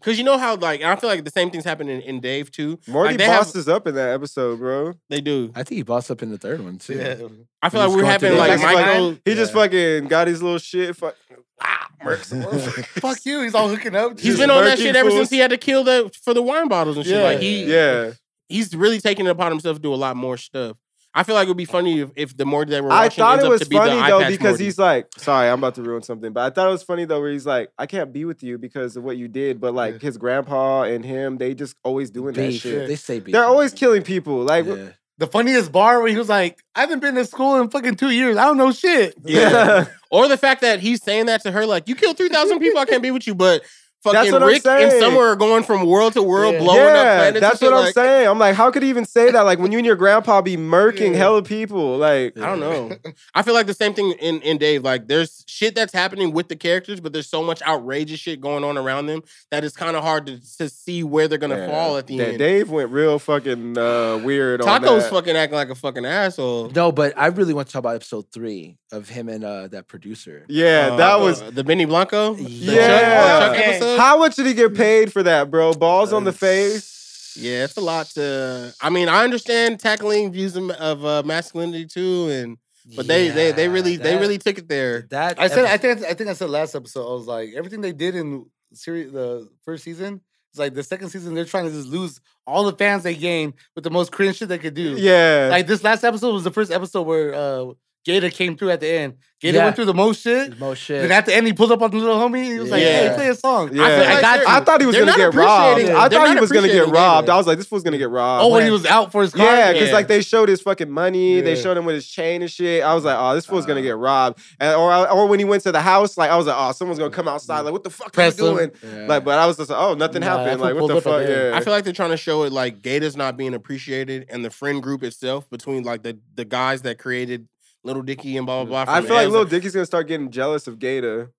because 0.00 0.18
you 0.18 0.24
know 0.24 0.38
how 0.38 0.56
like 0.56 0.82
I 0.82 0.94
feel 0.96 1.10
like 1.10 1.24
the 1.24 1.30
same 1.30 1.50
things 1.50 1.64
happen 1.64 1.88
in, 1.88 2.00
in 2.02 2.20
Dave 2.20 2.50
too. 2.50 2.78
Morty 2.86 3.10
Like, 3.10 3.18
they 3.18 3.24
have- 3.24 3.40
bosses 3.40 3.68
up 3.68 3.86
in 3.86 3.94
that 3.96 4.10
episode, 4.10 4.58
bro. 4.58 4.94
They 5.08 5.20
do. 5.20 5.50
I 5.54 5.62
think 5.62 5.76
he 5.76 5.82
bossed 5.82 6.10
up 6.10 6.22
in 6.22 6.30
the 6.30 6.38
third 6.38 6.60
one 6.62 6.78
too. 6.78 6.94
Yeah. 6.94 7.28
I 7.62 7.68
feel 7.70 7.80
He's 7.82 7.88
like 7.88 7.96
we're 7.96 8.02
going 8.02 8.04
having 8.06 8.30
through 8.30 8.38
like 8.38 8.50
the- 8.50 8.56
He's 8.56 8.64
like- 8.64 8.86
Michael. 8.86 9.16
He 9.24 9.34
just 9.34 9.52
fucking 9.52 10.08
got 10.08 10.28
his 10.28 10.42
little 10.42 10.58
shit. 10.58 10.94
Fuck, 10.96 11.14
ah, 11.60 11.88
murks. 12.04 12.84
Fuck 13.00 13.18
you. 13.24 13.42
He's 13.42 13.54
all 13.54 13.68
hooking 13.68 13.96
up. 13.96 14.18
He's 14.20 14.38
been 14.38 14.50
on 14.50 14.64
that 14.64 14.78
shit 14.78 14.94
ever 14.96 15.10
fools. 15.10 15.20
since 15.22 15.30
he 15.30 15.38
had 15.38 15.50
to 15.50 15.56
kill 15.58 15.84
the 15.84 16.10
for 16.22 16.34
the 16.34 16.42
wine 16.42 16.68
bottles 16.68 16.96
and 16.96 17.04
shit. 17.04 17.16
Yeah. 17.16 17.22
Like 17.24 17.40
he, 17.40 17.64
yeah. 17.64 18.12
he's 18.48 18.74
really 18.74 19.00
taking 19.00 19.26
it 19.26 19.30
upon 19.30 19.50
himself 19.50 19.76
to 19.76 19.82
do 19.82 19.92
a 19.92 19.96
lot 19.96 20.16
more 20.16 20.36
stuff. 20.36 20.76
I 21.18 21.24
feel 21.24 21.34
like 21.34 21.46
it 21.46 21.50
would 21.50 21.56
be 21.56 21.64
funny 21.64 22.00
if, 22.00 22.10
if 22.16 22.36
the 22.36 22.44
Morty 22.46 22.70
that 22.70 22.82
we're 22.84 22.90
I 22.90 23.04
watching 23.04 23.22
thought 23.22 23.32
ends 23.32 23.44
it 23.44 23.46
up 23.46 23.50
was 23.52 23.60
to 23.62 23.68
be 23.68 23.76
the 23.76 23.82
funny 23.84 24.08
though 24.08 24.28
because 24.28 24.50
Morty. 24.52 24.64
he's 24.64 24.78
like, 24.78 25.06
sorry, 25.16 25.48
I'm 25.48 25.58
about 25.58 25.74
to 25.74 25.82
ruin 25.82 26.02
something, 26.02 26.32
but 26.32 26.42
I 26.44 26.50
thought 26.54 26.68
it 26.68 26.72
was 26.72 26.82
funny 26.84 27.04
though 27.06 27.20
where 27.20 27.32
he's 27.32 27.44
like, 27.46 27.70
I 27.78 27.86
can't 27.86 28.12
be 28.12 28.24
with 28.24 28.42
you 28.42 28.56
because 28.56 28.96
of 28.96 29.02
what 29.02 29.16
you 29.16 29.26
did, 29.28 29.60
but 29.60 29.74
like 29.74 29.94
Yeah. 29.94 29.98
his 30.00 30.16
grandpa 30.16 30.82
and 30.84 31.04
him, 31.04 31.36
they 31.38 31.54
just 31.54 31.74
always 31.82 32.10
doing 32.10 32.34
that 32.34 32.48
Beef. 32.48 32.60
shit. 32.62 32.86
They 32.88 32.96
say 32.96 33.18
beef. 33.18 33.32
They're 33.32 33.44
always 33.44 33.72
killing 33.72 34.02
people. 34.02 34.42
Like, 34.44 34.66
Yeah. 34.66 34.90
The 35.18 35.26
funniest 35.26 35.72
bar 35.72 35.98
where 36.00 36.08
he 36.08 36.16
was 36.16 36.28
like, 36.28 36.62
I 36.76 36.80
haven't 36.82 37.00
been 37.00 37.16
to 37.16 37.24
school 37.24 37.60
in 37.60 37.68
fucking 37.70 37.96
two 37.96 38.10
years. 38.10 38.36
I 38.36 38.44
don't 38.44 38.56
know 38.56 38.70
shit. 38.70 39.14
Yeah. 39.24 39.86
or 40.12 40.28
the 40.28 40.36
fact 40.36 40.60
that 40.60 40.78
he's 40.78 41.02
saying 41.02 41.26
that 41.26 41.42
to 41.42 41.50
her, 41.50 41.66
like, 41.66 41.88
you 41.88 41.96
killed 41.96 42.16
3,000 42.16 42.60
people, 42.60 42.78
I 42.78 42.84
can't 42.84 43.02
be 43.02 43.10
with 43.10 43.26
you, 43.26 43.34
but 43.34 43.62
fucking 44.02 44.32
what 44.32 44.42
I'm 44.42 44.48
Rick 44.48 44.64
and 44.66 44.90
saying. 44.90 45.00
Summer 45.02 45.20
are 45.20 45.36
going 45.36 45.62
from 45.64 45.86
world 45.86 46.12
to 46.14 46.22
world, 46.22 46.54
Yeah. 46.54 46.60
blowing 46.60 46.80
up 46.80 46.94
yeah, 46.94 47.16
planets. 47.18 47.40
that's 47.40 47.62
and 47.62 47.70
what 47.72 47.76
shit, 47.76 47.78
I'm 47.78 47.84
like, 47.86 47.94
saying. 47.94 48.28
I'm 48.28 48.38
like, 48.38 48.54
how 48.54 48.70
could 48.70 48.82
he 48.82 48.88
even 48.90 49.04
say 49.04 49.30
that? 49.30 49.40
Like 49.42 49.58
when 49.58 49.72
you 49.72 49.78
and 49.78 49.86
your 49.86 49.96
grandpa 49.96 50.40
be 50.40 50.56
murking 50.56 51.12
Yeah. 51.12 51.18
hella 51.18 51.42
people. 51.42 51.96
Like, 51.98 52.38
I 52.38 52.46
don't 52.46 52.60
know. 52.60 52.90
I 53.34 53.42
feel 53.42 53.54
like 53.54 53.66
the 53.66 53.74
same 53.74 53.94
thing 53.94 54.12
in, 54.20 54.40
in 54.42 54.58
Dave. 54.58 54.82
Like, 54.84 55.08
there's 55.08 55.44
shit 55.46 55.74
that's 55.74 55.92
happening 55.92 56.32
with 56.32 56.48
the 56.48 56.56
characters, 56.56 57.00
but 57.00 57.12
there's 57.12 57.28
so 57.28 57.42
much 57.42 57.60
outrageous 57.62 58.20
shit 58.20 58.40
going 58.40 58.64
on 58.64 58.78
around 58.78 59.06
them 59.06 59.22
that 59.50 59.64
it's 59.64 59.76
kind 59.76 59.96
of 59.96 60.02
hard 60.02 60.26
to, 60.26 60.40
to 60.58 60.68
see 60.68 61.02
where 61.02 61.26
they're 61.28 61.38
gonna 61.38 61.56
yeah. 61.56 61.66
fall 61.68 61.96
at 61.96 62.06
the 62.06 62.18
Da- 62.18 62.24
end. 62.28 62.38
Dave 62.38 62.70
went 62.70 62.90
real 62.90 63.18
fucking 63.18 63.76
uh, 63.76 64.18
weird 64.22 64.60
on 64.62 64.66
Taco's 64.66 65.08
fucking 65.08 65.36
acting 65.36 65.56
like 65.56 65.70
a 65.70 65.74
fucking 65.74 66.04
asshole. 66.06 66.70
No, 66.74 66.92
but 66.92 67.12
I 67.16 67.26
really 67.26 67.54
want 67.54 67.68
to 67.68 67.72
talk 67.72 67.80
about 67.80 67.96
episode 67.96 68.26
three 68.32 68.78
of 68.92 69.08
him 69.08 69.28
and 69.28 69.44
uh, 69.44 69.68
that 69.68 69.86
producer. 69.88 70.44
yeah, 70.48 70.90
Uh, 70.92 70.96
that 70.96 71.20
was. 71.20 71.42
uh, 71.42 71.50
the 71.50 71.64
Benny 71.64 71.84
Blanco. 71.84 72.34
The 72.34 72.42
Yeah. 72.44 72.86
Chuck, 72.86 73.56
Chuck 73.56 73.66
episode. 73.66 73.87
How 73.96 74.18
much 74.18 74.36
did 74.36 74.46
he 74.46 74.54
get 74.54 74.74
paid 74.74 75.12
for 75.12 75.22
that, 75.22 75.50
bro? 75.50 75.72
Balls 75.74 76.12
on 76.12 76.24
the 76.24 76.32
face. 76.32 77.34
Yeah, 77.36 77.64
it's 77.64 77.76
a 77.76 77.80
lot 77.80 78.06
to. 78.10 78.74
I 78.80 78.90
mean, 78.90 79.08
I 79.08 79.22
understand 79.22 79.78
tackling 79.78 80.32
views 80.32 80.56
of, 80.56 80.70
of 80.70 81.04
uh, 81.04 81.22
masculinity 81.24 81.86
too, 81.86 82.28
and 82.30 82.58
but 82.96 83.06
they 83.06 83.28
they 83.28 83.52
they 83.52 83.66
Yeah, 83.66 83.72
really 83.72 83.96
they 83.96 84.16
really 84.16 84.38
took 84.38 84.58
it 84.58 84.68
there. 84.68 85.02
That 85.10 85.40
I 85.40 85.48
said, 85.48 85.66
I 85.66 85.76
think, 85.76 86.02
I 86.04 86.14
think 86.14 86.30
I 86.30 86.32
said 86.32 86.50
last 86.50 86.74
episode. 86.74 87.08
I 87.08 87.14
was 87.14 87.26
like, 87.26 87.50
everything 87.56 87.80
they 87.80 87.92
did 87.92 88.16
in 88.16 88.46
series, 88.72 89.12
the 89.12 89.48
first 89.64 89.84
season, 89.84 90.20
it's 90.50 90.58
like 90.58 90.74
the 90.74 90.82
second 90.82 91.10
season. 91.10 91.34
They're 91.34 91.44
trying 91.44 91.66
to 91.66 91.70
just 91.70 91.88
lose 91.88 92.20
all 92.46 92.64
the 92.64 92.72
fans 92.76 93.02
they 93.02 93.14
gained 93.14 93.54
with 93.74 93.84
the 93.84 93.90
most 93.90 94.10
cringe 94.10 94.36
shit 94.36 94.48
they 94.48 94.58
could 94.58 94.74
do. 94.74 94.96
Yeah. 94.98 95.48
Like 95.50 95.66
this 95.66 95.84
last 95.84 96.02
episode 96.02 96.32
was 96.32 96.44
the 96.44 96.50
first 96.50 96.72
episode 96.72 97.02
where 97.02 97.34
uh 97.34 97.66
Gator 98.08 98.30
came 98.30 98.56
through 98.56 98.70
at 98.70 98.80
the 98.80 98.88
end. 98.88 99.14
Gator 99.40 99.58
Yeah. 99.58 99.64
went 99.64 99.76
through 99.76 99.84
the 99.84 99.94
most 99.94 100.22
shit. 100.22 100.58
most 100.58 100.78
shit. 100.78 101.02
Then 101.02 101.12
at 101.12 101.26
the 101.26 101.32
end, 101.36 101.46
he 101.46 101.52
pulled 101.52 101.70
up 101.70 101.80
on 101.82 101.90
the 101.92 101.98
little 101.98 102.16
homie. 102.16 102.42
He 102.42 102.58
was 102.58 102.70
like, 102.70 102.80
Yeah. 102.82 103.10
"Hey, 103.10 103.14
play 103.14 103.28
a 103.28 103.34
song." 103.34 103.70
Yeah. 103.72 103.84
I, 103.84 103.88
feel 103.90 104.00
I 104.16 104.20
got 104.20 104.38
you. 104.40 104.44
I 104.48 104.60
thought 104.64 104.80
he 104.80 104.86
was 104.86 104.96
they're 104.96 105.04
gonna 105.04 105.16
get 105.18 105.34
robbed. 105.34 105.72
appreciating- 105.72 105.96
I 105.96 106.08
they're 106.08 106.18
thought 106.18 106.34
he 106.34 106.40
was 106.40 106.50
gonna 106.50 106.68
get 106.68 106.88
robbed. 106.88 107.26
Gator. 107.26 107.34
I 107.34 107.36
was 107.36 107.46
like, 107.46 107.58
this 107.58 107.66
fool's 107.68 107.84
gonna 107.84 107.98
get 107.98 108.08
robbed. 108.10 108.44
Oh, 108.44 108.48
when 108.48 108.64
he 108.64 108.70
was 108.72 108.84
out 108.86 109.12
for 109.12 109.20
his 109.22 109.32
car. 109.32 109.44
Yeah, 109.46 109.72
because 109.72 109.88
Yeah. 109.88 109.94
like 109.94 110.08
they 110.08 110.22
showed 110.22 110.48
his 110.48 110.60
fucking 110.62 110.90
money, 110.90 111.40
they 111.42 111.54
showed 111.54 111.76
him 111.76 111.84
with 111.84 111.94
his 111.96 112.08
chain 112.08 112.40
and 112.42 112.50
shit. 112.50 112.82
I 112.82 112.94
was 112.94 113.04
like, 113.04 113.16
oh, 113.16 113.34
this 113.34 113.44
fool's 113.46 113.66
gonna 113.66 113.78
Uh. 113.80 113.82
get 113.84 113.96
robbed. 113.98 114.40
And 114.58 114.74
or 114.74 114.90
or 115.12 115.26
when 115.28 115.38
he 115.38 115.44
went 115.44 115.62
to 115.64 115.70
the 115.72 115.82
house, 115.82 116.16
like 116.18 116.30
I 116.30 116.36
was 116.36 116.46
like, 116.46 116.56
oh, 116.58 116.72
someone's 116.72 116.98
gonna 116.98 117.10
come 117.12 117.28
outside. 117.28 117.60
Like, 117.60 117.72
what 117.72 117.84
the 117.84 117.90
fuck 117.90 118.12
Press 118.12 118.40
are 118.40 118.42
you 118.44 118.50
doing? 118.56 118.70
Yeah. 118.82 119.06
Like, 119.06 119.24
but 119.24 119.38
I 119.38 119.46
was 119.46 119.56
just 119.58 119.68
like, 119.70 119.78
oh, 119.78 119.94
nothing 119.94 120.22
Nah, 120.22 120.38
happened. 120.38 120.60
Like, 120.62 120.74
what 120.74 120.88
the 120.88 121.00
fuck? 121.02 121.20
at 121.20 121.26
the 121.28 121.36
end. 121.44 121.50
Yeah. 121.52 121.58
I 121.58 121.60
feel 121.62 121.72
like 121.74 121.84
they're 121.84 121.92
trying 121.92 122.10
to 122.10 122.16
show 122.16 122.42
it 122.42 122.52
like 122.52 122.82
Gator's 122.82 123.16
not 123.16 123.36
being 123.36 123.54
appreciated, 123.54 124.26
and 124.30 124.44
the 124.44 124.50
friend 124.50 124.82
group 124.82 125.04
itself 125.04 125.48
between 125.48 125.84
like 125.84 126.02
the 126.02 126.18
the 126.34 126.44
guys 126.44 126.82
that 126.82 126.98
created 126.98 127.46
Little 127.88 128.02
Dicky 128.02 128.36
and 128.36 128.46
blah 128.46 128.64
blah 128.64 128.84
blah. 128.84 128.94
I 128.94 129.00
feel 129.00 129.14
like 129.14 129.26
Little 129.26 129.40
Lil 129.42 129.50
Dicky's 129.50 129.74
gonna 129.74 129.86
start 129.86 130.06
getting 130.08 130.30
jealous 130.30 130.66
of 130.68 130.78
Gator. 130.78 131.32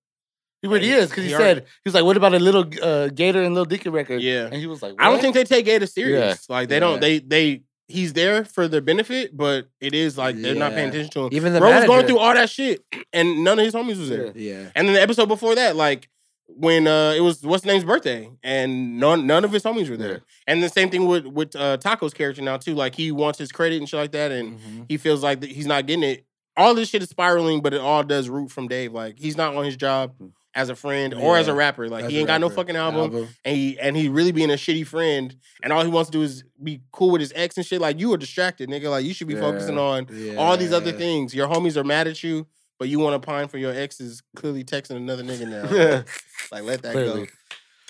He 0.62 0.68
really 0.68 0.90
is 0.90 1.08
because 1.08 1.24
he, 1.24 1.30
He 1.30 1.36
said 1.36 1.58
he 1.60 1.64
was 1.86 1.94
like, 1.94 2.04
"What 2.04 2.18
about 2.18 2.34
a 2.34 2.38
little 2.38 2.66
uh, 2.82 3.08
Gator 3.08 3.42
and 3.42 3.54
Little 3.54 3.64
Dicky 3.64 3.88
record?" 3.88 4.20
Yeah. 4.20 4.44
and 4.44 4.54
he 4.56 4.66
was 4.66 4.82
like, 4.82 4.94
I 4.98 5.10
don't 5.10 5.20
think 5.20 5.34
they 5.34 5.44
take 5.44 5.64
Gator 5.64 5.86
serious. 5.86 6.50
Like 6.50 6.68
they 6.68 6.76
Yeah. 6.76 6.80
don't. 6.80 7.00
They 7.00 7.18
they 7.20 7.62
he's 7.88 8.12
there 8.12 8.44
for 8.44 8.68
their 8.68 8.82
benefit, 8.82 9.34
but 9.36 9.68
it 9.80 9.94
is 9.94 10.18
like 10.18 10.36
they're 10.36 10.54
not 10.54 10.72
paying 10.72 10.90
attention 10.90 11.10
to 11.12 11.20
him. 11.24 11.28
Even 11.32 11.54
the 11.54 11.60
Bro 11.60 11.70
was 11.76 11.84
going 11.86 12.06
through 12.06 12.18
all 12.18 12.34
that 12.34 12.50
shit, 12.50 12.84
and 13.12 13.42
none 13.42 13.58
of 13.58 13.64
his 13.64 13.72
homies 13.74 13.98
was 13.98 14.10
there. 14.10 14.26
Yeah. 14.34 14.54
Yeah. 14.60 14.68
And 14.74 14.86
then 14.86 14.94
the 14.94 15.00
episode 15.02 15.26
before 15.26 15.54
that, 15.54 15.76
like 15.76 16.08
when 16.46 16.86
uh 16.86 17.14
it 17.16 17.20
was 17.20 17.42
what's 17.42 17.62
the 17.64 17.72
name's 17.72 17.84
birthday, 17.84 18.28
and 18.42 18.98
none 19.00 19.26
none 19.26 19.44
of 19.46 19.52
his 19.52 19.62
homies 19.62 19.88
were 19.88 19.96
there. 19.96 20.12
Yeah. 20.12 20.18
And 20.46 20.62
the 20.62 20.68
same 20.68 20.90
thing 20.90 21.06
with 21.06 21.24
with 21.24 21.56
uh, 21.56 21.78
Taco's 21.78 22.12
character 22.12 22.42
now 22.42 22.58
too. 22.58 22.74
Like 22.74 22.94
he 22.94 23.12
wants 23.12 23.38
his 23.38 23.50
credit 23.50 23.78
and 23.78 23.88
shit 23.88 23.98
like 23.98 24.12
that, 24.12 24.30
and 24.30 24.58
Mhm. 24.58 24.86
he 24.90 24.98
feels 24.98 25.22
like 25.22 25.42
he's 25.42 25.66
not 25.66 25.86
getting 25.86 26.02
it. 26.02 26.26
All 26.60 26.74
this 26.74 26.88
shit 26.90 27.02
is 27.02 27.08
spiraling, 27.08 27.60
but 27.62 27.72
it 27.74 27.80
all 27.80 28.02
does 28.02 28.28
root 28.28 28.50
from 28.50 28.68
Dave. 28.68 28.92
Like 28.92 29.18
he's 29.18 29.36
not 29.36 29.56
on 29.56 29.64
his 29.64 29.76
job 29.76 30.14
as 30.54 30.68
a 30.68 30.74
friend 30.74 31.14
or 31.14 31.36
as 31.36 31.46
a 31.48 31.54
rapper. 31.54 31.88
Like 31.88 32.04
As 32.04 32.10
he 32.10 32.18
ain't 32.18 32.26
got 32.26 32.40
no 32.40 32.48
fucking 32.48 32.76
album, 32.76 33.28
and 33.44 33.56
he 33.56 33.78
and 33.78 33.96
he 33.96 34.08
really 34.08 34.32
being 34.32 34.50
a 34.50 34.54
shitty 34.54 34.86
friend. 34.86 35.34
And 35.62 35.72
all 35.72 35.82
he 35.84 35.90
wants 35.90 36.10
to 36.10 36.18
do 36.18 36.22
is 36.22 36.44
be 36.62 36.80
cool 36.92 37.10
with 37.10 37.20
his 37.20 37.32
ex 37.36 37.56
and 37.56 37.64
shit. 37.64 37.80
Like 37.80 37.98
you 38.00 38.12
are 38.12 38.16
distracted, 38.16 38.68
nigga. 38.68 38.90
Like 38.90 39.04
you 39.04 39.14
should 39.14 39.28
be 39.28 39.36
focusing 39.36 39.76
Yeah. 39.76 39.80
on 39.80 40.06
all 40.38 40.56
these 40.56 40.72
other 40.72 40.92
things. 40.92 41.34
Your 41.34 41.48
homies 41.48 41.76
are 41.76 41.84
mad 41.84 42.08
at 42.08 42.22
you, 42.22 42.46
but 42.78 42.88
you 42.88 42.98
want 42.98 43.20
to 43.20 43.24
pine 43.26 43.48
for 43.48 43.58
your 43.58 43.72
ex 43.72 44.00
is 44.00 44.22
clearly 44.36 44.64
texting 44.64 44.96
another 44.96 45.22
nigga 45.22 45.48
now. 45.48 45.74
Yeah. 45.74 46.02
like 46.52 46.64
let 46.64 46.82
that 46.82 46.92
Clearly. 46.92 47.26
go. 47.26 47.32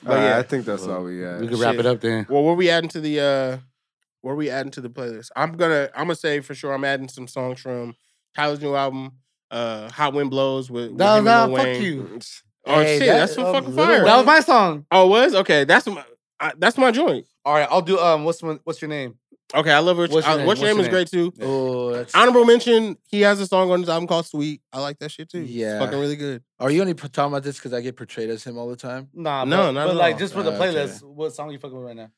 All 0.06 0.14
right, 0.16 0.24
yeah. 0.28 0.38
I 0.38 0.42
think 0.42 0.64
that's 0.64 0.86
Well, 0.86 0.96
all 0.98 1.04
we 1.04 1.20
got. 1.20 1.40
we 1.40 1.48
can 1.48 1.58
wrap 1.58 1.72
shit. 1.72 1.80
it 1.80 1.86
up 1.86 2.00
then. 2.00 2.26
Well, 2.28 2.42
what 2.42 2.52
are 2.52 2.56
we 2.56 2.70
adding 2.70 2.88
to 2.90 3.00
the 3.00 3.20
uh 3.20 3.58
what 4.22 4.32
are 4.32 4.36
we 4.36 4.50
adding 4.50 4.70
to 4.72 4.80
the 4.82 4.90
playlist? 4.90 5.30
I'm 5.34 5.52
gonna 5.52 5.88
I'm 5.94 6.04
gonna 6.04 6.14
say 6.14 6.40
for 6.40 6.54
sure 6.54 6.72
I'm 6.74 6.84
adding 6.84 7.08
some 7.08 7.26
songs 7.26 7.60
from 7.60 7.96
Tyler's 8.34 8.60
new 8.60 8.74
album, 8.74 9.12
uh 9.50 9.90
Hot 9.90 10.12
Wind 10.14 10.30
Blows 10.30 10.70
with, 10.70 10.90
with 10.90 10.98
No, 10.98 11.12
him 11.16 11.18
and 11.18 11.24
no, 11.26 11.46
Lil 11.46 11.56
fuck 11.56 11.64
Wayne. 11.66 11.82
you. 11.82 12.18
Oh 12.66 12.80
Hey, 12.82 12.98
shit, 12.98 13.06
that- 13.08 13.18
that's 13.18 13.34
some 13.34 13.44
fucking 13.52 13.74
Lil 13.74 13.86
fire. 13.86 14.04
That 14.04 14.16
was 14.18 14.26
my 14.26 14.40
song. 14.40 14.86
oh, 14.90 15.06
it 15.06 15.08
was 15.10 15.34
okay. 15.36 15.64
That's 15.64 15.86
my 15.86 16.04
I, 16.38 16.52
that's 16.58 16.78
my 16.78 16.90
joint. 16.90 17.26
All 17.44 17.54
right, 17.54 17.68
I'll 17.70 17.82
do. 17.82 17.98
Um, 17.98 18.24
what's 18.24 18.42
my, 18.42 18.58
what's 18.64 18.80
your 18.80 18.88
name? 18.88 19.18
Okay, 19.52 19.72
I 19.72 19.80
love 19.80 19.98
it. 19.98 20.10
What's 20.10 20.26
your 20.26 20.34
uh, 20.34 20.36
name? 20.38 20.46
What's 20.46 20.60
your 20.60 20.68
What's 20.74 20.88
name 20.88 20.92
your 20.92 21.02
is 21.02 21.10
great 21.12 21.32
too. 21.38 21.44
Oh, 21.44 21.92
that's. 21.92 22.14
Honorable 22.14 22.44
mention, 22.44 22.96
he 23.08 23.20
has 23.22 23.40
a 23.40 23.46
song 23.46 23.70
on 23.72 23.80
his 23.80 23.88
album 23.88 24.06
called 24.06 24.24
Sweet. 24.26 24.62
I 24.72 24.80
like 24.80 24.98
that 25.00 25.10
shit 25.10 25.28
too. 25.28 25.42
It's 25.42 25.50
Yeah. 25.50 25.78
fucking 25.80 25.98
really 25.98 26.16
good. 26.16 26.42
Are 26.60 26.70
you 26.70 26.80
only 26.80 26.94
talking 26.94 27.24
about 27.32 27.42
this 27.42 27.56
because 27.56 27.72
I 27.74 27.80
get 27.80 27.96
portrayed 27.96 28.30
as 28.30 28.44
him 28.44 28.56
all 28.58 28.68
the 28.68 28.76
time? 28.76 29.08
Nah, 29.12 29.44
No, 29.44 29.56
but, 29.56 29.70
not 29.72 29.86
but 29.88 29.90
at 29.90 29.96
like 29.96 30.12
all. 30.14 30.18
just 30.20 30.32
for 30.34 30.42
the 30.44 30.52
okay. 30.52 30.72
playlist, 30.72 31.02
what 31.02 31.34
song 31.34 31.50
you 31.50 31.58
fucking 31.58 31.76
with 31.76 31.84
right 31.86 31.96
now? 31.96 32.10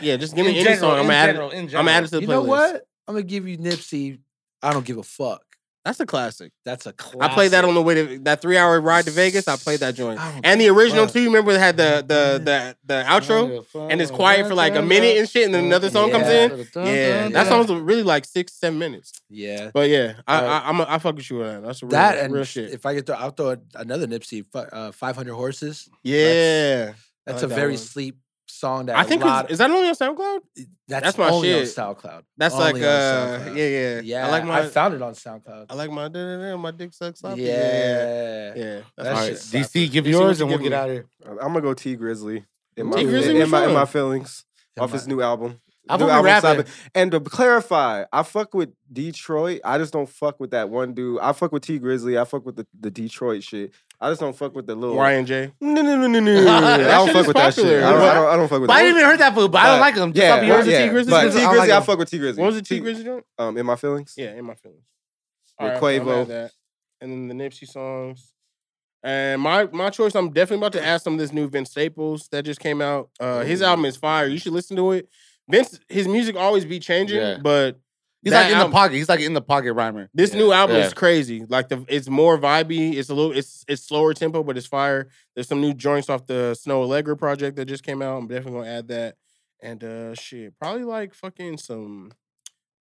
Yeah, 0.00 0.16
just 0.16 0.34
give 0.34 0.46
me 0.46 0.58
In 0.58 0.66
any 0.66 0.76
song. 0.76 0.98
I'm 0.98 1.04
in 1.04 1.10
adding. 1.10 1.34
general, 1.34 1.50
in 1.50 1.58
I'm 1.60 1.68
general. 1.68 1.88
adding 1.90 2.08
to 2.08 2.10
the 2.10 2.18
playlist. 2.18 2.22
You 2.22 2.28
playlist. 2.28 2.30
know 2.32 2.42
what? 2.42 2.82
I'm 3.08 3.14
gonna 3.14 3.22
give 3.22 3.46
you 3.48 3.58
Nipsey. 3.58 4.18
I 4.62 4.72
don't 4.72 4.84
give 4.84 4.98
a 4.98 5.02
fuck. 5.02 5.42
That's 5.84 6.00
a 6.00 6.06
classic. 6.06 6.50
That's 6.64 6.84
a 6.86 6.92
classic. 6.92 7.22
I 7.22 7.32
played 7.32 7.52
that 7.52 7.64
on 7.64 7.74
the 7.74 7.80
way 7.80 7.94
to 7.94 8.18
that 8.24 8.42
three 8.42 8.58
hour 8.58 8.80
ride 8.80 9.04
to 9.04 9.12
Vegas. 9.12 9.46
I 9.46 9.54
played 9.54 9.78
that 9.80 9.94
joint. 9.94 10.18
And 10.42 10.60
the 10.60 10.68
original 10.68 11.04
fuck. 11.06 11.12
too. 11.12 11.20
You 11.20 11.28
remember 11.28 11.52
it 11.52 11.60
had 11.60 11.76
the 11.76 12.04
the 12.04 12.42
the 12.42 12.76
the 12.84 13.04
outro 13.06 13.64
and 13.88 14.00
it's 14.02 14.10
quiet 14.10 14.48
for 14.48 14.54
like 14.56 14.74
a 14.74 14.82
minute 14.82 15.16
and 15.16 15.28
shit, 15.28 15.44
and 15.44 15.54
then 15.54 15.66
another 15.66 15.88
song 15.88 16.10
comes 16.10 16.26
in. 16.26 16.66
Yeah, 16.74 17.28
that 17.28 17.46
song's 17.46 17.70
really 17.70 18.02
like 18.02 18.24
six 18.24 18.54
seven 18.54 18.80
minutes. 18.80 19.12
Yeah. 19.30 19.70
But 19.72 19.88
yeah, 19.88 20.14
I 20.26 20.36
Uh, 20.38 20.42
I 20.48 20.68
I'm 20.70 20.80
a, 20.80 20.86
I 20.88 20.98
fuck 20.98 21.14
with 21.14 21.30
you 21.30 21.44
on 21.44 21.62
that. 21.62 21.66
That's 21.68 21.82
a 21.82 21.86
real, 21.86 21.90
That 21.92 22.18
and 22.18 22.34
real 22.34 22.42
shit. 22.42 22.72
if 22.72 22.84
I 22.84 22.94
get 22.94 23.06
to, 23.06 23.16
I'll 23.16 23.30
throw 23.30 23.56
another 23.76 24.08
Nipsey, 24.08 24.44
fu- 24.50 24.58
uh, 24.58 24.90
500 24.90 25.34
Horses. 25.34 25.88
yeah, 26.02 26.94
That's 27.26 27.42
like 27.42 27.42
a 27.44 27.46
that 27.46 27.54
very 27.54 27.72
one. 27.74 27.78
sleep 27.78 28.16
song 28.56 28.86
that 28.86 28.96
I 28.96 29.04
think 29.04 29.22
a 29.22 29.26
lot, 29.26 29.44
it's, 29.44 29.52
is 29.52 29.58
that 29.58 29.70
only 29.70 29.88
on 29.88 29.94
SoundCloud? 29.94 30.40
that's, 30.88 31.04
that's 31.04 31.18
my 31.18 31.28
only 31.28 31.48
shit. 31.48 31.78
on 31.78 31.94
SoundCloud. 31.94 32.22
That's 32.36 32.54
Only 32.54 32.72
like 32.72 32.82
uh 32.82 33.52
yeah 33.54 33.66
yeah 33.66 34.00
Yeah, 34.00 34.26
I 34.26 34.30
like 34.30 34.44
my 34.44 34.60
I 34.60 34.68
found 34.68 34.94
it 34.94 35.02
on 35.02 35.14
SoundCloud. 35.14 35.66
I 35.70 35.74
like 35.74 35.90
my 35.90 36.08
da, 36.08 36.36
da, 36.36 36.50
da, 36.50 36.56
my 36.56 36.70
dick 36.70 36.92
sucks 36.92 37.20
sloppy. 37.20 37.42
Yeah. 37.42 37.52
yeah. 37.52 38.54
That 38.54 38.84
That's 38.96 39.08
All 39.08 39.14
my 39.14 39.20
right, 39.20 39.28
shit's 39.28 39.50
shit. 39.50 39.62
DC, 39.62 39.92
give 39.92 40.04
DC, 40.04 40.10
yours 40.10 40.40
and 40.40 40.50
we'll 40.50 40.58
get 40.58 40.70
me? 40.70 40.76
out 40.76 40.88
of 40.88 40.94
here. 40.94 41.06
I'm 41.26 41.36
gonna 41.36 41.60
go 41.60 41.74
T 41.74 41.96
Grizzley. 41.96 42.44
In 42.76 42.86
my, 42.86 42.96
T. 42.96 43.04
Grizzley, 43.04 43.42
in, 43.42 43.48
my, 43.50 43.66
in 43.66 43.72
my 43.72 43.86
feelings 43.86 44.44
off 44.78 44.92
his 44.92 45.08
new 45.08 45.22
album. 45.22 45.60
I've 45.88 46.02
only 46.02 46.22
rapping. 46.22 46.64
And 46.94 47.10
to 47.12 47.20
clarify, 47.20 48.04
I 48.12 48.22
fuck 48.22 48.54
with 48.54 48.70
Detroit. 48.92 49.60
I 49.64 49.78
just 49.78 49.92
don't 49.92 50.08
fuck 50.08 50.40
with 50.40 50.50
that 50.50 50.68
one 50.68 50.94
dude. 50.94 51.20
I 51.20 51.32
fuck 51.32 51.52
with 51.52 51.62
T 51.62 51.78
Grizzley. 51.78 52.20
I 52.20 52.24
fuck 52.24 52.44
with 52.44 52.56
the, 52.56 52.66
the 52.78 52.90
Detroit 52.90 53.42
shit. 53.42 53.72
I 54.00 54.10
just 54.10 54.20
don't 54.20 54.36
fuck 54.36 54.54
with 54.54 54.66
the 54.66 54.74
little. 54.74 54.96
Ryan 54.96 55.26
J. 55.26 55.52
No, 55.60 55.82
no, 55.82 55.96
no, 55.96 56.06
no, 56.06 56.20
no. 56.20 56.50
I 56.56 56.76
don't 56.78 57.12
fuck 57.12 57.26
with 57.26 57.36
that 57.36 57.54
shit. 57.54 57.82
I 57.82 57.92
don't? 57.92 58.00
I 58.00 58.14
don't, 58.14 58.28
I 58.28 58.36
don't 58.36 58.48
fuck 58.48 58.60
with 58.60 58.68
But 58.68 58.74
I 58.74 58.82
didn't 58.82 58.98
even 58.98 59.10
heard 59.10 59.20
that 59.20 59.34
food, 59.34 59.52
but 59.52 59.62
I 59.62 59.66
don't 59.70 59.80
like 59.80 59.94
him. 59.94 60.12
Yeah, 60.14 60.36
off 60.36 60.44
yours. 60.44 60.64
T 60.64 60.70
yeah. 60.72 60.88
Grizzley? 60.88 61.08
Don't 61.08 61.54
Grizzley, 61.54 61.70
I 61.70 61.80
fuck 61.80 61.98
with 61.98 62.10
T 62.10 62.18
Grizzley. 62.18 62.38
What 62.38 62.46
was 62.46 62.56
the 62.56 62.62
T 62.62 62.78
T- 62.78 62.80
Grizzley 62.80 63.04
joint? 63.04 63.24
Um, 63.38 63.56
in 63.56 63.66
my 63.66 63.76
feelings. 63.76 64.14
Yeah, 64.16 64.32
in 64.34 64.44
my 64.44 64.54
feelings. 64.54 64.84
With 65.60 65.82
Alright, 65.82 66.02
Quavo. 66.02 66.26
that. 66.28 66.52
And 67.00 67.30
then 67.30 67.38
the 67.38 67.44
Nipsey 67.44 67.66
songs. 67.66 68.32
And 69.02 69.40
my 69.40 69.66
my 69.72 69.90
choice, 69.90 70.14
I'm 70.14 70.30
definitely 70.32 70.66
about 70.66 70.72
to 70.72 70.84
add 70.84 71.00
some 71.00 71.12
of 71.12 71.18
this 71.18 71.32
new 71.32 71.48
Vince 71.48 71.70
Staples 71.70 72.28
that 72.32 72.44
just 72.44 72.60
came 72.60 72.80
out. 72.80 73.10
Uh 73.20 73.44
his 73.44 73.62
album 73.62 73.84
is 73.84 73.96
fire. 73.96 74.26
You 74.26 74.38
should 74.38 74.52
listen 74.52 74.76
to 74.76 74.92
it. 74.92 75.08
Vince, 75.48 75.78
his 75.88 76.08
music 76.08 76.36
always 76.36 76.64
be 76.64 76.78
changing, 76.80 77.18
Yeah. 77.18 77.38
but 77.42 77.78
He's 78.22 78.32
that 78.32 78.42
like 78.44 78.50
in 78.52 78.56
album- 78.58 78.70
the 78.72 78.74
pocket. 78.74 78.94
He's 78.96 79.08
like 79.08 79.20
in 79.20 79.34
the 79.34 79.40
pocket 79.40 79.72
rhymer. 79.74 80.08
This 80.12 80.32
Yeah. 80.32 80.38
new 80.40 80.52
album 80.52 80.76
Yeah. 80.76 80.86
is 80.86 80.94
crazy. 80.94 81.44
Like 81.48 81.68
the 81.68 81.84
it's 81.88 82.08
more 82.08 82.36
vibey. 82.38 82.94
It's 82.94 83.08
a 83.10 83.14
little 83.14 83.30
it's 83.32 83.64
it's 83.68 83.82
slower 83.82 84.12
tempo, 84.14 84.42
but 84.42 84.56
it's 84.56 84.66
fire. 84.66 85.08
There's 85.34 85.46
some 85.48 85.60
new 85.60 85.72
joints 85.74 86.10
off 86.10 86.26
the 86.26 86.56
Snoh 86.60 86.84
Aalegra 86.86 87.16
project 87.16 87.56
that 87.56 87.66
just 87.66 87.84
came 87.84 88.02
out. 88.02 88.16
I'm 88.18 88.26
definitely 88.26 88.60
gonna 88.60 88.70
add 88.72 88.88
that. 88.88 89.16
And 89.62 89.82
uh 89.84 90.14
shit, 90.14 90.58
probably 90.58 90.84
like 90.84 91.14
fucking 91.14 91.58
some. 91.58 92.10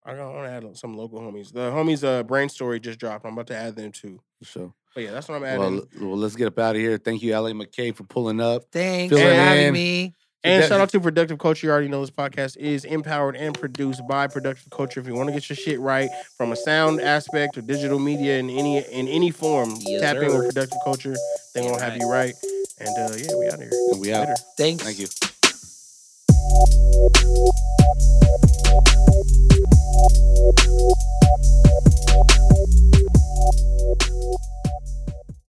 I 0.04 0.14
don't 0.14 0.34
want 0.34 0.46
to 0.48 0.68
add 0.68 0.76
some 0.76 0.96
local 0.96 1.20
homies. 1.20 1.52
The 1.52 1.70
homies 1.70 2.04
uh 2.04 2.22
Brain 2.22 2.48
Story 2.48 2.78
just 2.80 2.98
dropped. 3.00 3.24
I'm 3.26 3.32
about 3.32 3.46
to 3.48 3.56
add 3.56 3.74
them 3.76 3.90
too. 3.92 4.20
So, 4.44 4.74
But 4.94 5.04
yeah, 5.04 5.10
that's 5.12 5.28
what 5.28 5.36
I'm 5.36 5.44
adding. 5.44 5.60
well, 5.60 5.74
l- 5.74 6.08
well, 6.08 6.18
let's 6.18 6.34
get 6.36 6.48
up 6.48 6.58
out 6.58 6.74
of 6.76 6.80
here. 6.80 6.98
Thank 6.98 7.22
you, 7.22 7.32
LA 7.32 7.50
McKay, 7.50 7.94
for 7.94 8.02
pulling 8.04 8.40
up. 8.40 8.64
Thanks 8.72 9.10
Filling 9.14 9.28
for 9.28 9.34
having 9.34 9.66
in. 9.68 9.72
me. 9.72 10.14
And 10.44 10.64
shout 10.64 10.80
out 10.80 10.88
to 10.90 11.00
Productive 11.00 11.38
Culture. 11.38 11.68
You 11.68 11.72
already 11.72 11.88
know 11.88 12.00
this 12.00 12.10
podcast 12.10 12.56
is 12.56 12.84
empowered 12.84 13.36
and 13.36 13.58
produced 13.58 14.02
by 14.08 14.26
Productive 14.26 14.70
Culture. 14.70 14.98
If 14.98 15.06
you 15.06 15.14
want 15.14 15.28
to 15.28 15.32
get 15.32 15.48
your 15.48 15.56
shit 15.56 15.78
right 15.78 16.10
from 16.36 16.50
a 16.50 16.56
sound 16.56 17.00
aspect 17.00 17.56
or 17.56 17.62
digital 17.62 18.00
media 18.00 18.38
in 18.38 18.50
any 18.50 18.78
in 18.78 19.06
any 19.06 19.30
form, 19.30 19.76
yes, 19.80 20.02
tap 20.02 20.16
sir. 20.16 20.24
in 20.24 20.36
with 20.36 20.48
Productive 20.48 20.78
Culture. 20.84 21.14
They 21.54 21.62
won't 21.62 21.80
have 21.80 21.96
you 21.96 22.10
right. 22.10 22.34
And 22.80 22.88
uh, 22.88 23.14
yeah, 23.16 23.36
we 23.36 23.46
out 23.46 23.58
here. 23.60 23.70
And 23.92 24.00
we 24.00 24.12
out. 24.12 24.28
Later. 24.28 24.34
Thanks. 24.56 24.82
Thank 24.82 24.98
you. 24.98 25.06